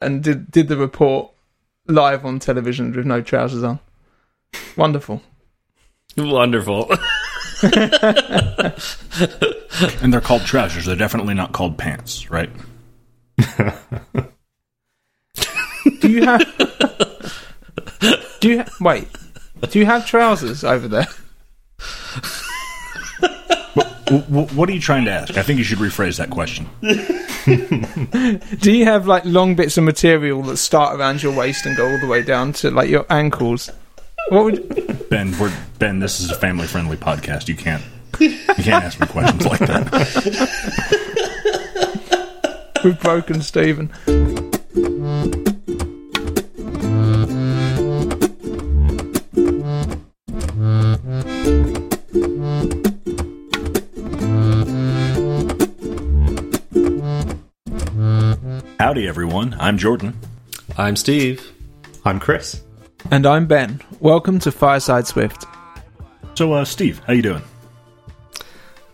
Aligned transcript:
and 0.00 0.22
did 0.22 0.50
did 0.50 0.68
the 0.68 0.76
report 0.76 1.30
live 1.86 2.24
on 2.24 2.38
television 2.38 2.92
with 2.94 3.06
no 3.06 3.20
trousers 3.22 3.62
on. 3.62 3.78
Wonderful. 4.76 5.22
Wonderful. 6.16 6.90
And 10.02 10.12
they're 10.12 10.20
called 10.20 10.42
trousers. 10.42 10.84
They're 10.84 10.96
definitely 10.96 11.32
not 11.34 11.52
called 11.52 11.78
pants, 11.78 12.30
right? 12.30 12.50
Do 16.00 16.08
you 16.10 16.24
have? 16.24 16.40
do 18.40 18.48
you 18.48 18.58
ha- 18.58 18.68
wait? 18.80 19.08
Do 19.70 19.78
you 19.78 19.86
have 19.86 20.06
trousers 20.06 20.64
over 20.64 20.88
there? 20.88 21.06
W- 24.10 24.46
what 24.56 24.68
are 24.68 24.72
you 24.72 24.80
trying 24.80 25.04
to 25.04 25.10
ask? 25.12 25.36
I 25.36 25.42
think 25.42 25.58
you 25.58 25.64
should 25.64 25.78
rephrase 25.78 26.18
that 26.18 26.30
question. 26.30 26.68
Do 28.60 28.72
you 28.72 28.84
have 28.84 29.06
like 29.06 29.24
long 29.24 29.54
bits 29.54 29.78
of 29.78 29.84
material 29.84 30.42
that 30.42 30.56
start 30.56 30.98
around 30.98 31.22
your 31.22 31.32
waist 31.34 31.64
and 31.66 31.76
go 31.76 31.88
all 31.88 31.98
the 32.00 32.06
way 32.06 32.22
down 32.22 32.52
to 32.54 32.70
like 32.70 32.90
your 32.90 33.06
ankles? 33.10 33.70
What 34.28 34.44
would 34.44 35.08
Ben, 35.10 35.36
we're, 35.38 35.52
Ben, 35.78 35.98
this 36.00 36.20
is 36.20 36.30
a 36.30 36.34
family-friendly 36.36 36.96
podcast. 36.98 37.48
You 37.48 37.56
can't 37.56 37.82
you 38.20 38.36
can't 38.46 38.84
ask 38.84 39.00
me 39.00 39.06
questions 39.06 39.46
like 39.46 39.60
that. 39.60 39.90
we've 42.84 43.00
broken 43.00 43.40
Stephen? 43.42 43.90
Howdy, 58.80 59.06
everyone. 59.06 59.54
I'm 59.60 59.76
Jordan. 59.76 60.18
I'm 60.78 60.96
Steve. 60.96 61.52
I'm 62.06 62.18
Chris. 62.18 62.62
And 63.10 63.26
I'm 63.26 63.46
Ben. 63.46 63.82
Welcome 64.00 64.38
to 64.38 64.50
Fireside 64.50 65.06
Swift. 65.06 65.44
So, 66.32 66.54
uh, 66.54 66.64
Steve, 66.64 66.98
how 67.06 67.12
you 67.12 67.20
doing? 67.20 67.42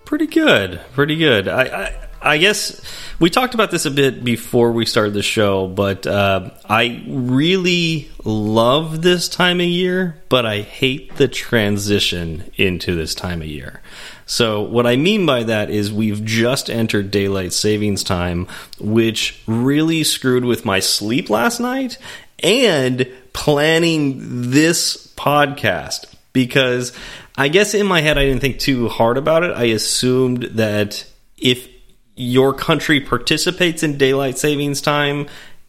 Pretty 0.05 0.27
good. 0.27 0.81
Pretty 0.93 1.15
good. 1.15 1.47
I, 1.47 1.63
I 1.63 2.07
I 2.21 2.39
guess 2.39 2.81
we 3.21 3.31
talked 3.31 3.55
about 3.55 3.71
this 3.71 3.87
a 3.87 3.91
bit 3.93 4.25
before 4.25 4.73
we 4.73 4.87
started 4.87 5.15
the 5.15 5.23
show, 5.23 5.69
but 5.69 6.05
uh, 6.09 6.51
I 6.65 7.05
really 7.07 8.11
love 8.25 9.03
this 9.03 9.29
time 9.29 9.61
of 9.61 9.67
year, 9.67 10.21
but 10.29 10.45
I 10.45 10.63
hate 10.63 11.15
the 11.15 11.29
transition 11.29 12.51
into 12.57 12.97
this 12.97 13.15
time 13.15 13.41
of 13.41 13.47
year. 13.47 13.81
So, 14.29 14.63
what 14.63 14.89
I 14.89 14.97
mean 14.97 15.25
by 15.25 15.45
that 15.45 15.71
is 15.71 15.93
we've 15.93 16.25
just 16.25 16.69
entered 16.69 17.13
daylight 17.13 17.53
savings 17.53 18.03
time, 18.03 18.49
which 18.81 19.41
really 19.47 20.03
screwed 20.03 20.45
with 20.45 20.65
my 20.65 20.81
sleep 20.81 21.31
last 21.31 21.61
night 21.61 21.97
and 22.41 23.09
planning 23.33 24.51
this 24.51 25.07
podcast 25.17 26.13
because 26.33 26.93
I 27.37 27.49
guess 27.49 27.73
in 27.73 27.87
my 27.87 28.01
head 28.01 28.19
I 28.19 28.25
didn't 28.25 28.41
think 28.41 28.59
too 28.59 28.89
hard 28.89 29.17
about 29.17 29.45
it. 29.45 29.53
I 29.53 29.65
assumed 29.67 30.43
that 30.55 31.07
if 31.39 31.69
your 32.17 32.53
country 32.53 33.01
participates 33.01 33.83
in 33.83 33.97
daylight 33.97 34.39
savings 34.39 34.81
time, 34.81 35.29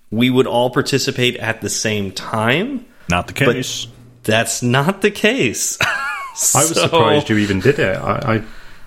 we 0.09 0.29
would 0.29 0.47
all 0.47 0.71
participate 0.71 1.35
at 1.37 1.61
the 1.61 1.69
same 1.69 2.11
time. 2.11 2.85
Not 3.09 3.27
the 3.27 3.33
case. 3.33 3.87
That's 4.23 4.63
not 4.63 5.01
the 5.01 5.11
case. 5.11 5.77
I 6.55 6.61
was 6.61 6.79
surprised 6.79 7.29
you 7.29 7.37
even 7.37 7.59
did 7.59 7.79
it. 7.79 7.97
I, 7.97 8.35
I 8.37 8.43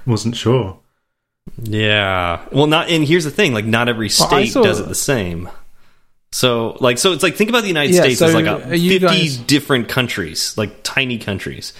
wasn't 0.07 0.37
sure. 0.37 0.79
Yeah. 1.63 2.45
Well, 2.53 2.67
not. 2.67 2.89
And 2.89 3.05
here's 3.05 3.25
the 3.25 3.31
thing: 3.31 3.53
like, 3.55 3.65
not 3.65 3.89
every 3.89 4.09
state 4.09 4.53
saw- 4.53 4.63
does 4.63 4.81
it 4.81 4.89
the 4.89 4.95
same. 4.95 5.49
So, 6.33 6.77
like, 6.81 6.99
so 6.99 7.13
it's 7.13 7.23
like 7.25 7.35
think 7.35 7.51
about 7.51 7.63
the 7.63 7.69
United 7.69 7.93
Yeah, 7.95 8.03
States 8.03 8.21
so 8.21 8.27
as 8.27 8.35
like 8.35 8.47
a 8.47 8.61
fifty 8.61 8.99
guys- 9.01 9.37
different 9.37 9.89
countries, 9.89 10.57
like 10.57 10.83
tiny 10.83 11.19
countries. 11.19 11.73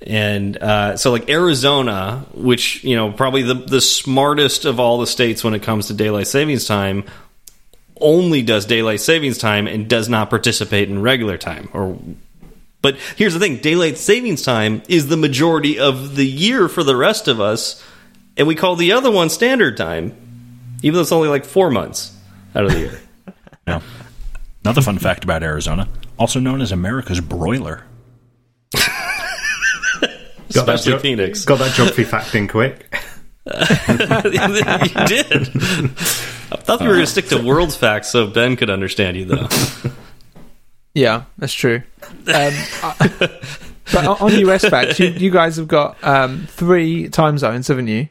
And 0.00 0.56
uh, 0.58 0.96
so, 0.96 1.10
like 1.10 1.28
Arizona, 1.28 2.24
which 2.32 2.84
you 2.84 2.94
know 2.94 3.10
probably 3.10 3.42
the 3.42 3.54
the 3.54 3.80
smartest 3.80 4.64
of 4.64 4.78
all 4.78 5.00
the 5.00 5.06
states 5.08 5.42
when 5.42 5.54
it 5.54 5.64
comes 5.64 5.88
to 5.88 5.94
daylight 5.94 6.28
savings 6.28 6.66
time, 6.66 7.02
only 8.00 8.42
does 8.42 8.66
daylight 8.66 9.00
savings 9.00 9.38
time 9.38 9.66
and 9.66 9.88
does 9.88 10.08
not 10.08 10.30
participate 10.30 10.88
in 10.88 11.02
regular 11.02 11.36
time. 11.36 11.68
Or, 11.72 11.98
but 12.82 12.96
here's 13.16 13.34
the 13.34 13.40
thing: 13.40 13.56
daylight 13.58 13.98
savings 13.98 14.42
time 14.42 14.82
is 14.88 15.08
the 15.08 15.16
majority 15.16 15.78
of 15.78 16.14
the 16.16 16.26
year 16.26 16.68
for 16.68 16.82
the 16.84 16.96
rest 16.96 17.28
of 17.28 17.40
us, 17.40 17.82
and 18.36 18.46
we 18.46 18.54
call 18.54 18.76
the 18.76 18.92
other 18.92 19.10
one 19.10 19.30
standard 19.30 19.76
time, 19.76 20.14
even 20.82 20.94
though 20.94 21.00
it's 21.02 21.12
only 21.12 21.28
like 21.28 21.44
four 21.44 21.70
months 21.70 22.16
out 22.54 22.64
of 22.64 22.72
the 22.72 22.78
year. 22.78 23.00
Yeah. 23.66 23.82
Another 24.64 24.80
fun 24.80 24.96
fact 24.96 25.24
about 25.24 25.42
Arizona, 25.42 25.86
also 26.18 26.40
known 26.40 26.62
as 26.62 26.72
America's 26.72 27.20
broiler. 27.20 27.84
Got 28.72 28.80
that 30.00 30.46
Especially 30.48 30.92
geo- 30.92 30.98
Phoenix. 31.00 31.44
Got 31.44 31.58
that 31.58 31.74
geography 31.74 32.04
fact 32.04 32.34
in 32.34 32.48
quick. 32.48 32.86
you 33.46 35.06
did. 35.06 35.48
I 36.50 36.56
thought 36.56 36.80
we 36.80 36.86
were 36.86 36.94
going 36.94 37.00
to 37.00 37.06
stick 37.06 37.26
to 37.28 37.42
world 37.42 37.74
facts 37.74 38.08
so 38.08 38.26
Ben 38.26 38.56
could 38.56 38.70
understand 38.70 39.18
you, 39.18 39.26
though. 39.26 39.48
Yeah, 40.98 41.24
that's 41.38 41.52
true. 41.54 41.82
Um, 42.02 42.12
I- 42.26 42.94
but 43.92 44.06
on- 44.06 44.18
on 44.20 44.32
US 44.48 44.64
facts, 44.68 44.98
you, 45.00 45.08
you 45.08 45.30
guys 45.30 45.56
have 45.56 45.68
got 45.68 45.96
um, 46.02 46.46
three 46.48 47.08
time 47.08 47.38
zones, 47.38 47.68
haven't 47.68 47.88
you? 47.88 48.08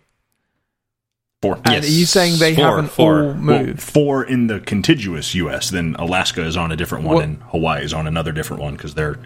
Four. 1.42 1.56
And 1.66 1.68
Yes. 1.75 1.86
are 1.86 1.92
you 1.92 2.06
saying 2.06 2.40
they 2.40 2.56
Four, 2.56 2.66
haven't 2.66 2.88
four. 2.92 3.24
all 3.25 3.36
Well, 3.46 3.74
four 3.78 4.24
in 4.24 4.48
the 4.48 4.59
contiguous 4.59 5.36
U.S. 5.36 5.70
Then 5.70 5.96
Alaska 6.00 6.44
is 6.44 6.58
on 6.58 6.72
a 6.72 6.75
different 6.75 7.06
one, 7.06 7.16
What- 7.16 7.24
and 7.25 7.42
Hawaii 7.52 7.84
is 7.84 7.94
on 7.94 8.08
another 8.08 8.31
different 8.31 8.64
one 8.64 8.74
because 8.75 8.96
they're 8.96 9.18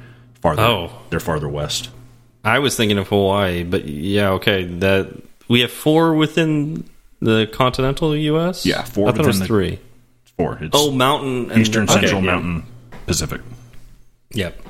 farther. 0.42 0.62
Oh. 0.64 0.92
they're 1.10 1.20
farther 1.22 1.48
west. 1.48 1.90
I 2.44 2.60
was 2.60 2.76
thinking 2.76 2.98
of 2.98 3.08
Hawaii, 3.10 3.64
but 3.64 3.86
yeah, 3.86 4.32
okay. 4.32 4.64
That 4.66 5.08
we 5.48 5.62
have 5.62 5.72
four 5.72 6.16
within 6.16 6.84
the 7.22 7.48
continental 7.54 8.16
U.S. 8.16 8.66
Yeah, 8.66 8.84
four 8.84 9.08
I 9.08 9.12
thought 9.12 9.22
it 9.22 9.28
was 9.28 9.40
the- 9.40 9.46
three. 9.46 9.80
Four. 10.38 10.58
It's 10.60 10.72
Oh, 10.74 10.92
mountain 10.92 11.52
and 11.52 11.62
Eastern, 11.62 11.84
okay, 11.84 11.94
Central, 11.94 12.22
yeah. 12.22 12.32
Mountain, 12.32 12.64
Pacific. 13.12 13.42
Yep, 14.32 14.62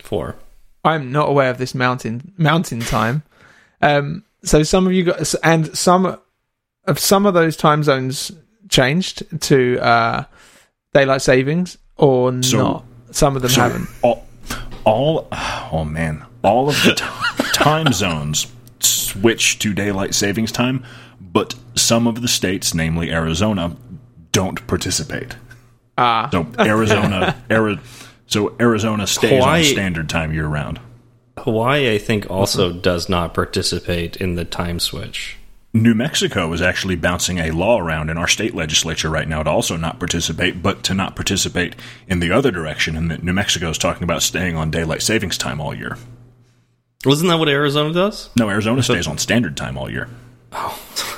four. 0.00 0.34
I'm 0.84 1.12
not 1.12 1.28
aware 1.28 1.48
of 1.50 1.58
this 1.58 1.74
mountain 1.74 2.32
mountain 2.36 2.80
time. 2.80 3.22
Um, 3.80 4.24
so 4.42 4.64
some 4.64 4.86
of 4.86 4.92
you 4.92 5.04
got 5.04 5.32
and 5.44 5.76
some 5.78 6.18
of 6.86 6.98
some 6.98 7.24
of 7.26 7.34
those 7.34 7.56
time 7.56 7.84
zones 7.84 8.32
changed 8.68 9.22
to 9.42 9.78
uh, 9.80 10.24
daylight 10.92 11.22
savings 11.22 11.78
or 11.96 12.42
So- 12.42 12.58
not. 12.58 12.84
Some 13.12 13.36
of 13.36 13.42
them 13.42 13.50
So 13.50 13.60
haven't. 13.60 13.88
all, 14.02 14.26
all, 14.84 15.28
oh 15.30 15.84
man, 15.84 16.24
all 16.42 16.70
of 16.70 16.82
the 16.82 16.94
t- 16.94 17.44
time 17.52 17.92
zones 17.92 18.46
switch 18.80 19.58
to 19.58 19.74
daylight 19.74 20.14
savings 20.14 20.50
time, 20.50 20.82
but 21.20 21.54
some 21.74 22.06
of 22.06 22.22
the 22.22 22.28
states, 22.28 22.72
namely 22.74 23.12
Arizona, 23.12 23.76
don't 24.32 24.66
participate. 24.66 25.36
Ah, 25.98 26.28
So 26.30 26.46
Arizona, 26.58 27.36
Ari- 27.50 27.78
so 28.26 28.54
Arizona 28.60 29.06
stays 29.06 29.30
Hawaii- 29.42 29.60
on 29.60 29.72
standard 29.72 30.08
time 30.08 30.32
year 30.32 30.46
round. 30.46 30.80
Hawaii, 31.38 31.92
I 31.94 31.98
think, 31.98 32.30
also 32.30 32.72
does 32.72 33.08
not 33.08 33.32
participate 33.34 34.16
in 34.16 34.34
the 34.34 34.44
time 34.44 34.78
switch. 34.78 35.38
New 35.74 35.94
Mexico 35.94 36.52
is 36.52 36.60
actually 36.60 36.96
bouncing 36.96 37.38
a 37.38 37.50
law 37.50 37.78
around 37.78 38.10
in 38.10 38.18
our 38.18 38.28
state 38.28 38.54
legislature 38.54 39.08
right 39.08 39.26
now 39.26 39.42
to 39.42 39.48
also 39.48 39.76
not 39.78 39.98
participate, 39.98 40.62
but 40.62 40.82
to 40.84 40.92
not 40.92 41.16
participate 41.16 41.74
in 42.06 42.20
the 42.20 42.30
other 42.30 42.50
direction, 42.50 42.94
and 42.94 43.10
that 43.10 43.22
New 43.22 43.32
Mexico 43.32 43.70
is 43.70 43.78
talking 43.78 44.02
about 44.02 44.22
staying 44.22 44.54
on 44.56 44.70
daylight 44.70 45.00
savings 45.00 45.38
time 45.38 45.58
all 45.62 45.74
year. 45.74 45.96
Wasn't 47.06 47.30
that 47.30 47.38
what 47.38 47.48
Arizona 47.48 47.92
does? 47.94 48.28
No, 48.38 48.50
Arizona 48.50 48.82
stays 48.82 49.06
on 49.06 49.16
standard 49.16 49.56
time 49.56 49.78
all 49.78 49.90
year. 49.90 50.08
Uh, 50.52 50.76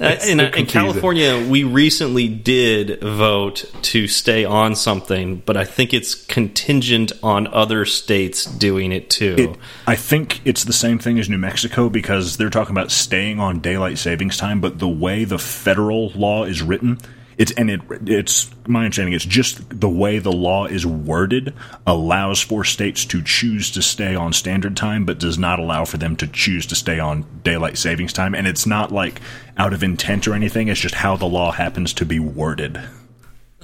Uh, 0.00 0.16
in, 0.26 0.38
so 0.38 0.44
uh, 0.46 0.50
in. 0.50 0.66
California, 0.66 1.46
we 1.48 1.64
recently 1.64 2.28
did 2.28 3.00
vote 3.00 3.70
to 3.82 4.06
stay 4.08 4.44
on 4.44 4.74
something, 4.74 5.36
but 5.36 5.56
I 5.56 5.64
think 5.64 5.92
it's 5.92 6.14
contingent 6.14 7.12
on 7.22 7.46
other 7.48 7.84
states 7.84 8.44
doing 8.44 8.92
it 8.92 9.10
too. 9.10 9.34
It, 9.38 9.56
I 9.86 9.96
think 9.96 10.40
it's 10.44 10.64
the 10.64 10.72
same 10.72 10.98
thing 10.98 11.18
as 11.18 11.28
New 11.28 11.38
Mexico 11.38 11.88
because 11.88 12.36
they're 12.36 12.50
talking 12.50 12.74
about 12.74 12.90
staying 12.90 13.40
on 13.40 13.60
daylight 13.60 13.98
savings 13.98 14.36
time, 14.36 14.60
but 14.60 14.78
the 14.78 14.88
way 14.88 15.24
the 15.24 15.38
federal 15.38 16.10
law 16.10 16.44
is 16.44 16.62
written, 16.62 16.98
it's 17.38 17.52
and 17.52 17.70
it 17.70 17.80
it's 18.06 18.50
my 18.66 18.84
understanding 18.84 19.14
it's 19.14 19.24
just 19.24 19.80
the 19.80 19.88
way 19.88 20.18
the 20.18 20.32
law 20.32 20.66
is 20.66 20.84
worded 20.86 21.54
allows 21.86 22.40
for 22.40 22.64
states 22.64 23.04
to 23.06 23.22
choose 23.22 23.70
to 23.70 23.82
stay 23.82 24.14
on 24.14 24.32
standard 24.32 24.76
time 24.76 25.04
but 25.04 25.18
does 25.18 25.38
not 25.38 25.58
allow 25.58 25.84
for 25.84 25.96
them 25.96 26.14
to 26.16 26.26
choose 26.26 26.66
to 26.66 26.74
stay 26.74 26.98
on 26.98 27.24
daylight 27.42 27.76
savings 27.78 28.12
time 28.12 28.34
and 28.34 28.46
it's 28.46 28.66
not 28.66 28.92
like 28.92 29.20
out 29.56 29.72
of 29.72 29.82
intent 29.82 30.26
or 30.28 30.34
anything 30.34 30.68
it's 30.68 30.80
just 30.80 30.94
how 30.94 31.16
the 31.16 31.26
law 31.26 31.50
happens 31.52 31.92
to 31.94 32.04
be 32.06 32.18
worded. 32.18 32.80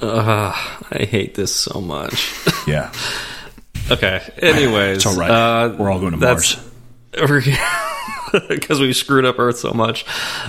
Ugh, 0.00 0.84
I 0.92 1.04
hate 1.04 1.34
this 1.34 1.54
so 1.54 1.80
much. 1.80 2.32
Yeah. 2.68 2.92
okay. 3.90 4.20
Anyways, 4.42 4.98
It's 4.98 5.06
all 5.06 5.16
right. 5.16 5.30
Uh, 5.30 5.74
We're 5.78 5.90
all 5.90 6.00
going 6.00 6.12
to 6.12 6.18
that's- 6.18 6.56
Mars. 6.56 6.64
because 8.48 8.80
we 8.80 8.92
screwed 8.92 9.24
up 9.24 9.38
Earth 9.38 9.58
so 9.58 9.72
much. 9.72 10.04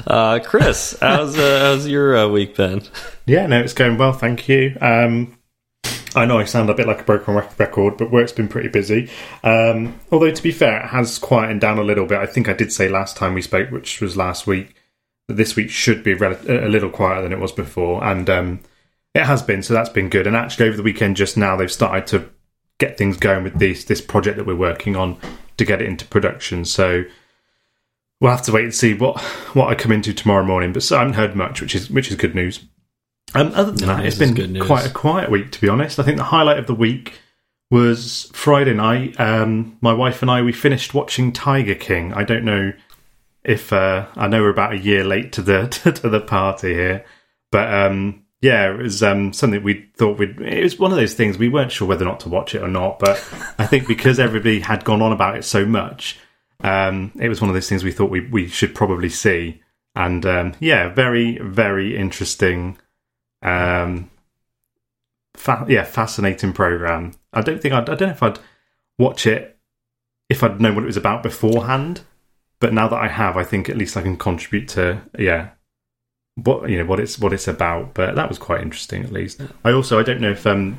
Uh, 0.07 0.39
Chris, 0.39 0.97
how's 1.01 1.37
uh, 1.37 1.59
how's 1.59 1.87
your 1.87 2.17
uh, 2.17 2.27
week 2.27 2.55
been? 2.55 2.83
Yeah, 3.25 3.47
no, 3.47 3.59
it's 3.59 3.73
going 3.73 3.97
well, 3.97 4.13
thank 4.13 4.47
you. 4.47 4.77
Um, 4.81 5.37
I 6.15 6.25
know 6.25 6.39
I 6.39 6.45
sound 6.45 6.69
a 6.69 6.73
bit 6.73 6.87
like 6.87 7.01
a 7.01 7.03
broken 7.03 7.35
record, 7.35 7.97
but 7.97 8.11
work's 8.11 8.31
been 8.31 8.47
pretty 8.47 8.69
busy. 8.69 9.09
Um, 9.43 9.99
although, 10.11 10.31
to 10.31 10.43
be 10.43 10.51
fair, 10.51 10.81
it 10.81 10.87
has 10.87 11.19
quietened 11.19 11.61
down 11.61 11.77
a 11.77 11.83
little 11.83 12.05
bit. 12.05 12.17
I 12.17 12.25
think 12.25 12.49
I 12.49 12.53
did 12.53 12.71
say 12.71 12.89
last 12.89 13.15
time 13.15 13.33
we 13.35 13.41
spoke, 13.41 13.69
which 13.69 14.01
was 14.01 14.17
last 14.17 14.47
week, 14.47 14.75
that 15.27 15.35
this 15.35 15.55
week 15.55 15.69
should 15.69 16.03
be 16.03 16.13
a 16.13 16.67
little 16.67 16.89
quieter 16.89 17.21
than 17.21 17.33
it 17.33 17.39
was 17.39 17.51
before. 17.51 18.03
And 18.03 18.27
um, 18.29 18.59
it 19.13 19.25
has 19.25 19.43
been, 19.43 19.61
so 19.61 19.73
that's 19.73 19.89
been 19.89 20.09
good. 20.09 20.25
And 20.25 20.35
actually, 20.35 20.67
over 20.67 20.77
the 20.77 20.83
weekend, 20.83 21.15
just 21.15 21.37
now, 21.37 21.55
they've 21.55 21.71
started 21.71 22.07
to 22.07 22.29
get 22.79 22.97
things 22.97 23.17
going 23.17 23.43
with 23.43 23.59
this, 23.59 23.83
this 23.83 24.01
project 24.01 24.37
that 24.37 24.47
we're 24.47 24.55
working 24.55 24.95
on 24.95 25.17
to 25.57 25.65
get 25.65 25.81
it 25.81 25.87
into 25.87 26.05
production. 26.05 26.65
So 26.65 27.03
we'll 28.19 28.31
have 28.31 28.43
to 28.43 28.51
wait 28.51 28.65
and 28.65 28.75
see 28.75 28.93
what, 28.93 29.19
what 29.53 29.69
I 29.69 29.75
come 29.75 29.91
into 29.91 30.13
tomorrow 30.13 30.43
morning. 30.43 30.73
But 30.73 30.83
so 30.83 30.95
I 30.95 30.99
haven't 30.99 31.15
heard 31.15 31.35
much, 31.35 31.61
which 31.61 31.75
is 31.75 31.89
which 31.89 32.09
is 32.09 32.15
good 32.15 32.35
news. 32.35 32.65
Um, 33.35 33.51
other 33.53 33.71
than 33.71 33.87
that, 33.87 33.97
Nice, 33.97 34.07
it's 34.07 34.17
been 34.17 34.33
good 34.33 34.59
quite 34.65 34.85
a 34.85 34.89
quiet 34.89 35.29
week, 35.29 35.51
to 35.51 35.61
be 35.61 35.69
honest. 35.69 35.99
I 35.99 36.03
think 36.03 36.17
the 36.17 36.23
highlight 36.23 36.57
of 36.57 36.67
the 36.67 36.75
week 36.75 37.19
was 37.69 38.29
Friday 38.33 38.73
night. 38.73 39.19
Um, 39.19 39.77
my 39.81 39.93
wife 39.93 40.21
and 40.21 40.31
I 40.31 40.41
we 40.41 40.51
finished 40.51 40.93
watching 40.93 41.31
Tiger 41.31 41.75
King. 41.75 42.13
I 42.13 42.23
don't 42.23 42.43
know 42.43 42.73
if 43.43 43.71
uh, 43.71 44.07
I 44.15 44.27
know 44.27 44.41
we're 44.41 44.49
about 44.49 44.73
a 44.73 44.77
year 44.77 45.03
late 45.03 45.31
to 45.33 45.41
the 45.41 45.67
to 46.01 46.09
the 46.09 46.21
party 46.21 46.73
here, 46.73 47.05
but 47.51 47.71
um, 47.71 48.25
yeah, 48.41 48.71
it 48.71 48.77
was 48.77 49.03
um, 49.03 49.33
something 49.33 49.61
we 49.61 49.89
thought 49.97 50.17
we'd. 50.17 50.39
It 50.41 50.63
was 50.63 50.79
one 50.79 50.91
of 50.91 50.97
those 50.97 51.13
things 51.13 51.37
we 51.37 51.49
weren't 51.49 51.71
sure 51.71 51.87
whether 51.87 52.05
or 52.05 52.09
not 52.09 52.21
to 52.21 52.29
watch 52.29 52.55
it 52.55 52.63
or 52.63 52.67
not, 52.67 52.99
but 52.99 53.17
I 53.59 53.65
think 53.65 53.87
because 53.87 54.19
everybody 54.19 54.59
had 54.59 54.85
gone 54.85 55.01
on 55.01 55.11
about 55.11 55.37
it 55.37 55.43
so 55.43 55.65
much, 55.65 56.17
um, 56.61 57.11
it 57.19 57.29
was 57.29 57.41
one 57.41 57.49
of 57.49 57.53
those 57.53 57.69
things 57.69 57.83
we 57.83 57.91
thought 57.91 58.11
we 58.11 58.21
we 58.27 58.47
should 58.47 58.75
probably 58.75 59.09
see. 59.09 59.61
And 59.95 60.25
um, 60.25 60.53
yeah, 60.59 60.89
very 60.89 61.37
very 61.39 61.97
interesting 61.97 62.77
um, 63.41 64.09
fa- 65.35 65.65
yeah, 65.67 65.83
fascinating 65.83 66.53
program. 66.53 67.13
I 67.33 67.41
don't 67.41 67.61
think 67.61 67.73
I'd, 67.73 67.89
I 67.89 67.95
don't 67.95 68.09
know 68.09 68.13
if 68.13 68.23
I'd 68.23 68.39
watch 68.97 69.25
it 69.25 69.57
if 70.29 70.43
I'd 70.43 70.61
known 70.61 70.75
what 70.75 70.83
it 70.83 70.87
was 70.87 70.97
about 70.97 71.23
beforehand. 71.23 72.01
But 72.59 72.73
now 72.73 72.89
that 72.89 73.01
I 73.01 73.07
have, 73.07 73.37
I 73.37 73.43
think 73.43 73.69
at 73.69 73.77
least 73.77 73.95
I 73.95 74.01
can 74.01 74.17
contribute 74.17 74.67
to 74.69 75.01
yeah, 75.17 75.51
what 76.35 76.69
you 76.69 76.77
know 76.77 76.85
what 76.85 76.99
it's 76.99 77.17
what 77.17 77.33
it's 77.33 77.47
about. 77.47 77.93
But 77.93 78.15
that 78.15 78.27
was 78.27 78.37
quite 78.37 78.61
interesting, 78.61 79.03
at 79.03 79.13
least. 79.13 79.41
I 79.63 79.71
also 79.71 79.97
I 79.97 80.03
don't 80.03 80.21
know 80.21 80.31
if 80.31 80.45
um 80.45 80.77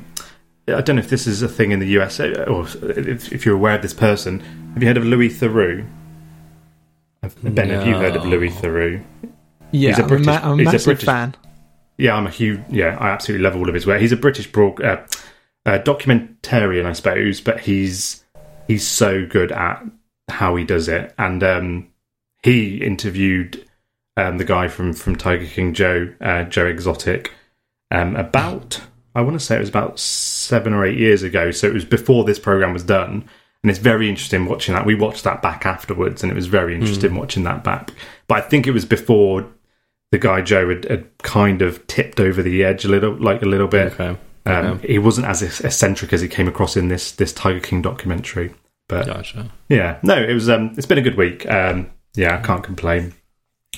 I 0.67 0.81
don't 0.81 0.95
know 0.95 1.01
if 1.01 1.09
this 1.09 1.27
is 1.27 1.41
a 1.41 1.47
thing 1.47 1.71
in 1.71 1.79
the 1.79 1.87
US 1.99 2.19
uh, 2.19 2.45
or 2.47 2.65
if, 2.83 3.31
if 3.33 3.45
you're 3.45 3.55
aware 3.55 3.75
of 3.75 3.81
this 3.81 3.93
person. 3.93 4.39
Have 4.73 4.81
you 4.83 4.87
heard 4.87 4.97
of 4.97 5.03
Louis 5.05 5.29
Theroux? 5.29 5.85
Ben, 7.43 7.69
have 7.69 7.85
you 7.87 7.95
heard 7.95 8.15
of 8.15 8.25
Louis 8.25 8.49
Theroux? 8.49 9.03
Yeah, 9.71 9.89
He's 9.89 9.99
a 9.99 10.01
I'm, 10.03 10.07
British- 10.07 10.27
a, 10.27 10.29
ma- 10.29 10.39
I'm 10.43 10.53
a 10.53 10.57
he's 10.57 10.67
a 10.67 10.71
massive 10.71 10.85
British- 10.85 11.05
fan. 11.05 11.35
Yeah, 11.97 12.15
I'm 12.15 12.25
a 12.25 12.31
huge. 12.31 12.61
Yeah, 12.69 12.97
I 12.99 13.09
absolutely 13.09 13.43
love 13.43 13.55
all 13.55 13.67
of 13.69 13.75
his 13.75 13.85
work. 13.85 14.01
He's 14.01 14.11
a 14.11 14.17
British 14.17 14.51
broad, 14.51 14.81
uh, 14.81 15.03
uh, 15.67 15.77
documentarian, 15.79 16.85
I 16.85 16.93
suppose, 16.93 17.41
but 17.41 17.59
he's 17.59 18.23
he's 18.67 18.87
so 18.87 19.25
good 19.27 19.51
at 19.51 19.83
how 20.29 20.55
he 20.55 20.63
does 20.63 20.87
it. 20.87 21.13
And 21.19 21.43
um, 21.43 21.89
he 22.43 22.77
interviewed 22.83 23.63
um, 24.17 24.39
the 24.39 24.45
guy 24.45 24.67
from 24.67 24.93
from 24.93 25.15
Tiger 25.15 25.45
King, 25.45 25.73
Joe 25.75 26.11
uh, 26.21 26.43
Joe 26.45 26.65
Exotic, 26.65 27.31
um, 27.91 28.15
about 28.15 28.81
I 29.15 29.21
want 29.21 29.39
to 29.39 29.45
say 29.45 29.55
it 29.55 29.59
was 29.59 29.69
about 29.69 29.99
seven 29.99 30.73
or 30.73 30.85
eight 30.85 30.97
years 30.97 31.23
ago. 31.23 31.51
So 31.51 31.67
it 31.67 31.73
was 31.73 31.85
before 31.85 32.23
this 32.23 32.39
program 32.39 32.73
was 32.73 32.83
done. 32.83 33.25
And 33.63 33.69
it's 33.69 33.79
very 33.79 34.09
interesting 34.09 34.45
watching 34.47 34.73
that. 34.73 34.87
We 34.87 34.95
watched 34.95 35.23
that 35.23 35.43
back 35.43 35.67
afterwards, 35.67 36.23
and 36.23 36.31
it 36.31 36.35
was 36.35 36.47
very 36.47 36.73
interesting 36.73 37.13
watching 37.15 37.43
that 37.43 37.63
back. 37.63 37.91
But 38.27 38.39
I 38.39 38.41
think 38.41 38.65
it 38.65 38.71
was 38.71 38.85
before 38.85 39.45
the 40.11 40.17
guy 40.17 40.41
Joe 40.41 40.69
had, 40.69 40.85
had 40.85 41.17
kind 41.19 41.61
of 41.61 41.85
tipped 41.85 42.19
over 42.19 42.41
the 42.41 42.63
edge 42.63 42.85
a 42.85 42.87
little, 42.87 43.13
like 43.13 43.43
a 43.43 43.45
little 43.45 43.67
bit. 43.67 43.93
Okay. 43.99 44.17
Um, 44.47 44.79
He 44.79 44.97
wasn't 44.97 45.27
as 45.27 45.43
eccentric 45.43 46.11
as 46.11 46.21
he 46.21 46.27
came 46.27 46.47
across 46.47 46.75
in 46.75 46.87
this 46.87 47.11
this 47.11 47.31
Tiger 47.33 47.59
King 47.59 47.83
documentary. 47.83 48.51
But 48.89 49.05
Gotcha. 49.05 49.51
yeah, 49.69 49.99
no, 50.01 50.15
it 50.15 50.33
was. 50.33 50.49
Um, 50.49 50.73
it's 50.75 50.87
been 50.87 50.97
a 50.97 51.03
good 51.03 51.15
week. 51.17 51.47
Um, 51.47 51.91
yeah, 52.15 52.39
I 52.39 52.41
can't 52.41 52.63
complain. 52.63 53.13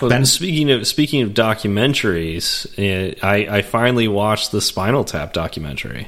Well, 0.02 0.10
Ben- 0.10 0.26
speaking 0.26 0.72
of 0.72 0.88
speaking 0.88 1.22
of 1.22 1.32
documentaries, 1.32 2.66
eh, 2.80 3.14
I, 3.22 3.58
I 3.58 3.62
finally 3.62 4.08
watched 4.08 4.52
the 4.52 4.60
Spinal 4.60 5.04
Tap 5.04 5.34
documentary. 5.34 6.08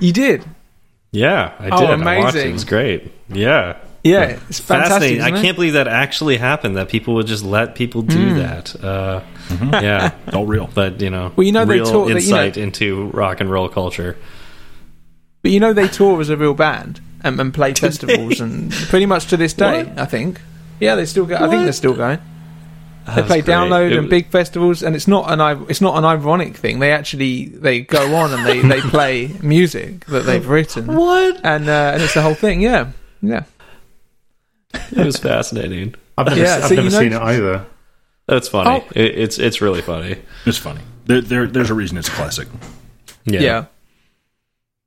You 0.00 0.12
did? 0.12 0.44
Yeah, 1.10 1.52
I 1.58 1.68
Oh, 1.70 1.80
did. 1.80 2.06
I 2.06 2.18
watched 2.18 2.36
it. 2.36 2.40
amazing. 2.40 2.50
It 2.50 2.52
was 2.52 2.64
great. 2.64 3.12
Yeah, 3.30 3.76
Yeah, 4.02 4.38
it's 4.48 4.60
fantastic. 4.60 4.92
fascinating. 4.92 5.20
I 5.22 5.26
isn't 5.28 5.36
it? 5.38 5.42
can't 5.42 5.56
believe 5.56 5.72
that 5.72 5.88
actually 5.88 6.36
happened. 6.36 6.76
That 6.76 6.90
people 6.90 7.14
would 7.14 7.26
just 7.26 7.44
let 7.44 7.74
people 7.76 8.02
do 8.02 8.34
that. 8.34 8.76
Uh, 8.84 9.22
Yeah, 9.72 10.12
all 10.34 10.44
real. 10.44 10.68
but 10.74 11.00
you 11.00 11.08
know, 11.08 11.32
Well, 11.36 11.46
you 11.46 11.52
know, 11.52 11.64
they 11.64 11.76
real 11.76 11.86
taught 11.86 12.08
that, 12.08 12.20
you 12.22 12.30
know- 12.30 12.42
insight 12.44 12.56
into 12.58 13.06
rock 13.06 13.40
and 13.40 13.50
roll 13.50 13.70
culture. 13.70 14.18
But 15.40 15.50
you 15.50 15.60
know, 15.60 15.72
they 15.72 15.88
tour 15.88 16.20
as 16.20 16.28
a 16.28 16.36
real 16.36 16.54
band 16.54 17.00
and, 17.22 17.40
and 17.40 17.54
play 17.54 17.72
festivals, 17.72 18.40
and 18.40 18.70
pretty 18.70 19.06
much 19.06 19.28
to 19.28 19.38
this 19.38 19.54
day, 19.54 19.84
What? 19.84 19.98
I 19.98 20.04
think. 20.04 20.42
Yeah, 20.80 20.94
they 20.96 21.06
still 21.06 21.24
go. 21.24 21.36
I 21.36 21.48
think 21.48 21.62
they're 21.62 21.72
still 21.72 21.94
going. 21.94 22.18
They 23.06 23.14
That's 23.16 23.26
play 23.26 23.40
great. 23.42 23.54
download 23.54 23.90
It 23.92 23.98
and 23.98 24.08
big 24.08 24.28
festivals, 24.30 24.82
and 24.82 24.96
it's 24.96 25.06
not 25.06 25.30
an 25.30 25.66
it's 25.68 25.80
not 25.82 25.98
an 25.98 26.04
ironic 26.06 26.56
thing. 26.56 26.78
They 26.78 26.90
actually 26.92 27.46
they 27.46 27.80
go 27.82 28.14
on 28.16 28.32
and 28.32 28.46
they, 28.46 28.60
they 28.62 28.80
play 28.90 29.30
music 29.42 30.06
that 30.06 30.24
they've 30.24 30.48
written, 30.48 30.86
What? 30.86 31.38
and 31.44 31.68
uh, 31.68 31.90
and 31.94 32.02
it's 32.02 32.14
the 32.14 32.22
whole 32.22 32.34
thing. 32.34 32.62
Yeah, 32.62 32.92
yeah. 33.20 33.44
It 34.72 35.04
was 35.04 35.18
fascinating. 35.18 35.94
I've 36.16 36.26
never, 36.26 36.40
Yeah, 36.40 36.56
I've 36.56 36.64
so 36.64 36.74
never 36.76 36.82
you 36.82 36.90
know- 36.90 36.98
seen 36.98 37.12
it 37.12 37.20
either. 37.22 37.66
That's 38.26 38.48
funny. 38.48 38.82
Oh. 38.82 38.88
It, 38.94 39.18
it's 39.18 39.38
it's 39.38 39.60
really 39.60 39.82
funny. 39.82 40.16
It's 40.46 40.56
funny. 40.58 40.80
There, 41.04 41.20
there, 41.20 41.46
there's 41.46 41.68
a 41.68 41.74
reason 41.74 41.98
it's 41.98 42.08
a 42.08 42.12
classic. 42.12 42.48
Yeah. 43.26 43.40
yeah. 43.40 43.64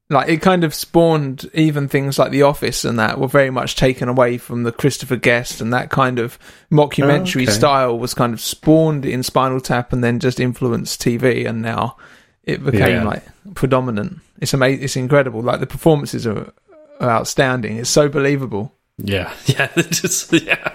Like 0.09 0.29
it 0.29 0.41
kind 0.41 0.63
of 0.63 0.73
spawned 0.73 1.49
even 1.53 1.89
things 1.89 2.17
like 2.17 2.31
The 2.31 2.43
Office 2.43 2.85
and 2.85 2.97
that 2.97 3.19
were 3.19 3.27
very 3.27 3.49
much 3.49 3.75
taken 3.75 4.07
away 4.07 4.37
from 4.37 4.63
the 4.63 4.71
Christopher 4.71 5.17
Guest 5.17 5.59
and 5.59 5.73
that 5.73 5.89
kind 5.89 6.17
of 6.17 6.39
mockumentary 6.71 7.41
Oh, 7.41 7.43
okay. 7.43 7.51
style 7.51 7.99
was 7.99 8.13
kind 8.13 8.33
of 8.33 8.39
spawned 8.39 9.05
in 9.05 9.21
Spinal 9.21 9.59
Tap 9.59 9.91
and 9.91 10.01
then 10.01 10.19
just 10.19 10.39
influenced 10.39 11.01
TV 11.01 11.45
and 11.45 11.61
now 11.61 11.97
it 12.45 12.63
became 12.63 12.89
Yeah. 12.89 13.03
like 13.03 13.23
predominant. 13.53 14.19
It's 14.39 14.53
amazing. 14.53 14.83
It's 14.85 14.95
incredible. 14.95 15.41
Like 15.41 15.59
the 15.59 15.67
performances 15.67 16.25
are, 16.25 16.53
are 17.01 17.09
outstanding. 17.09 17.75
It's 17.77 17.89
so 17.89 18.07
believable. 18.07 18.73
Yeah, 18.99 19.33
yeah, 19.45 19.67
just 19.75 20.31
yeah, 20.31 20.71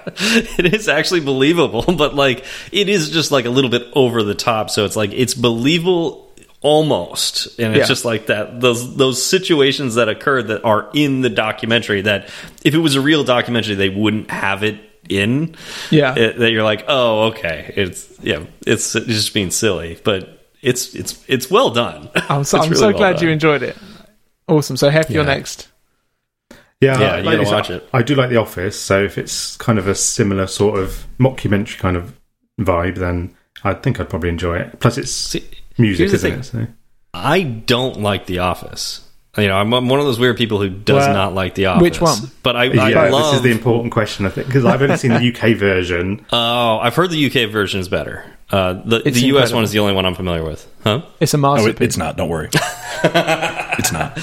it 0.58 0.72
is 0.74 0.88
actually 0.88 1.20
believable, 1.20 1.82
but 1.96 2.14
like 2.14 2.44
it 2.70 2.88
is 2.90 3.08
just 3.10 3.32
like 3.32 3.46
a 3.46 3.50
little 3.50 3.70
bit 3.70 3.84
over 3.94 4.22
the 4.22 4.34
top. 4.34 4.68
So 4.70 4.84
it's 4.84 4.94
like 4.94 5.10
it's 5.14 5.34
believable 5.34 6.21
almost, 6.62 7.58
and 7.58 7.74
it's 7.74 7.80
Yeah. 7.84 7.86
just 7.86 8.04
like 8.04 8.26
that 8.26 8.60
those 8.60 8.96
those 8.96 9.24
situations 9.24 9.96
that 9.96 10.08
occurred 10.08 10.48
that 10.48 10.64
are 10.64 10.88
in 10.94 11.20
the 11.20 11.30
documentary. 11.30 12.02
That 12.02 12.28
if 12.64 12.74
it 12.74 12.78
was 12.78 12.94
a 12.94 13.00
real 13.00 13.24
documentary, 13.24 13.74
they 13.74 13.88
wouldn't 13.88 14.30
have 14.30 14.62
it 14.62 14.78
in. 15.08 15.54
Yeah. 15.90 16.14
It- 16.16 16.38
that 16.38 16.50
you're 16.52 16.62
like, 16.62 16.84
oh, 16.88 17.24
okay, 17.28 17.72
it's 17.76 18.08
yeah, 18.22 18.44
it's, 18.66 18.94
it's 18.94 19.06
just 19.06 19.34
being 19.34 19.50
silly, 19.50 19.98
but 20.04 20.38
it's 20.62 20.94
it's 20.94 21.22
it's 21.26 21.50
well 21.50 21.70
done. 21.70 22.08
I'm 22.14 22.44
so, 22.44 22.58
I'm 22.62 22.70
really 22.70 22.76
so 22.80 22.86
well 22.88 22.96
glad 22.98 23.16
done. 23.16 23.24
you 23.24 23.30
enjoyed 23.30 23.62
it. 23.62 23.76
Awesome. 24.48 24.76
So, 24.76 24.88
Hef, 24.90 25.10
you're 25.10 25.24
next. 25.24 25.68
Yeah, 26.80 26.98
Yeah, 27.00 27.12
I- 27.14 27.18
you 27.18 27.24
like 27.24 27.46
watch 27.46 27.70
I- 27.70 27.74
it. 27.74 27.88
I 27.92 28.02
do 28.02 28.14
like 28.14 28.30
The 28.30 28.36
Office, 28.38 28.78
so 28.78 29.02
if 29.02 29.16
it's 29.18 29.56
kind 29.56 29.78
of 29.78 29.86
a 29.88 29.94
similar 29.94 30.46
sort 30.46 30.78
of 30.80 31.06
mockumentary 31.18 31.78
kind 31.78 31.96
of 31.96 32.12
vibe, 32.60 32.96
then 32.96 33.34
I 33.64 33.74
think 33.74 34.00
I'd 34.00 34.08
probably 34.08 34.28
enjoy 34.30 34.56
it. 34.58 34.80
Plus, 34.80 34.98
it's 34.98 35.12
See, 35.12 35.44
music, 35.78 36.08
here's 36.10 36.22
the 36.22 36.28
isn't 36.28 36.60
it? 36.60 36.66
So. 36.66 36.72
I 37.14 37.42
don't 37.42 38.00
like 38.00 38.26
The 38.26 38.38
Office. 38.40 39.06
You 39.38 39.48
know, 39.48 39.56
I'm, 39.56 39.72
I'm 39.72 39.88
one 39.88 39.98
of 39.98 40.04
those 40.04 40.18
weird 40.18 40.36
people 40.36 40.60
who 40.60 40.68
does 40.68 40.96
Well, 41.06 41.14
not 41.14 41.34
like 41.34 41.54
The 41.54 41.66
Office. 41.66 41.82
which 41.82 42.00
one? 42.02 42.18
But 42.42 42.54
I, 42.56 42.64
Yeah, 42.64 43.00
I 43.00 43.08
love. 43.08 43.30
this 43.32 43.36
is 43.36 43.42
the 43.42 43.50
important 43.50 43.92
question, 43.92 44.26
I 44.26 44.28
think, 44.28 44.46
because 44.46 44.64
I've 44.66 44.82
only 44.82 44.96
seen 44.98 45.10
the 45.12 45.34
UK 45.34 45.56
version. 45.56 46.26
oh, 46.32 46.78
I've 46.78 46.94
heard 46.94 47.10
the 47.10 47.26
UK 47.26 47.50
version 47.50 47.80
is 47.80 47.88
better. 47.88 48.24
Uh, 48.50 48.74
the 48.84 48.98
the 49.00 49.10
US 49.10 49.22
incredible. 49.22 49.54
one 49.54 49.64
is 49.64 49.70
the 49.72 49.78
only 49.78 49.94
one 49.94 50.04
I'm 50.04 50.14
familiar 50.14 50.44
with. 50.44 50.68
Huh? 50.84 51.02
It's 51.20 51.32
a 51.32 51.38
Oh, 51.38 51.40
masterpiece. 51.40 51.80
it, 51.80 51.82
it's 51.84 51.96
not. 51.96 52.18
Don't 52.18 52.28
worry. 52.28 52.50
it's 53.04 53.92
not. 53.92 54.18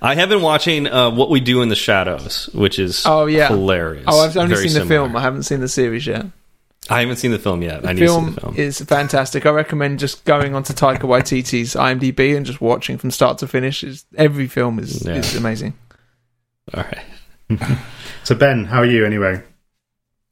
I 0.00 0.16
have 0.16 0.28
been 0.28 0.42
watching 0.42 0.88
uh, 0.88 1.10
What 1.12 1.30
We 1.30 1.38
Do 1.38 1.62
in 1.62 1.68
the 1.68 1.76
Shadows, 1.76 2.48
which 2.52 2.80
is 2.80 3.04
Oh, 3.06 3.26
yeah. 3.26 3.46
hilarious. 3.48 4.04
Oh, 4.08 4.20
I've 4.20 4.36
only 4.36 4.54
Very 4.56 4.68
seen 4.68 4.74
the 4.74 4.80
similar. 4.86 5.06
film. 5.06 5.16
I 5.16 5.20
haven't 5.22 5.44
seen 5.44 5.60
the 5.60 5.68
series 5.68 6.04
yet. 6.06 6.26
I 6.90 7.00
haven't 7.00 7.16
seen 7.16 7.30
the 7.30 7.38
film 7.38 7.62
yet. 7.62 7.86
I 7.86 7.92
need 7.92 8.00
film, 8.06 8.24
to 8.26 8.30
see 8.30 8.34
the 8.34 8.40
film. 8.40 8.54
is 8.56 8.80
fantastic. 8.80 9.46
I 9.46 9.50
recommend 9.50 9.98
just 10.00 10.24
going 10.24 10.54
onto 10.54 10.72
Taika 10.72 11.02
Waititi's 11.02 11.74
IMDb 11.74 12.36
and 12.36 12.44
just 12.44 12.60
watching 12.60 12.98
from 12.98 13.10
start 13.12 13.38
to 13.38 13.46
finish. 13.46 13.84
It's, 13.84 14.04
every 14.16 14.48
film 14.48 14.78
is, 14.78 15.04
Yeah. 15.06 15.14
is 15.14 15.36
amazing. 15.36 15.74
All 16.74 16.84
right. 16.84 17.78
So, 18.24 18.36
Ben, 18.36 18.64
how 18.66 18.78
are 18.78 18.86
you 18.86 19.04
anyway? 19.04 19.42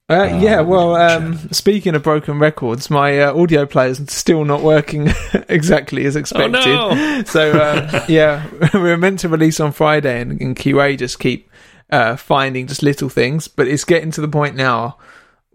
Uh, 0.08 0.38
yeah, 0.40 0.60
Oh, 0.60 0.64
well, 0.64 0.94
um, 0.96 1.38
speaking 1.50 1.94
of 1.96 2.04
broken 2.04 2.38
records, 2.38 2.88
my 2.88 3.20
uh, 3.20 3.34
audio 3.34 3.62
is 3.62 4.00
still 4.12 4.44
not 4.44 4.62
working 4.62 5.08
exactly 5.48 6.04
as 6.04 6.14
expected. 6.14 6.54
Oh 6.56 6.90
expected. 6.90 7.16
no! 7.18 7.22
So, 7.24 7.50
uh, 7.52 8.04
yeah, 8.08 8.46
we 8.74 8.78
were 8.80 8.96
meant 8.96 9.18
to 9.20 9.28
release 9.28 9.58
on 9.58 9.72
Friday, 9.72 10.20
and, 10.20 10.40
and 10.40 10.54
QA 10.56 10.96
just 10.98 11.18
keep 11.18 11.50
uh, 11.90 12.14
finding 12.16 12.68
just 12.68 12.82
little 12.84 13.08
things, 13.08 13.48
but 13.48 13.66
it's 13.66 13.84
getting 13.84 14.12
to 14.12 14.20
the 14.20 14.28
point 14.28 14.54
now, 14.54 14.96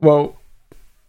well, 0.01 0.37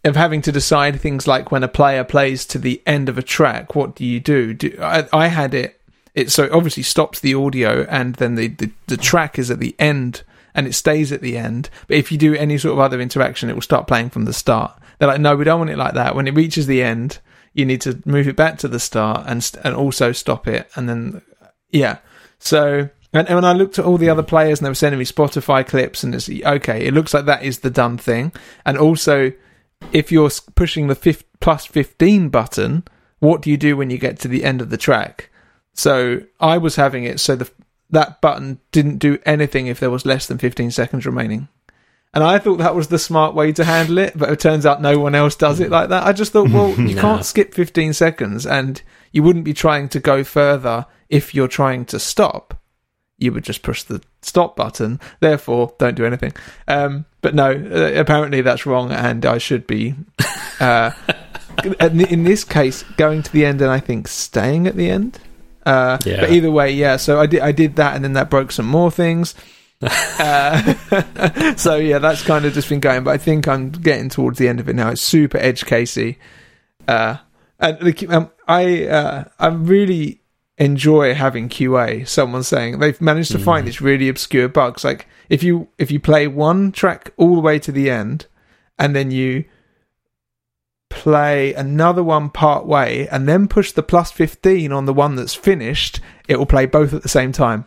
of 0.03 0.15
having 0.15 0.41
to 0.43 0.51
decide 0.51 0.99
things 0.99 1.27
like 1.27 1.51
when 1.51 1.63
a 1.63 1.67
player 1.67 2.03
plays 2.03 2.45
to 2.47 2.59
the 2.59 2.81
end 2.85 3.09
of 3.09 3.17
a 3.17 3.23
track, 3.23 3.75
what 3.75 3.95
do 3.95 4.05
you 4.05 4.19
do? 4.19 4.53
do 4.53 4.77
I, 4.81 5.07
I 5.11 5.27
had 5.27 5.53
it. 5.53 5.79
it 6.13 6.31
so 6.31 6.43
it 6.43 6.51
obviously 6.51 6.83
stops 6.83 7.19
the 7.19 7.33
audio, 7.33 7.83
and 7.89 8.15
then 8.15 8.35
the, 8.35 8.47
the 8.47 8.71
the 8.87 8.97
track 8.97 9.37
is 9.37 9.51
at 9.51 9.59
the 9.59 9.75
end, 9.79 10.23
and 10.53 10.67
it 10.67 10.73
stays 10.73 11.11
at 11.11 11.21
the 11.21 11.37
end. 11.37 11.69
But 11.87 11.97
if 11.97 12.11
you 12.11 12.17
do 12.17 12.35
any 12.35 12.57
sort 12.57 12.73
of 12.73 12.79
other 12.79 13.01
interaction, 13.01 13.49
it 13.49 13.53
will 13.53 13.61
start 13.61 13.87
playing 13.87 14.11
from 14.11 14.25
the 14.25 14.33
start. 14.33 14.77
They're 14.99 15.07
like, 15.07 15.21
no, 15.21 15.35
we 15.35 15.43
don't 15.43 15.59
want 15.59 15.71
it 15.71 15.77
like 15.77 15.93
that. 15.93 16.15
When 16.15 16.27
it 16.27 16.35
reaches 16.35 16.67
the 16.67 16.81
end, 16.81 17.19
you 17.53 17.65
need 17.65 17.81
to 17.81 18.01
move 18.05 18.27
it 18.27 18.35
back 18.35 18.57
to 18.59 18.67
the 18.67 18.79
start 18.79 19.25
and 19.27 19.49
and 19.63 19.75
also 19.75 20.11
stop 20.11 20.47
it, 20.47 20.69
and 20.75 20.87
then 20.87 21.21
yeah. 21.71 21.97
So 22.39 22.89
and, 23.13 23.27
and 23.27 23.35
when 23.35 23.45
I 23.45 23.53
looked 23.53 23.79
at 23.79 23.85
all 23.85 23.97
the 23.97 24.09
other 24.09 24.23
players 24.23 24.59
and 24.59 24.65
they 24.65 24.69
were 24.69 24.75
sending 24.75 24.99
me 24.99 25.05
Spotify 25.05 25.65
clips, 25.65 26.03
and 26.03 26.13
it's 26.13 26.29
okay, 26.29 26.85
it 26.85 26.93
looks 26.93 27.13
like 27.13 27.25
that 27.25 27.43
is 27.43 27.59
the 27.59 27.69
done 27.69 27.97
thing. 27.97 28.31
And 28.65 28.77
also, 28.77 29.31
if 29.91 30.11
you're 30.11 30.29
pushing 30.55 30.87
the 30.87 30.95
fif- 30.95 31.23
plus 31.39 31.65
15 31.65 32.29
button, 32.29 32.83
what 33.19 33.41
do 33.41 33.49
you 33.49 33.57
do 33.57 33.75
when 33.77 33.89
you 33.89 33.97
get 33.97 34.19
to 34.19 34.27
the 34.27 34.43
end 34.43 34.61
of 34.61 34.69
the 34.69 34.77
track? 34.77 35.29
So 35.73 36.21
I 36.39 36.57
was 36.57 36.75
having 36.75 37.03
it 37.03 37.19
so 37.19 37.35
the 37.35 37.49
that 37.89 38.19
button 38.19 38.59
didn't 38.73 38.97
do 38.97 39.17
anything 39.25 39.67
if 39.67 39.79
there 39.79 39.89
was 39.89 40.05
less 40.05 40.27
than 40.27 40.37
15 40.37 40.71
seconds 40.71 41.05
remaining. 41.05 41.47
And 42.13 42.21
I 42.23 42.37
thought 42.39 42.57
that 42.57 42.75
was 42.75 42.87
the 42.89 42.99
smart 42.99 43.33
way 43.33 43.51
to 43.53 43.63
handle 43.63 43.97
it, 43.99 44.17
but 44.17 44.29
it 44.29 44.39
turns 44.39 44.65
out 44.65 44.81
no 44.81 44.99
one 44.99 45.15
else 45.15 45.35
does 45.35 45.59
it 45.61 45.69
like 45.69 45.87
that. 45.89 46.05
I 46.05 46.11
just 46.11 46.31
thought, 46.33 46.49
well, 46.49 46.71
you 46.79 46.95
No. 46.95 47.01
can't 47.01 47.25
skip 47.25 47.53
15 47.53 47.93
seconds 47.93 48.45
and 48.45 48.81
you 49.13 49.23
wouldn't 49.23 49.45
be 49.45 49.53
trying 49.53 49.87
to 49.89 49.99
go 50.01 50.23
further 50.25 50.85
if 51.09 51.33
you're 51.33 51.47
trying 51.47 51.85
to 51.85 51.99
stop. 51.99 52.59
You 53.17 53.31
would 53.31 53.43
just 53.43 53.63
push 53.63 53.83
the 53.83 54.01
stop 54.21 54.55
button. 54.55 54.99
Therefore, 55.19 55.73
don't 55.79 55.95
do 55.95 56.05
anything. 56.05 56.33
Um, 56.67 57.05
but 57.21 57.33
no, 57.33 57.49
uh, 57.51 57.99
apparently 57.99 58.41
that's 58.41 58.65
wrong, 58.65 58.91
and 58.91 59.25
I 59.25 59.39
should 59.39 59.65
be, 59.65 59.95
uh, 60.59 60.91
in 61.79 62.23
this 62.23 62.43
case, 62.43 62.83
going 62.97 63.23
to 63.23 63.31
the 63.31 63.45
end 63.45 63.61
and 63.61 63.71
I 63.71 63.79
think 63.79 64.07
staying 64.07 64.67
at 64.67 64.75
the 64.75 64.89
end. 64.89 65.19
Uh, 65.65 65.97
Yeah. 66.05 66.21
But 66.21 66.31
either 66.31 66.51
way, 66.51 66.71
yeah. 66.71 66.97
So 66.97 67.19
I 67.19 67.25
did, 67.25 67.41
I 67.41 67.51
did 67.51 67.75
that, 67.77 67.95
and 67.95 68.03
then 68.03 68.13
that 68.13 68.29
broke 68.29 68.51
some 68.51 68.67
more 68.67 68.91
things. 68.91 69.33
uh, 69.81 70.73
so 71.55 71.75
yeah, 71.75 71.99
that's 71.99 72.23
kind 72.23 72.45
of 72.45 72.53
just 72.53 72.69
been 72.69 72.79
going. 72.79 73.03
But 73.03 73.11
I 73.11 73.17
think 73.17 73.47
I'm 73.47 73.69
getting 73.71 74.09
towards 74.09 74.37
the 74.39 74.47
end 74.47 74.59
of 74.59 74.69
it 74.69 74.75
now. 74.75 74.89
It's 74.89 75.01
super 75.01 75.37
edge 75.37 75.65
casey, 75.65 76.17
uh, 76.87 77.17
and 77.59 77.77
the, 77.79 78.07
um, 78.07 78.31
I 78.47 78.85
uh, 78.87 79.23
I 79.39 79.47
really 79.47 80.21
enjoy 80.57 81.13
having 81.13 81.49
QA. 81.49 82.07
Someone 82.07 82.43
saying 82.43 82.79
they've 82.79 82.99
managed 82.99 83.31
to 83.31 83.39
find 83.39 83.63
hmm. 83.63 83.67
this 83.67 83.81
really 83.81 84.09
obscure 84.09 84.47
bugs. 84.47 84.83
Like 84.83 85.07
if 85.29 85.43
you 85.43 85.67
if 85.77 85.91
you 85.91 85.99
play 85.99 86.27
one 86.27 86.71
track 86.71 87.13
all 87.17 87.35
the 87.35 87.41
way 87.41 87.59
to 87.59 87.71
the 87.71 87.89
end, 87.89 88.25
and 88.77 88.95
then 88.95 89.11
you 89.11 89.45
play 90.89 91.53
another 91.53 92.01
one 92.01 92.29
part 92.29 92.65
way 92.65 93.09
and 93.09 93.27
then 93.27 93.45
push 93.45 93.73
the 93.73 93.83
plus 93.83 94.09
15 94.09 94.71
on 94.71 94.85
the 94.85 94.93
one 94.93 95.17
that's 95.17 95.35
finished 95.35 95.99
it 96.29 96.37
will 96.37 96.45
play 96.45 96.65
both 96.65 96.93
at 96.93 97.03
the 97.03 97.09
same 97.09 97.33
time 97.33 97.65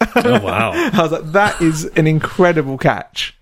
Oh 0.00 0.40
wow. 0.40 0.72
I 0.92 1.02
was 1.02 1.12
like, 1.12 1.32
that 1.32 1.60
is 1.60 1.84
an 1.84 2.06
incredible 2.06 2.78
catch. 2.78 3.36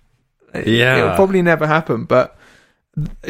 Yeah. 0.53 0.97
It'll 0.97 1.15
probably 1.15 1.41
never 1.41 1.67
happen, 1.67 2.05
but 2.05 2.36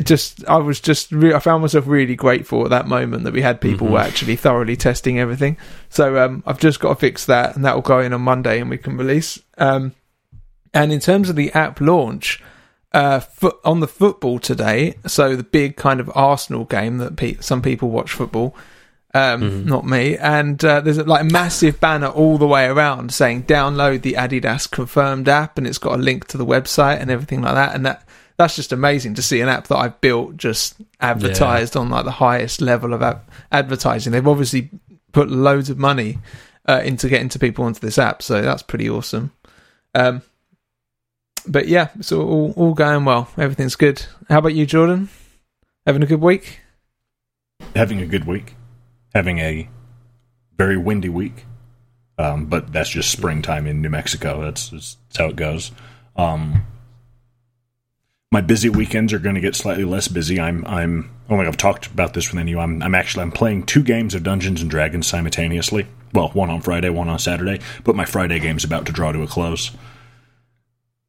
just, 0.04 0.48
I 0.48 0.58
was 0.58 0.80
just, 0.80 1.12
re- 1.12 1.34
I 1.34 1.40
found 1.40 1.62
myself 1.62 1.88
really 1.88 2.16
grateful 2.16 2.64
at 2.64 2.70
that 2.70 2.88
moment 2.88 3.24
that 3.26 3.34
we 3.34 3.42
had 3.42 3.60
people 3.60 3.88
Mm-hmm. 3.88 3.98
actually 3.98 4.36
thoroughly 4.36 4.76
testing 4.76 5.20
everything. 5.20 5.58
So, 5.90 6.18
um, 6.24 6.44
I've 6.46 6.60
just 6.60 6.80
got 6.80 6.90
to 6.90 6.96
fix 6.96 7.26
that 7.26 7.56
and 7.56 7.66
that 7.66 7.76
will 7.76 7.82
go 7.82 8.00
in 8.00 8.14
on 8.14 8.22
Monday 8.22 8.60
and 8.62 8.70
we 8.70 8.78
can 8.78 8.98
release. 8.98 9.40
Um, 9.58 9.94
and 10.74 10.92
in 10.92 11.00
terms 11.00 11.30
of 11.30 11.36
the 11.36 11.52
app 11.54 11.82
launch, 11.82 12.42
uh, 12.94 13.20
foot 13.20 13.58
on 13.66 13.80
the 13.82 13.88
football 13.88 14.40
today, 14.40 14.96
so 15.06 15.36
the 15.36 15.44
big 15.44 15.76
kind 15.76 16.00
of 16.00 16.10
Arsenal 16.16 16.66
game 16.66 16.98
that 17.00 17.16
pe- 17.18 17.38
some 17.40 17.62
people 17.62 17.90
watch 17.90 18.12
football, 18.12 18.56
um, 19.14 19.66
not 19.66 19.86
me. 19.86 20.18
And 20.18 20.64
uh, 20.64 20.82
there's 20.82 20.98
like 21.06 21.22
a 21.22 21.26
massive 21.26 21.80
banner 21.80 22.08
all 22.08 22.38
the 22.38 22.48
way 22.48 22.66
around 22.66 23.14
saying 23.14 23.44
download 23.44 24.02
the 24.02 24.14
Adidas 24.14 24.70
confirmed 24.70 25.28
app, 25.28 25.58
and 25.58 25.68
it's 25.68 25.78
got 25.78 25.94
a 26.00 26.02
link 26.02 26.28
to 26.30 26.38
the 26.38 26.46
website 26.46 27.00
and 27.02 27.12
everything 27.12 27.42
like 27.42 27.56
that. 27.56 27.76
And 27.76 27.86
that 27.86 28.07
that's 28.38 28.56
just 28.56 28.72
amazing 28.72 29.16
to 29.16 29.22
see 29.22 29.42
an 29.42 29.50
app 29.50 29.68
that 29.68 29.78
I've 29.78 30.00
built 30.00 30.38
just 30.38 30.76
advertised 31.00 31.76
on 31.76 31.90
like 31.90 32.06
the 32.06 32.12
highest 32.12 32.62
level 32.62 32.94
of 32.94 33.02
ad- 33.02 33.22
advertising. 33.52 34.12
They've 34.12 34.28
obviously 34.28 34.70
put 35.12 35.30
loads 35.30 35.70
of 35.70 35.78
money 35.78 36.20
uh, 36.68 36.82
into 36.84 37.10
getting 37.10 37.30
to 37.30 37.40
people 37.40 37.66
onto 37.66 37.80
this 37.80 37.98
app, 37.98 38.22
so 38.22 38.42
that's 38.42 38.62
pretty 38.64 38.90
awesome. 38.90 39.32
Um, 39.96 40.22
but 41.48 41.68
yeah, 41.68 41.90
it's 41.98 42.12
all, 42.12 42.28
all 42.28 42.54
all 42.56 42.74
going 42.74 43.06
well. 43.06 43.30
Everything's 43.38 43.76
good. 43.76 44.06
How 44.30 44.40
about 44.40 44.54
you, 44.54 44.66
Jordan? 44.66 45.10
Having 45.86 46.04
a 46.04 46.08
good 46.08 46.22
week? 46.22 46.62
having 47.76 48.02
a 48.02 48.06
good 48.06 48.26
week, 48.26 48.56
having 49.14 49.40
a 49.40 49.70
very 50.58 50.78
windy 50.78 51.10
week. 51.10 51.46
Um, 52.20 52.48
but 52.48 52.74
that's 52.74 52.90
just 52.90 53.12
springtime 53.12 53.68
in 53.68 53.82
New 53.82 53.90
Mexico. 53.90 54.42
That's, 54.42 54.70
that's 54.70 54.98
how 55.16 55.28
it 55.28 55.36
goes. 55.36 55.72
Um, 56.16 56.66
my 58.32 58.42
busy 58.42 58.70
weekends 58.70 59.14
are 59.14 59.20
going 59.20 59.36
to 59.36 59.42
get 59.42 59.56
slightly 59.56 59.86
less 59.86 60.08
busy. 60.08 60.40
I'm 60.40 60.66
I'm 60.66 61.10
I 61.26 61.30
don't 61.30 61.40
think 61.40 61.48
I've 61.48 61.58
talked 61.58 61.88
about 61.88 62.14
this 62.14 62.30
with 62.30 62.40
any 62.40 62.52
of 62.52 62.58
you. 62.58 62.60
I'm 62.60 62.82
I'm 62.84 62.96
actually 62.96 63.24
I'm 63.24 63.32
playing 63.32 63.66
two 63.66 63.84
games 63.84 64.14
of 64.16 64.24
Dungeons 64.24 64.62
and 64.62 64.70
Dragons 64.70 65.08
simultaneously. 65.08 65.88
Well, 66.14 66.30
one 66.30 66.50
on 66.50 66.62
Friday, 66.62 66.90
one 66.90 67.10
on 67.10 67.20
Saturday. 67.20 67.60
But 67.84 67.96
my 67.96 68.06
Friday 68.06 68.40
game's 68.40 68.64
about 68.64 68.86
to 68.88 68.92
draw 68.92 69.12
to 69.12 69.22
a 69.22 69.28
close. 69.28 69.72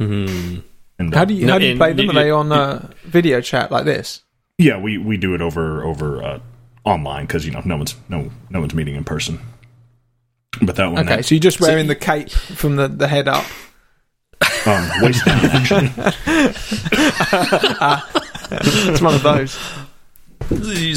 Mm-hmm. 0.00 0.60
And 1.00 1.14
How 1.14 1.22
uh, 1.22 1.24
do 1.24 1.34
you 1.34 1.46
No, 1.46 1.52
how 1.54 1.58
do 1.58 1.66
you 1.66 1.76
play 1.76 1.92
them? 1.92 2.06
you- 2.06 2.10
Are 2.10 2.14
they 2.14 2.30
on 2.30 2.52
uh, 2.52 2.90
video 3.04 3.40
chat 3.40 3.70
like 3.70 3.84
this? 3.84 4.22
Yeah, 4.60 4.80
we, 4.80 4.98
we 4.98 5.16
do 5.16 5.34
it 5.36 5.40
over 5.40 5.84
over 5.84 6.20
uh, 6.22 6.40
online 6.84 7.26
because 7.26 7.46
you 7.46 7.52
know 7.52 7.62
no 7.64 7.76
one's 7.76 7.94
no 8.08 8.30
no 8.50 8.60
one's 8.60 8.74
meeting 8.74 8.96
in 8.96 9.04
person. 9.04 9.38
But 10.60 10.74
that 10.76 10.86
one, 10.90 11.04
Okay, 11.08 11.22
so 11.22 11.34
you're 11.36 11.40
just 11.40 11.60
wearing 11.60 11.86
the 11.86 11.94
cape 11.94 12.30
from 12.30 12.74
the, 12.76 12.88
the 12.88 13.06
head 13.06 13.28
up. 13.28 13.44
Um, 14.66 14.90
waist 15.02 15.24
down 15.24 15.44
actually. 15.46 15.90
It's 18.50 19.00
one 19.02 19.14
of 19.14 19.22
those. 19.22 19.58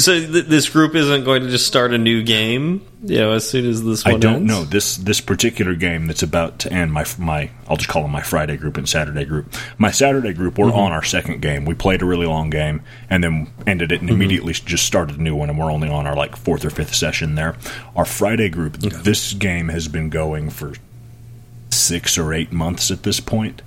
So 0.02 0.18
th- 0.18 0.46
this 0.46 0.70
group 0.70 0.94
isn't 0.94 1.24
going 1.24 1.42
to 1.42 1.50
just 1.50 1.66
start 1.66 1.92
a 1.92 1.98
new 1.98 2.22
game, 2.22 2.80
you 3.02 3.18
know, 3.18 3.32
as 3.32 3.46
soon 3.46 3.66
as 3.68 3.84
this 3.84 4.02
one 4.02 4.14
I 4.14 4.18
don't 4.18 4.34
ends? 4.36 4.48
know 4.48 4.64
this 4.64 4.96
this 4.96 5.20
particular 5.20 5.74
game 5.74 6.06
that's 6.06 6.22
about 6.22 6.60
to 6.60 6.72
end. 6.72 6.90
My 6.90 7.04
my 7.18 7.50
I'll 7.68 7.76
just 7.76 7.90
call 7.90 8.00
them 8.02 8.12
my 8.12 8.22
Friday 8.22 8.56
group 8.56 8.78
and 8.78 8.88
Saturday 8.88 9.26
group. 9.26 9.52
My 9.76 9.90
Saturday 9.90 10.32
group, 10.32 10.56
we're 10.56 10.72
on 10.72 10.92
our 10.92 11.02
second 11.02 11.42
game. 11.42 11.66
We 11.66 11.74
played 11.74 12.00
a 12.00 12.06
really 12.06 12.24
long 12.26 12.48
game 12.48 12.80
and 13.10 13.22
then 13.22 13.50
ended 13.66 13.92
it 13.92 14.00
and 14.00 14.08
immediately 14.08 14.54
just 14.54 14.86
started 14.86 15.18
a 15.18 15.22
new 15.22 15.36
one. 15.36 15.50
And 15.50 15.58
we're 15.58 15.70
only 15.70 15.90
on 15.90 16.06
our 16.06 16.16
like 16.16 16.34
fourth 16.34 16.64
or 16.64 16.70
fifth 16.70 16.94
session 16.94 17.34
there. 17.34 17.54
Our 17.94 18.06
Friday 18.06 18.48
group, 18.48 18.78
this 18.78 19.34
game 19.34 19.68
has 19.68 19.86
been 19.86 20.08
going 20.08 20.48
for 20.48 20.72
six 21.72 22.16
or 22.18 22.32
eight 22.32 22.52
months 22.52 22.90
at 22.90 23.02
this 23.02 23.20
point. 23.20 23.62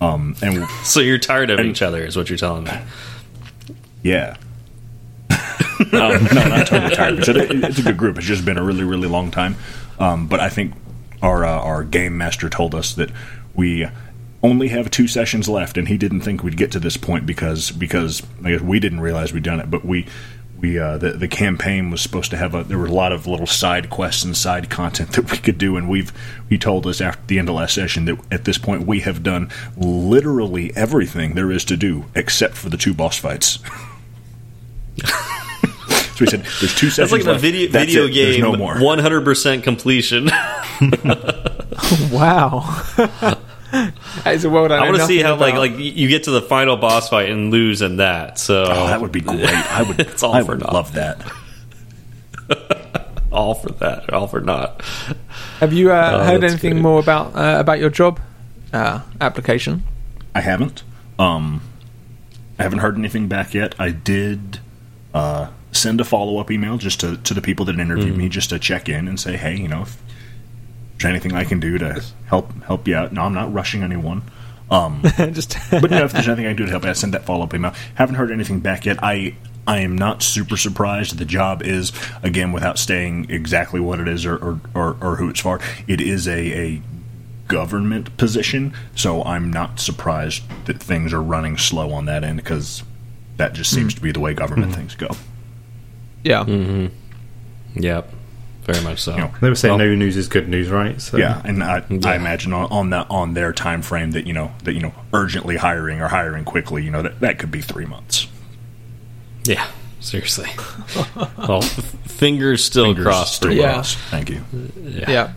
Um, 0.00 0.34
and 0.42 0.66
So 0.84 1.00
you're 1.00 1.18
tired 1.18 1.50
of 1.50 1.58
And- 1.58 1.68
each 1.68 1.82
other, 1.82 2.04
is 2.04 2.16
what 2.16 2.28
you're 2.30 2.38
telling 2.38 2.64
me. 2.64 2.72
Yeah. 4.02 4.36
um, 5.30 5.88
no, 5.92 6.48
not 6.48 6.66
totally 6.66 6.94
tired. 6.94 7.18
It's 7.18 7.28
a, 7.28 7.66
it's 7.66 7.78
a 7.78 7.82
good 7.82 7.96
group. 7.96 8.18
It's 8.18 8.26
just 8.26 8.44
been 8.44 8.58
a 8.58 8.62
really, 8.62 8.84
really 8.84 9.08
long 9.08 9.30
time. 9.30 9.56
Um, 9.98 10.26
but 10.26 10.40
I 10.40 10.48
think 10.48 10.74
our 11.22 11.44
uh, 11.44 11.50
our 11.60 11.84
game 11.84 12.16
master 12.18 12.48
told 12.48 12.74
us 12.74 12.94
that 12.94 13.10
we 13.54 13.86
only 14.42 14.68
have 14.68 14.90
two 14.90 15.06
sessions 15.06 15.48
left, 15.48 15.76
and 15.76 15.86
he 15.88 15.98
didn't 15.98 16.22
think 16.22 16.42
we'd 16.42 16.56
get 16.56 16.72
to 16.72 16.80
this 16.80 16.96
point 16.96 17.26
because 17.26 17.70
because 17.70 18.22
I 18.44 18.52
guess 18.52 18.60
we 18.62 18.80
didn't 18.80 19.00
realize 19.00 19.32
we'd 19.32 19.42
done 19.42 19.60
it. 19.60 19.70
But 19.70 19.84
we 19.84 20.06
we 20.60 20.78
uh, 20.78 20.98
the 20.98 21.12
the 21.12 21.28
campaign 21.28 21.90
was 21.90 22.00
supposed 22.00 22.30
to 22.30 22.36
have 22.36 22.54
a 22.54 22.62
there 22.64 22.78
were 22.78 22.86
a 22.86 22.92
lot 22.92 23.12
of 23.12 23.26
little 23.26 23.46
side 23.46 23.90
quests 23.90 24.24
and 24.24 24.36
side 24.36 24.68
content 24.70 25.12
that 25.14 25.30
we 25.30 25.38
could 25.38 25.58
do, 25.58 25.76
and 25.76 25.88
we've 25.88 26.12
he 26.48 26.58
told 26.58 26.86
us 26.86 27.00
after 27.00 27.22
the 27.26 27.38
end 27.38 27.48
of 27.48 27.54
last 27.54 27.74
session 27.74 28.04
that 28.06 28.18
at 28.30 28.44
this 28.44 28.58
point 28.58 28.86
we 28.86 29.00
have 29.00 29.22
done 29.22 29.50
literally 29.76 30.72
everything 30.76 31.34
there 31.34 31.50
is 31.50 31.64
to 31.64 31.76
do 31.76 32.04
except 32.14 32.54
for 32.54 32.68
the 32.68 32.76
two 32.76 32.94
boss 32.94 33.18
fights. 33.18 33.58
So 36.20 36.26
he 36.26 36.30
said, 36.32 36.44
"There's 36.60 36.74
two 36.74 36.86
That's 36.88 36.96
sessions 36.96 37.12
like 37.12 37.22
the 37.24 37.30
left. 37.30 37.40
video 37.40 37.70
That's 37.70 37.86
video 37.86 38.04
it. 38.04 38.12
Game, 38.12 38.42
no 38.42 38.54
more." 38.54 38.74
100% 38.74 39.62
completion. 39.62 40.28
Wow. 42.12 42.60
That 44.24 44.34
is 44.34 44.44
a 44.44 44.50
world 44.50 44.72
I, 44.72 44.76
I 44.78 44.84
want 44.88 44.96
to 44.98 45.06
see 45.06 45.20
how 45.20 45.36
like 45.36 45.54
about. 45.54 45.60
like 45.70 45.78
you 45.78 46.08
get 46.08 46.24
to 46.24 46.30
the 46.30 46.42
final 46.42 46.76
boss 46.76 47.08
fight 47.08 47.30
and 47.30 47.50
lose 47.50 47.82
in 47.82 47.96
that. 47.96 48.38
So 48.38 48.64
Oh, 48.68 48.86
that 48.86 49.00
would 49.00 49.12
be 49.12 49.20
great. 49.20 49.44
I 49.48 49.82
would. 49.82 50.00
It's 50.00 50.22
all 50.22 50.34
I 50.34 50.42
for 50.42 50.52
would 50.52 50.60
naught. 50.60 50.72
love 50.72 50.92
that. 50.94 51.20
all 53.32 53.54
for 53.54 53.70
that, 53.72 54.12
all 54.12 54.26
for 54.26 54.40
not. 54.40 54.82
Have 55.60 55.72
you 55.72 55.92
uh, 55.92 56.18
Oh, 56.20 56.24
heard 56.24 56.44
anything 56.44 56.72
great. 56.72 56.82
more 56.82 57.00
about 57.00 57.34
uh, 57.36 57.56
about 57.60 57.78
your 57.78 57.90
job 57.90 58.20
uh, 58.72 59.00
application? 59.20 59.84
I 60.34 60.40
haven't. 60.40 60.82
Um, 61.18 61.60
I 62.58 62.62
haven't 62.62 62.80
heard 62.80 62.96
anything 62.96 63.28
back 63.28 63.54
yet. 63.54 63.74
I 63.78 63.90
did 63.90 64.58
uh, 65.14 65.48
send 65.72 66.00
a 66.00 66.04
follow 66.04 66.38
up 66.38 66.50
email 66.50 66.76
just 66.78 67.00
to 67.00 67.16
to 67.18 67.34
the 67.34 67.40
people 67.42 67.64
that 67.66 67.78
interviewed 67.78 68.08
Mm-hmm. 68.10 68.18
me, 68.18 68.28
just 68.28 68.50
to 68.50 68.58
check 68.58 68.88
in 68.88 69.06
and 69.08 69.18
say, 69.18 69.36
hey, 69.36 69.56
you 69.56 69.68
know, 69.68 69.82
if 69.82 69.96
there's 71.00 71.10
anything 71.10 71.32
I 71.32 71.44
can 71.44 71.60
do 71.60 71.78
to 71.78 72.02
help 72.26 72.52
help 72.64 72.86
you 72.86 72.94
out. 72.94 73.12
No, 73.12 73.22
I'm 73.22 73.34
not 73.34 73.52
rushing 73.52 73.82
anyone. 73.82 74.22
Um, 74.70 75.02
Just 75.16 75.56
but 75.70 75.90
no, 75.90 76.04
if 76.04 76.12
there's 76.12 76.28
anything 76.28 76.46
I 76.46 76.50
can 76.50 76.56
do 76.56 76.64
to 76.66 76.70
help, 76.70 76.84
I 76.84 76.92
send 76.92 77.14
that 77.14 77.24
follow 77.24 77.44
up 77.44 77.54
email. 77.54 77.72
Haven't 77.94 78.16
heard 78.16 78.30
anything 78.30 78.60
back 78.60 78.84
yet. 78.84 79.02
I 79.02 79.34
I 79.66 79.78
am 79.78 79.96
not 79.96 80.22
super 80.22 80.56
surprised. 80.56 81.18
The 81.18 81.24
job 81.24 81.62
is, 81.62 81.92
again, 82.22 82.52
without 82.52 82.78
saying 82.78 83.30
exactly 83.30 83.80
what 83.80 84.00
it 84.00 84.08
is 84.08 84.26
or, 84.26 84.36
or, 84.36 84.60
or, 84.74 84.96
or 85.00 85.16
who 85.16 85.28
it's 85.28 85.40
for, 85.40 85.60
it 85.86 86.00
is 86.00 86.26
a, 86.26 86.58
a 86.58 86.82
government 87.46 88.16
position. 88.16 88.74
So 88.96 89.22
I'm 89.22 89.52
not 89.52 89.78
surprised 89.78 90.42
that 90.64 90.82
things 90.82 91.12
are 91.12 91.22
running 91.22 91.56
slow 91.56 91.92
on 91.92 92.06
that 92.06 92.24
end 92.24 92.38
because 92.38 92.82
that 93.36 93.52
just 93.52 93.70
seems 93.70 93.92
hmm. 93.92 93.98
to 93.98 94.02
be 94.02 94.12
the 94.12 94.20
way 94.20 94.34
government 94.34 94.72
hmm. 94.72 94.78
things 94.80 94.94
go. 94.94 95.08
Yeah. 96.24 96.44
Mm-hmm. 96.44 97.80
Yep. 97.80 98.12
Very 98.64 98.82
much 98.84 99.00
so. 99.00 99.12
You 99.14 99.18
know, 99.22 99.30
They 99.40 99.48
were 99.48 99.54
saying 99.54 99.78
Well- 99.78 99.86
no 99.86 99.94
news 99.94 100.16
is 100.16 100.28
good 100.28 100.48
news, 100.48 100.68
right? 100.68 101.00
So, 101.00 101.16
Yeah, 101.16 101.40
and 101.44 101.62
I, 101.64 101.82
Yeah. 101.88 102.10
I 102.10 102.14
imagine 102.16 102.52
on, 102.52 102.70
on 102.70 102.90
that 102.90 103.06
on 103.10 103.34
their 103.34 103.52
time 103.52 103.82
frame 103.82 104.10
that 104.12 104.26
you 104.26 104.32
know 104.32 104.52
that 104.64 104.74
you 104.74 104.80
know 104.80 104.92
urgently 105.12 105.56
hiring 105.56 106.00
or 106.00 106.08
hiring 106.08 106.44
quickly, 106.44 106.84
you 106.84 106.90
know 106.90 107.02
that 107.02 107.20
that 107.20 107.38
could 107.38 107.50
be 107.50 107.60
three 107.62 107.86
months. 107.86 108.26
Yeah. 109.44 109.66
Seriously. 110.00 110.48
well, 111.36 111.62
f- 111.62 111.94
fingers 112.06 112.64
still 112.64 112.86
Fingers 112.86 113.04
crossed. 113.04 113.34
still 113.36 113.52
Yeah. 113.52 113.72
crossed. 113.74 113.98
Thank 114.10 114.30
you. 114.30 114.42
Yeah. 114.82 115.10
yeah. 115.10 115.30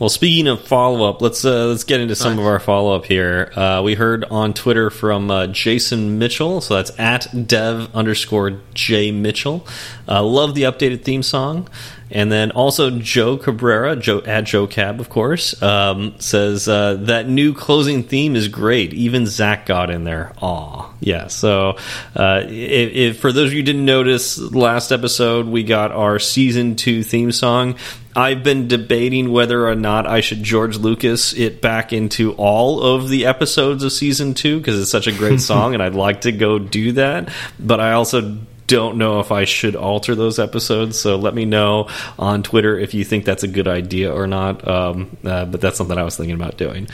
Well, 0.00 0.08
speaking 0.08 0.48
of 0.48 0.60
follow 0.66 1.08
up, 1.08 1.22
let's 1.22 1.44
uh, 1.44 1.66
let's 1.66 1.84
get 1.84 2.00
into 2.00 2.16
some 2.16 2.36
of 2.40 2.44
our 2.46 2.58
follow 2.58 2.96
up 2.96 3.04
here. 3.04 3.52
Uh, 3.54 3.80
we 3.84 3.94
heard 3.94 4.24
on 4.24 4.52
Twitter 4.52 4.90
from 4.90 5.30
uh, 5.30 5.46
Jason 5.46 6.18
Mitchell, 6.18 6.60
so 6.60 6.74
that's 6.74 6.90
at 6.98 7.46
dev 7.46 7.94
underscore 7.94 8.60
J 8.74 9.12
Mitchell. 9.12 9.64
Uh, 10.08 10.20
love 10.24 10.56
the 10.56 10.62
updated 10.62 11.04
theme 11.04 11.22
song, 11.22 11.68
and 12.10 12.30
then 12.30 12.50
also 12.50 12.90
Joe 12.90 13.36
Cabrera, 13.36 13.96
Joe 13.96 14.22
at 14.24 14.44
Joe 14.44 14.66
Cab, 14.66 15.00
of 15.00 15.08
course, 15.08 15.60
um, 15.62 16.14
says 16.18 16.68
uh, 16.68 16.94
that 17.00 17.28
new 17.28 17.54
closing 17.54 18.02
theme 18.02 18.36
is 18.36 18.48
great. 18.48 18.92
Even 18.94 19.26
Zach 19.26 19.66
got 19.66 19.90
in 19.90 20.04
there. 20.04 20.32
Aw, 20.40 20.92
yeah. 21.00 21.26
So, 21.28 21.76
uh, 22.14 22.42
if, 22.44 22.92
if 22.92 23.20
for 23.20 23.32
those 23.32 23.48
of 23.48 23.52
you 23.52 23.60
who 23.60 23.66
didn't 23.66 23.84
notice, 23.84 24.38
last 24.38 24.92
episode 24.92 25.46
we 25.46 25.62
got 25.62 25.92
our 25.92 26.18
season 26.18 26.76
two 26.76 27.02
theme 27.02 27.32
song. 27.32 27.76
I've 28.16 28.44
been 28.44 28.68
debating 28.68 29.32
whether 29.32 29.66
or 29.66 29.74
not 29.74 30.06
I 30.06 30.20
should 30.20 30.42
George 30.42 30.76
Lucas 30.76 31.32
it 31.32 31.60
back 31.60 31.92
into 31.92 32.32
all 32.34 32.80
of 32.80 33.08
the 33.08 33.26
episodes 33.26 33.82
of 33.82 33.92
season 33.92 34.34
two 34.34 34.58
because 34.58 34.80
it's 34.80 34.90
such 34.90 35.08
a 35.08 35.12
great 35.12 35.40
song 35.40 35.74
and 35.74 35.82
I'd 35.82 35.94
like 35.94 36.20
to 36.20 36.30
go 36.30 36.60
do 36.60 36.92
that. 36.92 37.28
But 37.58 37.80
I 37.80 37.92
also 37.92 38.38
don't 38.66 38.96
know 38.96 39.20
if 39.20 39.30
I 39.32 39.44
should 39.44 39.76
alter 39.76 40.14
those 40.14 40.38
episodes. 40.38 40.98
So 40.98 41.16
let 41.16 41.34
me 41.34 41.44
know 41.44 41.88
on 42.18 42.42
Twitter 42.42 42.78
if 42.78 42.94
you 42.94 43.04
think 43.04 43.24
that's 43.24 43.42
a 43.42 43.48
good 43.48 43.68
idea 43.68 44.12
or 44.12 44.26
not. 44.26 44.66
Um, 44.66 45.16
uh, 45.24 45.44
but 45.44 45.60
that's 45.60 45.76
something 45.76 45.96
I 45.98 46.02
was 46.02 46.16
thinking 46.16 46.34
about 46.34 46.56
doing. 46.56 46.88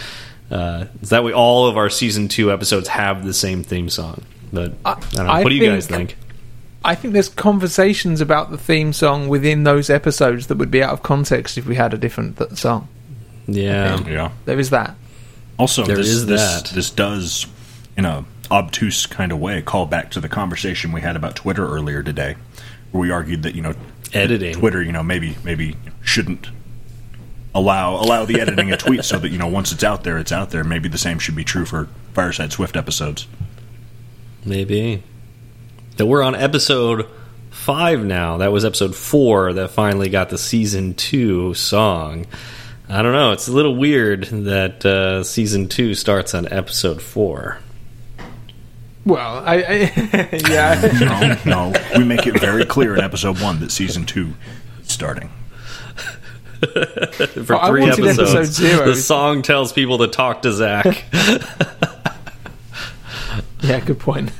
Uh, 0.50 0.86
is 1.00 1.10
that 1.10 1.22
way 1.22 1.32
all 1.32 1.66
of 1.66 1.76
our 1.76 1.88
season 1.90 2.26
two 2.28 2.52
episodes 2.52 2.88
have 2.88 3.24
the 3.24 3.34
same 3.34 3.62
theme 3.62 3.88
song. 3.88 4.22
But 4.52 4.72
I, 4.84 4.94
don't 4.94 5.26
know. 5.26 5.32
I 5.32 5.42
what 5.42 5.50
do 5.50 5.54
you 5.54 5.64
guys 5.68 5.86
think- 5.86 6.10
think? 6.10 6.20
I 6.82 6.94
think 6.94 7.12
there's 7.12 7.28
conversations 7.28 8.22
about 8.22 8.50
the 8.50 8.56
theme 8.56 8.94
song 8.94 9.28
within 9.28 9.64
those 9.64 9.90
episodes 9.90 10.46
that 10.46 10.56
would 10.56 10.70
be 10.70 10.82
out 10.82 10.94
of 10.94 11.02
context 11.02 11.58
if 11.58 11.66
we 11.66 11.74
had 11.74 11.92
a 11.92 11.98
different 11.98 12.38
th- 12.38 12.52
song. 12.52 12.88
Yeah. 13.46 14.00
Yeah. 14.08 14.30
There 14.46 14.58
is 14.58 14.70
that. 14.70 14.94
Also, 15.58 15.84
There 15.84 15.96
this, 15.96 16.08
is 16.08 16.24
this, 16.24 16.40
that. 16.40 16.74
This 16.74 16.88
does, 16.88 17.46
you 17.98 18.02
a 18.02 18.24
obtuse 18.50 19.06
kind 19.06 19.32
of 19.32 19.38
way, 19.38 19.62
call 19.62 19.86
back 19.86 20.10
to 20.12 20.20
the 20.20 20.28
conversation 20.28 20.92
we 20.92 21.00
had 21.00 21.16
about 21.16 21.36
Twitter 21.36 21.66
earlier 21.66 22.02
today, 22.02 22.36
where 22.90 23.00
we 23.00 23.10
argued 23.10 23.42
that 23.44 23.54
you 23.54 23.62
know 23.62 23.74
Editing. 24.12 24.54
Twitter, 24.54 24.82
you 24.82 24.92
know, 24.92 25.02
maybe 25.02 25.36
maybe 25.44 25.76
shouldn't 26.02 26.48
allow 27.54 27.96
allow 27.96 28.24
the 28.24 28.40
editing 28.40 28.70
of 28.72 28.78
tweets 28.78 29.04
so 29.04 29.18
that 29.18 29.30
you 29.30 29.38
know 29.38 29.46
once 29.46 29.72
it's 29.72 29.84
out 29.84 30.04
there, 30.04 30.18
it's 30.18 30.32
out 30.32 30.50
there. 30.50 30.64
Maybe 30.64 30.88
the 30.88 30.98
same 30.98 31.18
should 31.18 31.36
be 31.36 31.44
true 31.44 31.64
for 31.64 31.88
Fireside 32.12 32.52
Swift 32.52 32.76
episodes. 32.76 33.26
Maybe. 34.44 35.02
That 35.96 36.06
we're 36.06 36.22
on 36.22 36.34
episode 36.34 37.06
five 37.50 38.04
now. 38.04 38.38
That 38.38 38.52
was 38.52 38.64
episode 38.64 38.96
four 38.96 39.52
that 39.52 39.70
finally 39.70 40.08
got 40.08 40.30
the 40.30 40.38
season 40.38 40.94
two 40.94 41.54
song. 41.54 42.26
I 42.88 43.02
don't 43.02 43.12
know. 43.12 43.30
It's 43.30 43.46
a 43.46 43.52
little 43.52 43.76
weird 43.76 44.24
that 44.24 44.84
uh, 44.84 45.22
season 45.22 45.68
two 45.68 45.94
starts 45.94 46.34
on 46.34 46.52
episode 46.52 47.00
four. 47.00 47.58
Well, 49.04 49.42
I, 49.44 49.54
I 49.56 50.28
yeah. 50.48 51.38
No, 51.46 51.70
no, 51.72 51.72
we 51.96 52.04
make 52.04 52.26
it 52.26 52.38
very 52.38 52.64
clear 52.66 52.94
in 52.94 53.00
episode 53.00 53.40
one 53.40 53.60
that 53.60 53.70
season 53.70 54.04
two 54.04 54.34
is 54.82 54.92
starting. 54.92 55.30
For 56.60 57.56
Well, 57.56 57.66
three 57.68 57.84
episodes, 57.84 58.18
episode 58.18 58.44
zero. 58.44 58.86
the 58.86 58.94
song 58.96 59.40
tells 59.42 59.72
people 59.72 59.98
to 59.98 60.08
talk 60.08 60.42
to 60.42 60.52
Zach. 60.52 61.04
yeah, 63.62 63.80
good 63.80 63.98
point. 63.98 64.30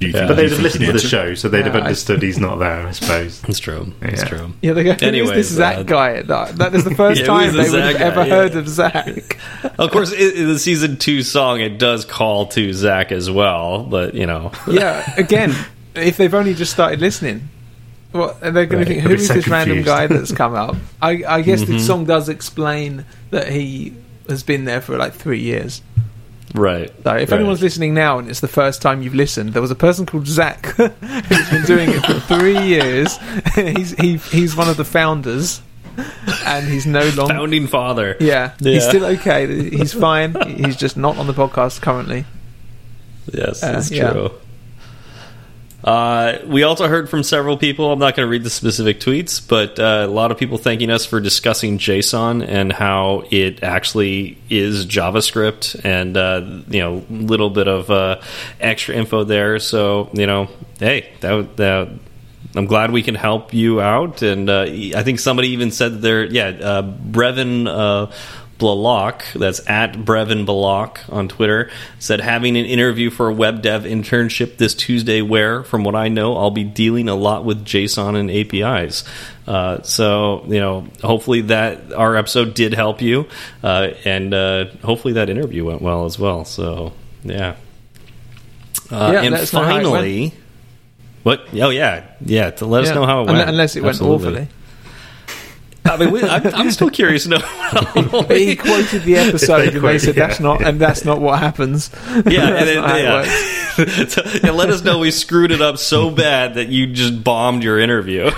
Do 0.00 0.06
you 0.06 0.12
Yeah. 0.12 0.18
think, 0.20 0.28
But 0.28 0.36
they'd 0.36 0.50
have 0.50 0.60
listened 0.60 0.86
to 0.86 0.92
the 0.92 0.98
show, 1.00 1.34
so 1.34 1.48
they'd 1.48 1.64
have 1.64 1.74
Yeah, 1.74 1.80
I- 1.80 1.84
understood 1.84 2.22
he's 2.22 2.38
not 2.38 2.58
there, 2.60 2.86
I 2.86 2.92
suppose. 2.92 3.42
it's 3.48 3.58
true. 3.58 3.92
It's 4.00 4.22
Yeah. 4.22 4.28
true. 4.28 4.52
Yeah, 4.62 4.72
they 4.74 4.84
go, 4.84 4.90
who 4.92 4.96
is 4.96 5.02
Anyways, 5.02 5.30
this 5.32 5.48
Zach 5.48 5.76
uh, 5.78 5.82
guy? 5.82 6.22
That, 6.22 6.56
that 6.58 6.74
is 6.74 6.84
the 6.84 6.94
first 6.94 7.20
Yeah, 7.22 7.26
time 7.26 7.56
they 7.56 7.68
would 7.68 7.80
have 7.82 7.98
guy? 7.98 8.04
ever 8.04 8.20
Yeah. 8.20 8.34
heard 8.34 8.54
of 8.54 8.68
Zach. 8.68 9.38
Of 9.78 9.90
course, 9.90 10.12
i 10.12 10.16
in 10.16 10.48
the 10.48 10.58
season 10.58 10.96
two 10.98 11.22
song, 11.22 11.60
it 11.60 11.78
does 11.78 12.04
call 12.04 12.46
to 12.46 12.72
Zach 12.72 13.10
as 13.12 13.28
well, 13.30 13.82
but 13.82 14.14
you 14.14 14.26
know. 14.26 14.52
yeah, 14.68 15.12
again, 15.16 15.54
if 15.94 16.16
they've 16.16 16.34
only 16.34 16.54
just 16.54 16.72
started 16.72 17.00
listening, 17.00 17.48
well, 18.12 18.36
they're 18.40 18.52
going 18.52 18.68
Right, 18.68 18.70
to 18.70 18.84
think, 18.84 18.86
they'll 18.86 19.02
who 19.02 19.08
be 19.08 19.14
is 19.22 19.26
so 19.28 19.34
this 19.34 19.48
random 19.48 19.82
guy 19.82 20.06
that's 20.06 20.32
come 20.32 20.54
up? 20.54 20.76
I, 21.02 21.22
I 21.28 21.42
guess 21.42 21.62
Mm-hmm. 21.62 21.72
the 21.72 21.78
song 21.80 22.04
does 22.06 22.28
explain 22.28 23.04
that 23.30 23.48
he 23.50 23.94
has 24.28 24.42
been 24.42 24.64
there 24.64 24.80
for 24.80 24.96
like 24.96 25.14
three 25.14 25.40
years. 25.40 25.82
Right. 26.54 26.88
So 27.04 27.16
if 27.16 27.30
right. 27.30 27.38
anyone's 27.40 27.60
listening 27.62 27.92
now 27.94 28.18
and 28.18 28.28
it's 28.28 28.40
the 28.40 28.48
first 28.48 28.80
time 28.80 29.02
you've 29.02 29.14
listened, 29.14 29.52
there 29.52 29.62
was 29.62 29.70
a 29.70 29.74
person 29.76 30.06
called 30.06 30.26
Zach 30.26 30.64
who's 30.76 31.50
been 31.50 31.64
doing 31.66 31.90
it 31.90 32.04
for 32.06 32.18
three 32.20 32.58
years. 32.58 33.18
he's 33.54 33.90
he, 33.92 34.16
he's 34.16 34.56
one 34.56 34.68
of 34.68 34.76
the 34.76 34.84
founders, 34.84 35.60
and 36.46 36.66
he's 36.66 36.86
no 36.86 37.00
longer. 37.10 37.34
Founding 37.34 37.66
father. 37.66 38.16
Yeah, 38.20 38.52
Yeah. 38.60 38.72
he's 38.72 38.88
still 38.88 39.04
okay. 39.04 39.68
He's 39.70 39.92
fine. 39.92 40.34
He's 40.56 40.76
just 40.76 40.96
not 40.96 41.18
on 41.18 41.26
the 41.26 41.34
podcast 41.34 41.80
currently. 41.82 42.24
Yes, 43.32 43.62
Uh, 43.62 43.72
that's 43.72 43.90
yeah. 43.90 44.28
Uh, 45.88 46.44
we 46.44 46.64
also 46.64 46.86
heard 46.86 47.08
from 47.08 47.22
several 47.22 47.56
people. 47.56 47.90
I'm 47.90 47.98
not 47.98 48.14
going 48.14 48.26
to 48.26 48.30
read 48.30 48.42
the 48.42 48.50
specific 48.50 49.00
tweets, 49.00 49.40
but 49.40 49.78
uh, 49.78 50.04
a 50.06 50.06
lot 50.06 50.30
of 50.30 50.36
people 50.36 50.58
thanking 50.58 50.90
us 50.90 51.06
for 51.06 51.18
discussing 51.18 51.78
JSON 51.78 52.46
and 52.46 52.70
how 52.70 53.24
it 53.30 53.62
actually 53.62 54.36
is 54.50 54.84
JavaScript, 54.84 55.80
and 55.86 56.14
uh, 56.14 56.44
you 56.68 56.80
know, 56.80 57.06
little 57.08 57.48
bit 57.48 57.68
of 57.68 57.90
uh, 57.90 58.20
extra 58.60 58.96
info 58.96 59.24
there. 59.24 59.58
So 59.60 60.10
you 60.12 60.26
know, 60.26 60.50
hey, 60.78 61.10
that 61.20 61.56
that. 61.56 61.88
I'm 62.54 62.66
glad 62.66 62.90
we 62.90 63.02
can 63.02 63.14
help 63.14 63.54
you 63.54 63.80
out, 63.80 64.22
and 64.22 64.48
uh, 64.50 64.62
I 64.62 65.02
think 65.04 65.20
somebody 65.20 65.48
even 65.50 65.70
said 65.70 66.02
there. 66.02 66.24
Yeah, 66.24 66.82
Brevin 66.82 68.10
Blalock, 68.58 69.22
that's 69.34 69.60
at 69.68 69.92
Brevin 69.92 70.44
Blalock 70.44 70.98
on 71.12 71.28
Twitter, 71.28 71.70
said 71.98 72.20
having 72.20 72.56
an 72.56 72.64
interview 72.66 73.08
for 73.10 73.28
a 73.28 73.32
web 73.32 73.62
dev 73.62 73.84
internship 73.84 74.56
this 74.56 74.74
Tuesday. 74.74 75.22
Where, 75.22 75.62
from 75.62 75.84
what 75.84 75.94
I 75.94 76.08
know, 76.08 76.36
I'll 76.36 76.50
be 76.50 76.64
dealing 76.64 77.08
a 77.08 77.14
lot 77.14 77.44
with 77.44 77.64
JSON 77.64 78.16
and 78.16 78.30
APIs. 78.30 79.04
Uh, 79.46 79.82
so 79.82 80.44
you 80.48 80.58
know, 80.60 80.88
hopefully 81.02 81.42
that 81.42 81.92
our 81.92 82.16
episode 82.16 82.54
did 82.54 82.74
help 82.74 83.00
you, 83.00 83.26
uh, 83.62 83.90
and 84.04 84.34
uh, 84.34 84.66
hopefully 84.82 85.14
that 85.14 85.30
interview 85.30 85.64
went 85.64 85.80
well 85.80 86.04
as 86.04 86.18
well. 86.18 86.44
So 86.44 86.92
yeah. 87.24 87.54
Uh, 88.90 89.10
Yeah, 89.14 89.22
and 89.22 89.32
let 89.32 89.42
us 89.42 89.52
know 89.52 89.62
how 89.62 89.70
it 89.70 89.74
went. 89.74 89.84
finally, 89.84 90.34
what? 91.22 91.46
Oh 91.54 91.70
yeah, 91.70 92.04
yeah. 92.24 92.50
To 92.50 92.66
let 92.66 92.84
us 92.84 92.94
know 92.94 93.04
how 93.04 93.22
it 93.22 93.26
went. 93.26 93.48
Unless 93.48 93.76
it 93.76 93.82
went 93.82 93.96
Absolutely. 93.96 94.28
awfully. 94.28 94.48
I 95.88 95.96
mean, 95.96 96.10
we, 96.10 96.22
I'm, 96.22 96.46
I'm 96.54 96.70
still 96.70 96.90
curious 96.90 97.24
to 97.24 97.30
know. 97.30 97.38
He 98.28 98.56
quoted 98.56 99.02
the 99.02 99.16
episode 99.16 99.74
and 99.74 99.84
they 99.84 99.98
said 99.98 100.14
that's 100.14 100.38
yeah. 100.40 100.46
not 100.46 100.62
and 100.62 100.80
that's 100.80 101.04
not 101.04 101.20
what 101.20 101.38
happens. 101.38 101.90
yeah, 102.26 102.46
and 102.56 102.68
That's 102.68 103.78
it 103.78 103.88
yeah. 103.88 104.06
So- 104.08 104.22
and 104.48 104.56
let 104.56 104.70
us 104.70 104.82
know 104.82 104.98
we 104.98 105.10
screwed 105.10 105.50
it 105.52 105.60
up 105.60 105.78
so 105.78 106.10
bad 106.10 106.54
that 106.54 106.68
you 106.68 106.86
just 106.86 107.22
bombed 107.22 107.62
your 107.62 107.78
interview. 107.78 108.30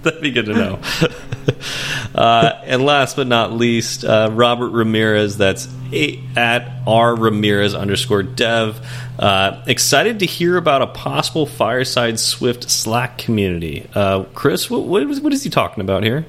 That'd 0.02 0.22
be 0.22 0.30
good 0.30 0.46
to 0.46 0.54
know. 0.54 0.80
Uh, 2.12 2.60
and 2.64 2.84
last 2.84 3.14
but 3.14 3.26
not 3.28 3.52
least, 3.52 4.04
uh, 4.04 4.28
Robert 4.32 4.70
Ramirez. 4.70 5.36
That's 5.36 5.68
at 6.36 6.82
r 6.86 7.14
Ramirez 7.14 7.74
underscore 7.74 8.22
dev. 8.22 8.84
Uh, 9.18 9.62
excited 9.66 10.18
to 10.18 10.26
hear 10.26 10.56
about 10.56 10.82
a 10.82 10.86
possible 10.88 11.46
Fireside 11.46 12.18
Swift 12.18 12.70
Slack 12.70 13.18
community. 13.18 13.88
Uh, 13.94 14.24
Chris, 14.34 14.68
what, 14.68 14.84
what, 14.84 15.06
what 15.20 15.32
is 15.32 15.44
he 15.44 15.50
talking 15.50 15.82
about 15.82 16.02
here? 16.02 16.26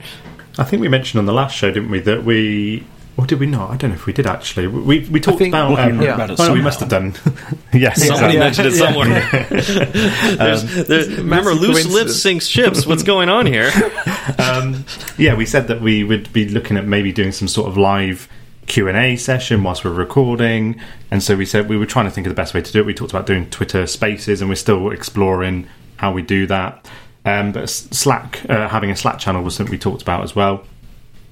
I 0.57 0.65
think 0.65 0.81
we 0.81 0.87
mentioned 0.87 1.19
on 1.19 1.25
the 1.25 1.33
last 1.33 1.55
show, 1.55 1.71
didn't 1.71 1.89
we, 1.89 1.99
that 2.01 2.23
we. 2.23 2.85
Or 3.21 3.27
did 3.27 3.39
we 3.39 3.45
not? 3.45 3.69
I 3.69 3.77
don't 3.77 3.91
know 3.91 3.95
if 3.95 4.07
we 4.07 4.13
did 4.13 4.25
actually. 4.25 4.65
We 4.65 5.07
we 5.11 5.19
talked 5.19 5.37
think- 5.37 5.53
about. 5.53 5.71
Well, 5.77 5.89
Um, 5.91 6.01
yeah. 6.01 6.15
about 6.15 6.31
it 6.31 6.39
well, 6.39 6.53
we 6.53 6.61
must 6.61 6.79
have 6.79 6.89
done. 6.89 7.13
yes, 7.71 8.03
Somebody 8.07 8.37
exactly. 8.37 8.39
mentioned 8.39 8.67
it 8.67 8.73
Yeah. 8.73 8.85
somewhere. 8.87 9.81
There's- 10.37 10.87
there's- 10.87 11.07
remember, 11.07 11.53
loose 11.53 11.85
lips 11.85 11.87
coincidence. 11.87 12.21
sinks 12.21 12.47
ships. 12.47 12.87
What's 12.87 13.03
going 13.03 13.29
on 13.29 13.45
here? 13.45 13.69
um, 14.39 14.85
yeah, 15.19 15.35
we 15.35 15.45
said 15.45 15.67
that 15.67 15.81
we 15.81 16.03
would 16.03 16.33
be 16.33 16.49
looking 16.49 16.77
at 16.77 16.85
maybe 16.87 17.11
doing 17.11 17.31
some 17.31 17.47
sort 17.47 17.67
of 17.67 17.77
live 17.77 18.27
Q 18.65 18.87
and 18.87 18.97
A 18.97 19.15
session 19.17 19.61
whilst 19.63 19.85
we're 19.85 19.91
recording, 19.91 20.79
and 21.11 21.21
so 21.21 21.35
we 21.35 21.45
said 21.45 21.69
we 21.69 21.77
were 21.77 21.85
trying 21.85 22.05
to 22.05 22.11
think 22.11 22.25
of 22.25 22.31
the 22.31 22.35
best 22.35 22.55
way 22.55 22.61
to 22.61 22.71
do 22.71 22.79
it. 22.79 22.85
We 22.87 22.93
talked 22.95 23.11
about 23.11 23.27
doing 23.27 23.49
Twitter 23.51 23.85
Spaces, 23.85 24.41
and 24.41 24.49
we're 24.49 24.55
still 24.55 24.89
exploring 24.89 25.67
how 25.97 26.11
we 26.11 26.23
do 26.23 26.47
that. 26.47 26.87
Um, 27.23 27.51
but 27.51 27.69
Slack, 27.69 28.41
uh, 28.49 28.67
having 28.67 28.89
a 28.89 28.95
Slack 28.95 29.19
channel 29.19 29.43
was 29.43 29.55
something 29.55 29.71
we 29.71 29.77
talked 29.77 30.01
about 30.01 30.23
as 30.23 30.35
well. 30.35 30.63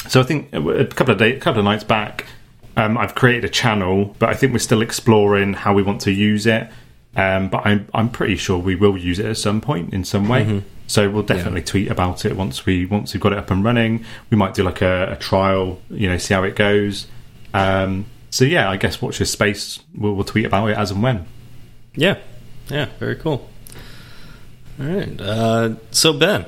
So 0.07 0.21
I 0.21 0.23
think 0.23 0.53
a 0.53 0.85
couple 0.87 1.13
of 1.13 1.19
days, 1.19 1.37
a 1.37 1.39
couple 1.39 1.59
of 1.59 1.65
nights 1.65 1.83
back, 1.83 2.25
um, 2.77 2.97
I've 2.97 3.15
created 3.15 3.45
a 3.45 3.49
channel, 3.49 4.15
but 4.19 4.29
I 4.29 4.33
think 4.33 4.53
we're 4.53 4.59
still 4.59 4.81
exploring 4.81 5.53
how 5.53 5.73
we 5.73 5.83
want 5.83 6.01
to 6.01 6.11
use 6.11 6.45
it. 6.47 6.69
Um, 7.15 7.49
but 7.49 7.65
I'm 7.65 7.87
I'm 7.93 8.09
pretty 8.09 8.35
sure 8.35 8.57
we 8.59 8.75
will 8.75 8.97
use 8.97 9.19
it 9.19 9.25
at 9.25 9.37
some 9.37 9.61
point 9.61 9.93
in 9.93 10.05
some 10.05 10.29
way. 10.29 10.45
Mm-hmm. 10.45 10.59
So 10.87 11.09
we'll 11.09 11.23
definitely 11.23 11.61
yeah. 11.61 11.65
tweet 11.65 11.91
about 11.91 12.25
it 12.25 12.35
once 12.35 12.65
we 12.65 12.85
once 12.85 13.13
we've 13.13 13.21
got 13.21 13.33
it 13.33 13.39
up 13.39 13.51
and 13.51 13.63
running. 13.63 14.05
We 14.29 14.37
might 14.37 14.53
do 14.53 14.63
like 14.63 14.81
a, 14.81 15.11
a 15.11 15.15
trial, 15.17 15.81
you 15.89 16.07
know, 16.07 16.17
see 16.17 16.33
how 16.33 16.43
it 16.43 16.55
goes. 16.55 17.07
Um, 17.53 18.05
so 18.29 18.45
yeah, 18.45 18.69
I 18.69 18.77
guess 18.77 19.01
watch 19.01 19.19
this 19.19 19.31
space. 19.31 19.79
We'll, 19.95 20.13
we'll 20.13 20.23
tweet 20.23 20.45
about 20.45 20.69
it 20.69 20.77
as 20.77 20.91
and 20.91 21.03
when. 21.03 21.25
Yeah, 21.95 22.17
yeah, 22.69 22.85
very 22.99 23.15
cool. 23.15 23.49
All 24.79 24.85
right. 24.85 25.19
Uh, 25.19 25.75
so 25.91 26.13
Ben, 26.13 26.45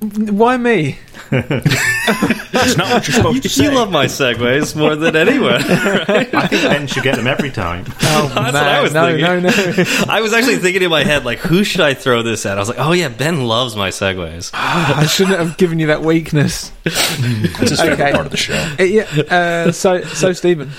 why 0.00 0.56
me? 0.58 0.98
That's 1.30 2.76
not 2.76 2.90
what 2.90 3.08
you're 3.08 3.16
supposed 3.16 3.42
to 3.42 3.48
say. 3.48 3.64
You 3.64 3.70
love 3.72 3.90
my 3.90 4.04
segues 4.06 4.76
more 4.76 4.94
than 4.94 5.16
anyone. 5.16 5.62
Right? 5.62 6.34
I 6.34 6.46
think 6.46 6.62
Ben 6.62 6.86
should 6.86 7.02
get 7.02 7.16
them 7.16 7.26
every 7.26 7.50
time. 7.50 7.84
Oh, 8.18 8.28
That's 8.28 8.52
man. 8.52 8.54
what 8.54 8.62
I 8.62 8.80
was 8.80 8.94
no, 8.94 9.06
thinking. 9.06 9.24
No, 9.24 9.40
no, 9.40 9.84
I 10.08 10.22
was 10.22 10.32
actually 10.32 10.56
thinking 10.56 10.82
in 10.82 10.88
my 10.88 11.04
head, 11.04 11.26
like, 11.26 11.38
who 11.38 11.64
should 11.64 11.82
I 11.82 11.92
throw 11.92 12.22
this 12.22 12.46
at? 12.46 12.56
I 12.56 12.60
was 12.60 12.68
like, 12.68 12.78
oh 12.78 12.92
yeah, 12.92 13.08
Ben 13.08 13.46
loves 13.46 13.76
my 13.76 13.90
segues. 13.90 14.50
I 14.54 15.04
shouldn't 15.04 15.38
have 15.38 15.58
given 15.58 15.78
you 15.78 15.88
that 15.88 16.00
weakness. 16.00 16.72
That's 16.84 17.70
his 17.70 17.80
favorite 17.80 18.00
okay. 18.00 18.12
part 18.12 18.24
of 18.24 18.30
the 18.30 18.38
show. 18.38 18.74
Uh, 18.78 18.84
yeah. 18.84 19.02
Uh, 19.02 19.72
so, 19.72 20.00
so 20.02 20.32
Stephen. 20.32 20.70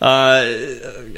Uh, 0.00 0.44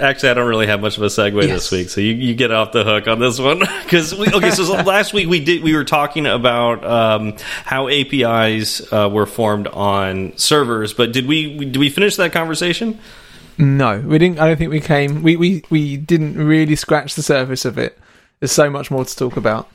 actually, 0.01 0.31
I 0.31 0.35
don't 0.35 0.49
really 0.49 0.66
have 0.66 0.81
much 0.81 0.97
of 0.97 1.03
a 1.03 1.07
segue 1.07 1.43
yes. 1.43 1.51
this 1.51 1.71
week, 1.71 1.90
so 1.90 2.01
you, 2.01 2.14
you 2.14 2.35
get 2.35 2.51
off 2.51 2.73
the 2.73 2.83
hook 2.83 3.09
on 3.09 3.19
this 3.19 3.38
one 3.38 3.59
because 3.85 4.14
okay. 4.14 4.51
So 4.51 4.62
last 4.83 5.12
week 5.12 5.29
we 5.29 5.45
did 5.45 5.62
we 5.62 5.75
were 5.75 5.85
talking 5.85 6.27
about 6.27 6.85
um, 6.85 7.37
how 7.64 7.88
APIs 7.88 8.90
uh, 8.90 9.11
were 9.12 9.27
formed 9.27 9.66
on 9.66 10.37
servers, 10.38 10.95
but 10.95 11.12
did 11.12 11.27
we 11.27 11.59
did 11.59 11.77
we 11.77 11.90
finish 11.90 12.16
that 12.16 12.33
conversation? 12.33 12.99
No, 13.59 14.01
we 14.01 14.19
didn't. 14.19 14.40
I 14.40 14.47
don't 14.47 14.57
think 14.57 14.71
we 14.71 14.81
came. 14.81 15.23
We 15.23 15.37
we 15.37 15.62
we 15.69 15.99
didn't 15.99 16.37
really 16.37 16.77
scratch 16.77 17.14
the 17.16 17.23
surface 17.23 17.66
of 17.66 17.77
it. 17.77 17.99
There's 18.38 18.53
so 18.53 18.71
much 18.71 18.90
more 18.90 19.05
to 19.05 19.14
talk 19.16 19.37
about. 19.37 19.69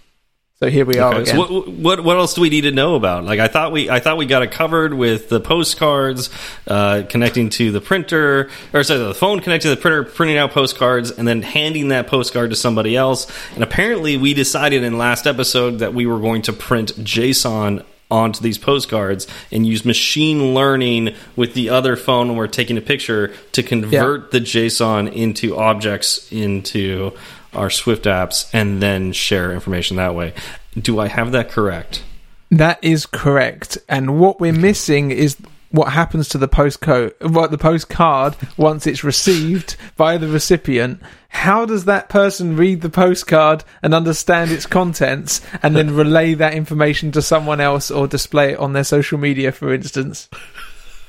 So 0.60 0.70
here 0.70 0.86
we 0.86 1.00
are 1.00 1.14
okay, 1.14 1.24
again. 1.24 1.36
So 1.36 1.40
what, 1.40 1.68
what, 1.68 2.04
what 2.06 2.16
else 2.16 2.34
do 2.34 2.40
we 2.40 2.50
need 2.50 2.62
to 2.62 2.72
know 2.72 2.96
about? 2.96 3.26
Like 3.26 3.42
I 3.42 3.50
thought 3.50 3.74
we 3.74 3.90
I 3.90 4.00
thought 4.00 4.16
we 4.16 4.26
got 4.26 4.42
it 4.42 4.52
covered 4.52 4.94
with 4.94 5.28
the 5.28 5.42
postcards 5.42 6.30
uh, 6.66 7.04
connecting 7.10 7.50
to 7.50 7.74
the 7.74 7.82
printer, 7.82 8.50
or 8.72 8.84
sorry, 8.84 9.02
the 9.02 9.14
phone 9.14 9.42
connecting 9.42 9.70
to 9.70 9.76
the 9.76 9.82
printer, 9.82 10.04
printing 10.04 10.38
out 10.38 10.52
postcards, 10.52 11.12
and 11.12 11.28
then 11.28 11.42
handing 11.42 11.90
that 11.90 12.08
postcard 12.08 12.52
to 12.52 12.56
somebody 12.56 12.96
else. 12.96 13.30
And 13.54 13.64
apparently, 13.64 14.16
we 14.16 14.34
decided 14.34 14.82
in 14.84 14.98
last 14.98 15.28
episode 15.28 15.80
that 15.80 15.94
we 15.94 16.06
were 16.06 16.20
going 16.20 16.44
to 16.44 16.54
print 16.54 16.94
JSON 17.00 17.84
onto 18.10 18.40
these 18.42 18.58
postcards 18.58 19.28
and 19.52 19.68
use 19.68 19.84
machine 19.84 20.54
learning 20.54 21.16
with 21.36 21.54
the 21.54 21.70
other 21.70 21.98
phone 21.98 22.30
when 22.30 22.38
we're 22.38 22.48
taking 22.48 22.78
a 22.78 22.82
picture 22.82 23.34
to 23.52 23.62
convert 23.62 24.22
yeah. 24.22 24.40
the 24.40 24.40
JSON 24.40 25.12
into 25.12 25.58
objects 25.58 26.32
into 26.32 27.12
our 27.56 27.70
Swift 27.70 28.06
apps 28.06 28.50
and 28.54 28.82
then 28.82 29.12
share 29.12 29.52
information 29.52 29.98
that 29.98 30.16
way. 30.16 30.34
Do 30.78 31.00
I 31.00 31.08
have 31.08 31.32
that 31.32 31.50
correct? 31.50 32.04
That 32.52 32.84
is 32.84 33.06
correct. 33.06 33.78
And 33.90 34.20
what 34.20 34.40
we're 34.40 34.54
missing 34.54 35.12
is 35.12 35.38
what 35.72 35.92
happens 35.92 36.30
to 36.30 36.38
the 36.38 36.48
postcode, 36.48 37.14
what 37.32 37.52
the 37.52 37.58
postcard 37.58 38.36
once 38.56 38.88
it's 38.88 39.04
received 39.04 39.76
by 39.98 40.18
the 40.18 40.28
recipient. 40.28 41.02
How 41.30 41.66
does 41.66 41.86
that 41.86 42.08
person 42.08 42.56
read 42.56 42.82
the 42.82 42.90
postcard 42.90 43.64
and 43.84 43.94
understand 43.94 44.52
its 44.52 44.66
contents 44.66 45.42
and 45.62 45.76
then 45.76 45.96
relay 45.96 46.34
that 46.36 46.54
information 46.54 47.12
to 47.12 47.22
someone 47.22 47.60
else 47.60 47.92
or 47.92 48.08
display 48.08 48.54
it 48.54 48.60
on 48.60 48.74
their 48.74 48.86
social 48.86 49.18
media, 49.18 49.52
for 49.52 49.74
instance? 49.74 50.30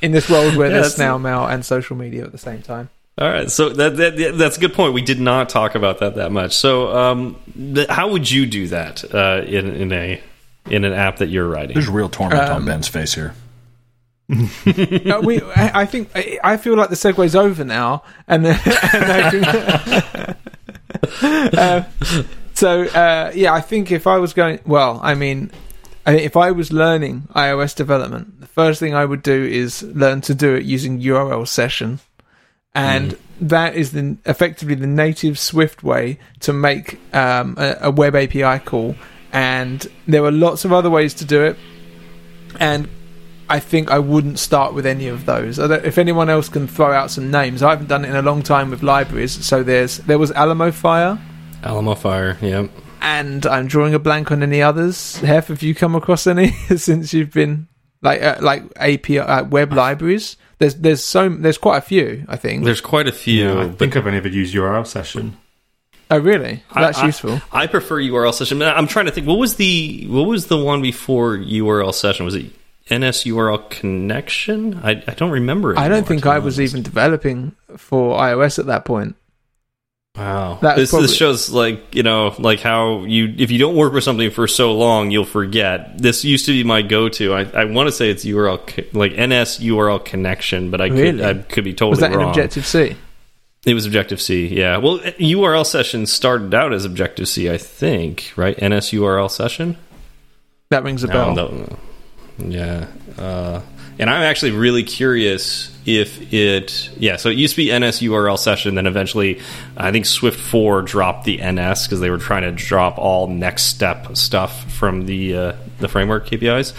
In 0.03 0.13
this 0.13 0.29
world 0.29 0.57
where 0.57 0.69
yeah, 0.71 0.81
there's 0.81 0.95
snail 0.95 1.19
mail 1.19 1.47
and 1.47 1.65
social 1.65 1.97
media 1.97 2.25
at 2.25 2.33
the 2.33 2.39
same 2.39 2.63
time. 2.63 2.91
All 3.19 3.27
right, 3.27 3.51
so 3.51 3.71
that, 3.71 3.97
that, 3.97 4.37
that's 4.37 4.59
a 4.59 4.61
good 4.61 4.75
point. 4.75 4.93
We 4.93 5.01
did 5.01 5.19
not 5.19 5.49
talk 5.49 5.75
about 5.75 6.01
that 6.01 6.17
that 6.17 6.33
much. 6.33 6.55
So, 6.55 6.95
um, 6.95 7.37
the, 7.55 7.87
how 7.89 8.11
would 8.11 8.31
you 8.31 8.45
do 8.45 8.67
that 8.67 9.03
uh, 9.15 9.43
in 9.47 9.75
in 9.75 9.93
a 9.93 10.21
in 10.67 10.85
an 10.85 10.93
app 10.93 11.17
that 11.19 11.31
you're 11.31 11.49
writing? 11.49 11.73
There's 11.73 11.89
real 11.89 12.11
torment 12.11 12.43
um, 12.43 12.57
on 12.57 12.67
Ben's 12.67 12.89
face 12.89 13.15
here. 13.15 13.35
no, 14.29 15.21
we, 15.25 15.41
I, 15.41 15.83
I, 15.83 15.87
think 15.87 16.11
I, 16.15 16.39
I, 16.45 16.57
feel 16.59 16.77
like 16.77 16.91
the 16.91 16.97
segue's 16.97 17.35
over 17.35 17.65
now, 17.65 18.03
and, 18.29 18.47
and 18.47 18.61
can, 18.63 19.45
uh, 21.59 21.85
so 22.53 22.83
uh, 22.83 23.33
yeah, 23.35 23.55
I 23.55 23.63
think 23.63 23.93
if 23.93 24.07
I 24.07 24.19
was 24.19 24.35
going, 24.35 24.61
well, 24.67 25.01
I 25.03 25.15
mean, 25.15 25.53
if 26.07 26.37
I 26.37 26.51
was 26.51 26.71
learning 26.71 27.29
iOS 27.35 27.75
development, 27.75 28.41
the 28.41 28.47
first 28.47 28.79
thing 28.79 28.95
I 28.95 29.07
would 29.07 29.23
do 29.23 29.43
is 29.43 29.83
learn 29.83 30.21
to 30.23 30.35
do 30.35 30.55
it 30.55 30.65
using 30.65 31.01
URL 31.01 31.49
session 31.49 32.01
and 32.77 33.13
mm. 33.13 33.19
that 33.41 33.75
is 33.75 33.93
the 33.93 34.17
effectively 34.27 34.75
the 34.75 34.87
native 34.87 35.39
Swift 35.39 35.83
way 35.83 36.19
to 36.41 36.53
make 36.53 37.01
um, 37.15 37.57
a, 37.59 37.77
a, 37.83 37.91
web 37.91 38.15
API 38.15 38.63
call. 38.65 38.95
And 39.33 39.87
there 40.07 40.23
are 40.25 40.31
lots 40.31 40.65
of 40.65 40.73
other 40.73 40.91
ways 40.91 41.15
to 41.15 41.25
do 41.25 41.43
it, 41.43 41.57
and 42.61 42.89
I 43.49 43.61
think 43.61 43.91
I 43.91 43.99
wouldn't 43.99 44.39
start 44.39 44.75
with 44.75 44.87
any 44.87 45.09
of 45.09 45.25
those. 45.25 45.59
If 45.59 45.99
anyone 45.99 46.31
else 46.31 46.49
can 46.49 46.69
throw 46.69 46.93
out 46.93 47.11
some 47.11 47.31
names, 47.31 47.63
I 47.63 47.71
haven't 47.71 47.89
done 47.89 48.05
it 48.05 48.11
in 48.11 48.17
a 48.17 48.23
long 48.23 48.43
time 48.43 48.71
with 48.71 48.83
libraries. 48.83 49.45
So 49.45 49.63
there's 49.63 49.99
there 49.99 50.19
was 50.19 50.31
Alamofire, 50.33 51.19
Alamo 51.63 51.95
Fire, 51.95 52.39
yep. 52.43 52.71
And 53.01 53.47
I'm 53.47 53.67
drawing 53.69 53.95
a 53.95 53.99
blank 53.99 54.31
on 54.31 54.43
any 54.43 54.63
others. 54.63 55.17
Hef, 55.19 55.49
have 55.49 55.63
you 55.63 55.75
come 55.75 55.95
across 55.95 56.27
any 56.27 56.51
since 56.77 57.15
you've 57.15 57.33
been 57.33 57.69
like 58.03 58.23
uh, 58.23 58.37
like 58.41 58.65
API 58.77 59.19
uh, 59.21 59.45
web 59.45 59.73
libraries? 59.73 60.37
There's 60.59 60.75
there's 60.77 61.05
so 61.05 61.29
there's 61.29 61.59
quite 61.59 61.79
a 61.79 61.83
few. 61.83 62.25
I 62.29 62.37
think 62.37 62.65
there's 62.65 62.81
quite 62.81 63.09
a 63.09 63.13
few. 63.13 63.45
Yeah, 63.45 63.65
I 63.65 63.69
think 63.69 63.97
I've 63.97 64.07
only 64.07 64.19
ever 64.19 64.29
used 64.29 64.55
URL 64.55 64.87
session. 64.87 65.37
Oh 66.11 66.19
really? 66.19 66.63
That's 66.75 66.99
I, 66.99 67.07
useful. 67.07 67.41
I, 67.53 67.65
I, 67.65 67.67
prefer 67.67 67.97
URL 67.97 68.33
session. 68.33 68.63
I'm 68.63 68.87
trying 68.87 69.07
to 69.07 69.13
think. 69.13 69.27
What 69.27 69.39
was 69.39 69.57
the 69.57 70.07
what 70.09 70.27
was 70.27 70.47
the 70.47 70.57
one 70.57 70.81
before 70.81 71.37
URL 71.37 71.93
session? 71.93 72.25
Was 72.25 72.37
it 72.37 72.47
NS 72.91 73.25
URL 73.25 73.69
connection? 73.69 74.81
I, 74.83 75.03
I 75.07 75.15
don't 75.15 75.33
remember. 75.33 75.79
I 75.79 75.89
don't 75.89 76.07
think 76.07 76.25
I 76.27 76.39
was 76.39 76.61
even 76.61 76.83
developing 76.83 77.57
for 77.77 78.17
iOS 78.19 78.59
at 78.59 78.67
that 78.67 78.85
point. 78.85 79.17
Wow, 80.17 80.59
this, 80.77 80.91
probably... 80.91 81.09
this 81.09 81.17
shows 81.17 81.51
like 81.51 81.95
you 81.95 82.03
know 82.03 82.35
like 82.39 82.61
how 82.61 83.05
you 83.05 83.35
if 83.37 83.51
you 83.51 83.59
don't 83.59 83.77
work 83.77 83.93
with 83.93 84.03
something 84.03 84.31
for 84.31 84.49
so 84.49 84.75
long 84.75 85.11
you'll 85.11 85.25
forget. 85.25 85.99
This 85.99 86.25
used 86.25 86.47
to 86.47 86.53
be 86.53 86.65
my 86.65 86.83
go-to. 86.83 87.35
I, 87.35 87.43
I 87.43 87.65
want 87.65 87.89
to 87.89 87.93
say 87.93 88.11
it's 88.11 88.25
URL 88.25 88.95
like 88.95 89.13
NS 89.13 89.59
URL 89.61 90.03
connection, 90.05 90.71
but 90.71 90.81
I 90.81 90.87
really? 90.87 91.19
could 91.19 91.23
I 91.23 91.43
could 91.43 91.65
be 91.65 91.75
totally 91.75 91.91
was 91.91 92.01
that 92.01 92.13
wrong. 92.13 92.23
in 92.23 92.29
Objective 92.29 92.67
C? 92.67 92.97
It 93.67 93.75
was 93.75 93.85
Objective 93.85 94.21
C, 94.21 94.47
yeah. 94.47 94.77
Well, 94.77 94.99
URL 94.99 95.67
session 95.67 96.07
started 96.07 96.55
out 96.55 96.73
as 96.73 96.85
Objective 96.85 97.27
C, 97.27 97.51
I 97.51 97.59
think, 97.59 98.33
right? 98.37 98.57
NS 98.57 98.93
URL 98.93 99.29
session. 99.29 99.77
That 100.71 100.85
rings 100.85 101.03
a 101.03 101.09
bell. 101.09 101.35
No, 101.35 101.49
no. 101.49 101.79
Yeah. 102.39 102.87
Uh, 103.19 103.63
and 103.99 104.11
I'm 104.11 104.23
actually 104.23 104.53
really 104.53 104.83
curious 104.83 105.73
if 105.87 106.33
it, 106.33 106.91
yeah, 106.99 107.17
so 107.17 107.29
it 107.29 107.37
used 107.37 107.55
to 107.55 107.59
be 107.59 107.67
NS 107.67 108.01
URL 108.01 108.39
session, 108.39 108.75
then 108.75 108.87
eventually 108.87 109.41
I 109.77 109.93
think 109.93 110.05
Swift 110.05 110.41
4 110.41 110.83
dropped 110.83 111.25
the 111.25 111.37
NS 111.37 111.87
because 111.87 112.01
they 112.01 112.11
were 112.11 112.19
trying 112.19 112.43
to 112.43 112.53
drop 112.53 112.99
all 112.99 113.29
NeXTSTEP 113.29 114.17
stuff 114.17 114.71
from 114.73 115.07
the, 115.07 115.37
uh, 115.37 115.53
the 115.79 115.89
framework 115.89 116.29
KPIs. 116.29 116.75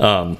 Um, 0.00 0.38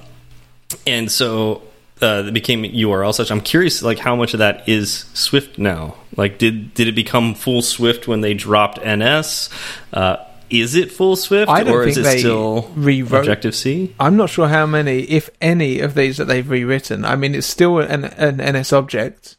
and 0.87 1.11
so 1.11 1.63
uh, 2.03 2.25
it 2.27 2.35
became 2.35 2.63
URL 2.65 3.15
session. 3.15 3.39
I'm 3.39 3.45
curious, 3.45 3.83
like, 3.83 3.99
how 3.99 4.17
much 4.17 4.35
of 4.35 4.39
that 4.39 4.69
is 4.69 5.07
Swift 5.15 5.59
now? 5.59 5.97
Like, 6.17 6.39
did 6.39 6.75
did 6.75 6.89
it 6.89 6.95
become 6.95 7.35
full 7.35 7.63
Swift 7.63 8.07
when 8.07 8.21
they 8.21 8.35
dropped 8.35 8.79
NS? 8.85 9.51
Uh, 9.93 10.17
is 10.51 10.75
it 10.75 10.93
full 10.93 11.17
Swift 11.17 11.51
I 11.51 11.63
don't 11.63 11.75
or 11.75 11.85
think 11.85 11.97
is 11.97 12.07
it 12.07 12.19
still 12.21 12.71
rewrote, 12.75 13.21
Objective 13.21 13.55
C? 13.55 13.95
I'm 13.99 14.17
not 14.17 14.31
sure 14.31 14.49
how 14.49 14.67
many, 14.67 15.01
if 15.01 15.31
any, 15.41 15.81
of 15.81 15.95
these 15.95 16.17
that 16.17 16.27
they've 16.27 16.49
rewritten. 16.49 17.05
I 17.05 17.17
mean, 17.17 17.35
it's 17.35 17.47
still 17.47 17.79
an, 17.79 18.05
an 18.05 18.37
NS 18.37 18.73
object, 18.73 19.37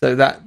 so 0.00 0.14
that 0.14 0.40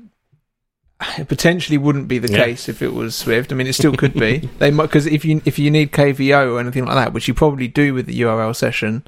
potentially 1.27 1.77
wouldn't 1.77 2.07
be 2.07 2.17
the 2.17 2.31
yeah. 2.31 2.45
case 2.45 2.69
if 2.69 2.81
it 2.81 2.93
was 2.93 3.15
Swift. 3.15 3.51
I 3.51 3.55
mean, 3.55 3.67
it 3.67 3.73
still 3.73 3.93
could 3.93 4.13
be. 4.13 4.37
they 4.59 4.71
might 4.71 4.87
because 4.87 5.05
if 5.05 5.23
you 5.25 5.41
if 5.45 5.59
you 5.59 5.69
need 5.69 5.91
KVO 5.91 6.53
or 6.53 6.59
anything 6.59 6.85
like 6.85 6.95
that, 6.95 7.13
which 7.13 7.27
you 7.27 7.33
probably 7.33 7.67
do 7.67 7.93
with 7.93 8.05
the 8.05 8.21
URL 8.21 8.55
session, 8.55 9.05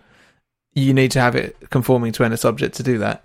you 0.74 0.94
need 0.94 1.12
to 1.12 1.20
have 1.20 1.36
it 1.36 1.58
conforming 1.70 2.12
to 2.14 2.28
NS 2.28 2.46
object 2.46 2.76
to 2.76 2.84
do 2.84 2.98
that. 3.00 3.24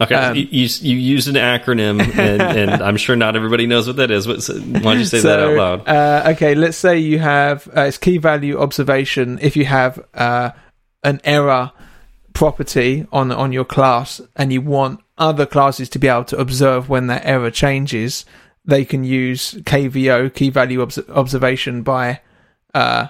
Okay, 0.00 0.14
um, 0.14 0.36
you, 0.36 0.46
you, 0.48 0.68
you 0.80 0.96
use 0.96 1.26
an 1.26 1.34
acronym, 1.34 2.00
and, 2.00 2.42
and, 2.70 2.82
I'm 2.82 2.96
sure 2.96 3.16
not 3.16 3.34
everybody 3.34 3.66
knows 3.66 3.88
what 3.88 3.96
that 3.96 4.12
is. 4.12 4.28
But 4.28 4.46
why 4.46 4.80
don't 4.80 4.98
you 5.00 5.04
say 5.04 5.18
so, 5.18 5.28
that 5.28 5.40
out 5.40 5.56
loud? 5.56 5.88
Uh, 5.88 6.30
okay, 6.34 6.54
let's 6.54 6.76
say 6.76 6.98
you 6.98 7.18
have 7.18 7.66
uh, 7.76 7.82
it's 7.82 7.98
key 7.98 8.18
value 8.18 8.60
observation. 8.60 9.40
If 9.42 9.56
you 9.56 9.64
have 9.64 9.98
uh, 10.14 10.50
an 11.02 11.20
error 11.24 11.72
property 12.32 13.08
on 13.10 13.32
on 13.32 13.50
your 13.50 13.64
class 13.64 14.20
and 14.36 14.52
you 14.52 14.60
want 14.60 15.00
other 15.18 15.46
classes 15.46 15.88
to 15.88 15.98
be 15.98 16.06
able 16.06 16.24
to 16.26 16.38
observe 16.38 16.88
when 16.88 17.08
that 17.08 17.24
error 17.24 17.50
changes, 17.50 18.24
they 18.64 18.84
can 18.84 19.02
use 19.02 19.54
KVO 19.54 20.32
key 20.32 20.50
value 20.50 20.80
obs- 20.80 21.08
observation 21.08 21.82
by 21.82 22.20
uh, 22.72 23.08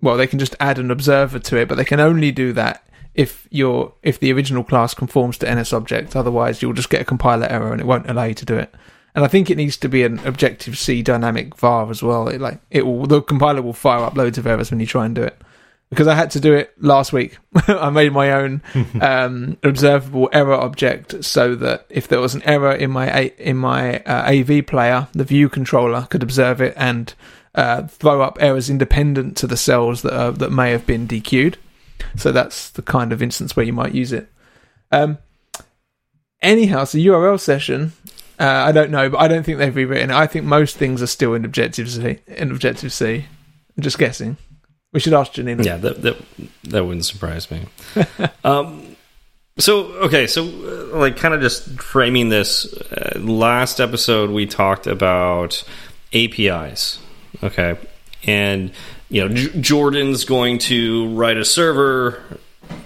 well 0.00 0.16
they 0.16 0.26
can 0.26 0.38
just 0.38 0.56
add 0.60 0.78
an 0.78 0.90
observer 0.90 1.38
to 1.40 1.58
it, 1.58 1.68
but 1.68 1.74
they 1.74 1.84
can 1.84 2.00
only 2.00 2.32
do 2.32 2.54
that 2.54 2.88
if 3.14 3.46
your 3.50 3.92
if 4.02 4.18
the 4.18 4.32
original 4.32 4.64
class 4.64 4.94
conforms 4.94 5.38
to 5.38 5.54
NS 5.54 5.72
object. 5.72 6.16
Otherwise, 6.16 6.62
you'll 6.62 6.72
just 6.72 6.90
get 6.90 7.00
a 7.00 7.04
compiler 7.04 7.46
error 7.46 7.72
and 7.72 7.80
it 7.80 7.86
won't 7.86 8.08
allow 8.08 8.24
you 8.24 8.34
to 8.34 8.44
do 8.44 8.56
it. 8.56 8.74
And 9.14 9.24
I 9.24 9.28
think 9.28 9.50
it 9.50 9.56
needs 9.56 9.76
to 9.78 9.88
be 9.88 10.04
an 10.04 10.20
Objective 10.20 10.78
C 10.78 11.02
dynamic 11.02 11.56
var 11.56 11.90
as 11.90 12.02
well. 12.02 12.28
It 12.28 12.40
like 12.40 12.60
it 12.70 12.86
will 12.86 13.06
the 13.06 13.20
compiler 13.20 13.62
will 13.62 13.74
fire 13.74 14.02
up 14.02 14.16
loads 14.16 14.38
of 14.38 14.46
errors 14.46 14.70
when 14.70 14.80
you 14.80 14.86
try 14.86 15.04
and 15.04 15.14
do 15.14 15.22
it. 15.22 15.40
Because 15.90 16.06
I 16.06 16.14
had 16.14 16.30
to 16.30 16.40
do 16.40 16.54
it 16.54 16.72
last 16.82 17.12
week. 17.12 17.36
I 17.68 17.90
made 17.90 18.14
my 18.14 18.32
own 18.32 18.62
um, 19.02 19.58
observable 19.62 20.30
error 20.32 20.54
object 20.54 21.22
so 21.22 21.54
that 21.56 21.84
if 21.90 22.08
there 22.08 22.20
was 22.20 22.34
an 22.34 22.42
error 22.44 22.72
in 22.72 22.90
my 22.90 23.14
A- 23.14 23.34
in 23.38 23.58
my 23.58 23.98
uh, 24.04 24.32
AV 24.32 24.66
player, 24.66 25.08
the 25.12 25.24
view 25.24 25.50
controller 25.50 26.06
could 26.08 26.22
observe 26.22 26.62
it 26.62 26.72
and 26.78 27.12
uh, 27.54 27.86
throw 27.88 28.22
up 28.22 28.38
errors 28.40 28.70
independent 28.70 29.36
to 29.36 29.46
the 29.46 29.58
cells 29.58 30.00
that 30.00 30.18
are, 30.18 30.32
that 30.32 30.50
may 30.50 30.70
have 30.70 30.86
been 30.86 31.06
dequeued. 31.06 31.56
So 32.16 32.32
that's 32.32 32.70
the 32.70 32.82
kind 32.82 33.12
of 33.12 33.22
instance 33.22 33.56
where 33.56 33.66
you 33.66 33.72
might 33.72 33.94
use 33.94 34.12
it. 34.12 34.28
Um, 34.90 35.18
anyhow, 36.40 36.84
so 36.84 36.98
URL 36.98 37.40
session. 37.40 37.92
Uh, 38.38 38.64
I 38.66 38.72
don't 38.72 38.90
know, 38.90 39.08
but 39.10 39.20
I 39.20 39.28
don't 39.28 39.44
think 39.44 39.58
they've 39.58 39.74
rewritten 39.74 40.10
it. 40.10 40.16
I 40.16 40.26
think 40.26 40.44
most 40.44 40.76
things 40.76 41.02
are 41.02 41.06
still 41.06 41.34
in 41.34 41.44
Objective 41.44 41.88
C. 41.88 42.18
In 42.26 42.50
Objective 42.50 42.92
C, 42.92 43.24
I'm 43.76 43.82
just 43.82 43.98
guessing. 43.98 44.36
We 44.92 45.00
should 45.00 45.14
ask 45.14 45.32
Janina. 45.32 45.62
Yeah, 45.62 45.76
that 45.78 46.02
that, 46.02 46.16
that 46.64 46.84
wouldn't 46.84 47.04
surprise 47.04 47.50
me. 47.50 47.66
um, 48.44 48.96
so 49.58 49.84
okay, 50.04 50.26
so 50.26 50.44
uh, 50.44 50.98
like 50.98 51.16
kind 51.16 51.34
of 51.34 51.40
just 51.40 51.80
framing 51.80 52.28
this. 52.28 52.72
Uh, 52.74 53.18
last 53.20 53.80
episode 53.80 54.30
we 54.30 54.46
talked 54.46 54.86
about 54.86 55.62
APIs. 56.12 56.98
Okay, 57.42 57.76
and 58.24 58.72
you 59.08 59.26
know 59.26 59.34
J- 59.34 59.60
Jordan's 59.60 60.24
going 60.24 60.58
to 60.58 61.08
write 61.14 61.36
a 61.36 61.44
server 61.44 62.22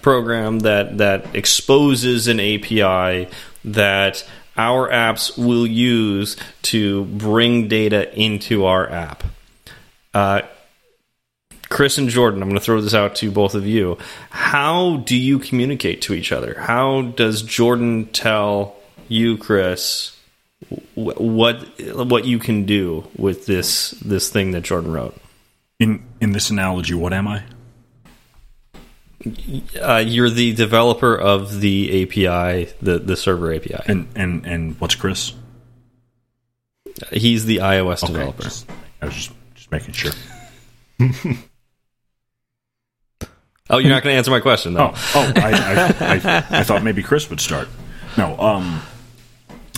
program 0.03 0.61
that 0.61 0.99
that 0.99 1.35
exposes 1.35 2.29
an 2.29 2.40
API 2.40 3.29
that 3.64 4.29
our 4.57 4.88
apps 4.88 5.37
will 5.37 5.66
use 5.66 6.37
to 6.62 7.05
bring 7.05 7.68
data 7.68 8.12
into 8.18 8.64
our 8.64 8.90
app. 8.90 9.22
Uh, 10.14 10.42
Chris 11.68 11.99
and 11.99 12.09
Jordan, 12.09 12.42
I'm 12.42 12.49
going 12.49 12.59
to 12.59 12.64
throw 12.64 12.81
this 12.81 12.94
out 12.94 13.16
to 13.16 13.31
both 13.31 13.55
of 13.55 13.66
you. 13.66 13.99
How 14.31 14.99
do 14.99 15.16
you 15.16 15.38
communicate 15.38 16.03
to 16.03 16.14
each 16.14 16.33
other? 16.33 16.55
How 16.59 17.03
does 17.03 17.42
Jordan 17.42 18.07
tell 18.07 18.77
you, 19.09 19.37
Chris, 19.37 20.16
what 20.94 21.57
what 21.94 22.25
you 22.25 22.38
can 22.38 22.64
do 22.64 23.07
with 23.16 23.46
this 23.46 23.90
this 23.90 24.31
thing 24.31 24.53
that 24.53 24.62
Jordan 24.62 24.92
wrote? 24.92 25.16
In 25.79 26.03
in 26.21 26.33
this 26.33 26.49
analogy, 26.51 26.95
what 26.95 27.12
am 27.12 27.29
I? 27.29 27.43
Uh, 29.81 29.97
you're 30.07 30.31
the 30.31 30.53
developer 30.55 31.15
of 31.17 31.61
the 31.61 32.03
API, 32.03 32.73
the 32.81 32.99
the 32.99 33.17
server 33.17 33.53
API. 33.53 33.81
And 33.87 34.09
and 34.15 34.47
and 34.47 34.81
what's 34.81 34.95
Chris? 34.95 35.33
He's 37.12 37.45
the 37.45 37.59
iOS 37.59 38.03
Okay, 38.05 38.12
developer. 38.12 38.43
just- 38.45 38.71
I 39.03 39.07
was 39.07 39.15
just 39.15 39.33
just 39.55 39.71
making 39.71 39.93
sure. 39.95 40.12
Oh, 43.69 43.79
you're 43.79 43.91
not 43.91 44.05
going 44.05 44.12
to 44.15 44.17
answer 44.19 44.31
my 44.31 44.39
question, 44.39 44.75
though. 44.75 44.93
Oh, 44.95 45.12
oh, 45.17 45.33
I, 45.35 45.51
I, 45.51 46.15
I, 46.15 46.61
I 46.61 46.62
thought 46.62 46.85
maybe 46.85 47.03
Chris 47.03 47.29
would 47.31 47.41
start. 47.41 47.67
No, 48.17 48.39
um, 48.39 48.81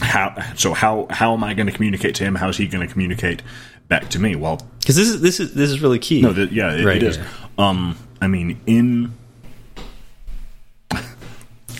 how? 0.02 0.36
So 0.56 0.74
how 0.74 1.06
how 1.08 1.32
am 1.32 1.42
I 1.42 1.54
going 1.54 1.68
to 1.68 1.72
communicate 1.72 2.14
to 2.16 2.24
him? 2.24 2.34
How's 2.34 2.58
he 2.58 2.66
going 2.66 2.86
to 2.86 2.92
communicate 2.92 3.42
back 3.88 4.08
to 4.10 4.18
me? 4.18 4.36
Well, 4.36 4.60
Because 4.80 4.96
this 4.96 5.08
is 5.08 5.20
this 5.20 5.40
is 5.40 5.54
this 5.54 5.70
is 5.70 5.80
really 5.80 5.98
key. 5.98 6.20
no, 6.22 6.32
the, 6.32 6.46
yeah, 6.46 6.74
it, 6.74 6.84
Right 6.84 6.96
it 6.96 7.02
is. 7.02 7.16
here. 7.16 7.26
Um, 7.58 7.96
I 8.20 8.26
mean, 8.28 8.60
in 8.66 9.14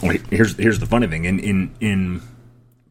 wait, 0.02 0.22
here's 0.30 0.56
here's 0.56 0.78
the 0.78 0.86
funny 0.86 1.06
thing. 1.06 1.24
In 1.24 1.38
in 1.38 1.74
in 1.80 2.22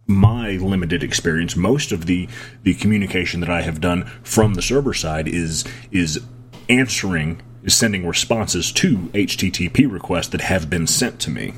my 0.06 0.52
limited 0.52 1.04
experience, 1.04 1.56
most 1.56 1.92
of 1.92 2.06
the 2.06 2.28
the 2.64 2.74
communication 2.76 3.40
that 3.42 3.50
I 3.50 3.62
have 3.62 3.82
done 3.82 4.06
from 4.24 4.54
the 4.54 4.62
server 4.62 4.94
side 4.94 5.28
is 5.28 5.66
is 5.92 6.22
answering 6.70 7.42
is 7.64 7.76
sending 7.76 8.06
responses 8.06 8.72
to 8.72 8.98
HTTP 9.14 9.92
requests 9.92 10.28
that 10.30 10.42
have 10.42 10.70
been 10.70 10.88
sent 10.88 11.20
to 11.22 11.30
me. 11.32 11.54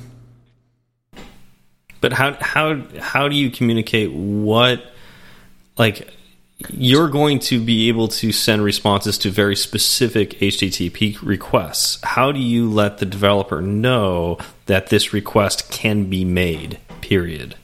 But 2.02 2.14
how 2.14 2.38
how 2.40 2.84
how 3.00 3.28
do 3.28 3.36
you 3.36 3.52
communicate 3.52 4.12
what 4.14 4.84
like 5.78 6.08
you're 6.70 7.08
going 7.08 7.40
to 7.40 7.60
be 7.64 7.88
able 7.88 8.08
to 8.10 8.32
send 8.34 8.64
responses 8.64 9.18
to 9.20 9.32
very 9.32 9.56
specific 9.56 10.32
HTTP 10.40 11.18
requests. 11.22 12.00
How 12.04 12.32
do 12.34 12.40
you 12.40 12.70
let 12.70 12.98
the 12.98 13.06
developer 13.06 13.62
know 13.62 14.38
that 14.66 14.88
this 14.88 15.14
request 15.14 15.72
can 15.72 16.06
be 16.10 16.26
made? 16.26 16.80
Period. 17.02 17.56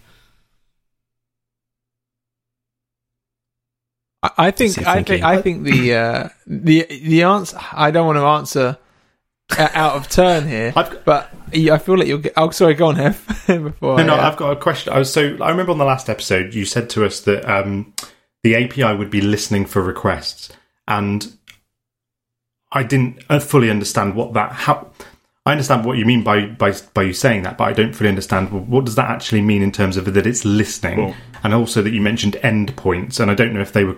I- 4.24 4.32
I 4.38 4.52
think 4.52 4.78
I 4.88 5.04
think. 5.04 5.24
I 5.24 5.42
think 5.42 5.64
the 5.64 5.94
uh, 5.96 6.30
the 6.48 6.86
the 6.90 7.24
answer. 7.24 7.58
I 7.74 7.92
don't 7.92 8.06
want 8.08 8.18
to 8.18 8.26
answer 8.26 8.78
out 9.60 9.96
of 9.96 10.10
turn 10.10 10.48
here, 10.48 10.74
I've- 10.76 10.98
but 11.06 11.32
I 11.54 11.78
feel 11.78 11.98
like 11.98 12.08
you'll 12.08 12.20
get. 12.20 12.34
Oh, 12.38 12.50
sorry, 12.50 12.74
go 12.74 12.88
on, 12.88 12.96
Hef. 12.96 13.46
Before 13.48 13.98
No, 13.98 14.04
I, 14.04 14.06
no, 14.08 14.16
uh, 14.16 14.22
I've 14.22 14.38
got 14.38 14.52
a 14.52 14.56
question. 14.56 14.94
I 14.94 14.98
was 15.00 15.12
so 15.14 15.38
I 15.42 15.50
remember 15.50 15.72
on 15.74 15.78
the 15.78 15.86
last 15.86 16.10
episode 16.10 16.54
you 16.54 16.66
said 16.66 16.90
to 16.92 17.06
us 17.06 17.20
that 17.22 17.46
um, 17.48 17.94
the 18.46 18.56
API 18.56 18.96
would 18.96 19.10
be 19.10 19.22
listening 19.22 19.66
for 19.66 19.82
requests, 19.82 20.52
and 20.88 21.36
I 22.72 22.84
didn't 22.84 23.24
uh, 23.28 23.40
fully 23.40 23.72
understand 23.72 24.14
what 24.14 24.34
that. 24.34 24.52
How 24.52 24.92
I 25.48 25.54
understand 25.54 25.84
what 25.84 25.98
you 25.98 26.06
mean 26.06 26.24
by 26.24 26.46
by 26.46 26.76
by 26.94 27.02
you 27.02 27.14
saying 27.14 27.42
that, 27.42 27.58
but 27.58 27.64
I 27.64 27.74
don't 27.74 27.94
fully 27.94 28.08
understand 28.08 28.52
well, 28.52 28.62
what 28.62 28.86
does 28.86 28.94
that 28.98 29.10
actually 29.10 29.42
mean 29.42 29.64
in 29.64 29.72
terms 29.72 29.98
of 29.98 30.14
that 30.14 30.28
it's 30.28 30.46
listening, 30.46 31.00
Well- 31.00 31.16
and 31.44 31.56
also 31.56 31.82
that 31.82 31.90
you 31.90 32.02
mentioned 32.02 32.38
endpoints, 32.44 33.20
and 33.20 33.32
I 33.32 33.34
don't 33.34 33.52
know 33.52 33.62
if 33.62 33.74
they 33.74 33.84
were 33.84 33.98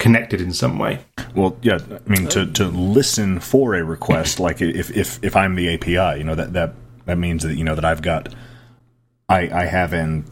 connected 0.00 0.40
in 0.40 0.52
some 0.52 0.76
way. 0.76 1.04
Well, 1.36 1.56
yeah, 1.62 1.78
I 1.88 2.10
mean 2.10 2.26
to, 2.30 2.46
to 2.54 2.64
listen 2.64 3.38
for 3.38 3.76
a 3.76 3.84
request, 3.84 4.40
like 4.40 4.60
if, 4.60 4.90
if 4.90 5.22
if 5.22 5.36
I'm 5.36 5.54
the 5.54 5.72
API, 5.72 6.18
you 6.18 6.24
know 6.24 6.34
that 6.34 6.52
that 6.54 6.74
that 7.04 7.16
means 7.16 7.44
that 7.44 7.54
you 7.54 7.62
know 7.62 7.76
that 7.76 7.84
I've 7.84 8.02
got, 8.02 8.34
I 9.28 9.48
I 9.62 9.66
have 9.66 9.92
an, 9.92 10.24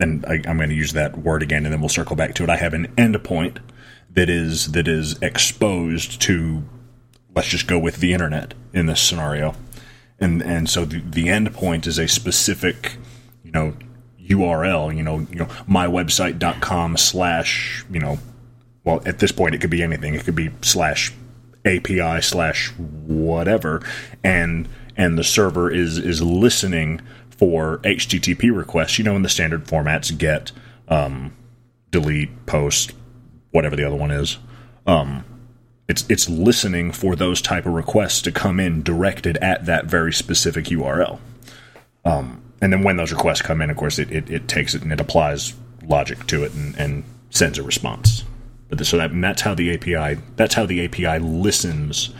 and 0.00 0.24
I, 0.26 0.40
I'm 0.46 0.56
going 0.56 0.70
to 0.70 0.74
use 0.74 0.92
that 0.94 1.18
word 1.18 1.42
again, 1.42 1.64
and 1.64 1.72
then 1.72 1.80
we'll 1.80 1.88
circle 1.88 2.16
back 2.16 2.34
to 2.34 2.44
it. 2.44 2.50
I 2.50 2.56
have 2.56 2.74
an 2.74 2.88
endpoint 2.96 3.58
that 4.10 4.28
is 4.28 4.72
that 4.72 4.88
is 4.88 5.20
exposed 5.22 6.20
to, 6.22 6.64
let's 7.34 7.48
just 7.48 7.66
go 7.66 7.78
with 7.78 7.98
the 7.98 8.12
internet 8.12 8.54
in 8.72 8.86
this 8.86 9.00
scenario, 9.00 9.54
and 10.18 10.42
and 10.42 10.68
so 10.68 10.84
the, 10.84 11.00
the 11.00 11.26
endpoint 11.26 11.86
is 11.86 11.98
a 11.98 12.08
specific, 12.08 12.96
you 13.44 13.52
know, 13.52 13.74
URL, 14.20 14.96
you 14.96 15.02
know, 15.02 15.20
you 15.30 15.36
know, 15.36 15.46
mywebsite.com 15.68 16.96
slash, 16.96 17.84
you 17.90 18.00
know, 18.00 18.18
well, 18.84 19.02
at 19.04 19.18
this 19.18 19.32
point, 19.32 19.54
it 19.54 19.60
could 19.60 19.70
be 19.70 19.82
anything. 19.82 20.14
It 20.14 20.24
could 20.24 20.34
be 20.34 20.50
slash 20.62 21.12
API 21.64 22.22
slash 22.22 22.72
whatever, 22.78 23.82
and 24.24 24.68
and 24.96 25.18
the 25.18 25.24
server 25.24 25.70
is 25.70 25.98
is 25.98 26.22
listening 26.22 27.00
for 27.40 27.78
HTTP 27.78 28.54
requests. 28.54 28.98
You 28.98 29.04
know, 29.04 29.16
in 29.16 29.22
the 29.22 29.30
standard 29.30 29.64
formats, 29.64 30.16
get, 30.16 30.52
um, 30.88 31.34
delete, 31.90 32.44
post, 32.44 32.92
whatever 33.50 33.74
the 33.74 33.84
other 33.84 33.96
one 33.96 34.10
is. 34.10 34.36
Um, 34.86 35.24
it's 35.88 36.04
it's 36.10 36.28
listening 36.28 36.92
for 36.92 37.16
those 37.16 37.40
type 37.40 37.64
of 37.64 37.72
requests 37.72 38.20
to 38.22 38.30
come 38.30 38.60
in 38.60 38.82
directed 38.82 39.38
at 39.38 39.64
that 39.64 39.86
very 39.86 40.12
specific 40.12 40.66
URL. 40.66 41.18
Um, 42.04 42.42
and 42.60 42.70
then 42.70 42.82
when 42.82 42.98
those 42.98 43.10
requests 43.10 43.40
come 43.40 43.62
in, 43.62 43.70
of 43.70 43.76
course, 43.78 43.98
it, 43.98 44.12
it, 44.12 44.30
it 44.30 44.46
takes 44.46 44.74
it 44.74 44.82
and 44.82 44.92
it 44.92 45.00
applies 45.00 45.54
logic 45.82 46.26
to 46.26 46.44
it 46.44 46.52
and, 46.52 46.76
and 46.76 47.04
sends 47.30 47.56
a 47.56 47.62
response. 47.62 48.22
But 48.68 48.84
so 48.84 48.98
that 48.98 49.18
that's 49.18 49.40
how 49.40 49.54
the 49.54 49.74
API 49.74 50.20
that's 50.36 50.54
how 50.54 50.66
the 50.66 50.84
API 50.84 51.18
listens 51.24 52.10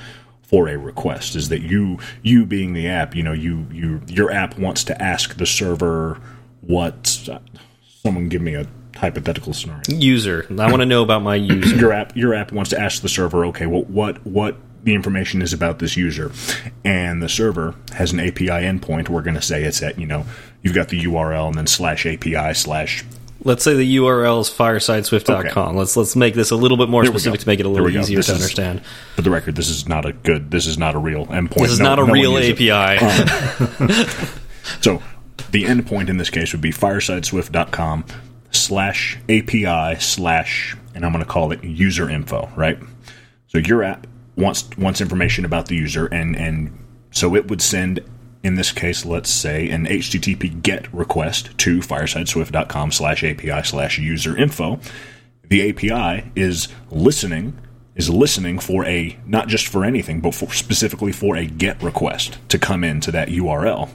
for 0.51 0.69
a 0.69 0.77
request 0.77 1.37
is 1.37 1.49
that 1.49 1.63
you 1.63 1.97
you 2.23 2.45
being 2.45 2.73
the 2.73 2.89
app, 2.89 3.15
you 3.15 3.23
know, 3.23 3.33
you 3.33 3.67
you 3.71 4.03
your 4.09 4.33
app 4.33 4.59
wants 4.59 4.83
to 4.85 5.01
ask 5.01 5.37
the 5.37 5.47
server 5.47 6.21
what 6.61 7.29
someone 8.03 8.29
give 8.29 8.43
me 8.43 8.55
a 8.55 8.67
hypothetical 8.97 9.55
scenario 9.55 9.83
User. 9.89 10.47
I 10.51 10.69
want 10.69 10.81
to 10.81 10.87
know 10.87 11.05
about 11.05 11.23
my 11.23 11.37
user. 11.37 11.77
your 11.77 11.93
app 11.93 12.17
your 12.17 12.35
app 12.35 12.51
wants 12.51 12.71
to 12.71 12.81
ask 12.81 13.01
the 13.01 13.09
server, 13.09 13.45
okay, 13.47 13.67
well, 13.67 13.83
what 13.83 14.27
what 14.27 14.57
the 14.83 14.95
information 14.95 15.41
is 15.41 15.53
about 15.53 15.79
this 15.79 15.97
user, 15.97 16.33
and 16.85 17.23
the 17.23 17.29
server 17.29 17.77
has 17.93 18.13
an 18.13 18.19
API 18.19 18.49
endpoint. 18.49 19.09
We're 19.09 19.23
going 19.23 19.37
to 19.37 19.43
say 19.43 19.63
it's 19.63 19.83
at 19.83 20.01
you 20.01 20.07
know 20.07 20.27
you've 20.63 20.75
got 20.75 20.89
the 20.89 21.01
URL 21.05 21.47
and 21.47 21.55
then 21.55 21.69
slash 21.69 22.07
API 22.07 22.55
slash 22.55 23.05
let's 23.43 23.65
say 23.65 23.75
the 23.75 23.97
URL 23.97 24.41
is 24.41 24.49
firesideswift.com. 24.51 25.69
Okay. 25.69 25.79
Let's 25.79 25.97
let's 25.97 26.17
make 26.17 26.35
this 26.35 26.51
a 26.51 26.57
little 26.57 26.77
bit 26.77 26.89
more 26.89 27.03
There 27.03 27.13
specific 27.13 27.41
to 27.41 27.47
make 27.47 27.61
it 27.61 27.67
a 27.67 27.69
little 27.69 27.89
easier 27.89 28.17
This 28.19 28.27
to 28.27 28.33
is- 28.33 28.39
understand. 28.39 28.83
For 29.17 29.23
the 29.23 29.31
record, 29.31 29.57
this 29.57 29.69
is 29.69 29.89
not 29.89 30.05
a 30.07 30.13
good. 30.13 30.51
This 30.51 30.67
is 30.67 30.79
not 30.79 30.95
a 30.95 30.99
real 30.99 31.27
endpoint. 31.27 31.63
This 31.63 31.73
is 31.73 31.79
No- 31.81 31.95
not 31.97 31.99
a 32.01 32.07
no 32.07 32.13
real. 32.13 32.37
API. 32.39 32.71
Um, 32.71 33.89
so 34.81 35.03
the 35.51 35.65
endpoint 35.65 36.09
in 36.09 36.17
this 36.19 36.31
case 36.31 36.53
would 36.53 36.61
be 36.61 36.73
firesideswift.com 36.73 38.05
slash 38.53 39.19
API 39.29 39.97
slash, 40.01 40.77
and 40.95 41.05
I'm 41.05 41.13
going 41.13 41.25
to 41.25 41.31
call 41.31 41.53
it 41.53 41.63
user 41.65 42.09
info, 42.11 42.49
right? 42.57 42.79
So 43.49 43.59
your 43.59 43.83
app 43.83 44.07
wants 44.37 44.69
wants 44.79 45.01
information 45.01 45.45
about 45.45 45.67
the 45.67 45.77
user, 45.77 46.07
and 46.07 46.37
and 46.37 46.77
so 47.11 47.35
it 47.35 47.49
would 47.49 47.61
send, 47.61 48.01
in 48.43 48.55
this 48.55 48.73
case, 48.73 49.05
let's 49.05 49.31
say 49.31 49.69
an 49.69 49.87
HTTP 49.87 50.63
GET 50.63 50.93
request 50.95 51.57
to 51.59 51.81
firesideswift.com 51.81 52.93
slash 52.93 53.23
API 53.23 53.63
slash 53.65 53.99
user 53.99 54.37
info. 54.37 54.81
The 55.49 55.71
API 55.71 56.31
is 56.35 56.69
listening 56.91 57.59
is 57.97 58.09
listening 58.09 58.59
for 58.59 58.85
a 58.87 59.19
not 59.27 59.49
just 59.49 59.67
for 59.67 59.85
anything, 59.85 60.21
but 60.21 60.35
for 60.35 60.51
specifically 60.53 61.13
for 61.13 61.37
a 61.37 61.47
GET 61.47 61.83
request 61.83 62.39
to 62.49 62.59
come 62.59 62.83
into 62.83 63.11
that 63.11 63.29
URL. 63.29 63.91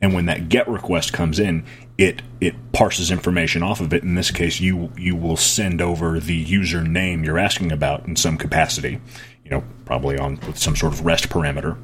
And 0.00 0.14
when 0.14 0.26
that 0.26 0.48
GET 0.48 0.68
request 0.68 1.12
comes 1.12 1.38
in, 1.38 1.64
it 1.98 2.22
it 2.40 2.54
parses 2.72 3.10
information 3.10 3.62
off 3.62 3.80
of 3.80 3.92
it. 3.92 4.02
In 4.02 4.14
this 4.14 4.30
case, 4.30 4.60
you 4.60 4.92
you 4.96 5.16
will 5.16 5.36
send 5.36 5.82
over 5.82 6.20
the 6.20 6.44
username 6.44 7.24
you're 7.24 7.38
asking 7.38 7.72
about 7.72 8.06
in 8.06 8.14
some 8.14 8.36
capacity. 8.36 9.00
You 9.44 9.50
know, 9.50 9.64
probably 9.84 10.16
on 10.16 10.38
with 10.46 10.58
some 10.58 10.76
sort 10.76 10.92
of 10.92 11.04
REST 11.04 11.28
parameter, 11.28 11.76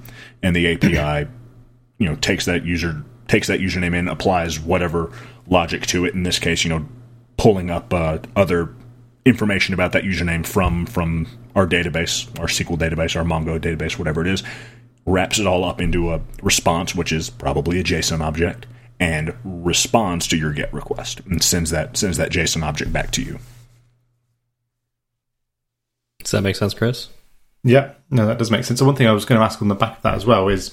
and 0.43 0.55
the 0.55 0.73
API 0.73 1.29
you 1.99 2.09
know 2.09 2.17
takes 2.17 2.45
that 2.45 2.65
user 2.65 3.03
takes 3.29 3.49
that 3.49 3.61
username 3.61 3.95
in 3.95 4.09
applies 4.09 4.61
whatever 4.61 5.11
logic 5.47 5.87
to 5.87 6.05
it 6.05 6.15
in 6.15 6.23
this 6.23 6.39
case 6.39 6.65
you 6.65 6.71
know 6.71 6.87
pulling 7.37 7.71
up 7.71 7.93
uh, 7.93 8.19
other 8.35 8.75
information 9.25 9.75
about 9.75 9.93
that 9.93 10.05
username 10.05 10.47
from 10.47 10.87
from 10.87 11.27
our 11.55 11.67
database 11.67 12.29
our 12.39 12.47
sql 12.47 12.79
database 12.79 13.17
our 13.17 13.25
mongo 13.25 13.59
database 13.61 13.99
whatever 13.99 14.21
it 14.21 14.27
is 14.27 14.43
wraps 15.05 15.39
it 15.39 15.47
all 15.47 15.65
up 15.65 15.81
into 15.81 16.13
a 16.13 16.21
response 16.43 16.95
which 16.95 17.13
is 17.13 17.31
probably 17.31 17.81
a 17.81 17.85
json 17.85 18.21
object 18.21 18.67
and 18.99 19.35
responds 19.45 20.27
to 20.27 20.37
your 20.37 20.53
get 20.53 20.73
request 20.73 21.21
and 21.27 21.43
sends 21.43 21.71
that 21.71 21.97
sends 21.97 22.17
that 22.17 22.31
json 22.31 22.63
object 22.63 22.93
back 22.93 23.11
to 23.11 23.23
you 23.23 23.39
Does 26.27 26.33
that 26.33 26.43
make 26.43 26.57
sense, 26.57 26.75
Chris? 26.75 27.09
Yeah, 27.63 27.93
no, 28.11 28.27
that 28.27 28.37
does 28.37 28.51
make 28.51 28.65
sense. 28.65 28.81
So 28.81 28.85
one 28.85 28.97
thing 28.97 29.07
I 29.07 29.13
was 29.13 29.25
going 29.25 29.39
to 29.39 29.45
ask 29.45 29.63
on 29.63 29.69
the 29.69 29.77
back 29.77 29.99
of 29.99 30.03
that 30.03 30.15
as 30.15 30.27
well 30.27 30.49
is, 30.49 30.73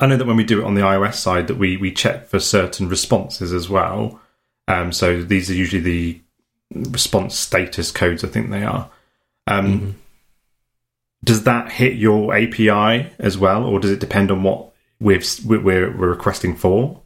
I 0.00 0.06
know 0.06 0.16
that 0.16 0.26
when 0.26 0.36
we 0.36 0.44
do 0.44 0.60
it 0.60 0.64
on 0.64 0.74
the 0.74 0.82
iOS 0.82 1.14
side, 1.14 1.48
that 1.48 1.56
we 1.58 1.76
we 1.76 1.92
check 1.92 2.26
for 2.26 2.38
certain 2.38 2.88
responses 2.88 3.52
as 3.52 3.68
well. 3.68 4.20
Um, 4.66 4.92
so 4.92 5.22
these 5.22 5.50
are 5.50 5.54
usually 5.54 5.82
the 5.82 6.20
response 6.90 7.34
status 7.36 7.90
codes. 7.90 8.22
I 8.22 8.28
think 8.28 8.50
they 8.50 8.62
are. 8.64 8.90
Um, 9.46 9.96
Does 11.24 11.44
that 11.44 11.72
hit 11.72 11.94
your 11.94 12.34
API 12.36 13.10
as 13.18 13.38
well, 13.38 13.64
or 13.64 13.80
does 13.80 13.90
it 13.90 14.00
depend 14.00 14.30
on 14.30 14.42
what 14.42 14.70
we've 15.00 15.26
we're 15.44 15.60
we're 15.62 16.10
requesting 16.10 16.54
for? 16.54 17.00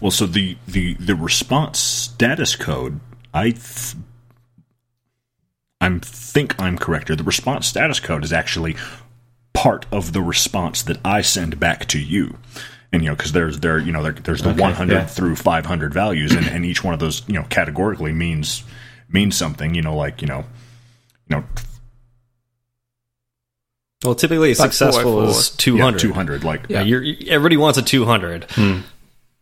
Well, 0.00 0.10
so 0.10 0.26
the 0.26 0.56
the 0.68 0.94
the 0.94 1.16
response 1.16 1.78
status 1.80 2.54
code, 2.56 3.00
I 3.32 3.50
th- 3.50 3.96
I'm 5.80 6.00
think 6.00 6.60
I'm 6.60 6.78
correct 6.78 7.08
here. 7.08 7.16
The 7.16 7.24
response 7.24 7.66
status 7.66 8.00
code 8.00 8.22
is 8.24 8.32
actually 8.32 8.76
part 9.54 9.86
of 9.92 10.12
the 10.12 10.20
response 10.20 10.82
that 10.82 10.98
I 11.04 11.22
send 11.22 11.58
back 11.58 11.86
to 11.86 11.98
you. 11.98 12.36
And 12.92 13.02
you 13.02 13.08
know, 13.08 13.16
because 13.16 13.32
there's 13.32 13.60
there 13.60 13.78
you 13.78 13.90
know 13.92 14.02
there, 14.02 14.12
there's 14.12 14.42
the 14.42 14.50
Okay, 14.50 14.60
100 14.60 14.92
yeah. 14.92 15.06
through 15.06 15.36
500 15.36 15.92
values, 15.94 16.32
and, 16.32 16.46
and 16.46 16.64
each 16.66 16.84
one 16.84 16.94
of 16.94 17.00
those 17.00 17.26
you 17.26 17.34
know 17.34 17.44
categorically 17.48 18.12
means 18.12 18.62
means 19.08 19.36
something. 19.36 19.74
You 19.74 19.82
know, 19.82 19.96
like 19.96 20.20
you 20.22 20.28
know, 20.28 20.44
you 21.28 21.36
know, 21.36 21.44
Well, 24.04 24.14
typically 24.14 24.50
Like 24.50 24.56
successful 24.72 25.02
404. 25.02 25.40
is 25.40 25.50
200. 25.50 25.92
yeah, 25.96 26.08
200. 26.08 26.44
Like 26.44 26.66
Yeah, 26.68 26.82
yeah, 26.82 26.98
you're, 27.00 27.14
everybody 27.30 27.56
wants 27.56 27.78
a 27.78 27.82
200. 27.82 28.44
Hmm. 28.50 28.80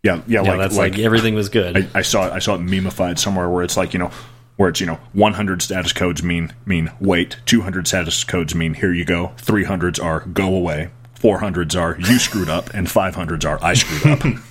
yeah, 0.02 0.22
yeah, 0.26 0.42
Yeah, 0.42 0.42
like 0.42 0.58
that's 0.58 0.76
like, 0.76 0.98
everything 0.98 1.34
was 1.34 1.48
good. 1.48 1.76
I, 1.94 1.98
I 1.98 2.02
saw 2.02 2.28
it. 2.28 2.32
I 2.32 2.38
saw 2.38 2.54
it 2.54 2.60
memeified 2.60 3.18
somewhere 3.18 3.48
where 3.50 3.64
it's 3.64 3.76
like 3.76 3.92
you 3.92 3.98
know, 3.98 4.10
where 4.56 4.68
it's 4.68 4.80
you 4.80 4.86
know, 4.86 5.00
100 5.12 5.62
status 5.62 5.92
codes 5.92 6.22
mean 6.22 6.52
mean 6.66 6.90
wait, 7.00 7.36
200 7.46 7.86
status 7.86 8.24
codes 8.24 8.54
mean 8.54 8.74
here 8.74 8.92
you 8.92 9.04
go, 9.04 9.32
300s 9.38 10.02
are 10.02 10.20
go 10.20 10.54
away, 10.54 10.90
400s 11.18 11.78
are 11.80 11.98
you 11.98 12.18
screwed 12.18 12.48
up, 12.48 12.70
and 12.74 12.86
500s 12.86 13.44
are 13.48 13.58
I 13.62 13.74
screwed 13.74 14.42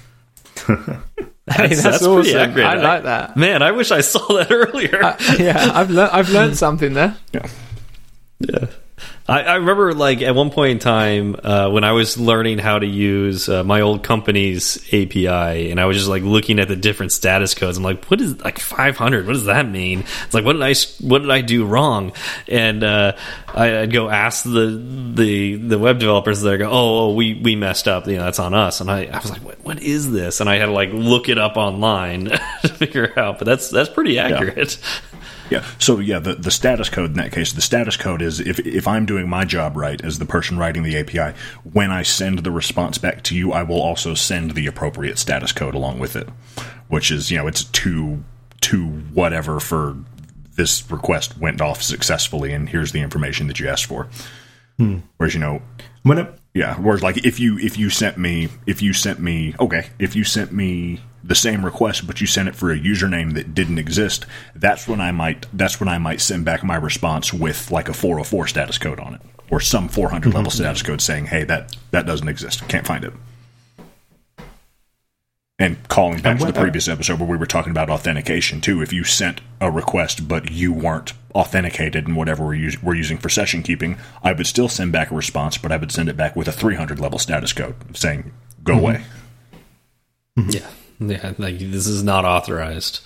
up. 0.67 1.01
Hey, 1.49 1.67
that's, 1.69 1.83
that's 1.83 2.03
awesome. 2.03 2.21
pretty 2.21 2.37
accurate. 2.37 2.65
I 2.65 2.75
like 2.75 3.03
that. 3.03 3.35
Man, 3.35 3.61
I 3.63 3.71
wish 3.71 3.91
I 3.91 4.01
saw 4.01 4.25
that 4.35 4.47
earlier. 4.51 5.03
Uh, 5.03 5.17
yeah, 5.39 5.71
I've 5.73 5.89
learned. 5.89 6.11
I've 6.11 6.29
learned 6.29 6.55
something 6.55 6.93
there. 6.93 7.17
yeah. 7.33 7.47
Yeah. 8.39 8.67
I, 9.27 9.41
I 9.43 9.55
remember, 9.55 9.93
like, 9.93 10.21
at 10.21 10.35
one 10.35 10.49
point 10.49 10.71
in 10.71 10.79
time, 10.79 11.35
uh, 11.43 11.69
when 11.69 11.83
I 11.83 11.91
was 11.91 12.17
learning 12.17 12.57
how 12.57 12.79
to 12.79 12.85
use 12.85 13.47
uh, 13.47 13.63
my 13.63 13.81
old 13.81 14.03
company's 14.03 14.77
API, 14.91 15.69
and 15.71 15.79
I 15.79 15.85
was 15.85 15.95
just 15.95 16.09
like 16.09 16.23
looking 16.23 16.59
at 16.59 16.67
the 16.67 16.75
different 16.75 17.11
status 17.11 17.53
codes. 17.53 17.77
I'm 17.77 17.83
like, 17.83 18.05
what 18.05 18.19
is 18.19 18.43
like 18.43 18.59
500? 18.59 19.25
What 19.25 19.33
does 19.33 19.45
that 19.45 19.69
mean? 19.69 19.99
It's 20.25 20.33
like, 20.33 20.43
what 20.43 20.53
did 20.53 20.63
I 20.63 20.73
what 20.99 21.19
did 21.19 21.31
I 21.31 21.41
do 21.41 21.65
wrong? 21.65 22.13
And 22.47 22.83
uh, 22.83 23.13
I, 23.47 23.81
I'd 23.81 23.93
go 23.93 24.09
ask 24.09 24.43
the 24.43 25.11
the 25.13 25.55
the 25.55 25.79
web 25.79 25.99
developers. 25.99 26.41
They 26.41 26.57
go, 26.57 26.69
oh, 26.69 26.99
oh, 27.11 27.13
we 27.13 27.35
we 27.35 27.55
messed 27.55 27.87
up. 27.87 28.07
You 28.07 28.17
know, 28.17 28.25
that's 28.25 28.39
on 28.39 28.53
us. 28.53 28.81
And 28.81 28.89
I, 28.89 29.05
I 29.05 29.17
was 29.17 29.29
like, 29.29 29.43
what, 29.43 29.63
what 29.63 29.81
is 29.81 30.11
this? 30.11 30.41
And 30.41 30.49
I 30.49 30.55
had 30.57 30.65
to 30.65 30.71
like 30.71 30.89
look 30.93 31.29
it 31.29 31.37
up 31.37 31.57
online 31.57 32.25
to 32.63 32.67
figure 32.69 33.05
it 33.05 33.17
out. 33.17 33.37
But 33.37 33.45
that's 33.45 33.69
that's 33.69 33.89
pretty 33.89 34.17
accurate. 34.19 34.77
Yeah. 34.81 35.10
So 35.77 35.99
yeah, 35.99 36.19
the, 36.19 36.35
the 36.35 36.49
status 36.49 36.89
code 36.89 37.11
in 37.11 37.17
that 37.17 37.31
case, 37.31 37.51
the 37.53 37.61
status 37.61 37.97
code 37.97 38.21
is 38.21 38.39
if 38.39 38.59
if 38.59 38.87
I'm 38.87 39.05
doing 39.05 39.29
my 39.29 39.45
job 39.45 39.75
right 39.75 40.03
as 40.03 40.17
the 40.17 40.25
person 40.25 40.57
writing 40.57 40.83
the 40.83 40.97
API, 40.97 41.37
when 41.63 41.91
I 41.91 42.03
send 42.03 42.39
the 42.39 42.51
response 42.51 42.97
back 42.97 43.21
to 43.23 43.35
you, 43.35 43.51
I 43.51 43.63
will 43.63 43.81
also 43.81 44.13
send 44.13 44.51
the 44.51 44.65
appropriate 44.65 45.19
status 45.19 45.51
code 45.51 45.75
along 45.75 45.99
with 45.99 46.15
it, 46.15 46.29
which 46.87 47.11
is 47.11 47.29
you 47.29 47.37
know 47.37 47.47
it's 47.47 47.65
to 47.65 48.23
to 48.61 48.87
whatever 48.87 49.59
for 49.59 49.97
this 50.55 50.89
request 50.89 51.37
went 51.37 51.61
off 51.61 51.81
successfully, 51.81 52.53
and 52.53 52.69
here's 52.69 52.91
the 52.91 53.01
information 53.01 53.47
that 53.47 53.59
you 53.59 53.67
asked 53.67 53.85
for. 53.85 54.07
Hmm. 54.77 54.99
Whereas 55.17 55.33
you 55.33 55.39
know 55.39 55.61
When 56.03 56.17
it, 56.17 56.40
yeah, 56.53 56.75
whereas 56.75 57.01
like 57.01 57.25
if 57.25 57.39
you 57.39 57.57
if 57.57 57.77
you 57.77 57.89
sent 57.89 58.17
me 58.17 58.49
if 58.65 58.81
you 58.81 58.93
sent 58.93 59.19
me 59.19 59.55
okay 59.59 59.89
if 59.99 60.15
you 60.15 60.23
sent 60.23 60.51
me 60.51 60.99
the 61.23 61.35
same 61.35 61.63
request 61.63 62.07
but 62.07 62.19
you 62.19 62.27
sent 62.27 62.49
it 62.49 62.55
for 62.55 62.71
a 62.71 62.79
username 62.79 63.35
that 63.35 63.53
didn't 63.53 63.77
exist, 63.77 64.25
that's 64.55 64.87
when 64.87 64.99
I 64.99 65.11
might 65.11 65.45
that's 65.53 65.79
when 65.79 65.87
I 65.87 65.97
might 65.97 66.19
send 66.19 66.43
back 66.43 66.63
my 66.63 66.75
response 66.75 67.33
with 67.33 67.71
like 67.71 67.87
a 67.87 67.93
404 67.93 68.47
status 68.47 68.77
code 68.77 68.99
on 68.99 69.15
it 69.15 69.21
or 69.49 69.59
some 69.61 69.87
400 69.87 70.33
level 70.33 70.49
mm-hmm. 70.49 70.57
status 70.57 70.81
code 70.81 71.01
saying 71.01 71.25
hey 71.25 71.45
that 71.45 71.75
that 71.91 72.05
doesn't 72.05 72.27
exist 72.27 72.67
can't 72.67 72.85
find 72.85 73.05
it. 73.05 73.13
And 75.61 75.87
calling 75.89 76.21
back 76.21 76.31
And 76.31 76.39
to 76.39 76.45
the 76.47 76.59
previous 76.59 76.87
episode 76.87 77.19
where 77.19 77.29
we 77.29 77.37
were 77.37 77.45
talking 77.45 77.69
about 77.69 77.91
authentication 77.91 78.61
too, 78.61 78.81
if 78.81 78.91
you 78.91 79.03
sent 79.03 79.41
a 79.59 79.69
request 79.69 80.27
but 80.27 80.49
you 80.49 80.73
weren't 80.73 81.13
authenticated 81.35 82.07
in 82.07 82.15
whatever 82.15 82.43
we're, 82.43 82.67
us- 82.67 82.81
we're 82.81 82.95
using 82.95 83.19
for 83.19 83.29
session 83.29 83.61
keeping, 83.61 83.97
I 84.23 84.33
would 84.33 84.47
still 84.47 84.67
send 84.67 84.91
back 84.91 85.11
a 85.11 85.15
response, 85.15 85.59
but 85.59 85.71
I 85.71 85.77
would 85.77 85.91
send 85.91 86.09
it 86.09 86.17
back 86.17 86.35
with 86.35 86.47
a 86.47 86.51
300 86.51 86.99
level 86.99 87.19
status 87.19 87.53
code 87.53 87.75
saying 87.95 88.31
"Go 88.63 88.73
away." 88.73 89.03
Yeah, 90.35 90.67
yeah. 90.99 91.33
Like 91.37 91.59
this 91.59 91.85
is 91.85 92.03
not 92.03 92.25
authorized. 92.25 93.01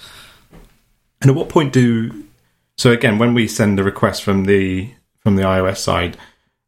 And 1.22 1.30
at 1.30 1.36
what 1.36 1.50
point 1.50 1.74
do 1.74 2.24
so 2.78 2.92
again 2.92 3.18
when 3.18 3.34
we 3.34 3.48
send 3.48 3.78
the 3.78 3.84
request 3.84 4.24
from 4.24 4.46
the 4.46 4.92
from 5.20 5.36
the 5.36 5.44
iOS 5.44 5.78
side, 5.78 6.18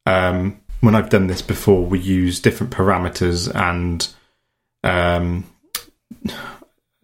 um, 0.06 0.60
when 0.82 0.95
I've 0.95 1.10
done 1.10 1.28
this 1.28 1.41
before, 1.41 1.86
we 1.86 2.00
use 2.00 2.39
different 2.41 2.73
parameters 2.73 3.54
and 3.56 4.08
um, 4.84 5.45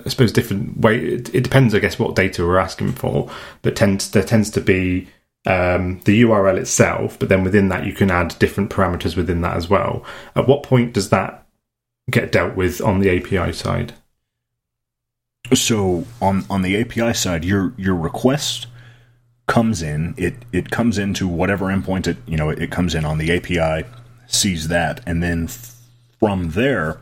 I 0.06 0.10
suppose 0.10 0.32
different 0.32 0.80
way. 0.80 0.98
It, 1.00 1.34
it 1.34 1.44
depends, 1.44 1.74
I 1.74 1.80
guess, 1.80 2.00
what 2.00 2.16
data 2.16 2.46
we're 2.46 2.58
asking 2.58 2.94
for. 2.94 3.30
But 3.62 3.76
tends 3.76 4.12
there 4.12 4.24
tends 4.24 4.50
to 4.52 4.62
be 4.62 5.08
um, 5.46 6.00
the 6.06 6.24
URL 6.24 6.58
itself, 6.58 7.20
but 7.20 7.30
then 7.30 7.44
within 7.44 7.70
that 7.70 7.86
you 7.86 7.94
can 7.94 8.12
add 8.12 8.38
different 8.40 8.70
parameters 8.70 9.16
within 9.16 9.42
that 9.42 9.58
as 9.58 9.70
well. 9.70 10.04
At 10.36 10.48
what 10.48 10.64
point 10.64 10.94
does 10.94 11.10
that 11.10 11.46
get 12.10 12.32
dealt 12.32 12.56
with 12.56 12.82
on 12.82 13.00
the 13.00 13.18
API 13.18 13.54
side? 13.54 13.94
So 15.54 16.06
on 16.22 16.46
on 16.50 16.62
the 16.62 16.80
API 16.80 17.14
side, 17.14 17.44
your 17.44 17.74
your 17.78 17.96
request 17.96 18.68
comes 19.48 19.82
in. 19.82 20.16
It 20.18 20.36
it 20.52 20.72
comes 20.72 20.98
into 20.98 21.28
whatever 21.28 21.66
endpoint 21.66 22.08
it 22.08 22.18
you 22.26 22.38
know 22.38 22.50
it 22.50 22.72
comes 22.72 22.96
in 22.96 23.06
on 23.06 23.18
the 23.18 23.32
API, 23.32 23.88
sees 24.28 24.70
that, 24.70 25.02
and 25.06 25.22
then 25.22 25.50
from 26.20 26.52
there, 26.52 27.00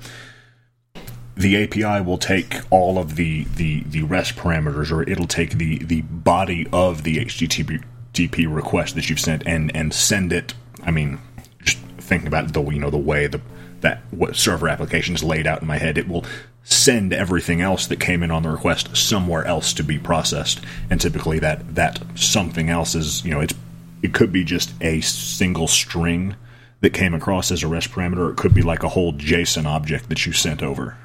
the 1.42 1.64
API 1.64 2.04
will 2.04 2.18
take 2.18 2.62
all 2.70 2.98
of 2.98 3.16
the 3.16 3.46
the 3.56 3.84
the 3.84 4.04
REST 4.04 4.36
parameters, 4.36 4.92
or 4.92 5.04
it'll 5.04 5.28
take 5.28 5.58
the 5.58 5.80
the 5.80 6.02
body 6.02 6.68
of 6.72 7.04
the 7.04 7.18
HTTP 7.18 8.54
request 8.54 8.96
that 8.96 9.10
you've 9.10 9.20
sent 9.20 9.44
and 9.46 9.76
and 9.76 9.94
send 9.94 10.32
it. 10.32 10.54
I 10.84 10.92
mean, 10.92 11.20
just 11.64 11.80
thinking 11.98 12.28
about 12.28 12.54
the 12.54 12.62
you 12.64 12.80
know 12.80 12.90
the 12.90 12.98
way 12.98 13.28
the 13.28 13.42
that 13.82 14.02
what 14.12 14.36
server 14.36 14.68
application 14.68 15.16
is 15.16 15.24
laid 15.24 15.48
out 15.48 15.62
in 15.62 15.68
my 15.68 15.78
head. 15.78 15.98
It 15.98 16.08
will 16.08 16.26
send 16.64 17.12
everything 17.12 17.60
else 17.60 17.88
that 17.88 18.00
came 18.00 18.22
in 18.22 18.30
on 18.30 18.44
the 18.44 18.50
request 18.50 18.96
somewhere 18.96 19.44
else 19.46 19.74
to 19.74 19.84
be 19.84 19.98
processed, 19.98 20.62
and 20.90 21.02
typically 21.02 21.40
that 21.40 21.76
that 21.76 22.00
something 22.16 22.70
else 22.70 22.94
is 22.94 23.26
you 23.26 23.32
know 23.32 23.42
it's 23.42 23.56
it 24.04 24.14
could 24.14 24.32
be 24.32 24.44
just 24.44 24.74
a 24.82 25.02
single 25.02 25.68
string 25.68 26.36
that 26.82 26.94
came 26.94 27.14
across 27.14 27.52
as 27.52 27.64
a 27.64 27.68
REST 27.68 27.92
parameter, 27.92 28.32
it 28.32 28.38
could 28.38 28.54
be 28.56 28.64
like 28.64 28.82
a 28.82 28.90
whole 28.90 29.14
JSON 29.14 29.66
object 29.66 30.10
that 30.10 30.26
you 30.26 30.34
sent 30.34 30.64
over. 30.64 30.98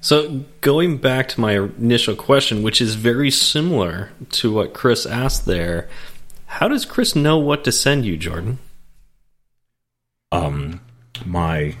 So 0.00 0.44
going 0.62 0.96
back 0.96 1.28
to 1.28 1.40
my 1.40 1.52
initial 1.52 2.16
question, 2.16 2.62
which 2.62 2.80
is 2.80 2.94
very 2.94 3.30
similar 3.30 4.10
to 4.30 4.52
what 4.52 4.72
Chris 4.72 5.04
asked 5.04 5.44
there, 5.44 5.88
how 6.46 6.68
does 6.68 6.86
Chris 6.86 7.14
know 7.14 7.38
what 7.38 7.64
to 7.64 7.72
send 7.72 8.06
you, 8.06 8.16
Jordan? 8.16 8.58
Um, 10.32 10.80
my 11.24 11.76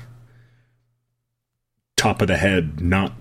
top 1.96 2.20
of 2.20 2.28
the 2.28 2.36
head, 2.36 2.80
not 2.80 3.12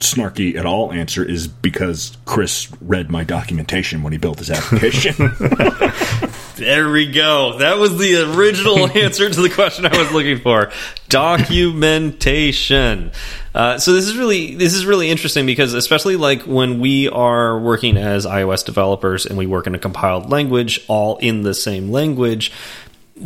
snarky 0.00 0.56
at 0.56 0.66
all 0.66 0.92
answer 0.92 1.24
is 1.24 1.48
because 1.48 2.16
Chris 2.24 2.70
read 2.80 3.10
my 3.10 3.24
documentation 3.24 4.02
when 4.02 4.12
he 4.12 4.18
built 4.18 4.38
his 4.38 4.50
application. 4.52 5.14
There 6.56 6.88
we 6.88 7.10
go. 7.10 7.58
That 7.58 7.78
was 7.78 7.98
the 7.98 8.32
original 8.32 8.88
answer 8.96 9.28
to 9.28 9.42
the 9.42 9.50
question 9.50 9.86
I 9.86 9.98
was 9.98 10.12
looking 10.12 10.38
for. 10.38 10.70
Documentation. 11.08 13.10
Uh, 13.52 13.78
so 13.78 13.92
this 13.92 14.06
is 14.06 14.16
really 14.16 14.54
this 14.54 14.72
is 14.72 14.86
really 14.86 15.10
interesting 15.10 15.46
because 15.46 15.74
especially 15.74 16.14
like 16.14 16.42
when 16.42 16.78
we 16.78 17.08
are 17.08 17.58
working 17.58 17.96
as 17.96 18.24
iOS 18.24 18.64
developers 18.64 19.26
and 19.26 19.36
we 19.36 19.46
work 19.46 19.66
in 19.66 19.74
a 19.74 19.80
compiled 19.80 20.30
language, 20.30 20.78
all 20.86 21.16
in 21.18 21.42
the 21.42 21.54
same 21.54 21.90
language 21.90 22.52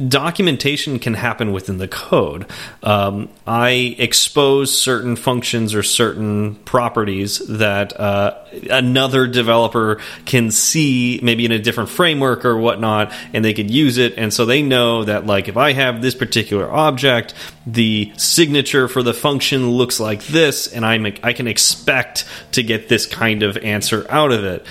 documentation 0.09 0.99
can 0.99 1.14
happen 1.14 1.51
within 1.51 1.78
the 1.78 1.89
code. 1.89 2.47
Um, 2.82 3.30
I 3.47 3.97
expose 3.99 4.76
certain 4.76 5.16
functions 5.16 5.74
or 5.74 5.82
certain 5.82 6.57
properties 6.57 7.39
that 7.49 7.99
uh, 7.99 8.36
another 8.70 9.26
developer 9.26 10.01
can 10.26 10.51
see, 10.51 11.20
maybe 11.22 11.47
in 11.47 11.53
a 11.53 11.59
different 11.59 11.89
framework 11.89 12.45
or 12.45 12.59
whatnot, 12.59 13.12
and 13.32 13.43
they 13.43 13.55
could 13.55 13.70
use 13.70 13.97
it. 13.97 14.18
And 14.18 14.32
so 14.32 14.45
they 14.45 14.62
know 14.62 15.05
that, 15.05 15.24
like, 15.24 15.49
if 15.49 15.57
I 15.57 15.72
have 15.72 16.03
this 16.03 16.14
particular 16.14 16.70
object, 16.70 17.32
the 17.66 18.12
signature 18.18 18.89
for 18.89 19.03
the 19.03 19.14
function 19.14 19.70
looks 19.70 19.99
like 19.99 20.22
this, 20.24 20.66
and 20.66 20.84
I'm, 20.84 21.07
I 21.22 21.32
can 21.32 21.49
expect 21.49 22.26
to 22.53 22.62
get 22.62 22.89
this 22.89 23.07
kind 23.07 23.43
of 23.43 23.57
answer 23.57 24.07
out 24.11 24.32
of 24.32 24.45
it 24.45 24.66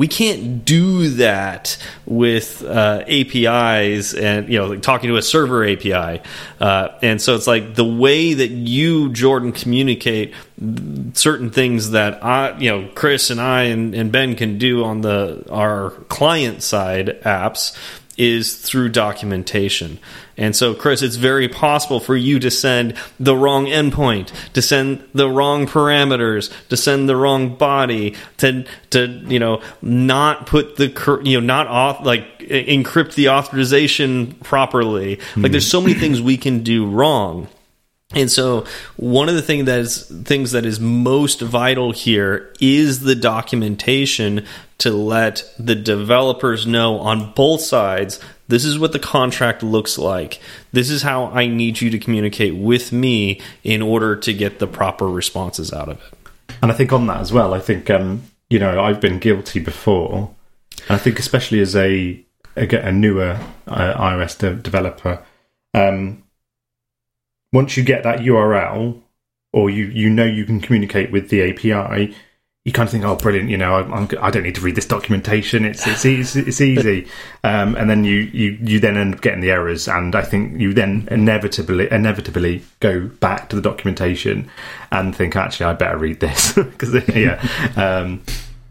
we 0.00 0.08
can't 0.08 0.64
do 0.64 1.10
that 1.10 1.76
with 2.06 2.64
uh, 2.64 3.04
APIs 3.06 4.14
and 4.14 4.48
you 4.48 4.58
know 4.58 4.68
like 4.68 4.80
talking 4.80 5.10
to 5.10 5.18
a 5.18 5.22
server 5.22 5.62
API. 5.62 6.22
Uh, 6.58 6.88
and 7.02 7.20
so 7.20 7.34
it's 7.34 7.46
like 7.46 7.74
the 7.74 7.84
way 7.84 8.32
that 8.32 8.48
you 8.48 9.12
Jordan 9.12 9.52
communicate 9.52 10.32
certain 11.12 11.50
things 11.50 11.90
that 11.90 12.24
I 12.24 12.58
you 12.58 12.70
know 12.70 12.88
Chris 12.94 13.28
and 13.28 13.42
I 13.42 13.64
and, 13.64 13.94
and 13.94 14.10
Ben 14.10 14.36
can 14.36 14.56
do 14.56 14.84
on 14.84 15.02
the 15.02 15.44
our 15.50 15.90
client 16.08 16.62
side 16.62 17.20
apps 17.26 17.76
is 18.20 18.54
through 18.54 18.90
documentation. 18.90 19.98
And 20.36 20.54
so, 20.54 20.74
Chris, 20.74 21.00
it's 21.00 21.16
very 21.16 21.48
possible 21.48 22.00
for 22.00 22.14
you 22.14 22.38
to 22.40 22.50
send 22.50 22.94
the 23.18 23.34
wrong 23.34 23.64
endpoint, 23.64 24.30
to 24.52 24.60
send 24.60 25.02
the 25.14 25.28
wrong 25.28 25.66
parameters, 25.66 26.52
to 26.68 26.76
send 26.76 27.08
the 27.08 27.16
wrong 27.16 27.56
body, 27.56 28.14
to 28.36 28.66
to 28.90 29.06
you 29.26 29.38
know 29.38 29.62
not 29.80 30.46
put 30.46 30.76
the 30.76 30.88
you 31.24 31.40
know 31.40 31.46
not 31.46 31.66
auth, 31.68 32.04
like 32.04 32.40
encrypt 32.40 33.14
the 33.14 33.30
authorization 33.30 34.34
properly. 34.34 35.16
Mm. 35.16 35.44
Like, 35.44 35.52
there's 35.52 35.66
so 35.66 35.80
many 35.80 35.94
things 35.94 36.20
we 36.20 36.36
can 36.36 36.62
do 36.62 36.86
wrong. 36.86 37.48
And 38.12 38.30
so 38.30 38.66
one 38.96 39.28
of 39.28 39.36
the 39.36 39.42
thing 39.42 39.66
that 39.66 39.78
is 39.78 40.02
things 40.24 40.50
that 40.50 40.66
is 40.66 40.80
most 40.80 41.40
vital 41.40 41.92
here 41.92 42.52
is 42.60 43.00
the 43.00 43.14
documentation 43.14 44.46
to 44.80 44.90
let 44.90 45.44
the 45.58 45.74
developers 45.74 46.66
know 46.66 46.98
on 46.98 47.32
both 47.32 47.60
sides 47.60 48.18
this 48.50 48.64
is 48.64 48.80
what 48.80 48.92
the 48.92 48.98
contract 48.98 49.62
looks 49.62 49.96
like. 49.96 50.40
This 50.72 50.90
is 50.90 51.02
how 51.02 51.26
I 51.26 51.46
need 51.46 51.80
you 51.80 51.88
to 51.90 51.98
communicate 52.00 52.56
with 52.56 52.90
me 52.90 53.40
in 53.62 53.80
order 53.80 54.16
to 54.16 54.34
get 54.34 54.58
the 54.58 54.66
proper 54.66 55.08
responses 55.08 55.72
out 55.72 55.88
of 55.88 55.98
it. 55.98 56.56
And 56.60 56.72
I 56.72 56.74
think 56.74 56.92
on 56.92 57.06
that 57.06 57.20
as 57.20 57.32
well, 57.32 57.54
I 57.54 57.60
think 57.60 57.88
um, 57.90 58.24
you 58.48 58.58
know 58.58 58.82
I've 58.82 59.00
been 59.00 59.20
guilty 59.20 59.60
before, 59.60 60.34
and 60.88 60.90
I 60.90 60.98
think 60.98 61.20
especially 61.20 61.60
as 61.60 61.76
a 61.76 62.24
a, 62.56 62.68
a 62.88 62.92
newer 62.92 63.38
uh, 63.68 63.94
iOS 63.94 64.36
de 64.38 64.54
developer, 64.56 65.24
um, 65.72 66.24
once 67.52 67.76
you 67.76 67.84
get 67.84 68.02
that 68.02 68.18
URL 68.18 69.00
or 69.52 69.70
you 69.70 69.84
you 69.84 70.10
know 70.10 70.24
you 70.24 70.44
can 70.44 70.60
communicate 70.60 71.12
with 71.12 71.28
the 71.28 71.50
API, 71.50 72.16
you 72.64 72.72
kind 72.72 72.86
of 72.86 72.92
think, 72.92 73.04
oh, 73.04 73.16
brilliant! 73.16 73.48
You 73.48 73.56
know, 73.56 73.74
I'm, 73.74 73.92
I'm, 73.92 74.08
I 74.20 74.30
do 74.30 74.40
not 74.40 74.44
need 74.44 74.54
to 74.56 74.60
read 74.60 74.74
this 74.74 74.86
documentation. 74.86 75.64
It's 75.64 75.86
it's 75.86 76.04
easy. 76.04 76.40
It's 76.40 76.60
easy. 76.60 77.08
Um, 77.42 77.74
and 77.74 77.88
then 77.88 78.04
you, 78.04 78.16
you 78.16 78.58
you 78.60 78.80
then 78.80 78.98
end 78.98 79.14
up 79.14 79.22
getting 79.22 79.40
the 79.40 79.50
errors, 79.50 79.88
and 79.88 80.14
I 80.14 80.20
think 80.20 80.60
you 80.60 80.74
then 80.74 81.08
inevitably 81.10 81.90
inevitably 81.90 82.62
go 82.80 83.08
back 83.08 83.48
to 83.48 83.56
the 83.56 83.62
documentation 83.62 84.50
and 84.92 85.16
think, 85.16 85.36
actually, 85.36 85.66
I 85.66 85.72
better 85.72 85.96
read 85.96 86.20
this 86.20 86.52
because 86.54 86.94
yeah. 87.08 87.40
Um, 87.76 88.22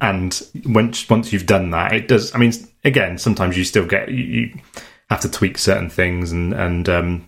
and 0.02 0.42
once 0.66 1.10
once 1.10 1.34
you've 1.34 1.48
done 1.48 1.72
that, 1.72 1.92
it 1.94 2.08
does. 2.08 2.34
I 2.36 2.38
mean, 2.38 2.54
again, 2.84 3.18
sometimes 3.18 3.58
you 3.58 3.64
still 3.64 3.88
get 3.88 4.10
you, 4.10 4.24
you 4.24 4.60
have 5.10 5.22
to 5.22 5.32
tweak 5.32 5.58
certain 5.58 5.90
things, 5.90 6.32
and 6.32 6.54
and 6.54 6.88
um, 6.88 7.28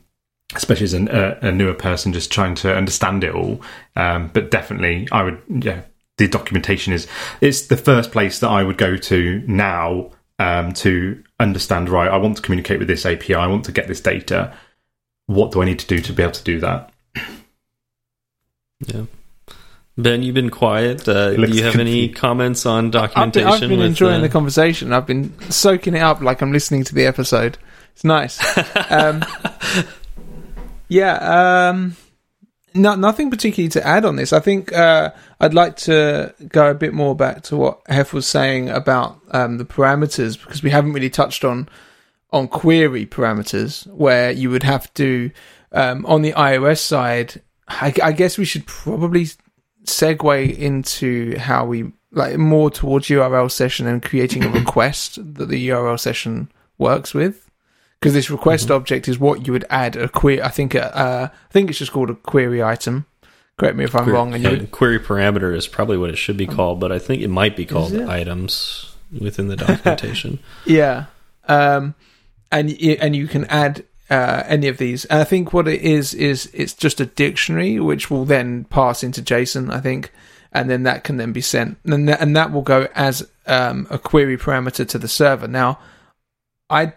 especially 0.53 0.85
as 0.85 0.93
a, 0.93 1.39
a, 1.41 1.51
newer 1.51 1.73
person 1.73 2.13
just 2.13 2.31
trying 2.31 2.55
to 2.55 2.73
understand 2.73 3.23
it 3.23 3.33
all. 3.33 3.61
Um, 3.95 4.29
but 4.33 4.51
definitely, 4.51 5.07
I 5.11 5.23
would 5.23 5.41
yeah 5.49 5.81
the 6.21 6.27
documentation 6.27 6.93
is 6.93 7.07
it's 7.41 7.63
the 7.67 7.77
first 7.77 8.11
place 8.11 8.39
that 8.39 8.49
I 8.49 8.61
would 8.63 8.77
go 8.77 8.95
to 8.95 9.43
now 9.47 10.11
um, 10.37 10.71
to 10.73 11.23
understand. 11.39 11.89
Right, 11.89 12.09
I 12.09 12.17
want 12.17 12.37
to 12.37 12.43
communicate 12.43 12.77
with 12.77 12.87
this 12.87 13.05
API. 13.05 13.33
I 13.33 13.47
want 13.47 13.65
to 13.65 13.71
get 13.71 13.87
this 13.87 14.01
data. 14.01 14.55
What 15.25 15.51
do 15.51 15.61
I 15.61 15.65
need 15.65 15.79
to 15.79 15.87
do 15.87 15.99
to 15.99 16.13
be 16.13 16.21
able 16.21 16.33
to 16.33 16.43
do 16.43 16.59
that? 16.59 16.91
Yeah. 18.85 19.05
Ben, 19.97 20.23
you've 20.23 20.35
been 20.35 20.51
quiet. 20.51 21.07
Uh, 21.07 21.35
do 21.35 21.51
you 21.51 21.63
have 21.63 21.75
any 21.75 22.09
comments 22.09 22.65
on 22.65 22.91
documentation? 22.91 23.47
I've 23.47 23.59
been, 23.59 23.63
I've 23.63 23.69
been 23.69 23.79
with, 23.79 23.87
enjoying 23.87 24.19
uh... 24.19 24.21
the 24.21 24.29
conversation. 24.29 24.93
I've 24.93 25.07
been 25.07 25.33
soaking 25.49 25.95
it 25.95 26.01
up 26.01 26.21
like 26.21 26.41
I'm 26.41 26.51
listening 26.51 26.83
to 26.85 26.95
the 26.95 27.05
episode. 27.05 27.57
It's 27.93 28.03
nice. 28.03 28.39
um, 28.91 29.23
yeah, 30.87 31.69
um, 31.69 31.97
no, 32.73 32.95
nothing 32.95 33.29
particularly 33.29 33.69
to 33.69 33.85
add 33.85 34.05
on 34.05 34.15
this. 34.15 34.33
I 34.33 34.39
think 34.39 34.73
uh, 34.73 35.11
I'd 35.39 35.53
like 35.53 35.75
to 35.77 36.33
go 36.47 36.69
a 36.69 36.73
bit 36.73 36.93
more 36.93 37.15
back 37.15 37.43
to 37.43 37.57
what 37.57 37.81
Hef 37.87 38.13
was 38.13 38.27
saying 38.27 38.69
about 38.69 39.19
um, 39.31 39.57
the 39.57 39.65
parameters 39.65 40.39
because 40.39 40.63
we 40.63 40.69
haven't 40.69 40.93
really 40.93 41.09
touched 41.09 41.43
on 41.43 41.69
on 42.31 42.47
query 42.47 43.05
parameters 43.05 43.85
where 43.87 44.31
you 44.31 44.49
would 44.49 44.63
have 44.63 44.93
to 44.93 45.31
um, 45.73 46.05
on 46.05 46.21
the 46.21 46.31
iOS 46.33 46.79
side. 46.79 47.41
I, 47.67 47.93
I, 48.01 48.11
guess 48.13 48.37
we 48.37 48.45
should 48.45 48.65
probably 48.65 49.27
segue 49.85 50.57
into 50.57 51.37
how 51.37 51.65
we 51.65 51.91
like 52.11 52.37
more 52.37 52.69
towards 52.69 53.07
URL 53.07 53.51
session 53.51 53.87
and 53.87 54.01
creating 54.01 54.45
a 54.45 54.49
request 54.59 55.15
that 55.35 55.47
the 55.47 55.69
URL 55.69 55.99
session 55.99 56.51
works 56.77 57.13
with 57.13 57.50
because 58.01 58.13
this 58.13 58.31
request 58.31 58.65
mm-hmm. 58.65 58.73
object 58.73 59.07
is 59.07 59.19
what 59.19 59.45
you 59.45 59.53
would 59.53 59.65
add 59.69 59.95
a 59.95 60.09
query. 60.09 60.41
I 60.41 60.49
think 60.49 60.73
uh, 60.75 61.29
I 61.31 61.51
think 61.51 61.69
it's 61.69 61.79
just 61.79 61.91
called 61.91 62.09
a 62.09 62.15
query 62.15 62.63
item. 62.63 63.05
Correct 63.57 63.77
me 63.77 63.83
if 63.83 63.95
I'm 63.95 64.03
query, 64.03 64.15
wrong. 64.15 64.33
And 64.33 64.43
would, 64.43 64.71
query 64.71 64.99
parameter 64.99 65.55
is 65.55 65.67
probably 65.67 65.97
what 65.97 66.09
it 66.09 66.15
should 66.15 66.37
be 66.37 66.47
um, 66.47 66.55
called, 66.55 66.79
but 66.79 66.91
I 66.91 66.97
think 66.97 67.21
it 67.21 67.27
might 67.27 67.55
be 67.55 67.65
called 67.65 67.95
items 67.95 68.95
within 69.19 69.49
the 69.49 69.55
documentation. 69.55 70.39
yeah, 70.65 71.05
um, 71.47 71.93
and 72.51 72.71
and 72.71 73.15
you 73.15 73.27
can 73.27 73.45
add 73.45 73.85
uh, 74.09 74.43
any 74.47 74.67
of 74.67 74.77
these. 74.77 75.05
And 75.05 75.19
I 75.19 75.23
think 75.23 75.53
what 75.53 75.67
it 75.67 75.81
is 75.81 76.15
is 76.15 76.49
it's 76.53 76.73
just 76.73 76.99
a 76.99 77.05
dictionary 77.05 77.79
which 77.79 78.09
will 78.09 78.25
then 78.25 78.63
pass 78.65 79.03
into 79.03 79.21
JSON. 79.21 79.71
I 79.71 79.79
think, 79.79 80.11
and 80.51 80.71
then 80.71 80.81
that 80.83 81.03
can 81.03 81.17
then 81.17 81.33
be 81.33 81.41
sent, 81.41 81.77
and 81.85 82.09
that, 82.09 82.19
and 82.19 82.35
that 82.35 82.51
will 82.51 82.63
go 82.63 82.87
as 82.95 83.29
um, 83.45 83.85
a 83.91 83.99
query 83.99 84.37
parameter 84.37 84.87
to 84.87 84.97
the 84.97 85.07
server. 85.07 85.47
Now, 85.47 85.77
I 86.67 86.93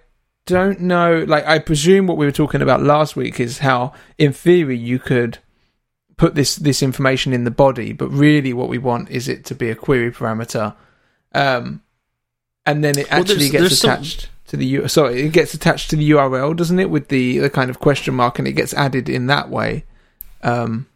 don't 0.47 0.81
know. 0.81 1.25
Like, 1.27 1.47
I 1.47 1.59
presume 1.59 2.07
what 2.07 2.17
we 2.17 2.27
were 2.27 2.33
talking 2.33 2.63
about 2.63 2.83
last 2.83 3.17
week 3.17 3.41
is 3.41 3.59
how, 3.59 3.93
in 4.19 4.33
theory, 4.33 4.77
you 4.77 4.99
could 4.99 5.39
put 6.17 6.35
this 6.35 6.57
this 6.57 6.83
information 6.83 7.33
in 7.33 7.45
the 7.45 7.51
body, 7.51 7.93
but 7.93 8.09
really, 8.09 8.53
what 8.53 8.69
we 8.69 8.79
want 8.79 9.11
is 9.11 9.29
it 9.29 9.45
to 9.47 9.55
be 9.55 9.71
a 9.71 9.75
query 9.75 10.13
parameter, 10.13 10.75
um, 11.35 11.83
and 12.67 12.85
then 12.85 12.99
it 12.99 13.11
well, 13.11 13.21
actually 13.21 13.49
there's, 13.49 13.51
gets 13.51 13.63
there's 13.63 13.85
attached. 13.85 14.21
Some... 14.23 14.31
To 14.49 14.59
the 14.59 14.67
U- 14.67 14.89
sorry, 14.89 15.23
it 15.23 15.33
gets 15.33 15.55
attached 15.55 15.89
to 15.91 15.97
the 15.97 16.11
URL, 16.11 16.55
doesn't 16.55 16.79
it, 16.79 16.91
with 16.91 17.09
the 17.09 17.39
the 17.39 17.51
kind 17.51 17.71
of 17.71 17.81
question 17.81 18.15
mark, 18.15 18.39
and 18.39 18.47
it 18.47 18.53
gets 18.53 18.75
added 18.75 19.09
in 19.09 19.27
that 19.29 19.49
way. 19.49 19.85
Um, 20.43 20.87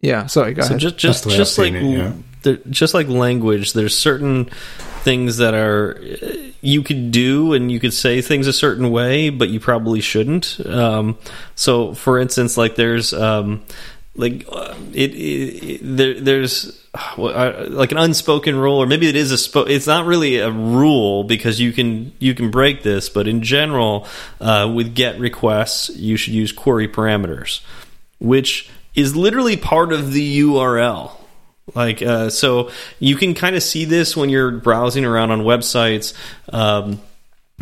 yeah, 0.00 0.26
sorry, 0.26 0.54
go 0.54 0.62
so 0.62 0.70
ahead. 0.70 0.80
Just 0.80 0.98
just 0.98 1.28
just 1.30 1.56
like 1.56 1.72
it, 1.72 1.84
yeah. 1.84 2.12
the, 2.42 2.56
just 2.68 2.92
like 2.92 3.06
language, 3.06 3.74
there's 3.74 3.96
certain 3.96 4.46
things 5.02 5.36
that 5.36 5.54
are 5.54 6.02
you 6.60 6.82
could 6.82 7.10
do 7.10 7.52
and 7.52 7.70
you 7.70 7.80
could 7.80 7.94
say 7.94 8.20
things 8.20 8.46
a 8.46 8.52
certain 8.52 8.90
way, 8.90 9.30
but 9.30 9.48
you 9.48 9.60
probably 9.60 10.00
shouldn't. 10.00 10.60
Um, 10.66 11.18
so, 11.54 11.94
for 11.94 12.18
instance, 12.18 12.56
like 12.56 12.76
there's 12.76 13.12
um, 13.12 13.62
like 14.16 14.44
uh, 14.50 14.74
it, 14.92 15.10
it, 15.14 15.80
there, 15.82 16.20
there's 16.20 16.84
uh, 16.94 17.66
like 17.68 17.92
an 17.92 17.98
unspoken 17.98 18.56
rule, 18.56 18.78
or 18.78 18.86
maybe 18.86 19.08
it 19.08 19.16
is 19.16 19.32
a 19.32 19.62
it's 19.64 19.86
not 19.86 20.06
really 20.06 20.38
a 20.38 20.50
rule 20.50 21.24
because 21.24 21.60
you 21.60 21.72
can 21.72 22.12
you 22.18 22.34
can 22.34 22.50
break 22.50 22.82
this, 22.82 23.08
but 23.08 23.26
in 23.26 23.42
general, 23.42 24.06
uh, 24.40 24.70
with 24.74 24.94
GET 24.94 25.18
requests, 25.18 25.90
you 25.90 26.16
should 26.16 26.34
use 26.34 26.52
query 26.52 26.88
parameters, 26.88 27.60
which 28.18 28.68
is 28.94 29.16
literally 29.16 29.56
part 29.56 29.92
of 29.92 30.12
the 30.12 30.40
URL. 30.40 31.12
Like 31.74 32.02
uh, 32.02 32.30
so, 32.30 32.70
you 32.98 33.16
can 33.16 33.34
kind 33.34 33.56
of 33.56 33.62
see 33.62 33.84
this 33.84 34.16
when 34.16 34.30
you're 34.30 34.50
browsing 34.50 35.04
around 35.04 35.30
on 35.30 35.42
websites. 35.42 36.14
Um, 36.52 37.00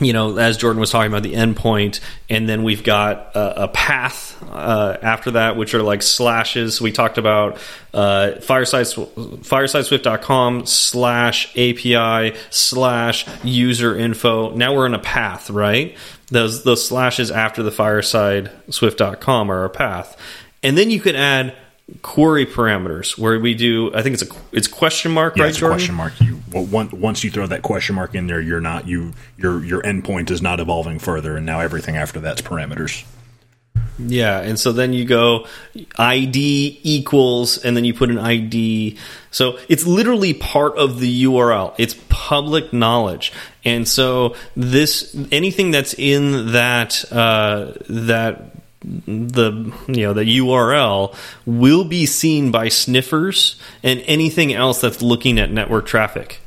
you 0.01 0.13
know, 0.13 0.39
as 0.39 0.57
Jordan 0.57 0.81
was 0.81 0.91
talking 0.91 1.11
about 1.11 1.23
the 1.25 1.35
endpoint, 1.35 2.01
and 2.31 2.49
then 2.49 2.63
we've 2.63 2.85
got 2.85 3.35
a, 3.35 3.65
a 3.65 3.69
path 3.69 4.41
uh, 4.51 4.97
after 5.03 5.33
that, 5.33 5.57
which 5.57 5.75
are 5.75 5.83
like 5.83 6.03
slashes. 6.03 6.81
We 6.81 6.93
talked 6.93 7.19
about 7.19 7.59
uh, 7.93 8.33
fireside, 8.41 8.87
firesideswift.com 8.87 10.67
slash 10.67 11.51
API 11.57 12.37
slash 12.51 13.27
user 13.43 13.97
info. 13.97 14.55
Now 14.55 14.75
we're 14.75 14.87
in 14.87 14.95
a 14.95 15.01
path, 15.01 15.51
right? 15.51 15.97
Those 16.31 16.63
those 16.63 16.87
slashes 16.87 17.31
after 17.31 17.63
the 17.63 17.71
firesideswift.com 17.71 19.51
are 19.51 19.65
a 19.65 19.71
path, 19.71 20.17
and 20.63 20.79
then 20.79 20.91
you 20.91 21.01
can 21.01 21.17
add 21.17 21.57
query 22.03 22.45
parameters 22.45 23.17
where 23.19 23.41
we 23.41 23.55
do 23.55 23.91
i 23.95 24.03
think 24.03 24.13
it's 24.13 24.23
a 24.23 24.37
it's 24.53 24.69
question 24.69 25.11
mark 25.11 25.37
yeah, 25.37 25.45
right 25.45 25.51
it's 25.51 25.59
question 25.59 25.95
mark. 25.95 26.13
You 26.21 26.41
well, 26.53 26.89
once 26.93 27.25
you 27.25 27.31
throw 27.31 27.47
that 27.47 27.63
question 27.63 27.95
mark 27.95 28.15
in 28.15 28.27
there 28.27 28.41
you're 28.41 28.61
not 28.61 28.87
you 28.87 29.15
your 29.37 29.65
your 29.65 29.83
endpoint 29.83 30.31
is 30.31 30.43
not 30.43 30.61
evolving 30.61 30.99
further 30.99 31.37
and 31.37 31.47
now 31.47 31.61
everything 31.61 31.97
after 31.97 32.21
that's 32.21 32.43
parameters. 32.43 33.05
Yeah 33.99 34.41
and 34.41 34.61
so 34.61 34.73
then 34.73 34.93
you 34.93 35.07
go 35.07 35.47
id 35.99 36.81
equals 36.83 37.59
and 37.59 37.77
then 37.77 37.85
you 37.85 37.95
put 37.95 38.11
an 38.11 38.19
id 38.19 38.99
so 39.31 39.59
it's 39.69 39.87
literally 39.87 40.35
part 40.35 40.77
of 40.77 41.01
the 41.01 41.25
url 41.25 41.75
it's 41.79 41.97
public 42.29 42.75
knowledge. 42.75 43.33
And 43.65 43.89
so 43.89 44.37
this 44.55 45.17
anything 45.33 45.71
that's 45.71 45.95
in 45.95 46.53
that 46.53 47.11
uh, 47.11 47.73
that 47.89 48.58
the 49.07 49.73
you 49.87 50.03
know 50.03 50.13
the 50.13 50.39
URL 50.39 51.15
will 51.47 51.85
be 51.85 52.07
seen 52.07 52.51
by 52.51 52.69
sniffers 52.69 53.61
and 53.83 54.01
anything 54.07 54.53
else 54.53 54.81
that's 54.81 55.03
looking 55.03 55.39
at 55.39 55.51
network 55.51 55.87
traffic. 55.87 56.41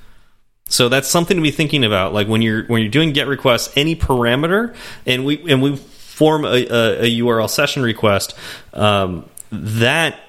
So 0.66 0.88
that's 0.88 1.10
something 1.10 1.36
to 1.36 1.44
be 1.44 1.52
thinking 1.52 1.84
about. 1.84 2.14
Like 2.14 2.28
when 2.28 2.42
you're 2.42 2.66
when 2.66 2.82
you're 2.82 2.92
doing 2.92 3.14
GET 3.14 3.28
requests, 3.28 3.72
any 3.76 3.96
parameter, 3.96 4.76
and 5.06 5.26
we 5.26 5.52
and 5.52 5.62
we 5.62 5.76
form 5.76 6.46
a, 6.46 6.48
a, 6.48 7.02
a 7.02 7.20
URL 7.20 7.50
session 7.50 7.84
request, 7.84 8.36
um, 8.74 9.30
that 9.52 10.20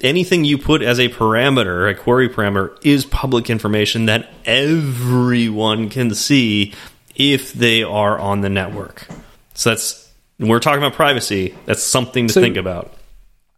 anything 0.00 0.44
you 0.44 0.58
put 0.58 0.82
as 0.82 0.98
a 1.00 1.08
parameter, 1.08 1.90
a 1.90 1.94
query 1.94 2.28
parameter, 2.28 2.76
is 2.84 3.04
public 3.04 3.50
information 3.50 4.06
that 4.06 4.30
everyone 4.44 5.88
can 5.88 6.14
see 6.14 6.74
if 7.16 7.52
they 7.52 7.82
are 7.82 8.18
on 8.18 8.42
the 8.42 8.48
network. 8.48 9.06
So 9.54 9.70
that's 9.70 10.09
we're 10.48 10.58
talking 10.60 10.78
about 10.82 10.94
privacy. 10.94 11.54
That's 11.66 11.82
something 11.82 12.26
to 12.28 12.32
So- 12.32 12.40
think 12.40 12.56
about. 12.56 12.92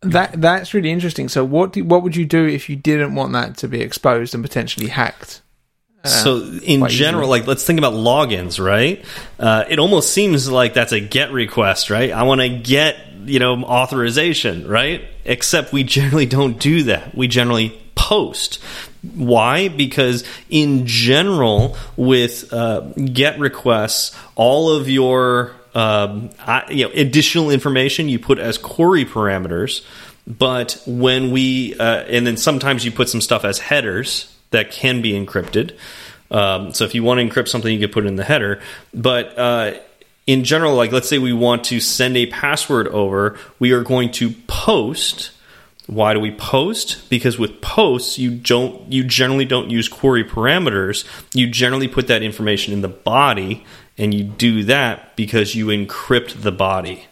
That 0.05 0.41
that's 0.41 0.75
really 0.75 0.91
interesting. 0.91 1.29
So 1.29 1.45
what 1.45 1.75
do, 1.75 1.85
what 1.85 2.03
would 2.03 2.17
you 2.17 2.25
do 2.27 2.45
if 2.45 2.69
you 2.69 2.75
didn't 2.75 3.15
want 3.15 3.33
that 3.35 3.57
to 3.59 3.69
be 3.69 3.81
exposed 3.81 4.35
and 4.35 4.43
potentially 4.43 4.89
hacked? 4.89 5.43
so 6.05 6.39
in 6.65 6.89
general, 6.89 7.27
easily. 7.27 7.39
like 7.41 7.47
let's 7.47 7.65
think 7.65 7.79
about 7.79 7.93
logins, 7.93 8.59
right? 8.59 9.05
Uh, 9.39 9.63
it 9.71 9.79
almost 9.79 10.13
seems 10.13 10.51
like 10.51 10.75
that's 10.75 10.91
a 10.91 10.99
GET 11.01 11.31
request, 11.33 11.91
right? 11.91 12.11
I 12.11 12.25
want 12.25 12.41
to 12.41 12.49
get 12.49 12.97
you 13.25 13.39
know 13.39 13.63
authorization, 13.63 14.67
right? 14.67 15.03
Except 15.25 15.73
we 15.73 15.85
generally 15.85 16.27
don't 16.27 16.59
do 16.59 16.83
that. 16.85 17.15
We 17.17 17.29
generally 17.29 17.81
post. 17.95 18.59
Why? 19.15 19.69
Because 19.69 20.25
in 20.51 20.87
general, 20.87 21.77
with 21.97 22.53
uh, 22.53 22.81
GET 22.97 23.39
requests, 23.39 24.17
all 24.35 24.71
of 24.71 24.89
your 24.89 25.53
um, 25.75 26.31
I, 26.41 26.71
you 26.71 26.87
know 26.87 26.93
additional 26.95 27.51
information 27.51 28.09
you 28.09 28.19
put 28.19 28.39
as 28.39 28.59
query 28.59 29.05
parameters. 29.05 29.85
But 30.27 30.81
when 30.87 31.33
we 31.33 31.75
uh, 31.75 32.05
and 32.05 32.27
then 32.27 32.37
sometimes 32.37 32.85
you 32.85 32.93
put 32.93 33.09
some 33.09 33.21
stuff 33.21 33.45
as 33.45 33.59
headers 33.59 34.33
that 34.51 34.71
can 34.71 35.03
be 35.03 35.13
encrypted. 35.13 35.77
Um, 36.31 36.73
so 36.73 36.85
if 36.85 36.95
you 36.95 37.03
want 37.03 37.21
to 37.21 37.27
encrypt 37.27 37.49
something, 37.49 37.73
you 37.73 37.81
could 37.81 37.93
put 37.93 38.05
it 38.05 38.09
in 38.09 38.17
the 38.17 38.25
header. 38.25 38.61
But 38.95 39.39
uh, 39.39 39.75
in 40.27 40.45
general, 40.45 40.75
like 40.75 40.93
let's 40.93 41.09
say 41.09 41.19
we 41.19 41.33
want 41.33 41.65
to 41.65 41.81
send 41.81 42.17
a 42.17 42.27
password 42.27 42.89
over, 42.89 43.39
we 43.59 43.73
are 43.73 43.83
going 43.83 44.11
to 44.13 44.31
post. 44.47 45.33
Why 45.89 46.15
do 46.15 46.21
we 46.21 46.31
post? 46.31 47.11
Because 47.11 47.39
with 47.39 47.61
posts, 47.61 48.19
you 48.19 48.31
don't 48.31 48.91
you 48.93 49.03
generally 49.03 49.45
don't 49.45 49.71
use 49.71 49.89
query 49.89 50.25
parameters. 50.25 51.05
You 51.35 51.49
generally 51.49 51.89
put 51.89 52.07
that 52.07 52.23
information 52.23 52.73
in 52.73 52.83
the 52.83 52.89
body, 52.89 53.67
and 53.99 54.15
you 54.15 54.25
do 54.25 54.65
that 54.65 55.17
because 55.17 55.55
you 55.55 55.67
encrypt 55.67 56.43
the 56.43 56.53
body. 56.53 57.07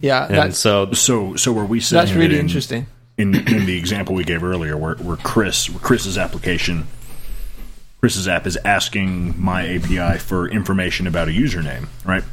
Yeah, 0.00 0.26
And 0.26 0.34
that's 0.34 0.58
so 0.58 0.92
so 0.92 1.36
so 1.36 1.52
were 1.52 1.64
we 1.64 1.80
saying 1.80 2.04
that's 2.04 2.16
really 2.16 2.34
in, 2.34 2.46
interesting. 2.46 2.86
in 3.16 3.34
in 3.34 3.66
the 3.66 3.78
example 3.78 4.14
we 4.14 4.24
gave 4.24 4.42
earlier, 4.42 4.76
where, 4.76 4.96
where 4.96 5.16
Chris, 5.16 5.70
where 5.70 5.78
Chris's 5.78 6.18
application, 6.18 6.86
Chris's 8.00 8.28
app 8.28 8.46
is 8.46 8.58
asking 8.64 9.40
my 9.40 9.66
API 9.76 10.18
for 10.18 10.48
information 10.48 11.06
about 11.06 11.28
a 11.28 11.30
username, 11.30 11.86
right? 12.04 12.24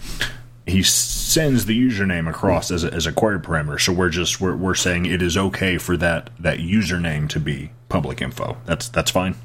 He 0.66 0.84
sends 0.84 1.66
the 1.66 1.80
username 1.80 2.30
across 2.30 2.72
as 2.72 2.84
a, 2.84 2.94
as 2.94 3.06
a 3.06 3.12
query 3.12 3.40
parameter. 3.40 3.80
So 3.80 3.94
we're 3.94 4.10
just 4.10 4.42
we're, 4.42 4.56
we're 4.56 4.76
saying 4.76 5.06
it 5.06 5.22
is 5.22 5.38
okay 5.38 5.78
for 5.78 5.96
that 5.98 6.30
that 6.40 6.60
username 6.60 7.30
to 7.30 7.40
be 7.40 7.72
public 7.90 8.22
info. 8.22 8.58
That's 8.66 8.90
that's 8.90 9.12
fine. 9.12 9.36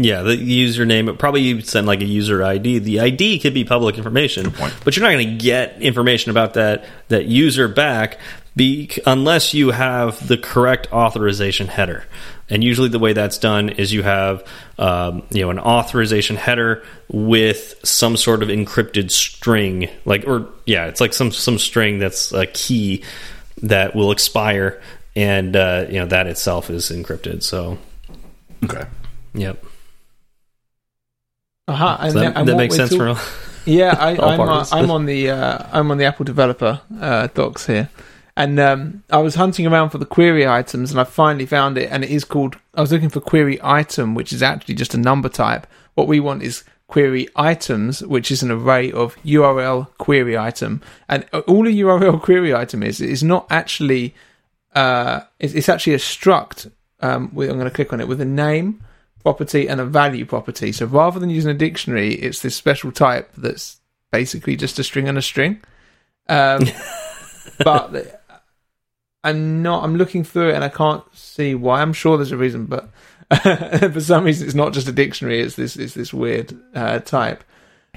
Yeah, 0.00 0.22
the 0.22 0.36
username. 0.36 1.18
Probably 1.18 1.40
you'd 1.42 1.66
send 1.66 1.88
like 1.88 2.00
a 2.02 2.04
user 2.04 2.44
ID. 2.44 2.78
The 2.78 3.00
ID 3.00 3.40
could 3.40 3.52
be 3.52 3.64
public 3.64 3.98
information, 3.98 4.54
but 4.84 4.96
you're 4.96 5.02
not 5.02 5.10
going 5.10 5.28
to 5.36 5.44
get 5.44 5.82
information 5.82 6.30
about 6.30 6.54
that 6.54 6.84
that 7.08 7.24
user 7.26 7.66
back 7.66 8.18
be, 8.54 8.90
unless 9.06 9.54
you 9.54 9.72
have 9.72 10.26
the 10.28 10.36
correct 10.38 10.92
authorization 10.92 11.66
header. 11.66 12.04
And 12.48 12.62
usually, 12.62 12.88
the 12.88 13.00
way 13.00 13.12
that's 13.12 13.38
done 13.38 13.70
is 13.70 13.92
you 13.92 14.04
have 14.04 14.46
um, 14.78 15.24
you 15.32 15.42
know 15.42 15.50
an 15.50 15.58
authorization 15.58 16.36
header 16.36 16.84
with 17.08 17.74
some 17.82 18.16
sort 18.16 18.44
of 18.44 18.50
encrypted 18.50 19.10
string, 19.10 19.90
like 20.04 20.28
or 20.28 20.48
yeah, 20.64 20.86
it's 20.86 21.00
like 21.00 21.12
some 21.12 21.32
some 21.32 21.58
string 21.58 21.98
that's 21.98 22.30
a 22.32 22.46
key 22.46 23.02
that 23.62 23.96
will 23.96 24.12
expire, 24.12 24.80
and 25.16 25.56
uh, 25.56 25.86
you 25.88 25.98
know 25.98 26.06
that 26.06 26.28
itself 26.28 26.70
is 26.70 26.92
encrypted. 26.92 27.42
So, 27.42 27.78
Okay. 28.62 28.84
yep. 29.34 29.64
Uh-huh. 31.68 31.96
And, 32.00 32.12
So 32.12 32.20
that, 32.20 32.36
and 32.36 32.48
that 32.48 32.56
makes 32.56 32.74
sense 32.74 32.90
talk- 32.90 33.16
for 33.18 33.48
Yeah, 33.70 33.94
I, 33.98 34.16
all 34.18 34.30
I'm, 34.30 34.40
uh. 34.40 34.66
I'm 34.72 34.90
on 34.90 35.04
the 35.04 35.30
uh, 35.30 35.66
I'm 35.72 35.90
on 35.90 35.98
the 35.98 36.06
Apple 36.06 36.24
developer 36.24 36.80
uh, 37.00 37.28
docs 37.34 37.66
here, 37.66 37.90
and 38.36 38.58
um, 38.58 39.04
I 39.10 39.18
was 39.18 39.34
hunting 39.34 39.66
around 39.66 39.90
for 39.90 39.98
the 39.98 40.06
query 40.06 40.48
items, 40.48 40.90
and 40.90 40.98
I 40.98 41.04
finally 41.04 41.44
found 41.44 41.76
it, 41.76 41.90
and 41.92 42.02
it 42.02 42.10
is 42.10 42.24
called. 42.24 42.56
I 42.74 42.80
was 42.80 42.90
looking 42.90 43.10
for 43.10 43.20
query 43.20 43.60
item, 43.62 44.14
which 44.14 44.32
is 44.32 44.42
actually 44.42 44.74
just 44.74 44.94
a 44.94 44.98
number 44.98 45.28
type. 45.28 45.66
What 45.94 46.08
we 46.08 46.18
want 46.18 46.42
is 46.42 46.64
query 46.86 47.28
items, 47.36 48.02
which 48.02 48.30
is 48.30 48.42
an 48.42 48.50
array 48.50 48.90
of 48.90 49.16
URL 49.16 49.88
query 49.98 50.38
item, 50.38 50.80
and 51.08 51.26
all 51.46 51.66
a 51.68 51.70
URL 51.70 52.22
query 52.28 52.54
item 52.54 52.82
is 52.82 53.00
is 53.00 53.22
not 53.22 53.46
actually. 53.50 54.14
Uh, 54.74 55.20
it's, 55.38 55.54
it's 55.54 55.68
actually 55.68 55.94
a 55.94 55.98
struct. 55.98 56.70
Um, 57.00 57.34
with, 57.34 57.48
I'm 57.50 57.56
going 57.56 57.68
to 57.68 57.74
click 57.74 57.92
on 57.92 58.00
it 58.00 58.08
with 58.08 58.20
a 58.20 58.24
name 58.24 58.82
property 59.28 59.68
and 59.68 59.78
a 59.80 59.84
value 59.84 60.24
property. 60.24 60.72
So 60.72 60.86
rather 60.86 61.20
than 61.20 61.28
using 61.28 61.50
a 61.50 61.54
dictionary, 61.54 62.14
it's 62.14 62.40
this 62.40 62.56
special 62.56 62.90
type 62.92 63.30
that's 63.36 63.78
basically 64.10 64.56
just 64.56 64.78
a 64.78 64.82
string 64.84 65.06
and 65.06 65.18
a 65.18 65.22
string. 65.22 65.60
Um, 66.30 66.62
but 67.64 68.22
I'm 69.22 69.62
not. 69.62 69.84
I'm 69.84 69.96
looking 69.96 70.24
through 70.24 70.50
it 70.50 70.54
and 70.54 70.64
I 70.64 70.70
can't 70.70 71.02
see 71.14 71.54
why. 71.54 71.82
I'm 71.82 71.92
sure 71.92 72.16
there's 72.16 72.32
a 72.32 72.36
reason, 72.38 72.64
but 72.66 72.88
for 73.92 74.00
some 74.00 74.24
reason 74.24 74.46
it's 74.46 74.54
not 74.54 74.72
just 74.72 74.88
a 74.88 74.92
dictionary. 74.92 75.40
It's 75.40 75.56
this. 75.56 75.76
It's 75.76 75.92
this 75.94 76.14
weird 76.14 76.56
uh, 76.74 77.00
type. 77.00 77.44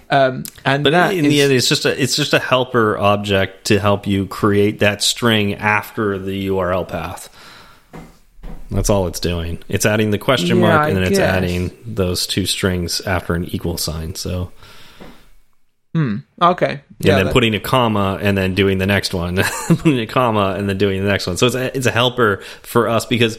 Um, 0.09 0.43
and 0.65 0.83
But 0.83 0.89
that 0.91 1.13
in 1.13 1.23
is- 1.23 1.31
the 1.31 1.41
end, 1.43 1.53
it's 1.53 1.69
just 1.69 1.85
a 1.85 2.01
it's 2.01 2.17
just 2.17 2.33
a 2.33 2.39
helper 2.39 2.97
object 2.97 3.67
to 3.67 3.79
help 3.79 4.05
you 4.05 4.25
create 4.27 4.79
that 4.79 5.01
string 5.01 5.53
after 5.55 6.19
the 6.19 6.47
URL 6.47 6.85
path. 6.85 7.29
That's 8.71 8.89
all 8.89 9.05
it's 9.07 9.19
doing. 9.19 9.59
It's 9.67 9.85
adding 9.85 10.11
the 10.11 10.17
question 10.17 10.57
Yeah, 10.57 10.67
mark 10.67 10.87
and 10.87 10.95
then 10.97 11.03
it's 11.03 11.17
guess. 11.19 11.33
adding 11.33 11.71
those 11.85 12.25
two 12.25 12.45
strings 12.45 13.01
after 13.01 13.33
an 13.35 13.45
equal 13.45 13.77
sign. 13.77 14.15
So 14.15 14.51
Okay. 16.41 16.81
Yeah, 16.99 17.17
and 17.17 17.27
then 17.27 17.33
putting 17.33 17.55
a 17.55 17.59
comma 17.59 18.17
and 18.21 18.37
then 18.37 18.55
doing 18.55 18.77
the 18.77 18.85
next 18.85 19.13
one, 19.13 19.35
putting 19.67 19.99
a 19.99 20.07
comma 20.07 20.55
and 20.57 20.69
then 20.69 20.77
doing 20.77 21.01
the 21.01 21.09
next 21.09 21.27
one. 21.27 21.37
So 21.37 21.47
it's 21.47 21.55
a, 21.55 21.75
it's 21.75 21.85
a 21.85 21.91
helper 21.91 22.37
for 22.61 22.87
us 22.87 23.05
because 23.05 23.37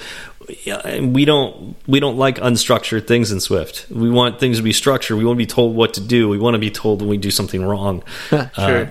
we 1.01 1.25
don't 1.25 1.77
we 1.87 2.01
don't 2.01 2.17
like 2.17 2.37
unstructured 2.37 3.07
things 3.07 3.33
in 3.33 3.41
Swift. 3.41 3.87
We 3.91 4.11
want 4.11 4.41
things 4.41 4.59
to 4.59 4.63
be 4.63 4.73
structured. 4.73 5.17
We 5.19 5.25
want 5.25 5.37
to 5.37 5.43
be 5.43 5.47
told 5.47 5.75
what 5.75 5.95
to 5.95 6.01
do. 6.01 6.29
We 6.29 6.39
want 6.39 6.55
to 6.55 6.59
be 6.59 6.71
told 6.71 7.01
when 7.01 7.09
we 7.09 7.17
do 7.17 7.31
something 7.31 7.65
wrong. 7.65 8.03
True. 8.29 8.43
Uh, 8.63 8.87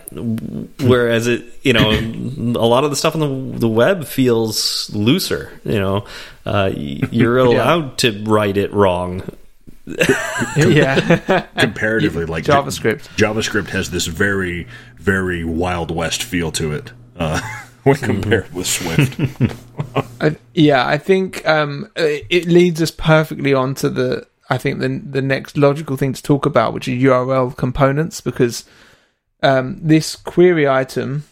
whereas 0.85 1.27
it, 1.27 1.45
you 1.63 1.73
know, 1.73 1.89
a 1.91 2.65
lot 2.65 2.83
of 2.83 2.89
the 2.89 2.95
stuff 2.95 3.15
on 3.15 3.51
the 3.53 3.59
the 3.59 3.67
web 3.67 4.05
feels 4.05 4.89
looser. 4.93 5.51
You 5.63 5.79
know, 5.79 6.05
uh, 6.45 6.71
you're 6.75 7.37
allowed 7.39 7.97
to 7.99 8.23
write 8.23 8.57
it 8.57 8.73
wrong. 8.73 9.23
yeah. 10.57 11.47
comparatively 11.57 12.25
like 12.25 12.43
JavaScript. 12.43 13.07
JavaScript 13.15 13.69
has 13.69 13.91
this 13.91 14.07
very 14.07 14.67
very 14.97 15.43
wild 15.43 15.91
west 15.91 16.23
feel 16.23 16.51
to 16.51 16.71
it 16.71 16.91
uh, 17.17 17.41
when 17.83 17.95
compared 17.95 18.53
with 18.53 18.67
Swift. 18.67 19.19
I, 20.21 20.35
yeah, 20.53 20.87
I 20.87 20.97
think 20.97 21.47
um, 21.47 21.89
it 21.95 22.25
it 22.29 22.45
leads 22.47 22.81
us 22.81 22.91
perfectly 22.91 23.53
on 23.53 23.75
to 23.75 23.89
the 23.89 24.27
I 24.49 24.57
think 24.57 24.79
the 24.79 25.01
the 25.03 25.21
next 25.21 25.57
logical 25.57 25.97
thing 25.97 26.13
to 26.13 26.21
talk 26.21 26.45
about, 26.45 26.73
which 26.73 26.87
is 26.87 27.01
URL 27.01 27.55
components, 27.55 28.21
because 28.21 28.65
um, 29.41 29.79
this 29.81 30.15
query 30.15 30.67
item, 30.67 31.23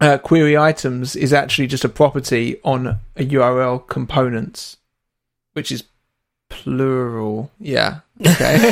uh, 0.00 0.18
query 0.18 0.56
items, 0.56 1.16
is 1.16 1.32
actually 1.32 1.66
just 1.66 1.84
a 1.84 1.88
property 1.88 2.60
on 2.64 2.98
a 3.16 3.24
URL 3.24 3.86
components, 3.86 4.76
which 5.52 5.70
is 5.72 5.84
plural. 6.54 7.50
Yeah. 7.60 8.00
Okay. 8.20 8.56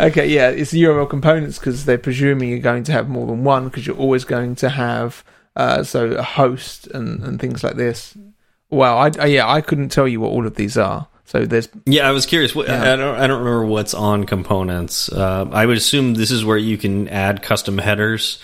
okay. 0.00 0.28
Yeah, 0.28 0.50
it's 0.50 0.72
URL 0.72 1.08
components 1.08 1.58
because 1.58 1.84
they're 1.84 1.98
presuming 1.98 2.50
you're 2.50 2.58
going 2.58 2.84
to 2.84 2.92
have 2.92 3.08
more 3.08 3.26
than 3.26 3.42
one 3.42 3.64
because 3.64 3.86
you're 3.86 3.96
always 3.96 4.24
going 4.24 4.54
to 4.56 4.68
have 4.68 5.24
uh, 5.56 5.82
so 5.82 6.10
a 6.10 6.22
host 6.22 6.86
and, 6.88 7.22
and 7.24 7.40
things 7.40 7.64
like 7.64 7.76
this. 7.76 8.16
Well, 8.70 8.98
I, 8.98 9.10
I 9.18 9.26
yeah, 9.26 9.50
I 9.50 9.60
couldn't 9.60 9.88
tell 9.88 10.06
you 10.06 10.20
what 10.20 10.30
all 10.30 10.46
of 10.46 10.54
these 10.56 10.76
are. 10.76 11.08
So 11.24 11.44
there's 11.44 11.68
Yeah, 11.86 12.08
I 12.08 12.12
was 12.12 12.26
curious. 12.26 12.54
What, 12.54 12.68
Yeah. 12.68 12.92
I 12.92 12.96
don't. 12.96 13.18
I 13.18 13.26
don't 13.26 13.38
remember 13.42 13.66
what's 13.66 13.94
on 13.94 14.24
components. 14.24 15.10
Uh, 15.10 15.48
I 15.50 15.66
would 15.66 15.76
assume 15.76 16.14
this 16.14 16.30
is 16.30 16.44
where 16.44 16.58
you 16.58 16.78
can 16.78 17.08
add 17.08 17.42
custom 17.42 17.78
headers. 17.78 18.38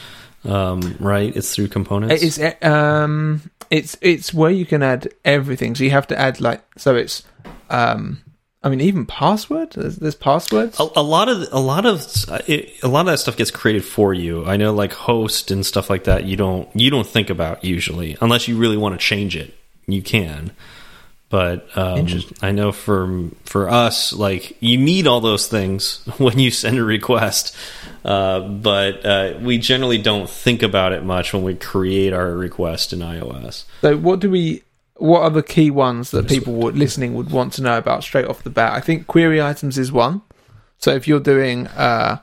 Um, 0.44 0.96
right? 0.98 1.34
It's 1.36 1.54
through 1.54 1.68
components. 1.68 2.20
it's 2.20 2.38
uh, 2.40 2.54
um 2.68 3.42
it's 3.72 3.96
it's 4.02 4.34
where 4.34 4.50
you 4.50 4.66
can 4.66 4.82
add 4.82 5.08
everything. 5.24 5.74
So 5.74 5.82
you 5.82 5.90
have 5.90 6.06
to 6.08 6.18
add 6.18 6.40
like 6.40 6.62
so 6.76 6.94
it's 6.94 7.22
um 7.70 8.22
I 8.62 8.68
mean 8.68 8.82
even 8.82 9.06
password. 9.06 9.72
There's, 9.72 9.96
there's 9.96 10.14
passwords. 10.14 10.78
a, 10.78 10.88
a 10.94 11.02
lot 11.02 11.30
of 11.30 11.48
a 11.50 11.58
lot 11.58 11.86
of 11.86 12.06
it, 12.46 12.74
a 12.82 12.88
lot 12.88 13.00
of 13.00 13.06
that 13.06 13.18
stuff 13.18 13.38
gets 13.38 13.50
created 13.50 13.82
for 13.82 14.12
you. 14.12 14.44
I 14.44 14.58
know, 14.58 14.74
like 14.74 14.92
host 14.92 15.50
and 15.50 15.64
stuff 15.64 15.88
like 15.88 16.04
that. 16.04 16.24
You 16.24 16.36
don't 16.36 16.68
you 16.76 16.90
don't 16.90 17.06
think 17.06 17.30
about 17.30 17.64
usually 17.64 18.18
unless 18.20 18.46
you 18.46 18.58
really 18.58 18.76
want 18.76 18.94
to 18.94 19.04
change 19.04 19.36
it. 19.36 19.54
You 19.86 20.02
can, 20.02 20.52
but 21.32 21.66
um, 21.78 22.06
I 22.42 22.52
know 22.52 22.72
for 22.72 23.30
for 23.46 23.70
us, 23.70 24.12
like 24.12 24.54
you 24.60 24.76
need 24.76 25.06
all 25.06 25.22
those 25.22 25.46
things 25.48 26.04
when 26.18 26.38
you 26.38 26.50
send 26.50 26.78
a 26.78 26.84
request. 26.84 27.56
Uh, 28.04 28.40
but 28.40 29.06
uh, 29.06 29.38
we 29.40 29.56
generally 29.56 29.96
don't 29.96 30.28
think 30.28 30.62
about 30.62 30.92
it 30.92 31.04
much 31.04 31.32
when 31.32 31.42
we 31.42 31.54
create 31.54 32.12
our 32.12 32.32
request 32.32 32.92
in 32.92 32.98
iOS. 32.98 33.64
So 33.80 33.96
what 33.96 34.20
do 34.20 34.30
we? 34.30 34.62
What 34.96 35.22
are 35.22 35.30
the 35.30 35.42
key 35.42 35.70
ones 35.70 36.10
that 36.10 36.28
people 36.28 36.52
would, 36.56 36.76
listening 36.76 37.14
would 37.14 37.30
want 37.30 37.54
to 37.54 37.62
know 37.62 37.78
about 37.78 38.04
straight 38.04 38.26
off 38.26 38.44
the 38.44 38.50
bat? 38.50 38.74
I 38.74 38.80
think 38.80 39.06
query 39.06 39.40
items 39.40 39.78
is 39.78 39.90
one. 39.90 40.20
So 40.76 40.94
if 40.94 41.08
you're 41.08 41.18
doing, 41.18 41.66
uh, 41.68 42.18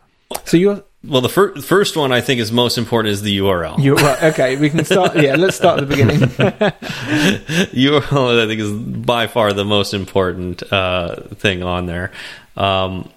so 0.46 0.56
you're 0.56 0.84
Well, 1.02 1.22
the 1.22 1.30
fir 1.30 1.56
first 1.62 1.96
one 1.96 2.12
I 2.12 2.20
think 2.20 2.42
is 2.42 2.52
most 2.52 2.78
important 2.78 3.14
is 3.14 3.22
the 3.22 3.38
URL. 3.40 3.82
you're 3.82 3.96
right, 3.96 4.22
okay. 4.24 4.58
We 4.58 4.70
can 4.70 4.84
start. 4.84 5.16
Yeah, 5.16 5.36
let's 5.38 5.56
start 5.56 5.82
at 5.82 5.88
the 5.88 5.96
beginning. 5.96 6.20
URL, 7.72 8.44
I 8.44 8.48
think, 8.48 8.60
is 8.60 8.72
by 8.72 9.28
far 9.28 9.54
the 9.54 9.64
most 9.64 9.94
important 9.94 10.62
uh, 10.74 11.16
thing 11.36 11.64
on 11.64 11.86
there. 11.86 12.12
Um, 12.58 13.10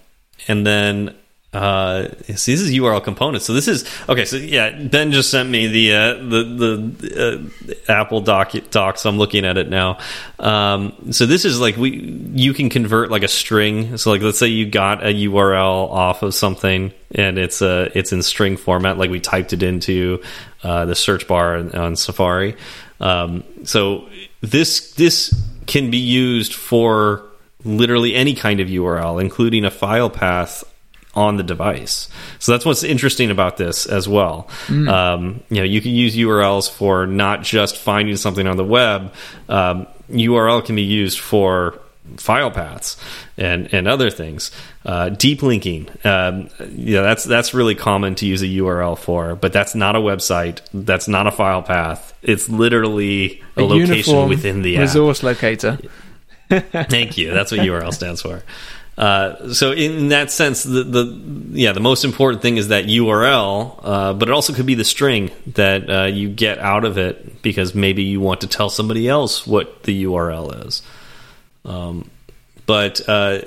and 0.47 0.65
then, 0.65 1.17
uh, 1.53 2.09
this 2.27 2.49
is 2.49 2.71
URL 2.73 3.05
components. 3.05 3.45
So 3.45 3.53
this 3.53 3.69
is 3.69 3.85
okay. 4.09 4.25
So 4.25 4.37
yeah, 4.37 4.71
Ben 4.71 5.13
just 5.13 5.31
sent 5.31 5.51
me 5.51 5.67
the 5.67 5.95
uh, 5.95 6.15
the 6.15 6.45
the 6.45 7.75
uh, 7.89 7.93
Apple 7.93 8.23
doc 8.23 8.53
docs. 8.71 9.05
I'm 9.05 9.19
looking 9.19 9.45
at 9.45 9.59
it 9.59 9.69
now. 9.69 9.99
Um, 10.39 11.13
so 11.13 11.27
this 11.27 11.45
is 11.45 11.61
like 11.61 11.77
we 11.77 11.91
you 12.33 12.55
can 12.55 12.71
convert 12.71 13.11
like 13.11 13.23
a 13.23 13.29
string. 13.29 13.99
So 13.99 14.11
like 14.11 14.23
let's 14.23 14.39
say 14.39 14.47
you 14.47 14.65
got 14.65 15.05
a 15.05 15.13
URL 15.13 15.91
off 15.91 16.23
of 16.23 16.35
something 16.35 16.93
and 17.15 17.39
it's 17.39 17.61
uh 17.61 17.91
it's 17.95 18.13
in 18.13 18.23
string 18.23 18.57
format. 18.57 18.97
Like 18.97 19.11
we 19.11 19.21
typed 19.21 19.53
it 19.53 19.63
into 19.63 20.23
uh, 20.63 20.87
the 20.87 20.95
search 20.95 21.29
bar 21.29 21.57
on, 21.57 21.73
on 21.73 21.97
Safari. 21.97 22.57
Um, 22.99 23.45
so 23.65 24.09
this 24.41 24.93
this 24.95 25.39
can 25.67 25.91
be 25.91 25.99
used 25.99 26.55
for 26.55 27.25
literally 27.63 28.15
any 28.15 28.35
kind 28.35 28.59
of 28.61 28.69
URL, 28.69 29.21
including 29.21 29.67
a 29.67 29.71
file 29.71 30.09
path 30.09 30.65
on 31.15 31.37
the 31.37 31.43
device. 31.43 32.09
So 32.39 32.53
that's 32.53 32.65
what's 32.65 32.83
interesting 32.83 33.31
about 33.31 33.57
this 33.57 33.87
as 33.87 34.09
well. 34.09 34.49
Um, 34.89 35.43
you 35.51 35.59
know, 35.59 35.65
you 35.65 35.81
can 35.81 35.93
use 35.93 36.17
URLs 36.17 36.71
for 36.71 37.07
not 37.07 37.43
just 37.43 37.77
finding 37.77 38.17
something 38.17 38.47
on 38.47 38.57
the 38.57 38.65
web. 38.65 39.13
Um, 39.49 39.87
URL 40.11 40.65
can 40.65 40.77
be 40.77 40.83
used 40.83 41.21
for 41.21 41.79
file 42.17 42.51
paths 42.51 42.97
and 43.39 43.73
and 43.73 43.87
other 43.87 44.11
things. 44.11 44.51
Uh, 44.85 45.09
deep 45.11 45.43
linking, 45.43 45.89
um, 46.05 46.49
yeah, 46.71 47.03
that's 47.03 47.25
that's 47.25 47.55
really 47.55 47.75
common 47.75 48.15
to 48.17 48.27
use 48.27 48.43
a 48.43 48.47
URL 48.47 48.99
for, 48.99 49.37
but 49.37 49.53
that's 49.53 49.75
not 49.75 49.97
a 49.97 50.01
website. 50.01 50.61
That's 50.73 51.09
not 51.09 51.27
a 51.27 51.31
file 51.31 51.63
path. 51.63 52.13
It's 52.23 52.49
literally 52.49 53.43
a, 53.57 53.63
location 53.63 54.29
within 54.29 54.63
the 54.63 54.77
app. 54.77 54.83
resource 54.83 55.23
locator. 55.23 55.79
Thank 56.49 57.17
you. 57.17 57.33
That's 57.33 57.53
what 57.53 57.61
URL 57.61 57.93
stands 57.93 58.21
for. 58.23 58.43
Uh, 58.97 59.53
so 59.53 59.73
in 59.73 60.09
that 60.09 60.31
sense, 60.31 60.63
the, 60.65 60.85
the 60.85 61.21
yeah 61.53 61.73
the 61.73 61.81
most 61.81 62.05
important 62.05 62.43
thing 62.43 62.59
is 62.59 62.69
that 62.69 62.85
URL, 62.85 63.81
uh, 63.83 64.13
but 64.13 64.29
it 64.29 64.33
also 64.33 64.53
could 64.53 64.67
be 64.67 64.75
the 64.75 64.85
string 64.85 65.31
that 65.55 65.89
uh, 65.89 66.05
you 66.05 66.29
get 66.29 66.59
out 66.59 66.85
of 66.85 66.99
it 66.99 67.43
because 67.43 67.75
maybe 67.75 68.03
you 68.03 68.21
want 68.21 68.43
to 68.43 68.47
tell 68.47 68.69
somebody 68.69 69.09
else 69.09 69.47
what 69.47 69.85
the 69.85 70.05
URL 70.05 70.67
is. 70.67 70.83
Um, 71.65 72.11
but 72.67 73.09
uh, 73.09 73.43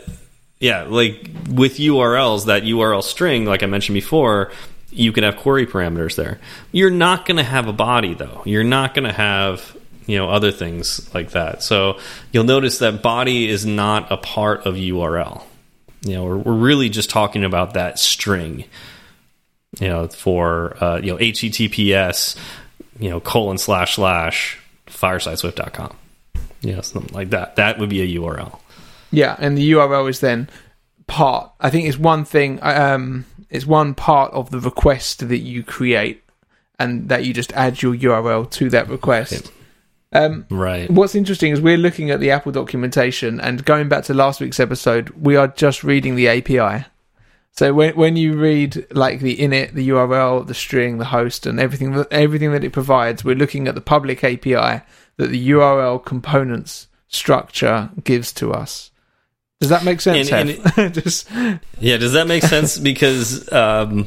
yeah, 0.60 0.84
like 0.84 1.30
with 1.50 1.78
URLs, 1.78 2.48
that 2.48 2.64
URL 2.64 3.04
string, 3.04 3.46
like 3.46 3.62
I 3.62 3.68
mentioned 3.68 3.94
before, 3.94 4.52
you 4.90 5.12
can 5.12 5.24
have 5.24 5.38
query 5.38 5.68
parameters 5.68 6.16
there. 6.16 6.40
You're 6.72 6.90
not 6.90 7.26
going 7.26 7.38
to 7.38 7.44
have 7.44 7.68
a 7.68 7.74
body 7.74 8.14
though. 8.14 8.42
You're 8.46 8.64
not 8.64 8.96
going 8.96 9.06
to 9.06 9.14
have 9.14 9.78
you 10.06 10.18
know 10.18 10.30
other 10.30 10.52
things 10.52 11.14
like 11.14 11.32
that. 11.32 11.64
So 11.64 12.00
you'll 12.32 12.44
notice 12.44 12.80
that 12.80 13.02
body 13.02 13.50
is 13.50 13.66
not 13.66 14.12
a 14.12 14.18
part 14.18 14.66
of 14.66 14.76
URL. 14.76 15.44
You 16.02 16.16
know, 16.16 16.26
we're, 16.26 16.38
we're 16.38 16.54
really 16.54 16.90
just 16.90 17.10
talking 17.10 17.44
about 17.44 17.74
that 17.74 18.00
string. 18.00 18.66
You 19.80 19.90
know, 19.90 20.08
for 20.08 20.82
uh, 20.82 20.98
you 20.98 21.12
know 21.12 21.18
HTTPS, 21.18 22.38
you 23.00 23.10
know 23.10 23.20
colon 23.20 23.58
slash 23.58 23.96
slash 23.96 24.60
firesideswift.com. 24.88 25.96
You 26.62 26.76
know, 26.76 26.82
something 26.82 27.14
like 27.14 27.32
that. 27.32 27.58
That 27.58 27.80
would 27.80 27.90
be 27.90 28.02
a 28.02 28.20
URL. 28.20 28.60
Yeah, 29.12 29.36
and 29.40 29.58
the 29.58 29.72
URL 29.72 30.10
is 30.10 30.20
then 30.20 30.50
part. 31.08 31.52
I 31.60 31.70
think 31.70 31.88
it's 31.88 31.98
one 31.98 32.26
thing. 32.26 32.60
Um, 32.62 33.26
it's 33.50 33.66
one 33.66 33.94
part 33.96 34.32
of 34.34 34.50
the 34.52 34.60
request 34.60 35.28
that 35.28 35.40
you 35.40 35.64
create, 35.64 36.24
and 36.80 37.10
that 37.10 37.26
you 37.26 37.34
just 37.34 37.52
add 37.54 37.82
your 37.82 37.96
URL 37.96 38.50
to 38.52 38.70
that 38.70 38.90
request. 38.90 39.52
Um, 40.16 40.46
Right. 40.50 40.90
what's 40.90 41.16
interesting 41.16 41.52
is 41.52 41.62
we're 41.62 41.78
looking 41.78 42.10
at 42.12 42.20
the 42.20 42.32
Apple 42.32 42.52
documentation, 42.52 43.40
and 43.40 43.64
going 43.66 43.90
back 43.90 44.06
to 44.06 44.14
last 44.14 44.40
week's 44.42 44.60
episode, 44.60 45.10
we 45.12 45.36
are 45.36 45.48
just 45.50 45.84
reading 45.84 46.16
the 46.16 46.28
API. 46.28 46.86
So 47.52 47.74
when 47.74 47.96
when 47.96 48.16
you 48.18 48.34
read 48.38 48.86
like 48.92 49.20
the 49.22 49.38
init, 49.38 49.74
the 49.74 49.88
URL, 49.90 50.46
the 50.46 50.54
string, 50.54 50.98
the 50.98 51.06
host, 51.06 51.46
and 51.46 51.60
everything 51.60 51.92
that 51.94 52.08
everything 52.12 52.52
that 52.52 52.64
it 52.66 52.74
provides, 52.74 53.24
we're 53.24 53.36
looking 53.36 53.68
at 53.68 53.76
the 53.76 53.82
public 53.82 54.24
API 54.26 54.82
that 55.18 55.28
the 55.30 55.50
URL 55.52 56.04
components 56.04 56.88
structure 57.08 57.90
gives 58.04 58.34
to 58.34 58.52
us. 58.52 58.92
Does 59.62 59.70
that 59.70 59.86
make 59.86 60.02
sense? 60.02 60.30
And- 60.32 60.50
Hev? 60.50 60.94
just 61.04 61.30
Yeah, 61.80 61.96
does 61.96 62.12
that 62.12 62.28
make 62.28 62.44
sense? 62.44 62.78
Because 62.90 63.50
um, 63.54 64.06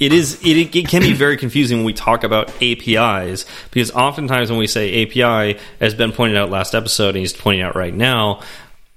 it 0.00 0.12
is 0.12 0.40
it, 0.42 0.74
it 0.74 0.88
can 0.88 1.02
be 1.02 1.12
very 1.12 1.36
confusing 1.36 1.78
when 1.78 1.86
we 1.86 1.92
talk 1.92 2.24
about 2.24 2.50
APIs 2.62 3.44
because 3.70 3.90
oftentimes 3.92 4.50
when 4.50 4.58
we 4.58 4.66
say 4.66 5.04
API, 5.04 5.60
as 5.78 5.94
Ben 5.94 6.10
pointed 6.10 6.38
out 6.38 6.50
last 6.50 6.74
episode 6.74 7.10
and 7.10 7.18
he's 7.18 7.34
pointing 7.34 7.62
out 7.62 7.76
right 7.76 7.94
now, 7.94 8.40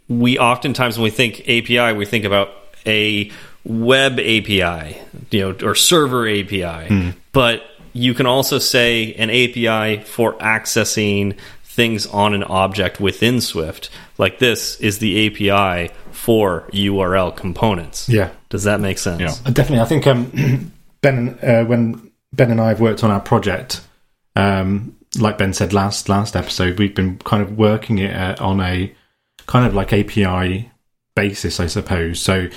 we 0.08 0.40
oftentimes 0.40 0.98
when 0.98 1.04
we 1.04 1.10
think 1.12 1.42
API, 1.42 1.94
we 1.94 2.06
think 2.06 2.26
about 2.26 2.50
a 2.86 3.30
web 3.66 4.14
API, 4.14 4.98
you 5.30 5.40
know, 5.40 5.56
or 5.62 5.76
server 5.76 6.28
API. 6.28 7.14
But 7.34 7.64
you 7.92 8.14
can 8.14 8.26
also 8.26 8.58
say 8.58 9.14
an 9.16 9.30
API 9.30 10.04
for 10.04 10.34
accessing 10.36 11.38
things 11.64 12.06
on 12.08 12.34
an 12.34 12.44
object 12.44 13.00
within 13.00 13.42
Swift. 13.42 13.90
Like 14.18 14.40
this 14.40 14.80
is 14.80 15.00
the 15.00 15.28
API 15.28 15.94
for 16.12 16.70
URL 16.72 17.36
components. 17.36 18.08
Yeah. 18.08 18.30
Does 18.50 18.64
that 18.64 18.80
make 18.80 19.00
sense? 19.00 19.22
Yeah. 19.22 19.34
Uh, 19.46 19.52
Definitely, 19.52 19.82
I 19.82 19.86
think 19.86 20.08
um, 20.08 20.72
Ben, 21.04 21.38
uh, 21.44 21.66
when 21.66 22.12
Ben 22.32 22.50
and 22.50 22.60
I 22.60 22.70
have 22.70 22.80
worked 22.80 23.04
on 23.04 23.12
our 23.12 23.20
project, 23.20 23.82
um, 24.36 24.98
like 25.20 25.38
Ben 25.38 25.54
said 25.54 25.74
last 25.74 26.10
last 26.10 26.36
episode, 26.36 26.80
we've 26.80 26.96
been 26.96 27.20
kind 27.20 27.44
of 27.44 27.58
working 27.58 28.00
it 28.00 28.16
uh, 28.16 28.36
on 28.40 28.60
a 28.62 28.96
kind 29.46 29.68
of 29.68 29.76
like 29.76 29.94
API 29.94 30.72
basis, 31.16 31.60
I 31.60 31.68
suppose. 31.68 32.20
So 32.20 32.48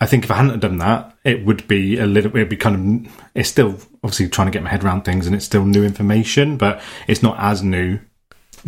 I 0.00 0.06
think 0.06 0.24
if 0.24 0.30
I 0.30 0.34
hadn't 0.34 0.60
done 0.60 0.76
that, 0.78 1.16
it 1.24 1.44
would 1.44 1.66
be 1.66 1.98
a 1.98 2.06
little. 2.06 2.30
It'd 2.36 2.50
be 2.50 2.56
kind 2.56 3.06
of. 3.06 3.22
It's 3.34 3.48
still 3.48 3.78
obviously 4.04 4.28
trying 4.28 4.46
to 4.46 4.52
get 4.52 4.62
my 4.62 4.70
head 4.70 4.84
around 4.84 5.02
things, 5.06 5.26
and 5.26 5.34
it's 5.34 5.46
still 5.46 5.64
new 5.64 5.82
information, 5.82 6.58
but 6.58 6.82
it's 7.06 7.22
not 7.22 7.38
as 7.40 7.62
new 7.62 7.98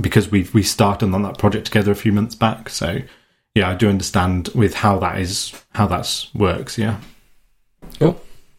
because 0.01 0.31
we've 0.31 0.53
we 0.55 0.63
started 0.63 1.13
on 1.13 1.23
that 1.23 1.37
project 1.37 1.67
together 1.67 1.93
a 1.93 1.97
few 1.97 2.13
months 2.13 2.35
back. 2.35 2.71
So 2.71 3.01
yeah, 3.55 3.69
I 3.69 3.75
do 3.75 3.91
understand 3.91 4.49
with 4.55 4.73
how 4.73 4.99
that 5.01 5.19
is 5.19 5.53
how 5.75 5.87
that's 5.87 6.35
works. 6.35 6.79
Yeah. 6.79 6.99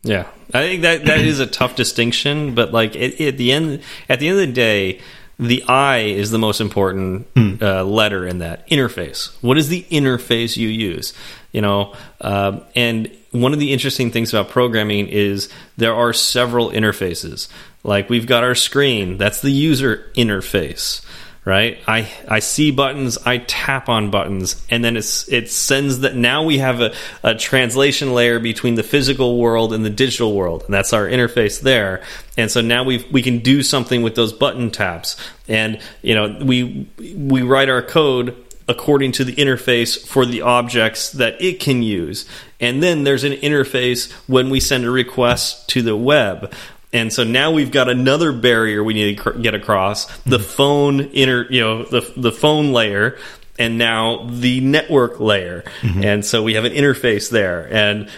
Yeah, 0.04 0.28
I 0.54 0.62
think 0.62 0.82
that 0.82 1.06
that 1.06 1.22
is 1.22 1.40
a 1.40 1.48
tough 1.48 1.76
distinction, 1.76 2.56
but 2.56 2.74
like 2.74 2.96
at, 2.96 3.20
at 3.22 3.38
the 3.38 3.52
end, 3.54 3.82
at 4.10 4.20
the 4.20 4.28
end 4.28 4.40
of 4.40 4.48
the 4.48 4.54
day, 4.54 5.00
the 5.40 5.64
I 5.64 6.00
is 6.00 6.30
the 6.30 6.38
most 6.38 6.62
important 6.62 7.28
uh, 7.62 7.84
letter 7.84 8.28
in 8.28 8.40
that 8.40 8.68
interface. 8.70 9.34
What 9.42 9.58
is 9.58 9.70
the 9.70 9.84
interface 9.90 10.58
you 10.58 10.68
use? 10.68 11.14
You 11.52 11.62
know, 11.62 11.96
um, 12.20 12.64
and 12.76 13.16
one 13.32 13.54
of 13.54 13.60
the 13.60 13.72
interesting 13.72 14.12
things 14.12 14.34
about 14.34 14.50
programming 14.50 15.08
is 15.08 15.50
there 15.78 15.96
are 15.96 16.14
several 16.14 16.70
interfaces. 16.70 17.48
Like 17.84 18.10
we've 18.10 18.28
got 18.28 18.44
our 18.44 18.56
screen, 18.56 19.18
that's 19.18 19.42
the 19.42 19.52
user 19.52 20.12
interface 20.16 21.02
right 21.46 21.78
i 21.88 22.10
i 22.30 22.40
see 22.40 22.72
buttons 22.72 23.18
i 23.26 23.38
tap 23.38 23.90
on 23.90 24.10
buttons 24.10 24.62
and 24.70 24.84
then 24.84 24.96
it's 24.96 25.28
it 25.28 25.50
sends 25.50 26.00
that 26.00 26.16
now 26.16 26.44
we 26.44 26.58
have 26.58 26.80
a, 26.80 26.94
a 27.24 27.36
translation 27.36 28.14
layer 28.14 28.40
between 28.40 28.76
the 28.76 28.84
physical 28.84 29.38
world 29.38 29.74
and 29.74 29.84
the 29.84 29.90
digital 29.90 30.34
world 30.36 30.64
and 30.64 30.74
that's 30.74 30.94
our 30.94 31.06
interface 31.06 31.62
there 31.62 32.02
and 32.38 32.50
so 32.50 32.62
now 32.62 32.84
we 32.84 33.06
we 33.12 33.22
can 33.22 33.40
do 33.40 33.62
something 33.62 34.02
with 34.04 34.16
those 34.16 34.32
button 34.32 34.72
taps 34.72 35.18
and 35.50 35.80
you 36.02 36.16
know 36.16 36.38
we 36.44 36.88
we 36.98 37.42
write 37.42 37.70
our 37.70 37.82
code 37.82 38.36
according 38.68 39.12
to 39.12 39.24
the 39.24 39.36
interface 39.36 40.00
for 40.06 40.26
the 40.26 40.42
objects 40.42 41.12
that 41.12 41.42
it 41.42 41.60
can 41.60 41.84
use. 41.84 42.26
And 42.60 42.82
then 42.82 43.04
there's 43.04 43.24
an 43.24 43.34
interface 43.34 44.12
when 44.28 44.50
we 44.50 44.60
send 44.60 44.86
a 44.86 44.92
request 44.92 45.68
to 45.70 45.82
the 45.82 45.98
web. 45.98 46.54
And 46.94 47.12
so 47.12 47.24
now 47.24 47.52
we've 47.52 47.72
got 47.72 47.90
another 47.90 48.32
barrier 48.32 48.84
we 48.84 48.94
need 48.94 49.18
to 49.18 49.34
get 49.34 49.56
across 49.56 50.06
the 50.20 50.38
mm-hmm. 50.38 50.46
phone 50.46 51.00
inner, 51.02 51.46
you 51.50 51.62
know, 51.62 51.84
the 51.84 52.14
the 52.16 52.32
phone 52.32 52.72
layer 52.72 53.18
and 53.60 53.78
now 53.78 54.28
the 54.30 54.62
network 54.62 55.20
layer. 55.20 55.64
Mm-hmm. 55.82 56.04
And 56.04 56.26
so 56.26 56.44
we 56.44 56.54
have 56.54 56.66
an 56.66 56.74
interface 56.74 57.30
there. 57.30 57.68
And 57.72 58.10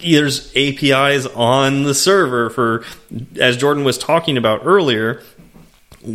there's 0.00 0.54
APIs 0.56 1.26
on 1.26 1.82
the 1.82 1.94
server 1.94 2.50
for 2.50 2.84
as 3.40 3.56
Jordan 3.56 3.84
was 3.84 3.98
talking 3.98 4.36
about 4.36 4.60
earlier, 4.64 5.22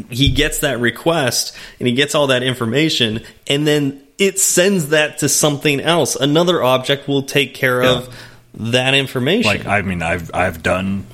he 0.09 0.29
gets 0.29 0.59
that 0.59 0.79
request 0.79 1.55
and 1.79 1.87
he 1.87 1.93
gets 1.93 2.13
all 2.13 2.27
that 2.27 2.43
information 2.43 3.23
and 3.47 3.65
then 3.65 4.03
it 4.17 4.39
sends 4.39 4.89
that 4.89 5.19
to 5.19 5.29
something 5.29 5.79
else. 5.79 6.15
Another 6.15 6.63
object 6.63 7.07
will 7.07 7.23
take 7.23 7.53
care 7.53 7.83
of 7.83 8.13
that 8.55 8.95
information. 8.95 9.49
Like 9.49 9.67
I 9.67 9.81
mean, 9.81 10.01
I've 10.01 10.31
I've 10.33 10.63
done. 10.63 11.05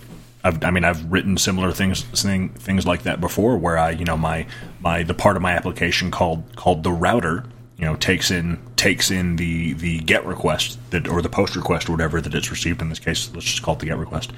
I've, 0.43 0.63
I 0.63 0.71
mean, 0.71 0.83
I've 0.83 1.11
written 1.11 1.37
similar 1.37 1.71
things 1.71 2.01
thing, 2.01 2.49
things 2.49 2.85
like 2.85 3.03
that 3.03 3.21
before, 3.21 3.57
where 3.57 3.77
I, 3.77 3.91
you 3.91 4.05
know, 4.05 4.17
my 4.17 4.45
my 4.81 5.03
the 5.03 5.13
part 5.13 5.35
of 5.35 5.41
my 5.41 5.53
application 5.53 6.11
called 6.11 6.43
called 6.55 6.83
the 6.83 6.91
router, 6.91 7.45
you 7.77 7.85
know, 7.85 7.95
takes 7.95 8.29
in 8.29 8.59
takes 8.75 9.09
in 9.09 9.37
the 9.37 9.73
the 9.73 9.99
get 9.99 10.25
request 10.25 10.77
that 10.91 11.07
or 11.07 11.21
the 11.21 11.29
post 11.29 11.55
request 11.55 11.87
or 11.87 11.93
whatever 11.93 12.19
that 12.19 12.35
it's 12.35 12.51
received. 12.51 12.81
In 12.81 12.89
this 12.89 12.99
case, 12.99 13.31
let's 13.33 13.45
just 13.45 13.63
call 13.63 13.75
it 13.75 13.79
the 13.79 13.85
get 13.85 13.97
request. 13.97 14.33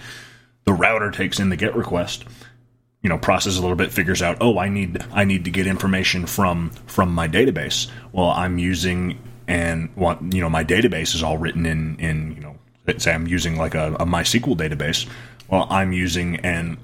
The 0.66 0.74
router 0.74 1.12
takes 1.12 1.40
in 1.40 1.50
the 1.50 1.56
get 1.56 1.76
request, 1.76 2.26
you 3.02 3.10
know, 3.10 3.18
processes 3.18 3.58
a 3.58 3.62
little 3.62 3.76
bit, 3.76 3.92
figures 3.92 4.22
out, 4.22 4.38
oh, 4.42 4.60
I 4.60 4.70
need 4.70 5.04
I 5.12 5.24
need 5.24 5.46
to 5.46 5.52
get 5.52 5.66
information 5.66 6.28
from 6.28 6.70
from 6.86 7.14
my 7.14 7.28
database. 7.28 7.90
Well, 8.12 8.30
I'm 8.30 8.60
using 8.60 9.20
and 9.48 9.90
what 9.96 10.22
you 10.34 10.42
know, 10.42 10.50
my 10.50 10.64
database 10.64 11.16
is 11.16 11.24
all 11.24 11.38
written 11.38 11.66
in 11.66 11.98
in 12.00 12.34
you 12.36 12.42
know, 12.42 12.56
say 12.98 13.14
I'm 13.14 13.28
using 13.28 13.58
like 13.58 13.74
a, 13.74 13.96
a 13.96 14.06
MySQL 14.06 14.56
database. 14.56 15.08
Well, 15.50 15.68
I'm 15.70 15.94
using 15.94 16.38
an 16.38 16.78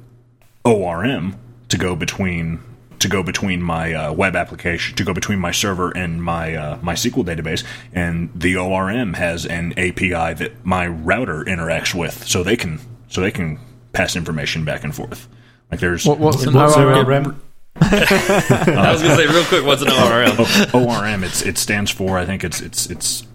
ORM 0.64 1.38
to 1.70 1.78
go 1.78 1.96
between 1.96 2.62
to 3.00 3.08
go 3.08 3.24
between 3.24 3.62
my 3.64 3.94
uh, 3.94 4.14
web 4.14 4.36
application 4.36 4.96
to 4.96 5.04
go 5.04 5.14
between 5.14 5.40
my 5.40 5.52
server 5.52 5.90
and 5.92 6.24
my 6.24 6.56
uh, 6.56 6.78
my 6.82 6.94
SQL 6.94 7.26
database, 7.26 7.64
and 7.94 8.30
the 8.36 8.58
ORM 8.58 9.14
has 9.14 9.46
an 9.46 9.74
API 9.74 10.34
that 10.36 10.52
my 10.64 10.88
router 10.88 11.44
interacts 11.44 11.96
with, 11.96 12.28
so 12.28 12.44
they 12.44 12.56
can 12.56 12.80
so 13.08 13.22
they 13.22 13.32
can 13.32 13.60
pass 13.94 14.16
information 14.16 14.64
back 14.64 14.84
and 14.84 14.96
forth. 14.96 15.28
Like 15.72 15.80
there's 15.80 16.06
What, 16.06 16.20
what's 16.20 16.44
an 16.44 16.54
What's 16.54 16.78
ORM? 16.78 17.08
ORM? 17.08 17.42
i 17.82 18.92
was 18.92 19.02
gonna 19.02 19.16
say 19.16 19.26
real 19.28 19.46
quick 19.46 19.66
what's 19.66 19.82
an 19.82 19.90
orm 19.90 20.88
ORM. 20.88 21.24
It's 21.24 21.42
it 21.42 21.58
stands 21.58 21.90
for 21.90 22.18
I 22.18 22.26
think 22.26 22.44
it's 22.44 22.62
it's 22.62 22.90
it's 22.90 23.26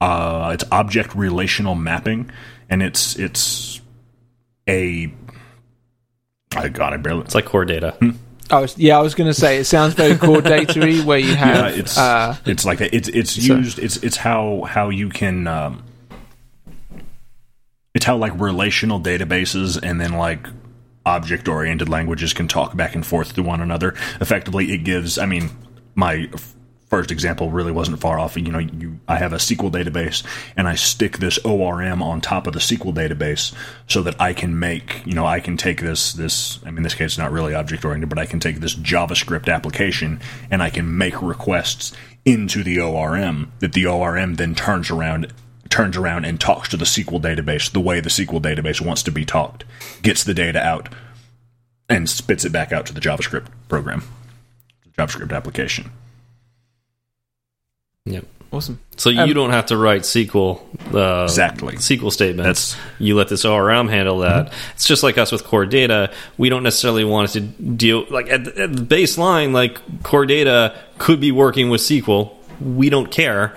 uh 0.00 0.50
it's 0.54 0.64
object 0.72 1.14
relational 1.14 1.74
mapping, 1.74 2.30
and 2.68 2.82
it's 2.82 3.16
it's 3.16 3.79
a 4.70 5.12
I 6.56 6.68
God 6.68 6.92
I 6.92 6.96
barely 6.96 7.22
it's 7.22 7.34
like 7.34 7.44
core 7.44 7.64
data 7.64 7.96
I 8.50 8.60
was, 8.60 8.76
yeah, 8.76 8.98
I 8.98 9.00
was 9.00 9.14
going 9.14 9.28
to 9.30 9.34
say 9.34 9.58
it 9.58 9.64
sounds 9.64 9.94
very 9.94 10.16
core 10.16 10.40
data 10.42 10.80
where 11.04 11.18
you 11.18 11.28
yeah 11.28 11.34
have 11.68 11.78
it's 11.78 11.96
uh, 11.96 12.36
it's 12.44 12.64
like 12.64 12.78
that. 12.78 12.92
It's 12.92 13.08
it's 13.08 13.30
So- 13.46 13.54
used 13.56 13.78
it's 13.78 13.98
it's 13.98 14.16
how 14.16 14.62
how 14.62 14.88
you 14.88 15.08
can 15.08 15.46
um, 15.46 15.84
it's 17.94 18.04
how 18.04 18.16
like 18.16 18.32
relational 18.40 19.00
databases 19.00 19.78
and 19.82 20.00
then 20.00 20.14
like 20.14 20.46
object 21.06 21.46
oriented 21.48 21.88
languages 21.88 22.32
can 22.32 22.48
talk 22.48 22.76
back 22.76 22.94
and 22.96 23.06
forth 23.06 23.34
to 23.34 23.42
one 23.42 23.60
another. 23.60 23.94
Effectively, 24.20 24.72
it 24.72 24.78
gives. 24.78 25.16
I 25.18 25.26
mean, 25.26 25.50
my 25.94 26.28
f- 26.34 26.54
first 26.90 27.12
example 27.12 27.50
really 27.50 27.72
wasn't 27.72 28.00
far 28.00 28.18
off. 28.18 28.36
You 28.36 28.50
know, 28.50 28.58
you 28.58 28.98
I 29.08 29.16
have 29.16 29.32
a 29.32 29.36
SQL 29.36 29.70
database 29.70 30.24
and 30.56 30.68
I 30.68 30.74
stick 30.74 31.18
this 31.18 31.38
ORM 31.38 32.02
on 32.02 32.20
top 32.20 32.46
of 32.46 32.52
the 32.52 32.58
SQL 32.58 32.92
database 32.92 33.54
so 33.86 34.02
that 34.02 34.20
I 34.20 34.34
can 34.34 34.58
make. 34.58 35.06
You 35.06 35.14
know, 35.14 35.24
I 35.24 35.40
can 35.40 35.56
take 35.56 35.80
this 35.80 36.12
this. 36.12 36.58
I 36.64 36.66
mean, 36.66 36.78
in 36.78 36.82
this 36.82 36.94
case, 36.94 37.12
it's 37.12 37.18
not 37.18 37.32
really 37.32 37.54
object 37.54 37.84
oriented, 37.84 38.10
but 38.10 38.18
I 38.18 38.26
can 38.26 38.40
take 38.40 38.60
this 38.60 38.74
JavaScript 38.74 39.50
application 39.50 40.20
and 40.50 40.62
I 40.62 40.68
can 40.68 40.98
make 40.98 41.22
requests 41.22 41.92
into 42.24 42.62
the 42.62 42.80
ORM 42.80 43.52
that 43.60 43.72
the 43.72 43.86
ORM 43.86 44.34
then 44.34 44.54
turns 44.54 44.90
around 44.90 45.32
turns 45.70 45.96
around 45.96 46.24
and 46.24 46.40
talks 46.40 46.68
to 46.68 46.76
the 46.76 46.84
SQL 46.84 47.22
database 47.22 47.70
the 47.70 47.80
way 47.80 48.00
the 48.00 48.10
SQL 48.10 48.42
database 48.42 48.84
wants 48.84 49.04
to 49.04 49.12
be 49.12 49.24
talked, 49.24 49.64
gets 50.02 50.24
the 50.24 50.34
data 50.34 50.60
out, 50.60 50.88
and 51.88 52.10
spits 52.10 52.44
it 52.44 52.50
back 52.50 52.72
out 52.72 52.86
to 52.86 52.92
the 52.92 53.00
JavaScript 53.00 53.46
program, 53.68 54.02
JavaScript 54.98 55.32
application. 55.32 55.92
Yep 58.06 58.24
awesome. 58.52 58.80
so 58.96 59.10
you 59.10 59.20
Um, 59.20 59.32
don't 59.34 59.50
have 59.50 59.66
to 59.66 59.76
write 59.76 60.02
SQL 60.02 60.60
uh, 60.94 61.22
Exactly. 61.24 61.74
SQL 61.76 62.10
statements. 62.10 62.72
That's- 62.72 62.76
you 62.98 63.14
let 63.14 63.28
this 63.28 63.44
ORM 63.44 63.88
handle 63.88 64.18
that. 64.20 64.52
It's 64.74 64.86
just 64.88 65.02
like 65.02 65.18
us 65.18 65.30
with 65.30 65.44
core 65.44 65.66
data. 65.66 66.10
We 66.36 66.48
don't 66.48 66.62
necessarily 66.64 67.04
want 67.04 67.36
it 67.36 67.40
to 67.40 67.62
deal 67.62 68.06
like 68.10 68.28
at, 68.30 68.44
the- 68.44 68.62
at 68.62 68.72
the 68.74 68.82
baseline. 68.82 69.52
Like 69.52 70.02
core 70.02 70.26
data 70.26 70.74
could 70.98 71.20
be 71.20 71.30
working 71.30 71.70
with 71.70 71.80
SQL. 71.80 72.32
We 72.60 72.90
don't 72.90 73.10
care. 73.10 73.54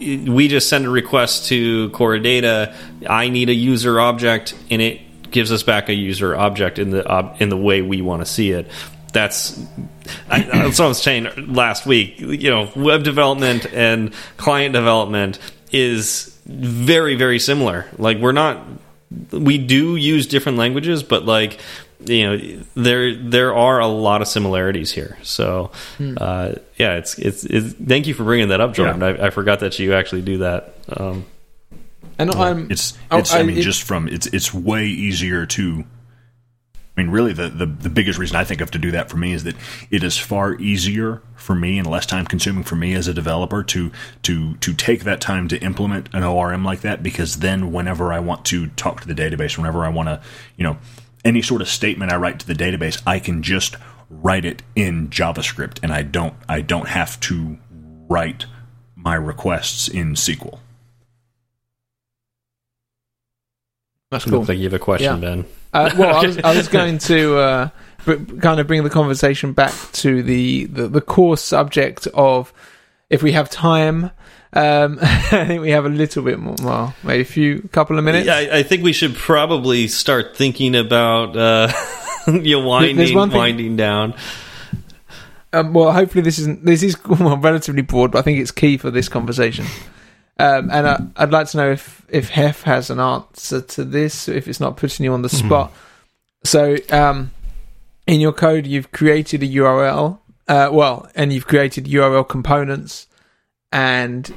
We 0.00 0.48
just 0.48 0.68
send 0.68 0.84
a 0.86 0.90
request 0.90 1.46
to 1.48 1.90
core 1.90 2.18
data. 2.18 2.74
I 3.08 3.28
need 3.30 3.48
a 3.50 3.54
user 3.54 3.98
object, 4.00 4.54
and 4.70 4.80
it 4.82 5.30
gives 5.30 5.50
us 5.52 5.62
back 5.62 5.88
a 5.88 5.94
user 5.94 6.36
object 6.36 6.78
in 6.78 6.90
the 6.90 7.06
ob 7.06 7.36
in 7.40 7.48
the 7.50 7.56
way 7.56 7.82
we 7.82 8.00
want 8.02 8.22
to 8.22 8.26
see 8.26 8.50
it. 8.50 8.68
That's 9.12 9.58
I, 10.28 10.40
that's 10.40 10.78
what 10.78 10.84
I 10.84 10.88
was 10.88 11.02
saying 11.02 11.28
last 11.52 11.86
week. 11.86 12.20
You 12.20 12.50
know, 12.50 12.70
web 12.76 13.02
development 13.04 13.66
and 13.72 14.12
client 14.36 14.74
development 14.74 15.38
is 15.72 16.38
very 16.46 17.14
very 17.16 17.38
similar. 17.38 17.86
Like 17.98 18.18
we're 18.18 18.32
not 18.32 18.66
we 19.32 19.58
do 19.58 19.96
use 19.96 20.26
different 20.26 20.58
languages, 20.58 21.02
but 21.02 21.24
like 21.24 21.58
you 22.04 22.26
know 22.26 22.62
there 22.74 23.14
there 23.16 23.54
are 23.54 23.80
a 23.80 23.86
lot 23.88 24.20
of 24.22 24.28
similarities 24.28 24.92
here. 24.92 25.18
So 25.22 25.72
uh, 26.18 26.54
yeah, 26.76 26.96
it's, 26.96 27.18
it's 27.18 27.44
it's 27.44 27.72
thank 27.74 28.06
you 28.06 28.14
for 28.14 28.24
bringing 28.24 28.48
that 28.48 28.60
up, 28.60 28.74
Jordan. 28.74 29.02
I, 29.02 29.26
I 29.26 29.30
forgot 29.30 29.60
that 29.60 29.78
you 29.78 29.94
actually 29.94 30.22
do 30.22 30.38
that. 30.38 30.74
Um, 30.88 31.24
And 32.18 32.34
I'm 32.34 32.70
It's 32.70 32.96
Oh, 33.10 33.18
it's 33.18 33.32
I, 33.32 33.40
I- 33.40 33.42
mean 33.42 33.58
it- 33.58 33.62
just 33.62 33.82
from 33.82 34.06
it's 34.08 34.26
it's 34.28 34.52
way 34.52 34.86
easier 34.86 35.46
to 35.46 35.84
I 36.98 37.02
mean 37.02 37.10
really 37.10 37.32
the, 37.32 37.48
the 37.48 37.66
the 37.66 37.88
biggest 37.88 38.18
reason 38.18 38.36
I 38.36 38.42
think 38.42 38.60
of 38.60 38.72
to 38.72 38.78
do 38.78 38.90
that 38.90 39.08
for 39.08 39.16
me 39.16 39.32
is 39.32 39.44
that 39.44 39.54
it 39.90 40.02
is 40.02 40.18
far 40.18 40.56
easier 40.56 41.22
for 41.36 41.54
me 41.54 41.78
and 41.78 41.88
less 41.88 42.06
time 42.06 42.26
consuming 42.26 42.64
for 42.64 42.74
me 42.74 42.94
as 42.94 43.06
a 43.06 43.14
developer 43.14 43.62
to 43.62 43.92
to 44.22 44.56
to 44.56 44.74
take 44.74 45.04
that 45.04 45.20
time 45.20 45.46
to 45.48 45.58
implement 45.62 46.08
an 46.12 46.24
ORM 46.24 46.64
like 46.64 46.80
that 46.80 47.02
because 47.02 47.36
then 47.36 47.70
whenever 47.72 48.12
I 48.12 48.18
want 48.18 48.44
to 48.46 48.66
talk 48.68 49.00
to 49.02 49.06
the 49.06 49.14
database 49.14 49.56
whenever 49.56 49.84
I 49.84 49.90
want 49.90 50.08
to 50.08 50.20
you 50.56 50.64
know 50.64 50.78
any 51.24 51.40
sort 51.40 51.62
of 51.62 51.68
statement 51.68 52.12
I 52.12 52.16
write 52.16 52.40
to 52.40 52.46
the 52.46 52.54
database 52.54 53.00
I 53.06 53.20
can 53.20 53.42
just 53.42 53.76
write 54.10 54.44
it 54.44 54.62
in 54.74 55.08
JavaScript, 55.08 55.78
and 55.82 55.92
I 55.92 56.02
don't 56.02 56.34
I 56.48 56.60
don't 56.60 56.88
have 56.88 57.20
to 57.20 57.58
write 58.08 58.46
my 58.96 59.14
requests 59.14 59.88
in 59.88 60.14
SQL. 60.14 60.58
That's 64.10 64.24
cool. 64.24 64.38
Looks 64.38 64.48
like 64.48 64.58
you 64.58 64.64
have 64.64 64.72
a 64.72 64.78
question, 64.78 65.14
Yeah. 65.14 65.20
Ben. 65.20 65.44
Uh, 65.72 65.90
well, 65.98 66.16
I 66.16 66.26
was, 66.26 66.38
I 66.38 66.56
was 66.56 66.68
going 66.68 66.98
to 66.98 67.36
uh, 67.36 67.68
br- 68.04 68.38
kind 68.40 68.60
of 68.60 68.66
bring 68.66 68.84
the 68.84 68.90
conversation 68.90 69.52
back 69.52 69.74
to 69.92 70.22
the, 70.22 70.66
the, 70.66 70.88
the 70.88 71.00
core 71.00 71.36
subject 71.36 72.06
of 72.08 72.52
if 73.10 73.22
we 73.22 73.32
have 73.32 73.50
time. 73.50 74.10
Um, 74.52 74.98
I 75.02 75.44
think 75.46 75.60
we 75.60 75.70
have 75.70 75.84
a 75.84 75.90
little 75.90 76.22
bit 76.22 76.38
more, 76.38 76.56
well, 76.62 76.94
maybe 77.02 77.22
a 77.22 77.26
few 77.26 77.62
couple 77.68 77.98
of 77.98 78.04
minutes. 78.04 78.26
Yeah, 78.26 78.36
I, 78.36 78.58
I 78.58 78.62
think 78.62 78.82
we 78.82 78.92
should 78.92 79.14
probably 79.14 79.88
start 79.88 80.36
thinking 80.36 80.74
about 80.74 81.36
uh, 81.36 81.72
you 82.26 82.58
know, 82.58 82.66
winding 82.66 83.30
winding 83.30 83.76
down. 83.76 84.14
Um, 85.52 85.72
well, 85.72 85.92
hopefully 85.92 86.22
this 86.22 86.38
isn't. 86.38 86.64
This 86.64 86.82
is 86.82 86.96
well, 87.04 87.38
relatively 87.38 87.82
broad, 87.82 88.12
but 88.12 88.18
I 88.18 88.22
think 88.22 88.38
it's 88.38 88.50
key 88.50 88.76
for 88.76 88.90
this 88.90 89.08
conversation. 89.08 89.66
Um, 90.38 90.70
and 90.70 90.88
I, 90.88 91.02
I'd 91.16 91.32
like 91.32 91.48
to 91.48 91.56
know 91.56 91.70
if 91.72 92.06
if 92.08 92.30
Hef 92.30 92.62
has 92.62 92.90
an 92.90 93.00
answer 93.00 93.60
to 93.60 93.84
this, 93.84 94.28
if 94.28 94.46
it's 94.48 94.60
not 94.60 94.76
putting 94.76 95.04
you 95.04 95.12
on 95.12 95.22
the 95.22 95.28
spot. 95.28 95.72
So, 96.44 96.76
um, 96.90 97.32
in 98.06 98.20
your 98.20 98.32
code, 98.32 98.66
you've 98.66 98.92
created 98.92 99.42
a 99.42 99.46
URL. 99.46 100.18
Uh, 100.46 100.70
well, 100.72 101.10
and 101.14 101.32
you've 101.32 101.46
created 101.46 101.86
URL 101.86 102.26
components. 102.26 103.06
And 103.72 104.32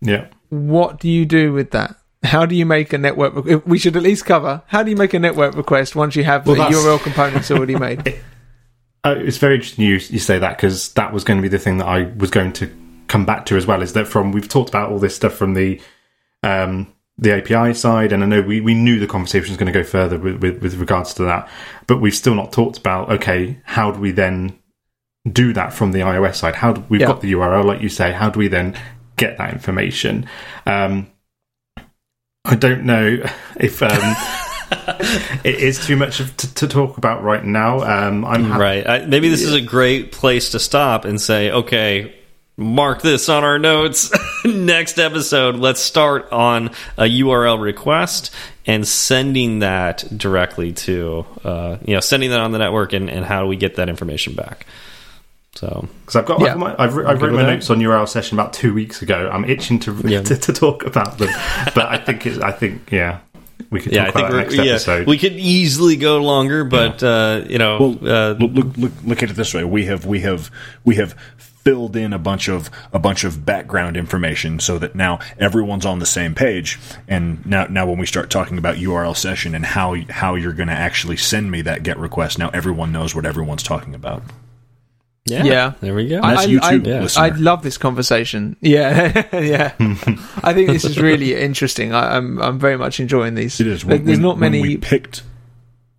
Yeah. 0.00 0.26
what 0.48 1.00
do 1.00 1.08
you 1.08 1.26
do 1.26 1.52
with 1.52 1.72
that? 1.72 1.96
How 2.22 2.46
do 2.46 2.54
you 2.54 2.64
make 2.64 2.92
a 2.92 2.98
network? 2.98 3.44
re- 3.44 3.56
We 3.56 3.78
should 3.78 3.96
at 3.96 4.02
least 4.02 4.24
cover. 4.24 4.62
How 4.68 4.82
do 4.82 4.90
you 4.90 4.96
make 4.96 5.12
a 5.14 5.18
network 5.18 5.56
request 5.56 5.96
once 5.96 6.16
you 6.16 6.24
have 6.24 6.46
Well, 6.46 6.56
the 6.56 6.74
URL 6.74 6.98
components 7.02 7.50
already 7.50 7.76
made? 7.76 8.20
Uh, 9.02 9.14
it's 9.16 9.38
very 9.38 9.54
interesting 9.54 9.82
you, 9.82 9.94
you 9.94 10.18
say 10.18 10.38
that 10.38 10.58
because 10.58 10.92
that 10.92 11.10
was 11.10 11.24
going 11.24 11.38
to 11.38 11.42
be 11.42 11.48
the 11.48 11.58
thing 11.58 11.78
that 11.78 11.86
I 11.86 12.02
was 12.18 12.30
going 12.30 12.52
to 12.52 12.66
come 13.10 13.26
back 13.26 13.44
to 13.46 13.56
as 13.56 13.66
well. 13.66 13.82
Is 13.82 13.92
that 13.92 14.06
from 14.06 14.32
we've 14.32 14.48
talked 14.48 14.70
about 14.70 14.90
all 14.90 14.98
this 14.98 15.14
stuff 15.14 15.34
from 15.34 15.52
the 15.54 15.80
um, 16.42 16.92
the 17.18 17.32
API 17.34 17.74
side, 17.74 18.12
and 18.12 18.22
I 18.24 18.26
know 18.26 18.40
we, 18.40 18.62
we 18.62 18.72
knew 18.72 18.98
the 18.98 19.06
conversation 19.06 19.50
was 19.50 19.58
going 19.58 19.70
to 19.70 19.78
go 19.78 19.84
further 19.84 20.16
with, 20.18 20.40
with, 20.40 20.62
with 20.62 20.74
regards 20.76 21.12
to 21.14 21.24
that, 21.24 21.50
but 21.86 22.00
we've 22.00 22.14
still 22.14 22.34
not 22.34 22.50
talked 22.52 22.78
about 22.78 23.10
okay, 23.12 23.58
how 23.64 23.90
do 23.90 24.00
we 24.00 24.10
then 24.10 24.58
do 25.30 25.52
that 25.52 25.74
from 25.74 25.92
the 25.92 25.98
iOS 26.00 26.36
side? 26.36 26.54
How 26.54 26.72
do, 26.72 26.84
we've 26.88 27.02
Yeah. 27.02 27.08
got 27.08 27.20
the 27.20 27.32
URL, 27.32 27.64
like 27.66 27.82
you 27.82 27.90
say, 27.90 28.12
how 28.12 28.30
do 28.30 28.38
we 28.38 28.48
then 28.48 28.74
get 29.16 29.36
that 29.36 29.52
information? 29.52 30.26
Um, 30.64 31.08
I 32.46 32.54
don't 32.56 32.84
know 32.84 33.22
if. 33.60 33.82
Um, 33.82 34.16
It 35.42 35.56
is 35.56 35.84
too 35.84 35.96
much 35.96 36.18
to, 36.18 36.54
to 36.54 36.68
talk 36.68 36.96
about 36.96 37.24
right 37.24 37.44
now. 37.44 37.80
Um, 37.80 38.24
I'm 38.24 38.52
Right. 38.56 38.86
I, 38.86 39.04
maybe 39.04 39.28
this 39.28 39.42
is 39.42 39.52
a 39.52 39.60
great 39.60 40.12
place 40.12 40.50
to 40.52 40.60
stop 40.60 41.04
and 41.04 41.20
say, 41.20 41.50
okay, 41.50 42.14
mark 42.60 43.02
this 43.02 43.28
on 43.28 43.42
our 43.42 43.58
notes. 43.58 44.12
Next 44.44 44.98
episode, 44.98 45.56
let's 45.56 45.80
start 45.80 46.30
on 46.30 46.68
a 46.98 47.04
URL 47.04 47.60
request 47.60 48.32
and 48.66 48.86
sending 48.86 49.60
that 49.60 50.04
directly 50.16 50.72
to, 50.72 51.24
uh, 51.42 51.78
you 51.84 51.94
know, 51.94 52.00
sending 52.00 52.30
that 52.30 52.40
on 52.40 52.52
the 52.52 52.58
network 52.58 52.92
and, 52.92 53.08
and 53.10 53.24
how 53.24 53.40
do 53.42 53.46
we 53.48 53.56
get 53.56 53.76
that 53.76 53.88
information 53.88 54.34
back. 54.34 54.66
So, 55.56 55.88
Because 56.02 56.16
I've 56.16 56.26
got, 56.26 56.40
Yeah. 56.40 56.52
I've, 56.52 56.58
my, 56.58 56.74
I've, 56.78 56.96
I've 56.98 57.22
written 57.22 57.36
my 57.36 57.42
that? 57.44 57.54
notes 57.54 57.70
on 57.70 57.78
URL 57.80 58.08
session 58.08 58.38
about 58.38 58.52
two 58.52 58.72
weeks 58.72 59.02
ago. 59.02 59.28
I'm 59.32 59.44
itching 59.44 59.80
to 59.80 59.92
Yeah. 60.04 60.22
to, 60.22 60.36
to 60.36 60.52
talk 60.52 60.84
about 60.84 61.18
them, 61.18 61.28
but 61.74 61.86
I 61.88 61.96
think 61.96 62.24
it's, 62.26 62.38
I 62.38 62.52
think 62.52 62.92
yeah, 62.92 63.20
we 63.70 63.80
could 63.80 63.92
yeah, 63.92 64.02
I 64.02 64.04
talk 64.06 64.14
think 64.14 64.28
about 64.28 64.30
that 64.30 64.36
we're, 64.36 64.42
next 64.42 64.54
yeah, 64.56 64.72
episode. 64.92 65.06
we 65.08 65.18
could 65.18 65.32
easily 65.32 65.96
go 65.96 66.18
longer, 66.22 66.64
but, 66.64 67.02
uh, 67.02 67.42
you 67.48 67.58
know, 67.58 67.78
Well, 68.00 68.08
uh, 68.12 68.32
look, 68.34 68.52
look, 68.52 68.76
look, 68.76 68.92
look 69.04 69.22
at 69.22 69.30
it 69.30 69.34
this 69.36 69.52
way: 69.52 69.64
we 69.64 69.86
have, 69.86 70.06
we 70.06 70.20
have, 70.20 70.50
we 70.84 70.94
have 70.96 71.14
filled 71.64 71.94
in 71.94 72.12
a 72.12 72.18
bunch 72.18 72.48
of 72.48 72.70
a 72.92 72.98
bunch 72.98 73.22
of 73.24 73.44
background 73.44 73.96
information 73.96 74.58
so 74.58 74.78
that 74.78 74.94
now 74.94 75.18
everyone's 75.38 75.84
on 75.86 75.98
the 75.98 76.06
same 76.06 76.34
page. 76.34 76.78
And 77.06 77.44
now, 77.46 77.66
now 77.66 77.86
when 77.86 77.98
we 77.98 78.06
start 78.06 78.30
talking 78.30 78.56
about 78.58 78.76
URL 78.76 79.16
session 79.16 79.54
and 79.54 79.64
how 79.64 79.94
how 80.08 80.34
you're 80.36 80.52
going 80.54 80.68
to 80.68 80.74
actually 80.74 81.16
send 81.18 81.50
me 81.50 81.62
that 81.62 81.82
GET 81.82 81.98
request, 81.98 82.38
now 82.38 82.48
everyone 82.54 82.92
knows 82.92 83.14
what 83.14 83.26
everyone's 83.26 83.62
talking 83.62 83.94
about. 83.94 84.22
yeah, 85.26 85.44
Yeah. 85.44 85.72
there 85.80 85.94
we 85.94 86.08
go. 86.08 86.22
That's 86.22 86.42
I, 86.42 86.46
YouTube, 86.46 86.86
I, 86.88 87.00
listener. 87.00 87.24
I 87.24 87.28
love 87.36 87.62
this 87.62 87.76
conversation. 87.78 88.56
Yeah, 88.60 89.26
yeah. 89.38 89.74
I 90.42 90.54
think 90.54 90.68
this 90.70 90.84
is 90.84 90.98
really 90.98 91.34
interesting. 91.34 91.92
I, 91.92 92.16
I'm 92.16 92.40
I'm 92.40 92.58
very 92.58 92.78
much 92.78 93.00
enjoying 93.00 93.34
these. 93.34 93.60
It 93.60 93.66
is. 93.66 93.84
Like, 93.84 94.04
there's 94.04 94.16
When- 94.18 94.22
not 94.22 94.38
when 94.38 94.52
many. 94.52 94.62
we 94.62 94.76
picked. 94.78 95.22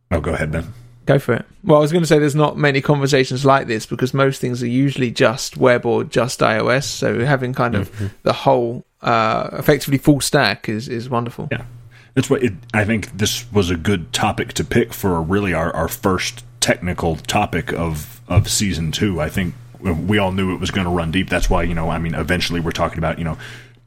Oh, 0.09 0.19
go 0.21 0.33
ahead, 0.33 0.51
Ben. 0.51 0.73
Go 1.05 1.17
for 1.19 1.33
it. 1.33 1.45
Well, 1.63 1.77
I 1.79 1.81
was 1.81 1.91
going 1.91 2.03
to 2.03 2.07
say 2.07 2.19
there's 2.19 2.35
not 2.35 2.57
many 2.57 2.79
conversations 2.79 3.43
like 3.43 3.67
this 3.67 3.85
because 3.85 4.13
most 4.13 4.39
things 4.39 4.61
are 4.61 4.67
usually 4.67 5.09
just 5.11 5.57
web 5.57 5.85
or 5.85 6.03
just 6.03 6.39
iOS. 6.41 6.83
So 6.83 7.25
having 7.25 7.53
kind 7.53 7.75
of 7.75 7.91
Mm-hmm. 7.91 8.05
the 8.23 8.33
whole, 8.33 8.85
uh, 9.01 9.49
effectively 9.53 9.97
full 9.97 10.21
stack 10.21 10.69
is 10.69 10.87
is 10.87 11.09
wonderful. 11.09 11.47
Yeah, 11.51 11.65
that's 12.13 12.29
what 12.29 12.43
it, 12.43 12.53
I 12.73 12.85
think. 12.85 13.17
This 13.17 13.51
was 13.51 13.69
a 13.71 13.75
good 13.75 14.13
topic 14.13 14.53
to 14.53 14.63
pick 14.63 14.93
for 14.93 15.19
really 15.21 15.53
our, 15.53 15.73
our 15.75 15.87
first 15.87 16.43
technical 16.59 17.15
topic 17.15 17.73
of 17.73 18.21
of 18.27 18.47
season 18.49 18.91
two. 18.91 19.19
I 19.19 19.29
think 19.29 19.55
we 19.79 20.19
all 20.19 20.31
knew 20.31 20.53
it 20.53 20.59
was 20.59 20.69
going 20.69 20.85
to 20.85 20.91
run 20.91 21.09
deep. 21.09 21.29
That's 21.29 21.49
why 21.49 21.63
you 21.63 21.73
know. 21.73 21.89
I 21.89 21.97
mean, 21.97 22.13
eventually 22.13 22.59
we're 22.59 22.71
talking 22.71 22.99
about 22.99 23.17
you 23.17 23.23
know 23.25 23.37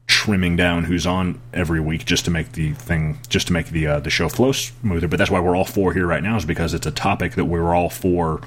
trimming 0.07 0.55
down 0.55 0.83
who's 0.83 1.07
on 1.07 1.39
every 1.53 1.79
week 1.79 2.05
just 2.05 2.25
to 2.25 2.31
make 2.31 2.51
the 2.51 2.73
thing 2.73 3.17
just 3.27 3.47
to 3.47 3.53
make 3.53 3.67
the 3.67 3.87
uh, 3.87 3.99
the 3.99 4.09
show 4.09 4.29
flow 4.29 4.51
smoother. 4.51 5.07
But 5.07 5.17
that's 5.17 5.31
why 5.31 5.39
we're 5.39 5.55
all 5.55 5.65
four 5.65 5.93
here 5.93 6.05
right 6.05 6.23
now 6.23 6.37
is 6.37 6.45
because 6.45 6.73
it's 6.73 6.85
a 6.85 6.91
topic 6.91 7.33
that 7.33 7.45
we're 7.45 7.73
all 7.73 7.89
four 7.89 8.41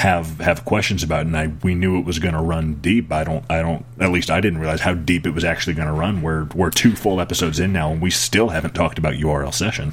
have 0.00 0.38
have 0.38 0.64
questions 0.64 1.02
about 1.02 1.26
and 1.26 1.36
I 1.36 1.48
we 1.62 1.74
knew 1.74 1.98
it 1.98 2.06
was 2.06 2.18
going 2.18 2.34
to 2.34 2.40
run 2.40 2.76
deep. 2.76 3.12
I 3.12 3.22
don't 3.24 3.44
I 3.50 3.60
don't 3.60 3.84
at 3.98 4.10
least 4.10 4.30
I 4.30 4.40
didn't 4.40 4.58
realize 4.58 4.80
how 4.80 4.94
deep 4.94 5.26
it 5.26 5.32
was 5.32 5.44
actually 5.44 5.74
going 5.74 5.88
to 5.88 5.94
run. 5.94 6.22
We're 6.22 6.44
we're 6.54 6.70
two 6.70 6.92
full 6.96 7.20
episodes 7.20 7.60
in 7.60 7.72
now 7.72 7.92
and 7.92 8.00
we 8.00 8.10
still 8.10 8.48
haven't 8.48 8.74
talked 8.74 8.98
about 8.98 9.14
URL 9.14 9.52
session. 9.52 9.92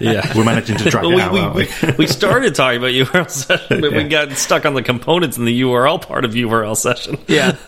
Yeah. 0.00 0.32
We're 0.36 0.44
managing 0.44 0.76
to 0.78 0.90
drag 0.90 1.04
Well, 1.04 1.12
it 1.12 1.16
we, 1.16 1.22
out, 1.22 1.32
we, 1.32 1.40
aren't 1.40 1.82
we? 1.82 2.04
we, 2.04 2.06
started 2.06 2.54
talking 2.54 2.78
about 2.78 2.90
URL 2.90 3.30
session, 3.30 3.80
but 3.80 3.92
we 3.92 4.04
got 4.04 4.32
stuck 4.32 4.66
on 4.66 4.74
the 4.74 4.82
components 4.82 5.38
in 5.38 5.44
the 5.44 5.62
URL 5.62 6.00
part 6.00 6.24
of 6.24 6.32
URL 6.32 6.76
session. 6.76 7.18
Yeah. 7.26 7.56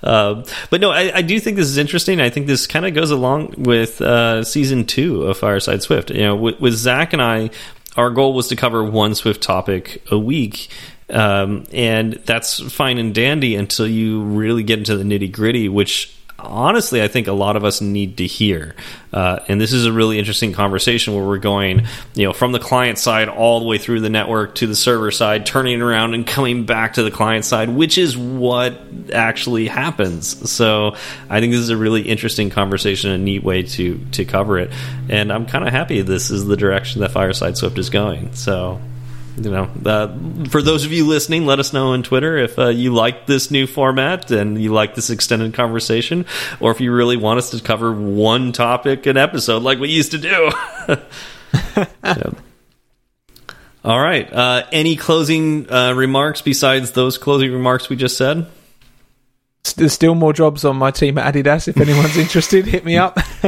Um, 0.00 0.44
but 0.70 0.80
no, 0.80 0.90
I, 0.90 1.16
I 1.16 1.22
do 1.22 1.38
think 1.40 1.56
this 1.56 1.66
is 1.66 1.76
interesting. 1.76 2.20
I 2.20 2.30
think 2.30 2.46
this 2.46 2.66
kind 2.66 2.86
of 2.86 2.94
goes 2.94 3.10
along 3.10 3.54
with 3.58 4.00
uh, 4.00 4.44
season 4.44 4.86
two 4.86 5.24
of 5.24 5.36
Fireside 5.38 5.82
Swift. 5.82 6.10
You 6.10 6.22
know, 6.22 6.36
with, 6.36 6.60
with 6.60 6.74
Zach 6.74 7.12
and 7.12 7.20
I, 7.20 7.50
our 7.96 8.10
goal 8.10 8.32
was 8.32 8.48
to 8.48 8.56
cover 8.56 8.84
one 8.84 9.14
Swift 9.14 9.42
topic 9.42 10.02
a 10.10 10.18
week. 10.18 10.68
Um, 11.10 11.64
and 11.72 12.14
that's 12.24 12.60
fine 12.72 12.98
and 12.98 13.14
dandy 13.14 13.56
until 13.56 13.88
you 13.88 14.22
really 14.22 14.62
get 14.62 14.78
into 14.78 14.96
the 14.96 15.04
nitty 15.04 15.32
gritty, 15.32 15.68
which 15.68 16.17
honestly, 16.38 17.02
I 17.02 17.08
think 17.08 17.26
a 17.26 17.32
lot 17.32 17.56
of 17.56 17.64
us 17.64 17.80
need 17.80 18.18
to 18.18 18.26
hear. 18.26 18.74
Uh, 19.12 19.40
and 19.48 19.60
this 19.60 19.72
is 19.72 19.86
a 19.86 19.92
really 19.92 20.18
interesting 20.18 20.52
conversation 20.52 21.14
where 21.14 21.24
we're 21.24 21.38
going, 21.38 21.86
you 22.14 22.26
know, 22.26 22.32
from 22.32 22.52
the 22.52 22.58
client 22.58 22.98
side 22.98 23.28
all 23.28 23.58
the 23.58 23.66
way 23.66 23.78
through 23.78 24.00
the 24.00 24.10
network 24.10 24.54
to 24.56 24.66
the 24.66 24.76
server 24.76 25.10
side, 25.10 25.46
turning 25.46 25.82
around 25.82 26.14
and 26.14 26.26
coming 26.26 26.64
back 26.64 26.94
to 26.94 27.02
the 27.02 27.10
client 27.10 27.44
side, 27.44 27.68
which 27.68 27.98
is 27.98 28.16
what 28.16 28.78
actually 29.12 29.66
happens. 29.66 30.50
So 30.50 30.94
I 31.28 31.40
think 31.40 31.52
this 31.52 31.60
is 31.60 31.70
a 31.70 31.76
really 31.76 32.02
interesting 32.02 32.50
conversation, 32.50 33.10
a 33.10 33.18
neat 33.18 33.42
way 33.42 33.62
to 33.62 33.98
to 34.12 34.24
cover 34.24 34.58
it. 34.58 34.70
And 35.08 35.32
I'm 35.32 35.46
kind 35.46 35.66
of 35.66 35.72
happy 35.72 36.02
this 36.02 36.30
is 36.30 36.46
the 36.46 36.56
direction 36.56 37.00
that 37.00 37.10
Fireside 37.10 37.56
Swift 37.56 37.78
is 37.78 37.90
going. 37.90 38.34
So 38.34 38.80
you 39.40 39.50
know, 39.50 39.70
uh, 39.86 40.08
for 40.48 40.60
those 40.62 40.84
of 40.84 40.92
you 40.92 41.06
listening, 41.06 41.46
let 41.46 41.58
us 41.58 41.72
know 41.72 41.92
on 41.92 42.02
Twitter 42.02 42.36
if 42.36 42.58
uh, 42.58 42.68
you 42.68 42.92
like 42.92 43.26
this 43.26 43.50
new 43.50 43.66
format 43.66 44.30
and 44.30 44.60
you 44.60 44.72
like 44.72 44.94
this 44.94 45.10
extended 45.10 45.54
conversation, 45.54 46.26
or 46.60 46.70
if 46.70 46.80
you 46.80 46.92
really 46.92 47.16
want 47.16 47.38
us 47.38 47.50
to 47.50 47.60
cover 47.62 47.92
one 47.92 48.52
topic 48.52 49.06
an 49.06 49.16
episode 49.16 49.62
like 49.62 49.78
we 49.78 49.88
used 49.90 50.10
to 50.12 50.18
do. 50.18 50.50
All 53.84 54.00
right. 54.00 54.30
Uh, 54.32 54.66
any 54.72 54.96
closing 54.96 55.70
uh, 55.72 55.92
remarks 55.94 56.42
besides 56.42 56.92
those 56.92 57.16
closing 57.16 57.52
remarks 57.52 57.88
we 57.88 57.96
just 57.96 58.16
said? 58.16 58.46
There's 59.76 59.92
still 59.92 60.14
more 60.14 60.32
jobs 60.32 60.64
on 60.64 60.76
my 60.76 60.90
team 60.90 61.18
at 61.18 61.34
Adidas. 61.34 61.68
If 61.68 61.76
anyone's 61.78 62.16
interested, 62.18 62.64
hit 62.66 62.84
me 62.84 62.96
up. 62.96 63.18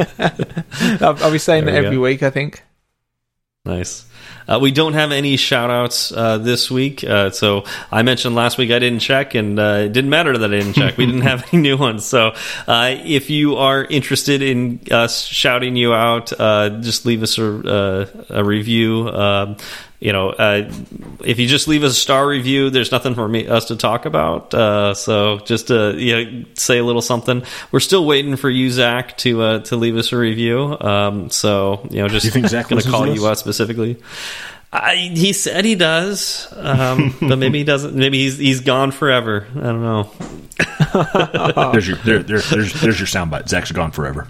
I'll, 1.01 1.23
I'll 1.23 1.31
be 1.31 1.37
saying 1.37 1.65
There 1.65 1.73
that 1.73 1.81
we 1.81 1.85
every 1.87 1.97
go. 1.97 2.03
week. 2.03 2.23
I 2.23 2.29
think. 2.29 2.63
Nice. 3.65 4.05
Uh, 4.51 4.59
we 4.59 4.71
don't 4.71 4.93
have 4.93 5.13
any 5.13 5.37
shout 5.37 5.69
outs 5.69 6.11
uh, 6.11 6.37
this 6.37 6.69
week. 6.69 7.05
Uh, 7.05 7.29
so 7.29 7.63
I 7.89 8.01
mentioned 8.01 8.35
last 8.35 8.57
week 8.57 8.69
I 8.71 8.79
didn't 8.79 8.99
check, 8.99 9.33
and 9.33 9.57
uh, 9.57 9.83
it 9.85 9.93
didn't 9.93 10.09
matter 10.09 10.37
that 10.37 10.53
I 10.53 10.57
didn't 10.57 10.73
check. 10.73 10.97
We 10.97 11.05
didn't 11.05 11.21
have 11.31 11.47
any 11.53 11.61
new 11.61 11.77
ones. 11.77 12.03
So 12.03 12.33
uh, 12.67 12.95
if 13.05 13.29
you 13.29 13.55
are 13.55 13.85
interested 13.85 14.41
in 14.41 14.81
us 14.91 15.23
shouting 15.23 15.77
you 15.77 15.93
out, 15.93 16.33
uh, 16.37 16.81
just 16.81 17.05
leave 17.05 17.23
us 17.23 17.37
a, 17.37 17.45
uh, 17.45 18.25
a 18.29 18.43
review. 18.43 19.07
Um, 19.07 19.55
you 20.01 20.11
know, 20.11 20.31
uh, 20.31 20.67
if 21.23 21.37
you 21.37 21.47
just 21.47 21.67
leave 21.67 21.83
us 21.83 21.91
a 21.91 21.99
star 21.99 22.27
review, 22.27 22.71
there's 22.71 22.91
nothing 22.91 23.13
for 23.13 23.27
me 23.27 23.47
us 23.47 23.65
to 23.65 23.75
talk 23.75 24.05
about. 24.05 24.51
Uh, 24.51 24.95
so 24.95 25.37
just 25.37 25.67
to 25.67 25.93
you 25.95 26.25
know, 26.25 26.45
say 26.55 26.79
a 26.79 26.83
little 26.83 27.03
something. 27.03 27.43
We're 27.71 27.81
still 27.81 28.03
waiting 28.03 28.35
for 28.35 28.49
you, 28.49 28.71
Zach, 28.71 29.15
to 29.19 29.41
uh, 29.43 29.59
to 29.59 29.75
leave 29.75 29.95
us 29.97 30.11
a 30.11 30.17
review. 30.17 30.75
Um, 30.81 31.29
so 31.29 31.87
you 31.91 32.01
know, 32.01 32.07
just 32.07 32.25
You 32.25 32.31
think 32.31 32.47
Zach 32.47 32.69
going 32.69 32.81
to 32.81 32.89
call 32.89 33.07
you 33.07 33.27
out 33.27 33.37
specifically. 33.37 33.97
I, 34.73 34.95
he 34.95 35.33
said 35.33 35.65
he 35.65 35.75
does, 35.75 36.47
um, 36.55 37.15
but 37.21 37.37
maybe 37.37 37.57
he 37.57 37.63
doesn't. 37.63 37.93
Maybe 37.93 38.19
he's 38.23 38.37
he's 38.37 38.61
gone 38.61 38.91
forever. 38.91 39.47
I 39.55 39.59
don't 39.59 39.81
know. 39.81 40.11
there's 41.71 41.87
your 41.87 41.97
there, 41.97 42.19
there, 42.19 42.39
there's 42.39 42.73
there's 42.79 42.99
your 42.99 43.07
soundbite. 43.07 43.49
Zach's 43.49 43.71
gone 43.71 43.91
forever. 43.91 44.27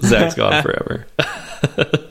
Zach's 0.00 0.34
gone 0.34 0.62
forever. 0.62 1.06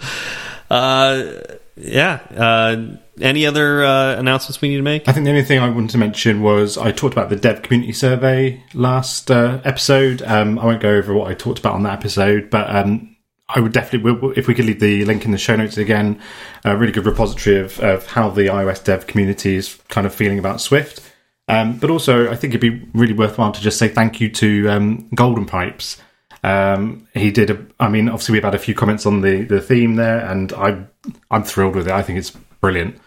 uh, 0.69 1.31
yeah. 1.75 2.19
Uh, 2.35 2.97
any 3.19 3.45
other 3.45 3.83
uh, 3.83 4.15
announcements 4.15 4.61
we 4.61 4.69
need 4.69 4.77
to 4.77 4.83
make? 4.83 5.07
I 5.07 5.11
think 5.11 5.25
the 5.25 5.31
only 5.31 5.43
thing 5.43 5.59
I 5.59 5.69
wanted 5.69 5.91
to 5.91 5.97
mention 5.97 6.41
was 6.41 6.77
I 6.77 6.91
talked 6.91 7.13
about 7.13 7.29
the 7.29 7.35
dev 7.35 7.61
community 7.61 7.93
survey 7.93 8.63
last 8.73 9.31
uh, 9.31 9.59
episode. 9.63 10.21
Um, 10.23 10.59
I 10.59 10.65
won't 10.65 10.81
go 10.81 10.89
over 10.89 11.13
what 11.13 11.29
I 11.29 11.33
talked 11.33 11.59
about 11.59 11.73
on 11.73 11.83
that 11.83 11.93
episode, 11.93 12.49
but 12.49 12.69
um, 12.75 13.15
I 13.49 13.61
would 13.61 13.71
definitely, 13.71 14.33
if 14.35 14.47
we 14.47 14.53
could 14.53 14.65
leave 14.65 14.81
the 14.81 15.05
link 15.05 15.23
in 15.23 15.31
the 15.31 15.37
show 15.37 15.55
notes 15.55 15.77
again, 15.77 16.19
a 16.65 16.75
really 16.75 16.91
good 16.91 17.05
repository 17.05 17.59
of, 17.59 17.79
of 17.79 18.05
how 18.07 18.29
the 18.29 18.47
iOS 18.47 18.83
dev 18.83 19.07
community 19.07 19.55
is 19.55 19.79
kind 19.87 20.05
of 20.05 20.13
feeling 20.13 20.37
about 20.37 20.59
Swift. 20.59 21.01
Um, 21.47 21.77
but 21.77 21.89
also, 21.89 22.29
I 22.29 22.35
think 22.35 22.53
it'd 22.53 22.61
be 22.61 22.85
really 22.93 23.13
worthwhile 23.13 23.53
to 23.53 23.61
just 23.61 23.79
say 23.79 23.87
thank 23.87 24.19
you 24.19 24.29
to 24.31 24.69
um, 24.69 25.07
Golden 25.15 25.45
Pipes. 25.45 26.01
Um, 26.43 27.07
he 27.13 27.31
did. 27.31 27.49
A, 27.49 27.65
I 27.79 27.87
mean, 27.87 28.09
obviously, 28.09 28.33
we've 28.33 28.43
had 28.43 28.55
a 28.55 28.59
few 28.59 28.75
comments 28.75 29.05
on 29.05 29.21
the, 29.21 29.43
the 29.43 29.61
theme 29.61 29.95
there, 29.95 30.19
and 30.19 30.51
I'm 30.53 30.89
I'm 31.31 31.43
thrilled 31.43 31.75
with 31.75 31.87
it. 31.87 31.93
I 31.93 32.01
think 32.03 32.19
it's 32.19 32.31
brilliant. 32.31 32.99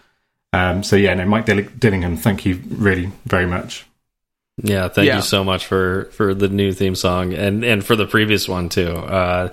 Um, 0.53 0.83
so 0.83 0.95
yeah, 0.95 1.13
no, 1.13 1.25
Mike 1.25 1.45
Dillingham, 1.45 2.17
thank 2.17 2.45
you 2.45 2.59
really 2.67 3.11
very 3.25 3.45
much. 3.45 3.85
Yeah, 4.57 4.89
thank 4.89 5.07
yeah. 5.07 5.17
you 5.17 5.21
so 5.21 5.43
much 5.43 5.65
for 5.65 6.05
for 6.11 6.33
the 6.33 6.47
new 6.47 6.73
theme 6.73 6.95
song 6.95 7.33
and 7.33 7.63
and 7.63 7.83
for 7.83 7.95
the 7.95 8.05
previous 8.05 8.47
one 8.47 8.69
too. 8.69 8.91
Uh, 8.91 9.51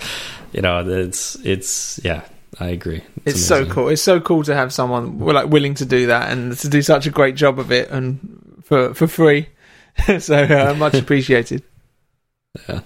you 0.53 0.61
know, 0.61 0.87
it's 0.87 1.37
it's 1.37 2.01
yeah, 2.05 2.23
I 2.61 2.69
agree. 2.69 3.03
It's, 3.25 3.37
it's 3.37 3.47
so 3.47 3.65
cool. 3.65 3.89
It's 3.89 4.03
so 4.03 4.21
cool 4.21 4.43
to 4.45 4.55
have 4.55 4.73
someone 4.73 5.19
like 5.19 5.49
willing 5.49 5.75
to 5.75 5.87
do 5.87 6.09
that 6.09 6.31
and 6.31 6.57
to 6.59 6.69
do 6.69 6.83
such 6.83 7.07
a 7.07 7.11
great 7.11 7.37
job 7.37 7.59
of 7.59 7.73
it 7.73 7.91
and 7.91 8.63
for 8.65 8.95
for 8.95 9.07
free. 9.07 9.49
so 10.19 10.37
uh, 10.37 10.75
much 10.79 10.95
appreciated. 10.95 11.63
Yeah. 12.69 12.81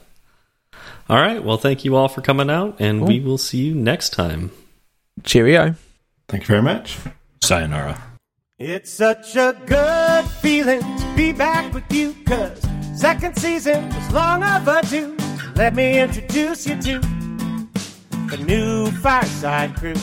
All 1.09 1.21
right. 1.21 1.43
Well, 1.43 1.59
thank 1.59 1.85
you 1.85 1.97
all 1.97 2.09
for 2.09 2.21
coming 2.21 2.51
out, 2.51 2.77
and 2.79 3.01
cool. 3.01 3.09
we 3.09 3.21
will 3.21 3.39
see 3.39 3.59
you 3.59 3.75
next 3.75 4.11
time. 4.11 4.51
Cheerio. 5.25 5.75
Thank 6.29 6.45
you 6.45 6.47
very 6.47 6.63
much. 6.63 6.99
Sayonara. 7.43 8.12
It's 8.65 8.93
such 8.93 9.35
a 9.35 9.61
good 9.67 10.25
feeling 10.25 10.83
to 10.83 11.15
be 11.17 11.33
back 11.33 11.75
with 11.75 11.83
you, 11.93 12.15
cause 12.25 12.65
second 12.95 13.37
season 13.37 13.89
was 13.89 14.13
long 14.13 14.45
overdue. 14.45 15.17
Let 15.57 15.75
me 15.75 15.99
introduce 15.99 16.65
you 16.65 16.81
to 16.81 17.01
the 18.31 18.37
new 18.47 18.89
Fireside 18.93 19.75
Crew. 19.75 19.97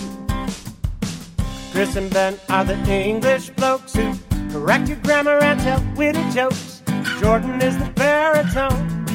Chris 1.72 1.96
and 1.96 2.12
Ben 2.14 2.38
are 2.50 2.66
the 2.66 2.76
English 2.92 3.50
blokes 3.52 3.94
who 3.94 4.14
correct 4.52 4.90
your 4.90 4.98
grammar 5.04 5.40
and 5.42 5.58
tell 5.62 5.82
witty 5.96 6.30
jokes. 6.32 6.84
Jordan 7.22 7.62
is 7.62 7.78
the 7.78 7.90
baritone. 7.92 9.08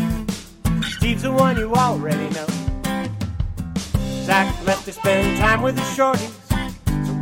Steve's 0.85 1.21
the 1.21 1.31
one 1.31 1.59
you 1.59 1.71
already 1.75 2.31
know. 2.31 2.47
Zach 4.25 4.65
left 4.65 4.87
to 4.87 4.93
spend 4.95 5.37
time 5.37 5.61
with 5.61 5.77
the 5.77 5.83
shorties. 5.83 6.44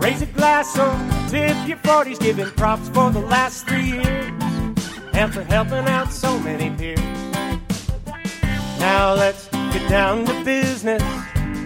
Raise 0.03 0.20
a 0.20 0.26
glass 0.26 0.76
or 0.76 0.90
tip 1.30 1.57
your 1.68 1.76
40s, 1.78 2.18
giving 2.18 2.50
props 2.57 2.88
for 2.88 3.12
the 3.12 3.20
last 3.20 3.68
three 3.68 3.92
years 3.92 4.32
and 5.12 5.32
for 5.32 5.44
helping 5.44 5.86
out 5.86 6.11
so 6.11 6.40
many 6.40 6.76
peers. 6.76 6.98
Now 8.80 9.14
let's 9.14 9.46
get 9.46 9.88
down 9.88 10.24
to 10.24 10.44
business. 10.44 11.00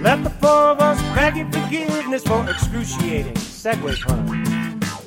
Let 0.03 0.22
the 0.22 0.28
four 0.28 0.51
of 0.51 0.80
us 0.80 1.01
beg 1.14 1.37
your 1.37 1.51
forgiveness 1.51 2.24
for 2.24 2.47
excruciating 2.51 3.37
segue 3.37 4.03
puns 4.03 4.51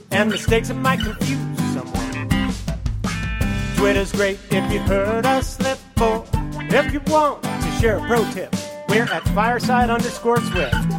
and 0.09 0.32
mistakes 0.32 0.69
that 0.69 0.73
might 0.77 0.99
confuse 0.99 1.59
someone. 1.71 2.53
Twitter's 3.75 4.11
great 4.11 4.39
if 4.49 4.73
you 4.73 4.80
heard 4.80 5.27
us 5.27 5.57
slip, 5.57 5.77
or 6.01 6.25
if 6.34 6.91
you 6.91 6.99
want 7.05 7.43
to 7.43 7.71
share 7.80 7.97
a 7.97 8.07
pro 8.07 8.27
tip, 8.32 8.55
we're 8.89 9.03
at 9.03 9.23
fireside 9.36 9.91
underscore 9.91 10.41
swift. 10.41 10.99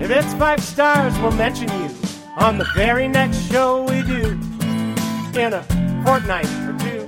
If 0.00 0.10
it's 0.10 0.32
five 0.34 0.62
stars, 0.62 1.18
we'll 1.18 1.32
mention 1.32 1.68
you 1.68 1.90
on 2.36 2.56
the 2.56 2.66
very 2.74 3.08
next 3.08 3.50
show 3.50 3.82
we 3.82 4.02
do 4.02 4.38
in 5.38 5.52
a 5.52 5.62
fortnight 6.04 6.46
or 6.46 6.78
two. 6.78 7.06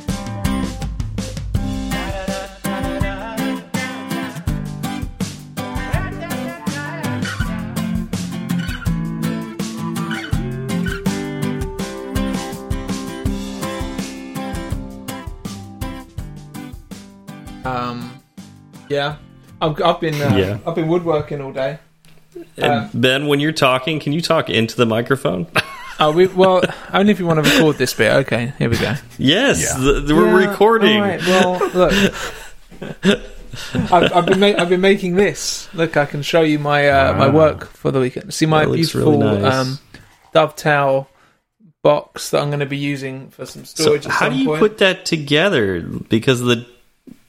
Um, 17.64 18.20
yeah, 18.88 19.16
I've, 19.60 19.80
I've 19.80 20.00
been 20.00 20.14
uh, 20.20 20.36
yeah. 20.36 20.58
I've 20.66 20.74
been 20.74 20.88
woodworking 20.88 21.40
all 21.40 21.52
day. 21.52 21.78
Um, 22.58 22.90
ben, 22.94 23.26
when 23.26 23.40
you're 23.40 23.52
talking, 23.52 24.00
can 24.00 24.12
you 24.12 24.20
talk 24.20 24.50
into 24.50 24.76
the 24.76 24.86
microphone? 24.86 25.46
Oh, 26.02 26.12
we 26.12 26.28
well 26.28 26.62
only 26.94 27.12
if 27.12 27.20
you 27.20 27.26
want 27.26 27.44
to 27.44 27.50
record 27.50 27.76
this 27.76 27.92
bit. 27.92 28.10
Okay, 28.10 28.54
here 28.58 28.70
we 28.70 28.78
go. 28.78 28.94
Yes, 29.18 29.60
yeah. 29.60 29.84
the, 29.84 30.00
the, 30.00 30.14
we're 30.14 30.40
yeah, 30.40 30.48
recording. 30.48 30.96
All 30.96 31.06
right, 31.06 31.20
well, 31.20 31.68
look. 31.74 31.92
I've, 33.92 34.10
I've, 34.10 34.24
been 34.24 34.42
I've 34.42 34.70
been 34.70 34.80
making 34.80 35.16
this. 35.16 35.68
Look, 35.74 35.98
I 35.98 36.06
can 36.06 36.22
show 36.22 36.40
you 36.40 36.58
my 36.58 36.88
uh, 36.88 37.12
wow. 37.12 37.18
my 37.18 37.28
work 37.28 37.66
for 37.66 37.90
the 37.90 38.00
weekend. 38.00 38.32
See 38.32 38.46
my 38.46 38.64
beautiful 38.64 39.20
really 39.20 39.42
nice. 39.42 39.54
um, 39.54 39.78
dovetail 40.32 41.10
box 41.82 42.30
that 42.30 42.40
I'm 42.40 42.48
going 42.48 42.60
to 42.60 42.66
be 42.66 42.78
using 42.78 43.28
for 43.28 43.44
some 43.44 43.66
storage. 43.66 44.04
So 44.04 44.10
how 44.10 44.30
do 44.30 44.36
you 44.36 44.46
point. 44.46 44.60
put 44.60 44.78
that 44.78 45.04
together? 45.04 45.82
Because 45.82 46.40
the 46.40 46.66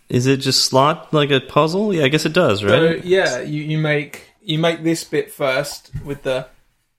is 0.07 0.27
it 0.27 0.37
just 0.37 0.65
slot 0.65 1.13
like 1.13 1.31
a 1.31 1.39
puzzle? 1.39 1.93
Yeah, 1.93 2.05
I 2.05 2.07
guess 2.07 2.25
it 2.25 2.33
does, 2.33 2.63
right? 2.63 3.01
So, 3.01 3.07
yeah, 3.07 3.41
you, 3.41 3.63
you 3.63 3.77
make 3.77 4.30
you 4.41 4.59
make 4.59 4.83
this 4.83 5.03
bit 5.03 5.31
first 5.31 5.91
with 6.03 6.23
the 6.23 6.47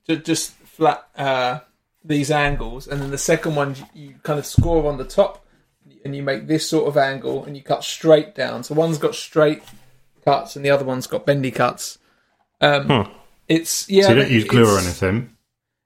just 0.07 0.53
flat 0.53 1.07
uh, 1.17 1.61
these 2.05 2.31
angles, 2.31 2.87
and 2.87 3.01
then 3.01 3.11
the 3.11 3.19
second 3.19 3.55
one 3.55 3.77
you 3.95 4.15
kind 4.23 4.39
of 4.39 4.47
score 4.47 4.89
on 4.91 4.99
the 4.99 5.05
top, 5.05 5.45
and 6.05 6.17
you 6.17 6.23
make 6.23 6.47
this 6.47 6.69
sort 6.69 6.89
of 6.89 6.97
angle, 6.97 7.45
and 7.45 7.57
you 7.57 7.63
cut 7.63 7.85
straight 7.85 8.35
down. 8.35 8.65
So 8.65 8.75
one's 8.75 8.99
got 8.99 9.15
straight 9.15 9.63
cuts, 10.25 10.57
and 10.57 10.65
the 10.65 10.71
other 10.71 10.85
one's 10.85 11.07
got 11.07 11.27
bendy 11.27 11.51
cuts. 11.51 11.99
Um, 12.61 12.87
huh. 12.87 13.09
It's 13.49 13.89
yeah. 13.89 14.05
So 14.05 14.11
you 14.11 14.17
don't 14.17 14.31
use 14.31 14.45
glue 14.45 14.67
or 14.67 14.79
anything. 14.79 15.37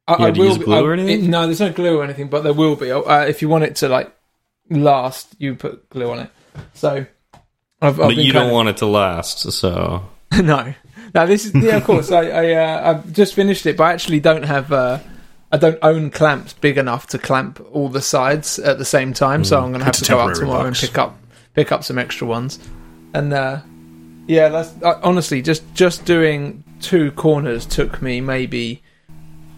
I, 0.09 0.15
I 0.15 0.31
will 0.31 0.47
use 0.47 0.59
glue 0.59 0.77
I, 0.77 0.81
or 0.83 0.93
anything? 0.93 1.25
It, 1.25 1.29
no, 1.29 1.47
there's 1.47 1.61
no 1.61 1.73
glue 1.73 1.99
or 1.99 2.05
anything, 2.05 2.29
but 2.29 2.45
there 2.45 2.53
will 2.53 2.77
be. 2.77 2.93
Uh, 2.93 3.25
if 3.25 3.43
you 3.43 3.49
want 3.49 3.65
it 3.65 3.77
to 3.77 3.89
like 3.89 4.15
last, 4.71 5.35
you 5.39 5.55
put 5.55 5.89
glue 5.91 6.11
on 6.11 6.21
it. 6.21 6.31
So 6.75 7.07
I've, 7.83 8.01
I've 8.01 8.09
but 8.09 8.17
you 8.17 8.33
don't 8.33 8.49
of... 8.49 8.53
want 8.53 8.69
it 8.69 8.77
to 8.79 8.87
last, 8.87 9.51
so 9.53 10.05
no. 10.33 10.75
Now 11.15 11.27
this 11.27 11.45
is 11.45 11.55
yeah, 11.55 11.77
of 11.77 11.85
course. 11.91 12.11
I, 12.11 12.29
I 12.29 12.53
uh, 12.53 12.91
I've 12.91 13.13
just 13.13 13.35
finished 13.35 13.67
it, 13.67 13.77
but 13.77 13.85
I 13.85 13.93
actually 13.93 14.21
don't 14.21 14.45
have. 14.45 14.73
Uh, 14.73 14.99
I 15.53 15.59
don't 15.59 15.79
own 15.81 16.11
clamps 16.11 16.55
big 16.55 16.77
enough 16.77 17.07
to 17.09 17.19
clamp 17.19 17.65
all 17.73 17.89
the 17.89 18.03
sides 18.03 18.59
at 18.59 18.79
the 18.79 18.85
same 18.85 19.15
time, 19.15 19.43
mm. 19.43 19.47
so 19.47 19.59
I'm 19.59 19.71
going 19.71 19.79
to 19.79 19.85
have 19.85 19.95
to 19.95 20.05
go 20.05 20.19
out 20.19 20.35
tomorrow 20.35 20.65
box. 20.65 20.83
and 20.83 20.91
pick 20.91 20.99
up 20.99 21.19
pick 21.55 21.73
up 21.73 21.85
some 21.85 21.99
extra 21.99 22.27
ones. 22.27 22.59
And 23.15 23.33
uh, 23.33 23.61
yeah, 24.27 24.49
that's 24.49 24.75
uh, 24.83 25.01
honestly 25.03 25.43
just 25.43 25.63
just 25.75 26.05
doing 26.05 26.65
two 26.81 27.13
corners 27.13 27.65
took 27.65 28.03
me 28.03 28.21
maybe 28.21 28.83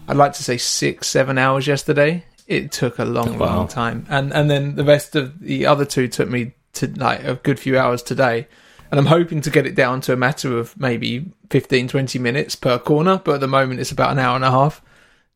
I'd 0.07 0.17
like 0.17 0.33
to 0.33 0.43
say 0.43 0.57
six 0.57 1.07
seven 1.07 1.37
hours 1.37 1.67
yesterday. 1.67 2.23
It 2.47 2.71
took 2.71 2.97
a 2.97 3.05
long, 3.05 3.37
wow. 3.37 3.57
long 3.57 3.67
time, 3.67 4.07
and 4.09 4.33
and 4.33 4.49
then 4.49 4.75
the 4.75 4.83
rest 4.83 5.15
of 5.15 5.39
the 5.39 5.67
other 5.67 5.85
two 5.85 6.07
took 6.07 6.27
me 6.27 6.53
to 6.73 6.87
like 6.87 7.23
a 7.23 7.35
good 7.35 7.59
few 7.59 7.77
hours 7.77 8.01
today. 8.01 8.47
And 8.91 8.99
I'm 8.99 9.05
hoping 9.05 9.41
to 9.41 9.49
get 9.49 9.65
it 9.65 9.75
down 9.75 10.01
to 10.01 10.13
a 10.13 10.17
matter 10.17 10.57
of 10.57 10.77
maybe 10.79 11.31
15, 11.51 11.87
20 11.87 12.19
minutes 12.19 12.55
per 12.55 12.79
corner, 12.79 13.21
but 13.23 13.35
at 13.35 13.41
the 13.41 13.47
moment 13.47 13.79
it's 13.79 13.91
about 13.91 14.11
an 14.11 14.19
hour 14.19 14.35
and 14.35 14.43
a 14.43 14.51
half 14.51 14.81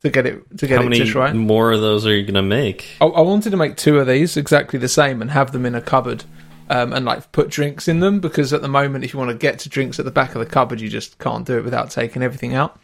to 0.01 0.09
get 0.09 0.25
it 0.25 0.57
to 0.57 0.67
get 0.67 0.81
How 0.81 0.87
it 0.87 0.93
just 0.93 1.15
right. 1.15 1.33
more 1.33 1.71
of 1.71 1.81
those 1.81 2.05
are 2.05 2.15
you 2.15 2.23
going 2.23 2.33
to 2.33 2.41
make? 2.41 2.87
I, 2.99 3.05
I, 3.05 3.21
wanted 3.21 3.51
to 3.51 3.57
make 3.57 3.77
two 3.77 3.99
of 3.99 4.07
these 4.07 4.35
exactly 4.35 4.77
the 4.77 4.89
same 4.89 5.21
and 5.21 5.31
have 5.31 5.51
them 5.51 5.65
in 5.65 5.75
a 5.75 5.81
cupboard. 5.81 6.25
Um, 6.69 6.93
and 6.93 7.05
like 7.05 7.31
put 7.33 7.49
drinks 7.49 7.89
in 7.89 7.99
them 7.99 8.21
because 8.21 8.53
at 8.53 8.61
the 8.61 8.69
moment, 8.69 9.03
if 9.03 9.13
you 9.13 9.19
want 9.19 9.31
to 9.31 9.37
get 9.37 9.59
to 9.59 9.69
drinks 9.69 9.99
at 9.99 10.05
the 10.05 10.11
back 10.11 10.33
of 10.33 10.39
the 10.39 10.45
cupboard, 10.45 10.79
you 10.79 10.87
just 10.87 11.19
can't 11.19 11.45
do 11.45 11.57
it 11.57 11.63
without 11.63 11.91
taking 11.91 12.23
everything 12.23 12.55
out. 12.55 12.79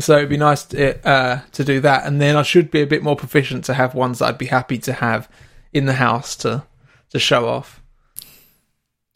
So 0.00 0.16
it'd 0.16 0.28
be 0.28 0.36
nice 0.36 0.64
to, 0.64 1.08
uh, 1.08 1.40
to 1.52 1.64
do 1.64 1.80
that, 1.80 2.04
and 2.04 2.20
then 2.20 2.34
I 2.34 2.42
should 2.42 2.72
be 2.72 2.82
a 2.82 2.86
bit 2.86 3.02
more 3.02 3.14
proficient 3.14 3.64
to 3.66 3.74
have 3.74 3.94
ones 3.94 4.18
that 4.18 4.26
I'd 4.26 4.38
be 4.38 4.46
happy 4.46 4.78
to 4.78 4.92
have 4.92 5.28
in 5.72 5.86
the 5.86 5.94
house 5.94 6.34
to 6.36 6.64
to 7.10 7.18
show 7.20 7.46
off. 7.48 7.80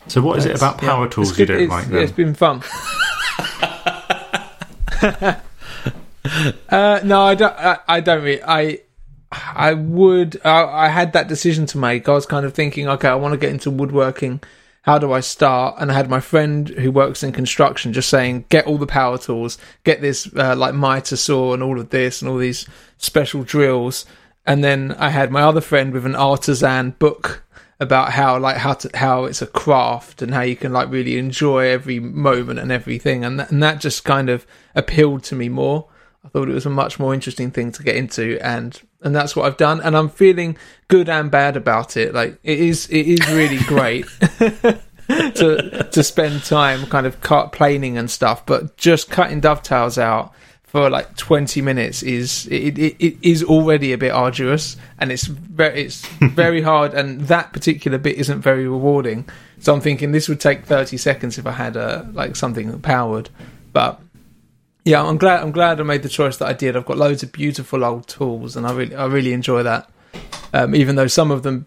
So, 0.06 0.22
what 0.22 0.38
is 0.38 0.46
it 0.46 0.56
about 0.56 0.78
power 0.78 1.06
it's 1.06 1.14
tools 1.14 1.38
you 1.38 1.44
good- 1.46 1.58
don't 1.58 1.68
like? 1.68 1.86
yeah, 1.86 1.92
Then? 1.92 2.02
It's 2.02 2.12
been 2.12 2.34
fun. 2.34 2.62
uh, 6.70 7.00
no, 7.04 7.22
I 7.22 7.34
don't. 7.34 7.52
I, 7.56 7.78
I 7.88 8.00
don't 8.00 8.22
really. 8.22 8.42
I 8.42 8.80
I 9.32 9.74
would. 9.74 10.40
I, 10.44 10.64
I 10.64 10.88
had 10.88 11.12
that 11.12 11.28
decision 11.28 11.66
to 11.66 11.78
make. 11.78 12.08
I 12.08 12.12
was 12.12 12.26
kind 12.26 12.46
of 12.46 12.54
thinking, 12.54 12.88
okay, 12.88 13.08
I 13.08 13.14
want 13.16 13.32
to 13.32 13.38
get 13.38 13.50
into 13.50 13.70
woodworking. 13.70 14.40
How 14.82 14.96
do 14.98 15.12
I 15.12 15.20
start? 15.20 15.74
And 15.78 15.90
I 15.90 15.94
had 15.94 16.08
my 16.08 16.20
friend 16.20 16.68
who 16.68 16.90
works 16.90 17.22
in 17.22 17.32
construction 17.32 17.92
just 17.92 18.08
saying, 18.08 18.46
get 18.48 18.66
all 18.66 18.78
the 18.78 18.86
power 18.86 19.18
tools, 19.18 19.58
get 19.84 20.00
this 20.00 20.30
uh, 20.34 20.56
like 20.56 20.74
mitre 20.74 21.16
saw 21.16 21.52
and 21.52 21.62
all 21.62 21.78
of 21.78 21.90
this 21.90 22.22
and 22.22 22.30
all 22.30 22.38
these 22.38 22.66
special 22.96 23.42
drills. 23.42 24.06
And 24.46 24.64
then 24.64 24.92
I 24.92 25.10
had 25.10 25.30
my 25.30 25.42
other 25.42 25.60
friend 25.60 25.92
with 25.92 26.06
an 26.06 26.14
artisan 26.16 26.92
book 26.98 27.44
about 27.80 28.12
how 28.12 28.38
like 28.38 28.56
how 28.56 28.74
to 28.74 28.90
how 28.96 29.24
it's 29.24 29.42
a 29.42 29.46
craft 29.46 30.20
and 30.20 30.34
how 30.34 30.40
you 30.40 30.56
can 30.56 30.72
like 30.72 30.90
really 30.90 31.16
enjoy 31.16 31.68
every 31.68 32.00
moment 32.00 32.58
and 32.58 32.72
everything. 32.72 33.24
And 33.24 33.38
that, 33.38 33.50
and 33.50 33.62
that 33.62 33.80
just 33.80 34.04
kind 34.04 34.28
of 34.28 34.46
appealed 34.74 35.22
to 35.24 35.34
me 35.34 35.48
more. 35.48 35.88
I 36.24 36.28
thought 36.28 36.48
it 36.48 36.54
was 36.54 36.66
a 36.66 36.70
much 36.70 36.98
more 36.98 37.14
interesting 37.14 37.50
thing 37.50 37.70
to 37.72 37.82
get 37.82 37.96
into 37.96 38.38
and 38.42 38.80
and 39.00 39.14
that's 39.14 39.36
what 39.36 39.46
i've 39.46 39.56
done. 39.56 39.80
And 39.80 39.96
i'm 39.96 40.08
feeling 40.08 40.56
good 40.88 41.08
and 41.08 41.30
bad 41.30 41.56
about 41.56 41.96
it. 41.96 42.14
Like 42.14 42.38
it 42.42 42.58
is 42.58 42.88
it 42.88 43.06
is 43.06 43.26
really 43.28 43.58
great 43.64 44.06
to 45.08 45.88
to 45.90 46.02
spend 46.02 46.44
time 46.44 46.86
kind 46.86 47.06
of 47.06 47.20
cut 47.20 47.50
planing 47.52 47.96
and 47.96 48.10
stuff 48.10 48.44
but 48.44 48.76
just 48.76 49.10
cutting 49.10 49.40
dovetails 49.40 49.96
out 49.96 50.34
for 50.68 50.90
like 50.90 51.16
20 51.16 51.62
minutes 51.62 52.02
is 52.02 52.46
it, 52.48 52.78
it, 52.78 52.96
it 52.98 53.16
is 53.22 53.42
already 53.42 53.92
a 53.92 53.98
bit 53.98 54.12
arduous 54.12 54.76
and 54.98 55.10
it's 55.10 55.24
very 55.24 55.84
it's 55.84 56.06
very 56.20 56.60
hard 56.60 56.92
and 56.92 57.22
that 57.22 57.54
particular 57.54 57.96
bit 57.96 58.16
isn't 58.18 58.42
very 58.42 58.68
rewarding. 58.68 59.26
So 59.60 59.74
i'm 59.74 59.80
thinking 59.80 60.12
this 60.12 60.28
would 60.28 60.40
take 60.40 60.66
30 60.66 60.98
seconds 60.98 61.38
if 61.38 61.46
i 61.46 61.52
had 61.52 61.76
a 61.76 62.08
like 62.12 62.36
something 62.36 62.78
powered. 62.80 63.30
But 63.72 63.98
yeah 64.84 65.02
i'm 65.02 65.16
glad 65.16 65.42
i'm 65.42 65.52
glad 65.52 65.80
i 65.80 65.82
made 65.82 66.02
the 66.02 66.08
choice 66.08 66.36
that 66.36 66.48
i 66.48 66.52
did. 66.52 66.76
I've 66.76 66.84
got 66.86 66.98
loads 66.98 67.22
of 67.22 67.32
beautiful 67.32 67.82
old 67.82 68.06
tools 68.06 68.54
and 68.54 68.66
i 68.66 68.72
really 68.72 68.94
i 68.94 69.06
really 69.06 69.32
enjoy 69.32 69.62
that. 69.62 69.90
Um, 70.52 70.74
even 70.74 70.96
though 70.96 71.06
some 71.06 71.30
of 71.30 71.44
them 71.44 71.66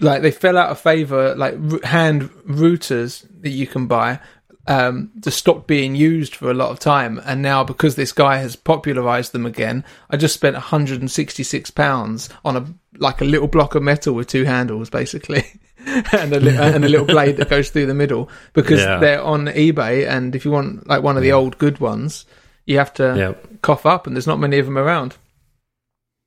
like 0.00 0.22
they 0.22 0.32
fell 0.32 0.58
out 0.58 0.70
of 0.70 0.80
favor 0.80 1.36
like 1.36 1.54
hand 1.84 2.30
routers 2.48 3.24
that 3.42 3.50
you 3.50 3.68
can 3.68 3.86
buy 3.86 4.18
um, 4.66 5.10
just 5.20 5.38
stopped 5.38 5.66
being 5.66 5.94
used 5.94 6.34
for 6.34 6.50
a 6.50 6.54
lot 6.54 6.70
of 6.70 6.78
time, 6.78 7.20
and 7.24 7.42
now 7.42 7.64
because 7.64 7.96
this 7.96 8.12
guy 8.12 8.38
has 8.38 8.56
popularized 8.56 9.32
them 9.32 9.44
again, 9.46 9.84
I 10.10 10.16
just 10.16 10.34
spent 10.34 10.54
166 10.54 11.70
pounds 11.70 12.28
on 12.44 12.56
a 12.56 12.66
like 12.98 13.20
a 13.20 13.24
little 13.24 13.48
block 13.48 13.74
of 13.74 13.82
metal 13.82 14.14
with 14.14 14.28
two 14.28 14.44
handles, 14.44 14.88
basically, 14.90 15.44
and 15.86 16.32
a 16.32 16.40
li- 16.40 16.56
and 16.56 16.84
a 16.84 16.88
little 16.88 17.06
blade 17.06 17.36
that 17.38 17.50
goes 17.50 17.70
through 17.70 17.86
the 17.86 17.94
middle 17.94 18.28
because 18.52 18.80
Yeah. 18.80 18.98
they're 18.98 19.22
on 19.22 19.46
eBay, 19.46 20.08
and 20.08 20.34
if 20.34 20.44
you 20.44 20.50
want 20.50 20.86
like 20.86 21.02
one 21.02 21.16
of 21.16 21.22
the 21.22 21.32
old 21.32 21.58
good 21.58 21.78
ones, 21.80 22.24
you 22.66 22.78
have 22.78 22.94
to 22.94 23.36
cough 23.62 23.84
up, 23.84 24.06
and 24.06 24.16
there's 24.16 24.26
not 24.26 24.38
many 24.40 24.58
of 24.58 24.66
them 24.66 24.78
around. 24.78 25.16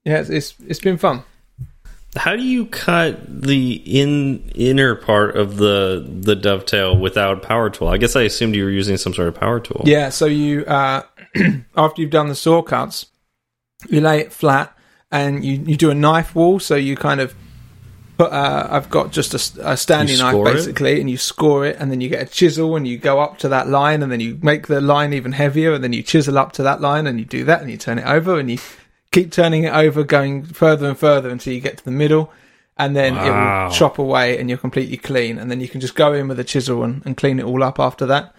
Yeah, 0.06 0.20
it's 0.20 0.30
it's, 0.30 0.54
it's 0.68 0.80
been 0.80 0.98
fun. 0.98 1.24
How 2.16 2.36
do 2.36 2.44
you 2.44 2.66
cut 2.66 3.20
the 3.28 3.74
in 3.86 4.50
inner 4.56 4.96
part 4.96 5.36
of 5.36 5.58
the 5.58 6.06
the 6.08 6.36
dovetail 6.36 6.98
without 6.98 7.42
power 7.42 7.70
tool? 7.70 7.90
I 7.90 7.98
guess 7.98 8.16
I 8.16 8.24
assumed 8.24 8.56
you 8.56 8.64
were 8.64 8.72
using 8.72 8.98
some 8.98 9.14
sort 9.14 9.28
of 9.28 9.36
power 9.36 9.60
tool. 9.60 9.84
Yeah, 9.86 10.10
so 10.10 10.26
you 10.26 10.66
uh, 10.66 11.04
after 11.78 12.02
you've 12.02 12.12
done 12.12 12.28
the 12.28 12.36
saw 12.36 12.62
cuts, 12.62 13.08
you 13.90 14.02
lay 14.02 14.22
it 14.22 14.34
flat 14.34 14.76
and 15.12 15.44
you, 15.44 15.54
you 15.66 15.78
do 15.78 15.90
a 15.90 15.96
knife 15.96 16.36
wall. 16.36 16.60
So 16.60 16.76
you 16.76 16.96
kind 16.96 17.22
of 17.22 17.36
put 18.18 18.32
uh, 18.32 18.68
I've 18.70 18.90
got 18.90 19.12
just 19.12 19.34
a 19.34 19.78
standing 19.78 20.18
knife 20.18 20.32
score 20.32 20.50
it? 20.50 20.54
basically, 20.54 21.00
and 21.00 21.10
you 21.10 21.18
score 21.18 21.66
it, 21.66 21.78
and 21.80 21.92
then 21.92 22.02
you 22.02 22.10
get 22.10 22.28
a 22.28 22.32
chisel 22.32 22.76
and 22.76 22.88
you 22.88 22.98
go 22.98 23.20
up 23.20 23.38
to 23.40 23.50
that 23.50 23.68
line, 23.68 24.04
and 24.04 24.12
then 24.12 24.20
you 24.20 24.40
make 24.42 24.68
the 24.68 24.82
line 24.82 25.14
even 25.14 25.34
heavier, 25.34 25.74
and 25.74 25.84
then 25.84 25.94
you 25.94 26.04
chisel 26.04 26.38
up 26.38 26.52
to 26.54 26.64
that 26.64 26.82
line, 26.82 27.08
and 27.08 27.20
you 27.20 27.26
do 27.26 27.44
that, 27.46 27.62
and 27.62 27.70
you 27.70 27.78
turn 27.78 28.00
it 28.00 28.06
over, 28.06 28.40
and 28.40 28.50
you 28.52 28.58
keep 29.12 29.32
turning 29.32 29.64
it 29.64 29.74
over, 29.74 30.04
going 30.04 30.44
further 30.44 30.88
and 30.88 30.98
further 30.98 31.30
until 31.30 31.54
you 31.54 31.60
get 31.62 31.78
to 31.78 31.86
the 31.86 31.92
middle. 31.92 32.32
And 32.80 32.96
then 32.96 33.18
it 33.18 33.32
will 33.32 33.72
chop 33.72 33.98
away, 33.98 34.38
and 34.38 34.50
you're 34.50 34.60
completely 34.60 34.98
clean. 34.98 35.40
And 35.40 35.50
then 35.50 35.60
you 35.62 35.68
can 35.68 35.82
just 35.82 35.96
go 35.96 36.14
in 36.14 36.28
with 36.28 36.40
a 36.40 36.44
chisel 36.44 36.84
and, 36.84 37.04
and 37.06 37.18
clean 37.18 37.40
it 37.40 37.46
all 37.46 37.64
up 37.64 37.80
after 37.80 38.06
that. 38.06 38.36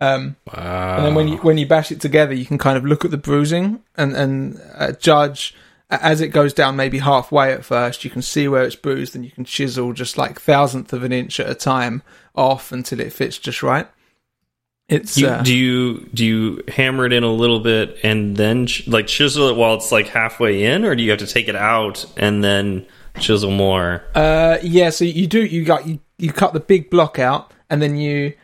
Um, 0.00 0.36
Wow. 0.46 0.96
and 0.96 1.06
then 1.06 1.14
when 1.14 1.28
you 1.28 1.36
when 1.38 1.58
you 1.58 1.66
bash 1.66 1.92
it 1.92 2.00
together, 2.00 2.32
you 2.34 2.46
can 2.46 2.58
kind 2.58 2.76
of 2.78 2.84
look 2.86 3.04
at 3.04 3.10
the 3.10 3.18
bruising 3.18 3.82
and 3.96 4.14
and 4.16 4.60
uh, 4.74 4.92
judge 4.92 5.54
as 5.90 6.20
it 6.22 6.28
goes 6.28 6.54
down. 6.54 6.76
Maybe 6.76 6.98
halfway 6.98 7.52
at 7.52 7.64
first, 7.64 8.04
you 8.04 8.10
can 8.10 8.22
see 8.22 8.48
where 8.48 8.62
it's 8.62 8.74
bruised, 8.74 9.14
and 9.14 9.24
you 9.24 9.30
can 9.30 9.44
chisel 9.44 9.92
just 9.92 10.16
like 10.16 10.40
thousandth 10.40 10.92
of 10.94 11.04
an 11.04 11.12
inch 11.12 11.38
at 11.38 11.48
a 11.48 11.54
time 11.54 12.02
off 12.34 12.72
until 12.72 13.00
it 13.00 13.12
fits 13.12 13.38
just 13.38 13.62
right. 13.62 13.86
It's 14.88 15.16
You, 15.16 15.28
uh, 15.28 15.42
do 15.42 15.56
you 15.56 16.08
do 16.12 16.24
you 16.24 16.64
hammer 16.68 17.06
it 17.06 17.12
in 17.12 17.22
a 17.22 17.32
little 17.32 17.60
bit 17.60 17.98
and 18.02 18.36
then 18.36 18.68
like 18.86 19.06
chisel 19.06 19.48
it 19.48 19.56
while 19.56 19.74
it's 19.74 19.90
like 19.90 20.08
halfway 20.08 20.64
in, 20.64 20.84
or 20.84 20.94
do 20.94 21.02
you 21.02 21.10
have 21.10 21.20
to 21.20 21.26
take 21.26 21.48
it 21.48 21.56
out 21.56 22.04
and 22.16 22.44
then 22.44 22.86
chisel 23.18 23.50
more? 23.50 24.04
Uh, 24.14 24.58
yeah. 24.62 24.90
So 24.90 25.04
you 25.04 25.26
do 25.26 25.44
you 25.44 25.64
got 25.64 25.86
you, 25.86 26.00
you 26.18 26.32
cut 26.32 26.52
the 26.52 26.60
big 26.60 26.90
block 26.90 27.18
out, 27.18 27.52
and 27.70 27.80
then 27.80 27.96
you 27.96 28.34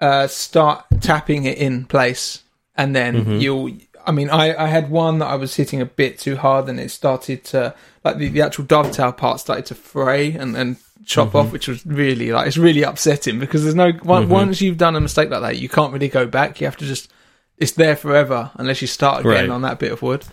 uh, 0.00 0.26
start 0.26 0.84
tapping 1.00 1.44
it 1.44 1.58
in 1.58 1.84
place, 1.84 2.42
and 2.74 2.94
then 2.94 3.40
you'll. 3.40 3.70
I 4.06 4.10
mean, 4.10 4.28
I, 4.28 4.64
I 4.64 4.66
had 4.66 4.90
one 4.90 5.18
that 5.20 5.26
I 5.26 5.36
was 5.36 5.56
hitting 5.56 5.80
a 5.80 5.86
bit 5.86 6.18
too 6.18 6.36
hard, 6.36 6.68
and 6.68 6.78
it 6.78 6.90
started 6.90 7.44
to 7.44 7.74
like 8.04 8.18
the, 8.18 8.28
the 8.28 8.42
actual 8.42 8.64
dovetail 8.64 9.12
part 9.12 9.40
started 9.40 9.64
to 9.66 9.74
fray 9.74 10.32
and 10.32 10.56
and 10.56 10.76
chop 11.04 11.34
off, 11.34 11.52
which 11.52 11.68
was 11.68 11.84
really 11.86 12.32
like 12.32 12.46
it's 12.46 12.56
really 12.56 12.82
upsetting 12.82 13.38
because 13.38 13.62
there's 13.62 13.74
no 13.74 13.92
on- 14.06 14.28
once 14.28 14.60
you've 14.60 14.78
done 14.78 14.96
a 14.96 15.00
mistake 15.00 15.30
like 15.30 15.42
that, 15.42 15.58
you 15.58 15.68
can't 15.68 15.92
really 15.92 16.08
go 16.08 16.26
back. 16.26 16.60
You 16.60 16.66
have 16.66 16.76
to 16.78 16.84
just 16.84 17.10
it's 17.58 17.72
there 17.72 17.96
forever 17.96 18.50
unless 18.54 18.80
you 18.82 18.88
start 18.88 19.20
again 19.20 19.32
Right. 19.32 19.50
on 19.50 19.62
that 19.62 19.78
bit 19.78 19.92
of 19.92 20.02
wood. 20.02 20.24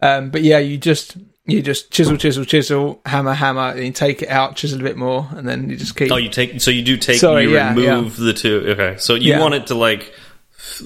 Um, 0.00 0.30
but 0.30 0.42
yeah, 0.42 0.58
you 0.58 0.78
just 0.78 1.16
you 1.44 1.60
just 1.60 1.90
chisel, 1.90 2.16
chisel, 2.16 2.44
chisel, 2.44 3.00
hammer, 3.04 3.34
hammer, 3.34 3.70
and 3.70 3.84
you 3.84 3.92
take 3.92 4.22
it 4.22 4.28
out, 4.28 4.54
chisel 4.56 4.78
a 4.80 4.82
bit 4.82 4.96
more, 4.96 5.28
and 5.32 5.46
then 5.48 5.68
you 5.68 5.76
just 5.76 5.96
keep. 5.96 6.10
Oh, 6.12 6.16
you 6.16 6.28
take 6.28 6.60
so 6.60 6.70
you 6.70 6.82
do 6.82 6.96
take 6.96 7.18
Sorry, 7.18 7.42
you 7.44 7.54
yeah, 7.54 7.74
remove 7.74 8.16
the 8.16 8.32
two. 8.32 8.64
Okay, 8.68 8.96
so 8.98 9.14
you 9.14 9.30
Yeah. 9.32 9.40
want 9.40 9.54
it 9.54 9.66
to 9.66 9.74
like 9.74 10.12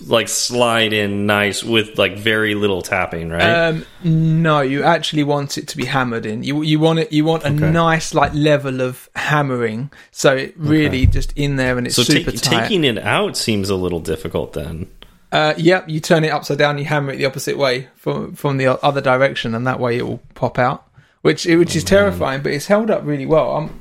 like 0.06 0.28
slide 0.28 0.92
in 0.92 1.26
nice 1.26 1.64
with 1.64 1.98
like 1.98 2.16
very 2.18 2.54
little 2.54 2.82
tapping, 2.82 3.30
right? 3.30 3.68
um, 3.68 3.84
no, 4.04 4.60
you 4.60 4.82
actually 4.82 5.24
want 5.24 5.58
it 5.58 5.68
to 5.68 5.76
be 5.76 5.84
hammered 5.86 6.26
in. 6.26 6.42
You 6.42 6.62
you 6.62 6.78
want 6.78 6.98
it. 6.98 7.12
You 7.12 7.24
want 7.24 7.44
a 7.44 7.48
Okay. 7.48 7.70
nice 7.70 8.14
like 8.14 8.32
level 8.34 8.80
of 8.80 9.08
hammering, 9.16 9.90
so 10.10 10.34
it 10.36 10.54
really 10.56 11.06
just 11.06 11.32
in 11.36 11.56
there 11.56 11.78
and 11.78 11.86
it's 11.86 11.96
so 11.96 12.02
super 12.02 12.30
take, 12.30 12.40
tight. 12.40 12.60
taking 12.62 12.84
it 12.84 12.98
out 12.98 13.36
seems 13.36 13.70
a 13.70 13.76
little 13.76 14.00
difficult 14.00 14.52
then. 14.52 14.88
Uh, 15.32 15.54
yep, 15.56 15.88
you 15.88 16.00
turn 16.00 16.22
it 16.24 16.28
upside 16.30 16.56
down, 16.58 16.78
you 16.78 16.84
hammer 16.84 17.12
it 17.12 17.16
the 17.16 17.26
opposite 17.26 17.58
way 17.58 17.88
from 17.96 18.34
from 18.34 18.56
the 18.58 18.66
other 18.84 19.00
direction, 19.00 19.54
and 19.54 19.66
that 19.66 19.80
way 19.80 19.98
it 19.98 20.02
will 20.06 20.22
pop 20.34 20.58
out. 20.58 20.84
Which 21.22 21.44
which 21.46 21.74
is 21.74 21.82
terrifying, 21.84 22.42
but 22.42 22.52
it's 22.52 22.66
held 22.66 22.90
up 22.90 23.02
really 23.04 23.26
well. 23.26 23.56
I'm 23.56 23.80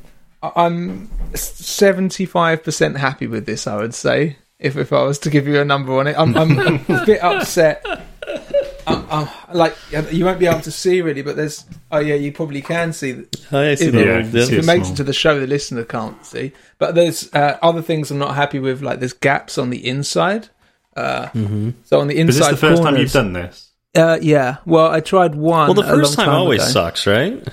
I'm 0.55 1.09
seventy 1.35 2.25
five 2.25 2.63
percent 2.63 2.97
happy 2.97 3.27
with 3.27 3.45
this. 3.45 3.67
I 3.67 3.75
would 3.77 3.93
say 3.93 4.37
if 4.59 4.77
if 4.77 4.91
I 4.93 5.03
was 5.03 5.19
to 5.19 5.29
give 5.29 5.47
you 5.47 5.59
a 5.59 5.65
number 5.65 5.93
on 5.99 6.07
it, 6.07 6.15
I'm 6.17 6.35
I'm, 6.37 6.59
I'm 6.59 6.75
a 6.89 7.05
bit 7.05 7.21
upset. 7.23 7.85
I'm, 8.87 9.05
I'm, 9.09 9.27
like 9.53 9.75
you 10.11 10.25
won't 10.25 10.39
be 10.39 10.45
able 10.47 10.61
to 10.61 10.71
see 10.71 11.01
really, 11.01 11.21
but 11.21 11.35
there's 11.35 11.65
oh 11.91 11.99
yeah, 11.99 12.15
you 12.15 12.31
probably 12.31 12.61
can 12.61 12.93
see. 12.93 13.23
Oh, 13.51 13.59
I 13.71 13.75
see 13.75 13.85
If- 13.87 13.91
the 13.93 13.99
Yeah, 13.99 14.05
little 14.05 14.17
I 14.17 14.21
can 14.23 14.31
dip. 14.31 14.47
see 14.47 14.55
if 14.57 14.63
it 14.63 14.65
makes 14.65 14.85
small. 14.87 14.93
it 14.93 14.97
to 14.97 15.03
the 15.03 15.13
show, 15.13 15.39
the 15.39 15.47
listener 15.47 15.83
can't 15.83 16.23
see. 16.25 16.51
But 16.77 16.95
there's 16.95 17.33
uh, 17.33 17.57
other 17.61 17.81
things 17.81 18.11
I'm 18.11 18.17
not 18.19 18.35
happy 18.35 18.59
with, 18.59 18.81
like 18.81 18.99
there's 18.99 19.13
gaps 19.13 19.57
on 19.57 19.69
the 19.71 19.87
inside. 19.87 20.49
Uh, 20.95 21.27
So 21.83 21.99
on 21.99 22.07
the 22.07 22.15
Is 22.15 22.19
inside 22.37 22.51
this 22.51 22.61
the 22.61 22.67
first 22.67 22.81
time 22.83 22.95
you've 22.97 23.11
done 23.11 23.33
this? 23.33 23.71
uh, 23.95 24.17
yeah. 24.21 24.57
Well, 24.65 24.87
I 24.91 24.99
tried 25.01 25.35
one. 25.35 25.67
Well, 25.67 25.73
the 25.73 25.81
a 25.81 25.91
long 25.91 25.99
first 25.99 26.15
time 26.15 26.29
always 26.29 26.61
ago. 26.63 26.71
sucks, 26.71 27.05
right? 27.07 27.45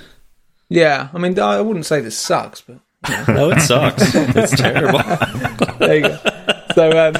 Yeah, 0.69 1.09
I 1.13 1.17
mean, 1.17 1.37
I 1.39 1.59
wouldn't 1.61 1.85
say 1.85 1.99
this 2.01 2.17
sucks, 2.17 2.61
but 2.61 2.77
No, 3.27 3.51
it 3.51 3.59
sucks. 3.61 4.01
it's 4.15 4.55
terrible. 4.55 4.99
there 5.79 5.95
you 5.95 6.01
go. 6.03 6.19
So, 6.75 6.89
um, 7.07 7.15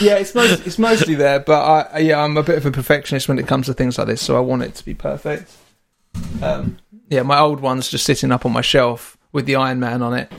yeah, 0.00 0.16
it's 0.16 0.34
most, 0.34 0.66
it's 0.66 0.78
mostly 0.78 1.14
there, 1.14 1.40
but 1.40 1.90
I, 1.92 1.98
yeah, 2.00 2.22
I'm 2.22 2.36
a 2.36 2.42
bit 2.42 2.58
of 2.58 2.66
a 2.66 2.70
perfectionist 2.70 3.28
when 3.28 3.38
it 3.38 3.46
comes 3.46 3.66
to 3.66 3.74
things 3.74 3.98
like 3.98 4.06
this, 4.06 4.20
so 4.24 4.36
I 4.36 4.40
want 4.40 4.62
it 4.62 4.74
to 4.76 4.84
be 4.84 4.94
perfect. 4.94 5.50
Um, 6.42 6.78
yeah, 7.08 7.22
my 7.22 7.38
old 7.38 7.60
one's 7.60 7.88
just 7.90 8.04
sitting 8.04 8.32
up 8.32 8.44
on 8.44 8.52
my 8.52 8.60
shelf 8.60 9.16
with 9.32 9.46
the 9.46 9.56
Iron 9.56 9.80
Man 9.80 10.02
on 10.02 10.14
it. 10.14 10.32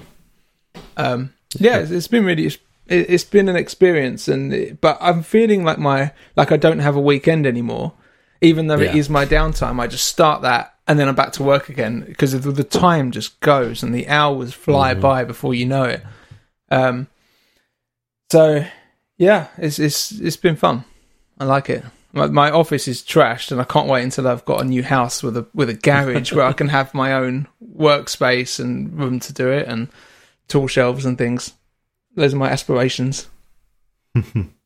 Um, 0.97 1.33
yeah, 1.57 1.77
it's, 1.79 1.91
it's 1.91 2.07
been 2.07 2.25
really, 2.25 2.45
it's, 2.45 2.57
it- 2.87 3.09
it's 3.09 3.23
been 3.23 3.49
an 3.49 3.55
experience, 3.55 4.27
and 4.27 4.53
it, 4.53 4.81
but 4.81 4.97
I'm 5.01 5.23
feeling 5.23 5.63
like 5.63 5.77
my, 5.79 6.11
like 6.35 6.51
I 6.51 6.57
don't 6.57 6.79
have 6.79 6.95
a 6.95 7.01
weekend 7.01 7.45
anymore, 7.45 7.93
even 8.41 8.67
though 8.67 8.79
it 8.79 8.93
Yeah. 8.93 8.95
is 8.95 9.09
my 9.09 9.25
downtime. 9.25 9.79
I 9.79 9.87
just 9.87 10.05
start 10.07 10.41
that, 10.43 10.73
and 10.87 10.99
then 10.99 11.07
I'm 11.07 11.15
back 11.15 11.31
to 11.33 11.43
work 11.43 11.69
again 11.69 12.01
because 12.07 12.31
the, 12.33 12.51
the 12.51 12.63
time 12.63 13.11
just 13.11 13.39
goes 13.41 13.83
and 13.83 13.93
the 13.93 14.07
hours 14.07 14.53
fly 14.53 14.93
by 14.95 15.23
before 15.23 15.53
you 15.53 15.65
know 15.65 15.83
it. 15.83 16.03
Um, 16.71 17.07
so 18.31 18.65
yeah, 19.17 19.47
it's 19.57 19.79
it's 19.79 20.11
it's 20.11 20.37
been 20.37 20.55
fun. 20.55 20.85
I 21.39 21.45
like 21.45 21.69
it. 21.69 21.83
My, 22.11 22.25
my 22.27 22.49
office 22.49 22.87
is 22.87 23.03
trashed, 23.03 23.51
and 23.51 23.61
I 23.61 23.65
can't 23.65 23.87
wait 23.87 24.03
until 24.03 24.27
I've 24.27 24.45
got 24.45 24.61
a 24.61 24.65
new 24.65 24.83
house 24.83 25.21
with 25.21 25.37
a 25.37 25.47
with 25.53 25.69
a 25.69 25.75
garage 25.75 26.33
where 26.33 26.45
I 26.45 26.53
can 26.53 26.69
have 26.69 26.93
my 26.93 27.13
own 27.13 27.47
workspace 27.75 28.59
and 28.59 28.97
room 28.97 29.19
to 29.21 29.33
do 29.33 29.51
it, 29.51 29.67
and 29.67 29.89
tool 30.47 30.67
shelves 30.67 31.05
and 31.05 31.17
things. 31.17 31.53
Those 32.15 32.33
are 32.33 32.37
my 32.37 32.49
aspirations. 32.49 33.27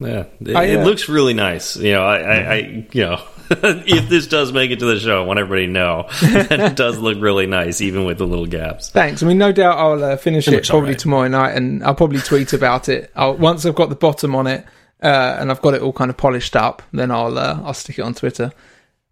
Yeah, 0.00 0.24
it, 0.40 0.56
I, 0.56 0.64
it 0.64 0.76
uh, 0.78 0.84
looks 0.84 1.08
really 1.08 1.34
nice. 1.34 1.76
You 1.76 1.92
know, 1.92 2.04
I, 2.04 2.16
I, 2.18 2.36
I 2.36 2.86
you 2.92 3.02
know, 3.02 3.22
if 3.50 4.08
this 4.08 4.26
does 4.26 4.52
make 4.52 4.70
it 4.70 4.80
to 4.80 4.86
the 4.86 4.98
show, 4.98 5.22
I 5.22 5.24
want 5.26 5.38
everybody 5.38 5.66
to 5.66 5.72
know 5.72 6.08
that 6.22 6.60
it 6.60 6.76
does 6.76 6.98
look 6.98 7.18
really 7.20 7.46
nice, 7.46 7.80
even 7.80 8.04
with 8.04 8.18
the 8.18 8.26
little 8.26 8.46
gaps. 8.46 8.90
Thanks. 8.90 9.22
I 9.22 9.26
mean, 9.26 9.38
no 9.38 9.52
doubt 9.52 9.78
I'll 9.78 10.02
uh, 10.02 10.16
finish 10.16 10.48
it, 10.48 10.52
looks 10.52 10.68
probably 10.68 10.88
alright. 10.88 10.98
tomorrow 10.98 11.28
night, 11.28 11.56
and 11.56 11.84
I'll 11.84 11.94
probably 11.94 12.20
tweet 12.20 12.52
about 12.52 12.88
it. 12.88 13.10
I'll, 13.14 13.36
once 13.36 13.64
I've 13.64 13.74
got 13.76 13.88
the 13.88 13.94
bottom 13.94 14.34
on 14.34 14.46
it 14.46 14.64
uh, 15.02 15.36
and 15.38 15.50
I've 15.50 15.62
got 15.62 15.74
it 15.74 15.82
all 15.82 15.92
kind 15.92 16.10
of 16.10 16.16
polished 16.16 16.56
up, 16.56 16.82
then 16.92 17.10
I'll 17.10 17.38
uh, 17.38 17.60
I'll 17.62 17.74
stick 17.74 17.98
it 17.98 18.02
on 18.02 18.14
Twitter. 18.14 18.52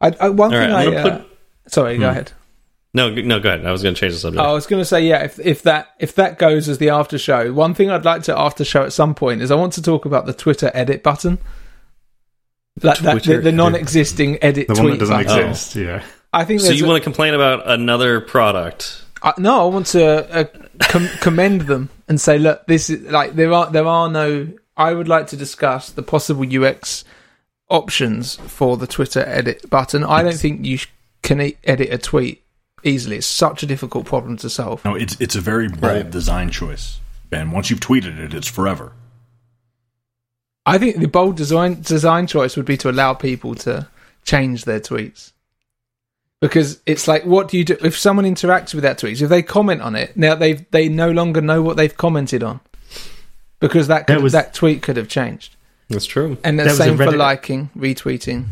I, 0.01 0.15
I, 0.21 0.29
one 0.31 0.53
All 0.53 0.61
thing 0.61 0.71
right, 0.73 0.89
I 0.89 0.97
uh, 0.97 1.19
put- 1.19 1.39
sorry, 1.69 1.99
go 1.99 2.09
ahead. 2.09 2.33
No, 2.95 3.09
no, 3.11 3.41
go 3.41 3.49
ahead. 3.49 3.65
I 3.65 3.73
was 3.73 3.83
going 3.83 3.95
to 3.95 4.01
change 4.01 4.13
the 4.13 4.19
subject. 4.19 4.43
Oh, 4.45 4.51
I 4.51 4.53
was 4.53 4.67
going 4.67 4.81
to 4.81 4.85
say, 4.85 5.03
yeah, 5.07 5.25
if 5.25 5.39
if 5.39 5.63
that 5.63 5.89
if 5.99 6.15
that 6.17 6.39
goes 6.39 6.69
as 6.69 6.77
the 6.79 6.91
after 6.91 7.17
show, 7.19 7.53
one 7.53 7.73
thing 7.75 7.91
I'd 7.91 8.05
like 8.05 8.23
to 8.25 8.39
after 8.39 8.65
show 8.65 8.83
at 8.85 8.93
some 8.93 9.15
point 9.15 9.41
is 9.41 9.51
I 9.51 9.55
want 9.55 9.73
to 9.75 9.83
talk 9.83 10.05
about 10.05 10.27
the 10.27 10.35
Twitter 10.35 10.71
edit 10.75 11.03
button, 11.03 11.39
like 12.83 12.99
that, 12.99 13.23
the, 13.23 13.39
the 13.39 13.53
non-existing 13.53 14.43
edit 14.43 14.69
The 14.69 14.75
tweet 14.75 14.85
one 14.85 14.93
that 14.93 14.99
doesn't 14.99 15.25
button. 15.25 15.49
exist. 15.49 15.77
Yeah. 15.77 16.03
I 16.35 16.45
think 16.45 16.61
so 16.61 16.67
there's 16.69 16.81
you 16.81 16.87
a- 16.87 16.89
want 16.89 17.01
to 17.01 17.05
complain 17.05 17.33
about 17.35 17.67
another 17.69 18.21
product? 18.21 19.03
I, 19.23 19.33
no, 19.39 19.63
I 19.63 19.73
want 19.73 19.87
to 19.89 20.35
uh, 20.35 20.45
com- 20.81 21.09
commend 21.21 21.63
them 21.63 21.89
and 22.09 22.21
say, 22.21 22.39
look, 22.39 22.67
this 22.67 22.91
is 22.91 23.11
like 23.11 23.35
there 23.35 23.53
are 23.53 23.71
there 23.71 23.87
are 23.87 24.11
no. 24.11 24.49
I 24.77 24.93
would 24.93 25.09
like 25.09 25.29
to 25.29 25.37
discuss 25.37 25.91
the 25.91 26.03
possible 26.03 26.45
UX 26.65 27.05
options 27.69 28.37
for 28.37 28.77
the 28.77 28.87
Twitter 28.87 29.21
edit 29.21 29.69
button. 29.71 30.03
I 30.05 30.23
don't 30.23 30.35
think 30.37 30.65
you 30.67 30.79
can 31.23 31.41
e- 31.41 31.57
edit 31.65 31.91
a 31.93 31.99
tweet 31.99 32.43
easily. 32.85 33.17
It's 33.17 33.27
such 33.27 33.63
a 33.63 33.67
difficult 33.67 34.07
problem 34.07 34.37
to 34.39 34.51
solve. 34.51 34.85
No, 34.85 34.95
it's 34.95 35.17
it's 35.21 35.35
a 35.37 35.41
very 35.41 35.69
bold 35.69 35.83
Right. 35.83 36.11
design 36.11 36.51
choice, 36.51 36.99
Ben. 37.31 37.51
Once 37.51 37.71
you've 37.71 37.81
tweeted 37.81 38.19
it, 38.19 38.35
it's 38.35 38.49
forever. 38.49 38.93
I 40.65 40.79
think 40.79 40.99
the 40.99 41.09
bold 41.09 41.37
design 41.37 41.83
design 41.83 42.27
choice 42.27 42.57
would 42.57 42.67
be 42.67 42.77
to 42.79 42.91
allow 42.91 43.15
people 43.15 43.55
to 43.57 43.89
change 44.25 44.65
their 44.65 44.81
tweets. 44.81 45.33
Because 46.41 46.81
it's 46.87 47.07
like, 47.07 47.25
what 47.25 47.49
do 47.49 47.57
you 47.57 47.65
do 47.65 47.77
if 47.83 47.97
someone 47.97 48.25
interacts 48.25 48.75
with 48.75 48.83
that 48.83 48.99
tweet? 48.99 49.21
If 49.23 49.29
they 49.29 49.43
comment 49.43 49.81
on 49.81 49.95
it, 49.95 50.17
now 50.17 50.35
they 50.35 50.55
they 50.73 50.89
no 50.89 51.11
longer 51.11 51.41
know 51.41 51.63
what 51.63 51.77
they've 51.77 51.97
commented 51.97 52.43
on, 52.43 52.59
because 53.61 53.87
that 53.89 54.07
could, 54.07 54.17
There 54.17 54.23
was- 54.23 54.33
that 54.33 54.53
tweet 54.55 54.83
could 54.83 54.97
have 54.97 55.09
changed. 55.09 55.55
That's 55.89 56.07
true. 56.07 56.39
And 56.43 56.59
the 56.59 56.65
There 56.65 56.73
was 56.73 56.81
a 56.81 56.85
same 56.85 56.97
for 56.97 57.13
liking, 57.13 57.71
retweeting. 57.77 58.47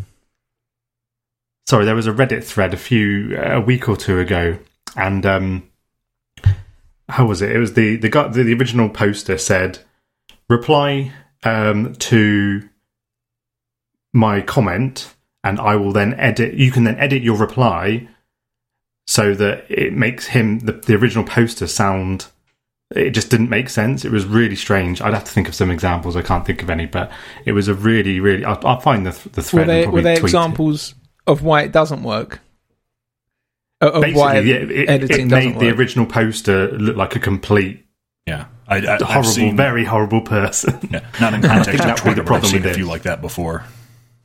Sorry, 1.71 1.85
there 1.85 1.95
was 1.95 2.09
a 2.09 2.13
Reddit 2.13 2.43
thread 2.43 2.75
a 2.75 2.77
few 2.77 3.39
a 3.41 3.61
week 3.61 3.89
or 3.89 3.97
two 3.97 4.19
ago, 4.19 4.59
and 4.97 5.25
um, 5.25 5.71
how 7.09 7.27
was 7.27 7.41
it? 7.43 7.53
It 7.53 7.59
was 7.59 7.75
the 7.75 7.97
the 7.97 8.09
guy, 8.09 8.27
the, 8.27 8.43
the 8.43 8.55
original 8.55 8.89
poster 8.89 9.39
said 9.39 9.79
reply 10.49 11.13
um, 11.45 11.95
to 11.95 12.69
my 14.13 14.41
comment, 14.41 15.15
and 15.45 15.61
I 15.61 15.77
will 15.77 15.93
then 15.93 16.13
edit. 16.15 16.55
You 16.55 16.73
can 16.73 16.83
then 16.85 16.99
edit 16.99 17.23
your 17.23 17.37
reply 17.37 18.09
so 19.07 19.33
that 19.35 19.65
it 19.71 19.93
makes 19.93 20.27
him 20.27 20.59
the, 20.61 20.73
the 20.73 20.97
original 20.97 21.25
poster 21.25 21.69
sound. 21.69 22.27
It 22.93 23.11
just 23.11 23.31
didn't 23.31 23.49
make 23.49 23.69
sense. 23.69 24.05
It 24.05 24.11
was 24.11 24.27
really 24.27 24.57
strange. 24.57 25.01
I'd 25.01 25.15
have 25.15 25.23
to 25.23 25.31
think 25.31 25.47
of 25.47 25.55
some 25.55 25.71
examples. 25.71 26.17
I 26.17 26.23
can't 26.23 26.45
think 26.45 26.65
of 26.65 26.71
any, 26.71 26.87
but 26.87 27.13
it 27.45 27.53
was 27.53 27.69
a 27.69 27.75
really, 27.75 28.19
really. 28.19 28.45
I'll, 28.45 28.59
I'll 28.67 28.81
find 28.81 29.07
the 29.07 29.13
the 29.31 29.37
Were 29.37 29.43
thread. 29.43 29.61
and 29.63 29.71
there, 29.71 29.83
probably 29.85 29.99
were 30.01 30.03
there 30.03 30.17
tweet 30.17 30.33
it. 30.35 31.00
Examples 31.31 31.39
of 31.41 31.45
why 31.45 31.63
it 31.63 31.73
doesn't 31.73 32.03
work? 32.03 32.41
Of 33.81 33.95
of 33.95 34.03
basically, 34.03 34.21
why 34.21 34.39
yeah, 34.41 34.55
it, 34.57 34.89
editing 34.89 35.27
it 35.27 35.31
doesn't 35.31 35.53
made 35.53 35.61
the 35.61 35.67
work? 35.69 35.79
original 35.79 36.07
poster 36.07 36.73
look 36.73 36.97
like 36.97 37.17
a 37.17 37.19
complete 37.19 37.87
Yeah, 38.27 38.47
I, 38.69 38.77
I, 38.77 38.95
I've 38.95 39.01
horrible, 39.03 39.31
seen, 39.31 39.57
very 39.57 39.85
horrible 39.85 40.21
person. 40.21 40.79
yeah, 40.91 41.07
not 41.21 41.33
in 41.35 41.43
context 41.43 41.79
that 41.85 41.99
of 41.99 42.05
would 42.05 42.11
be 42.11 42.15
Twitter, 42.15 42.23
the 42.23 42.29
but 42.29 42.35
I've 42.35 42.41
problem 42.43 42.51
seen 42.51 42.63
with 42.63 42.73
a 42.73 42.75
few 42.75 42.87
like 42.87 43.03
that 43.03 43.21
before. 43.23 43.65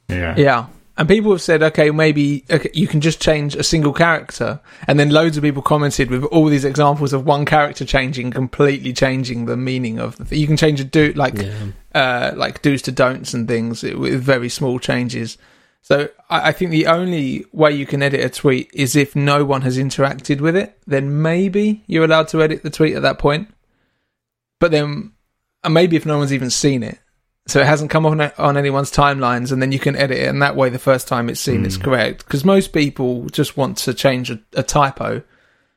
yeah. 0.09 0.35
Yeah. 0.37 0.65
And 0.97 1.09
people 1.09 1.31
have 1.31 1.41
said, 1.41 1.61
okay, 1.61 1.91
maybe 1.91 2.45
okay, 2.49 2.69
you 2.73 2.87
can 2.87 3.01
just 3.01 3.21
change 3.21 3.53
a 3.55 3.63
single 3.63 3.91
character. 3.91 4.61
And 4.87 4.97
then 4.97 5.09
loads 5.09 5.35
of 5.35 5.43
people 5.43 5.61
commented 5.61 6.09
with 6.09 6.23
all 6.25 6.45
these 6.45 6.63
examples 6.63 7.11
of 7.11 7.25
one 7.25 7.43
character 7.43 7.83
changing, 7.83 8.31
completely 8.31 8.93
changing 8.93 9.45
the 9.45 9.57
meaning 9.57 9.99
of 9.99 10.15
the 10.15 10.23
thing. 10.23 10.39
You 10.39 10.47
can 10.47 10.55
change 10.55 10.79
a 10.79 10.85
do, 10.85 11.11
like, 11.13 11.35
uh, 11.93 12.31
like 12.37 12.61
do's 12.61 12.81
to 12.83 12.93
don'ts 12.93 13.33
and 13.33 13.45
things 13.45 13.83
with 13.83 14.21
very 14.21 14.47
small 14.47 14.79
changes. 14.79 15.37
So 15.85 16.09
I, 16.31 16.49
I 16.49 16.51
think 16.51 16.71
the 16.71 16.87
only 16.87 17.45
way 17.51 17.71
you 17.71 17.85
can 17.85 18.01
edit 18.01 18.25
a 18.25 18.29
tweet 18.29 18.71
is 18.73 18.95
if 18.95 19.15
no 19.15 19.45
one 19.45 19.61
has 19.61 19.77
interacted 19.77 20.41
with 20.41 20.55
it. 20.55 20.75
Then 20.87 21.21
maybe 21.21 21.83
you're 21.85 22.05
allowed 22.05 22.27
to 22.29 22.41
edit 22.41 22.63
the 22.63 22.71
tweet 22.71 22.95
at 22.95 23.03
that 23.03 23.19
point. 23.19 23.53
But 24.59 24.71
then, 24.71 25.11
and 25.63 25.73
maybe 25.75 25.95
if 25.95 26.03
no 26.03 26.17
one's 26.17 26.33
even 26.33 26.49
seen 26.49 26.81
it, 26.81 26.97
so 27.45 27.59
it 27.59 27.67
hasn't 27.67 27.91
come 27.91 28.07
on 28.07 28.19
on 28.19 28.57
anyone's 28.57 28.91
timelines, 28.91 29.51
and 29.51 29.61
then 29.61 29.71
you 29.71 29.77
can 29.77 29.95
edit 29.95 30.17
it, 30.17 30.27
and 30.27 30.41
that 30.41 30.55
way, 30.55 30.71
the 30.71 30.79
first 30.79 31.07
time 31.07 31.29
it's 31.29 31.39
seen, 31.39 31.63
it's 31.63 31.75
hmm. 31.75 31.83
correct. 31.83 32.25
Because 32.25 32.43
most 32.43 32.73
people 32.73 33.25
just 33.25 33.55
want 33.55 33.77
to 33.77 33.93
change 33.93 34.31
a, 34.31 34.39
a 34.53 34.63
typo, 34.63 35.21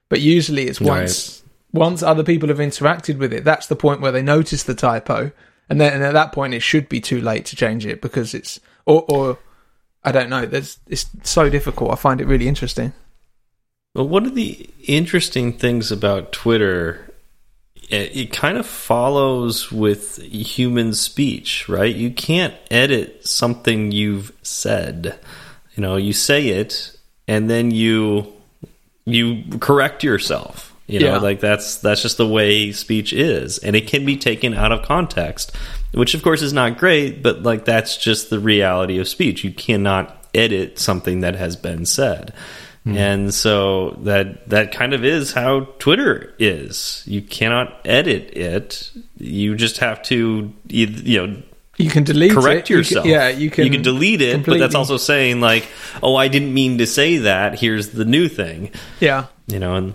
but 0.08 0.22
usually 0.22 0.68
it's 0.68 0.80
once 0.80 1.42
once 1.74 2.02
other 2.02 2.24
people 2.24 2.48
have 2.48 2.56
interacted 2.56 3.18
with 3.18 3.34
it. 3.34 3.44
That's 3.44 3.66
the 3.66 3.76
point 3.76 4.00
where 4.00 4.12
they 4.12 4.22
notice 4.22 4.62
the 4.62 4.74
typo, 4.74 5.32
and 5.68 5.78
then 5.78 5.92
and 5.92 6.02
at 6.02 6.14
that 6.14 6.32
point, 6.32 6.54
it 6.54 6.60
should 6.60 6.88
be 6.88 7.02
too 7.02 7.20
late 7.20 7.44
to 7.44 7.56
change 7.56 7.84
it 7.84 8.00
because 8.00 8.32
it's 8.32 8.58
or 8.86 9.04
or 9.06 9.38
I 10.04 10.12
don't 10.12 10.30
know. 10.30 10.46
There's 10.46 10.78
it's 10.88 11.06
so 11.24 11.48
difficult. 11.50 11.90
I 11.92 11.96
find 11.96 12.20
it 12.20 12.26
really 12.26 12.48
interesting. 12.48 12.92
Well, 13.94 14.08
one 14.08 14.26
of 14.26 14.34
the 14.34 14.68
interesting 14.86 15.52
things 15.52 15.90
about 15.90 16.32
Twitter, 16.32 17.12
it, 17.90 18.16
it 18.16 18.32
kind 18.32 18.56
of 18.58 18.66
follows 18.66 19.72
with 19.72 20.22
human 20.22 20.94
speech, 20.94 21.68
right? 21.68 21.94
You 21.94 22.10
can't 22.10 22.54
edit 22.70 23.26
something 23.26 23.90
you've 23.92 24.32
said. 24.42 25.18
You 25.74 25.82
know, 25.82 25.96
you 25.96 26.12
say 26.12 26.48
it 26.48 26.96
and 27.26 27.48
then 27.50 27.70
you 27.70 28.32
you 29.04 29.42
correct 29.58 30.04
yourself. 30.04 30.74
You 30.86 31.00
know, 31.00 31.14
Yeah. 31.14 31.18
like 31.18 31.40
that's 31.40 31.76
that's 31.78 32.00
just 32.02 32.16
the 32.18 32.26
way 32.28 32.72
speech 32.72 33.12
is, 33.12 33.58
and 33.58 33.76
it 33.76 33.86
can 33.88 34.06
be 34.06 34.16
taken 34.16 34.54
out 34.54 34.72
of 34.72 34.82
context, 34.82 35.52
which 35.92 36.14
of 36.14 36.22
course 36.22 36.42
is 36.42 36.52
not 36.52 36.78
great. 36.78 37.22
But 37.22 37.42
like 37.42 37.64
that's 37.64 37.96
just 37.96 38.30
the 38.30 38.38
reality 38.40 38.98
of 38.98 39.08
speech. 39.08 39.44
You 39.44 39.52
cannot 39.52 40.26
edit 40.34 40.78
something 40.78 41.20
that 41.20 41.34
has 41.34 41.56
been 41.56 41.86
said. 41.86 42.32
Hmm. 42.84 42.96
And 42.96 43.34
so 43.34 43.98
that 44.02 44.48
that 44.48 44.72
kind 44.72 44.94
of 44.94 45.04
is 45.04 45.32
how 45.32 45.60
Twitter 45.78 46.34
is. 46.38 47.02
You 47.06 47.22
cannot 47.22 47.80
edit 47.84 48.36
it. 48.36 48.92
You 49.16 49.56
just 49.56 49.78
have 49.78 50.02
to 50.04 50.52
you, 50.68 50.86
know 51.26 51.42
You 51.76 51.90
can 51.90 52.04
delete 52.04 52.32
correct 52.32 52.70
it. 52.70 52.70
You 52.70 52.76
can- 52.76 52.78
yourself. 52.78 53.06
yeah, 53.06 53.28
you 53.28 53.50
can. 53.50 53.64
you 53.64 53.70
can 53.70 53.82
delete 53.82 54.22
it, 54.22 54.46
but 54.46 54.58
that's 54.58 54.74
also 54.74 54.96
saying 54.96 55.40
like, 55.40 55.68
oh, 56.02 56.14
I 56.16 56.28
didn't 56.28 56.54
mean 56.54 56.78
to 56.78 56.86
say 56.86 57.18
that. 57.18 57.58
Here's 57.58 57.90
the 57.90 58.04
new 58.04 58.28
thing. 58.28 58.70
Yeah, 59.00 59.26
You 59.46 59.58
know, 59.58 59.74
and 59.74 59.94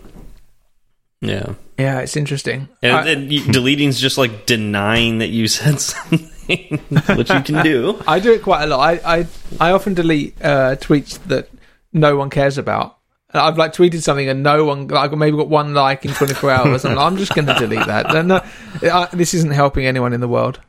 yeah, 1.24 1.54
yeah. 1.78 2.00
It's 2.00 2.16
interesting. 2.18 2.68
and, 2.82 2.95
I- 2.95 3.10
and 3.10 3.30
deleting's 3.30 4.00
just 4.00 4.18
like 4.18 4.45
denying 4.45 5.20
that 5.20 5.30
you 5.30 5.48
said 5.60 5.80
something, 5.80 6.80
which 7.18 7.30
you 7.30 7.41
can 7.41 7.64
do. 7.64 8.02
I 8.08 8.20
do 8.20 8.34
it 8.34 8.41
quite 8.44 8.64
a 8.64 8.68
lot. 8.68 8.80
I 8.80 9.20
I, 9.20 9.28
I 9.60 9.72
often 9.72 9.94
delete 9.94 10.36
uh, 10.44 10.76
tweets 10.76 11.18
that 11.28 11.50
no 11.91 12.16
one 12.16 12.30
cares 12.30 12.58
about. 12.58 12.98
I've 13.36 13.58
like 13.58 13.74
tweeted 13.74 14.04
something 14.04 14.30
and 14.30 14.44
no 14.44 14.64
one 14.64 14.88
like 14.88 15.12
maybe 15.14 15.36
got 15.38 15.50
one 15.50 15.74
like 15.74 16.06
in 16.06 16.14
24 16.14 16.52
hours. 16.52 16.86
and 16.86 17.00
I'm 17.00 17.18
just 17.18 17.34
going 17.34 17.48
to 17.52 17.56
delete 17.56 17.88
that. 17.88 18.14
No, 18.14 18.22
no, 18.22 18.41
I, 18.84 19.08
this 19.12 19.34
isn't 19.34 19.52
helping 19.52 19.88
anyone 19.88 20.14
in 20.14 20.22
the 20.22 20.28
world. 20.28 20.60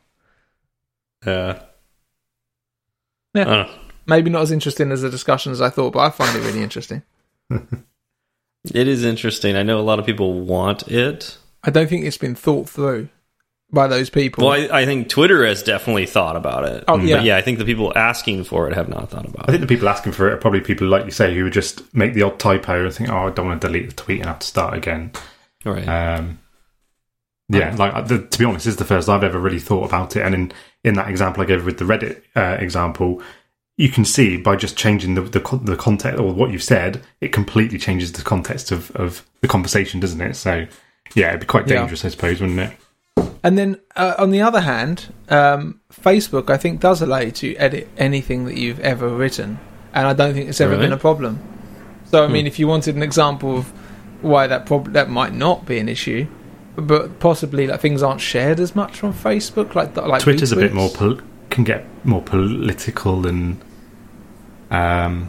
Uh, 1.27 1.55
Yeah. 3.35 3.43
I 3.43 3.45
don't 3.45 3.49
know. 3.69 3.75
Maybe 4.07 4.31
not 4.31 4.43
as 4.43 4.51
interesting 4.51 4.93
as 4.93 5.03
the 5.03 5.11
discussion 5.11 5.53
as 5.53 5.61
I 5.61 5.69
thought, 5.71 5.93
but 5.95 6.01
I 6.01 6.11
find 6.11 6.35
it 6.37 6.41
really 6.41 6.63
interesting. 6.63 7.03
It 8.73 8.89
is 8.89 9.05
interesting. 9.05 9.57
I 9.57 9.63
know 9.63 9.79
a 9.79 9.83
lot 9.83 9.99
of 9.99 10.07
people 10.07 10.41
want 10.41 10.89
it. 10.89 11.37
I 11.63 11.71
don't 11.71 11.89
think 11.89 12.05
it's 12.05 12.19
been 12.19 12.35
thought 12.35 12.69
through 12.69 13.09
by 13.71 13.89
those 13.89 14.09
people. 14.09 14.47
Well, 14.47 14.73
I, 14.73 14.83
I 14.83 14.85
think 14.87 15.09
Twitter 15.09 15.45
has 15.45 15.63
definitely 15.63 16.07
thought 16.07 16.37
about 16.37 16.65
it. 16.65 16.85
Oh, 16.89 16.99
yeah. 16.99 17.17
But 17.17 17.25
yeah, 17.25 17.37
I 17.37 17.43
think 17.43 17.59
the 17.59 17.65
people 17.65 17.93
asking 17.97 18.45
for 18.45 18.69
it 18.69 18.75
have 18.75 18.89
not 18.89 19.11
thought 19.11 19.27
about 19.27 19.45
it. 19.45 19.51
I 19.51 19.53
it. 19.53 19.53
think 19.53 19.61
the 19.63 19.75
people 19.75 19.89
asking 19.89 20.13
for 20.13 20.29
it 20.29 20.35
are 20.35 20.39
probably 20.39 20.61
people 20.61 20.87
like 20.87 21.05
you 21.05 21.11
say 21.11 21.35
who 21.35 21.45
would 21.45 21.53
just 21.53 21.95
make 21.95 22.15
the 22.15 22.23
odd 22.23 22.39
typo 22.39 22.85
and 22.85 22.95
think, 22.95 23.11
"Oh, 23.11 23.29
I 23.29 23.31
don't 23.31 23.47
want 23.47 23.61
to 23.61 23.67
delete 23.67 23.91
the 23.91 23.97
tweet 23.97 24.21
and 24.21 24.29
have 24.29 24.39
to 24.39 24.47
start 24.47 24.75
again." 24.75 25.13
Right. 25.65 25.87
Um, 25.87 26.39
yeah, 27.49 27.75
like 27.77 28.07
the, 28.07 28.27
to 28.27 28.39
be 28.39 28.45
honest, 28.45 28.65
this 28.65 28.73
is 28.73 28.79
the 28.79 28.87
first 28.87 29.09
I've 29.09 29.25
ever 29.25 29.39
really 29.39 29.61
thought 29.61 29.85
about 29.85 30.17
it. 30.17 30.23
And 30.23 30.35
in 30.35 30.53
in 30.83 30.95
that 30.95 31.09
example 31.09 31.43
I 31.43 31.47
gave 31.47 31.67
with 31.67 31.79
the 31.79 31.85
Reddit 31.85 32.23
uh, 32.35 32.57
example, 32.59 33.23
you 33.77 33.89
can 33.89 34.05
see 34.05 34.37
by 34.37 34.57
just 34.57 34.77
changing 34.77 35.15
the 35.15 35.23
the, 35.23 35.61
the 35.63 35.77
context 35.77 36.21
or 36.21 36.33
what 36.33 36.51
you've 36.53 36.63
said, 36.63 37.03
it 37.21 37.33
completely 37.33 37.79
changes 37.79 38.13
the 38.13 38.23
context 38.23 38.71
of, 38.73 38.91
of 38.93 39.25
the 39.41 39.49
conversation, 39.49 40.01
doesn't 40.01 40.21
it? 40.21 40.35
So 40.37 40.67
yeah, 41.15 41.29
it'd 41.29 41.41
be 41.41 41.47
quite 41.47 41.67
Yeah. 41.69 41.81
dangerous, 41.81 42.05
I 42.05 42.09
suppose, 42.09 42.41
wouldn't 42.41 42.61
it? 42.61 42.73
And 43.43 43.59
then 43.59 43.79
uh, 43.95 44.15
on 44.19 44.31
the 44.31 44.41
other 44.41 44.61
hand, 44.63 45.13
um, 45.29 45.81
Facebook 45.93 46.51
I 46.51 46.57
think 46.57 46.81
does 46.81 47.03
allow 47.03 47.19
you 47.19 47.31
to 47.33 47.55
edit 47.57 47.89
anything 47.99 48.47
that 48.47 48.57
you've 48.57 48.81
ever 48.81 49.09
written, 49.09 49.59
and 49.93 50.07
I 50.07 50.13
don't 50.15 50.33
think 50.35 50.49
it's 50.49 50.61
ever 50.61 50.73
Really? 50.73 50.85
been 50.87 50.93
a 50.93 50.97
problem. 50.99 51.41
So 52.07 52.25
I 52.25 52.29
mean, 52.29 52.47
if 52.47 52.59
you 52.59 52.69
wanted 52.69 52.95
an 52.97 53.03
example 53.03 53.59
of 53.59 53.67
why 54.23 54.47
that 54.47 54.67
prob- 54.67 54.93
that 54.93 55.11
might 55.11 55.35
not 55.35 55.67
be 55.67 55.79
an 55.79 55.89
issue, 55.89 56.27
but 56.77 57.19
possibly 57.21 57.67
like 57.67 57.81
things 57.81 58.03
aren't 58.03 58.21
shared 58.21 58.61
as 58.61 58.75
much 58.75 59.03
on 59.05 59.13
Facebook, 59.13 59.75
like 59.75 59.95
like 59.97 60.23
Twitter's 60.23 60.53
a 60.53 60.57
bit 60.57 60.73
more 60.73 60.89
pol- 60.91 61.19
can 61.51 61.65
get 61.65 61.85
more 62.05 62.23
political 62.23 63.27
and 63.27 63.61
um. 64.71 65.29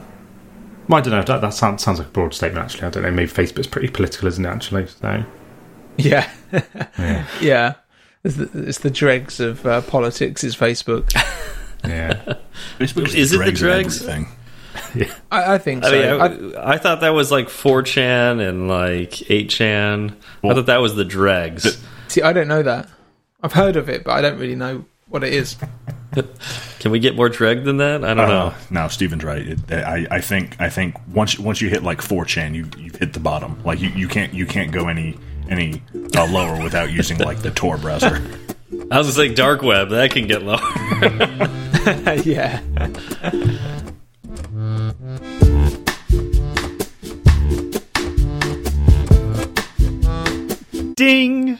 Well, 0.87 0.99
I 0.99 1.01
don't 1.01 1.13
know. 1.13 1.23
That, 1.23 1.41
that 1.41 1.53
sounds 1.53 1.83
sounds 1.83 1.97
like 1.99 2.07
a 2.09 2.11
broad 2.11 2.33
statement. 2.33 2.63
Actually, 2.65 2.87
I 2.87 2.89
don't 2.91 3.03
know. 3.03 3.11
Maybe 3.11 3.31
Facebook's 3.31 3.67
pretty 3.67 3.87
political, 3.89 4.27
isn't 4.27 4.45
it? 4.45 4.47
Actually, 4.49 4.85
so 4.87 5.23
Yeah, 5.97 6.29
yeah, 6.51 7.25
yeah. 7.41 7.73
It's 8.23 8.35
the, 8.35 8.49
it's 8.67 8.79
the 8.79 8.89
dregs 8.91 9.39
of 9.39 9.65
uh, 9.65 9.81
politics. 9.81 10.43
Is 10.43 10.55
Facebook? 10.55 11.11
yeah. 11.83 12.35
Facebook 12.79 13.13
Is 13.15 13.33
it 13.33 13.37
the 13.37 13.51
dregs 13.51 13.61
of 13.61 13.67
dregs? 13.67 14.01
everything. 14.07 14.27
I, 15.31 15.55
I 15.55 15.57
think 15.57 15.83
so. 15.85 16.17
I 16.17 16.25
I- 16.25 16.29
mean, 16.29 16.55
I, 16.55 16.73
I 16.73 16.77
thought 16.77 17.01
that 17.01 17.09
was 17.11 17.31
like 17.31 17.47
4chan 17.47 18.47
and 18.47 18.67
like 18.67 19.11
8chan. 19.11 20.15
I 20.43 20.53
thought 20.53 20.65
that 20.65 20.77
was 20.81 20.95
the 20.95 21.05
dregs. 21.05 21.81
see, 22.07 22.21
I 22.21 22.33
don't 22.33 22.47
know 22.47 22.61
that. 22.63 22.89
I've 23.41 23.53
heard 23.53 23.75
of 23.75 23.89
it, 23.89 24.03
but 24.03 24.11
I 24.11 24.21
don't 24.21 24.37
really 24.39 24.55
know 24.55 24.85
what 25.07 25.23
it 25.23 25.33
is. 25.33 25.57
Can 26.79 26.91
we 26.91 26.99
get 26.99 27.15
more 27.15 27.29
dreg 27.29 27.63
than 27.63 27.77
that? 27.77 28.03
I 28.03 28.13
don't 28.13 28.29
know. 28.29 28.47
Uh, 28.47 28.55
no, 28.69 28.87
Steven's 28.87 29.23
right. 29.23 29.47
It, 29.47 29.71
I, 29.71 30.07
I 30.11 30.21
think 30.21 30.59
I 30.59 30.69
think 30.69 30.95
once 31.13 31.37
once 31.39 31.61
you 31.61 31.69
hit 31.69 31.83
like 31.83 31.99
4chan, 31.99 32.55
you 32.55 32.69
you've 32.77 32.95
hit 32.95 33.13
the 33.13 33.19
bottom. 33.19 33.61
Like 33.63 33.81
you, 33.81 33.89
you 33.89 34.07
can't 34.07 34.33
you 34.33 34.45
can't 34.45 34.71
go 34.71 34.87
any 34.87 35.17
any 35.49 35.81
uh, 36.15 36.27
lower 36.27 36.61
without 36.61 36.91
using 36.91 37.17
like 37.17 37.39
the 37.39 37.51
Tor 37.51 37.77
browser. 37.77 38.15
I 38.91 38.97
was 38.97 39.15
gonna 39.15 39.29
say 39.29 39.33
dark 39.33 39.61
web. 39.61 39.89
That 39.89 40.11
can 40.11 40.27
get 40.27 40.43
lower. 40.43 40.59
yeah. 42.23 42.61
Ding. 50.95 51.59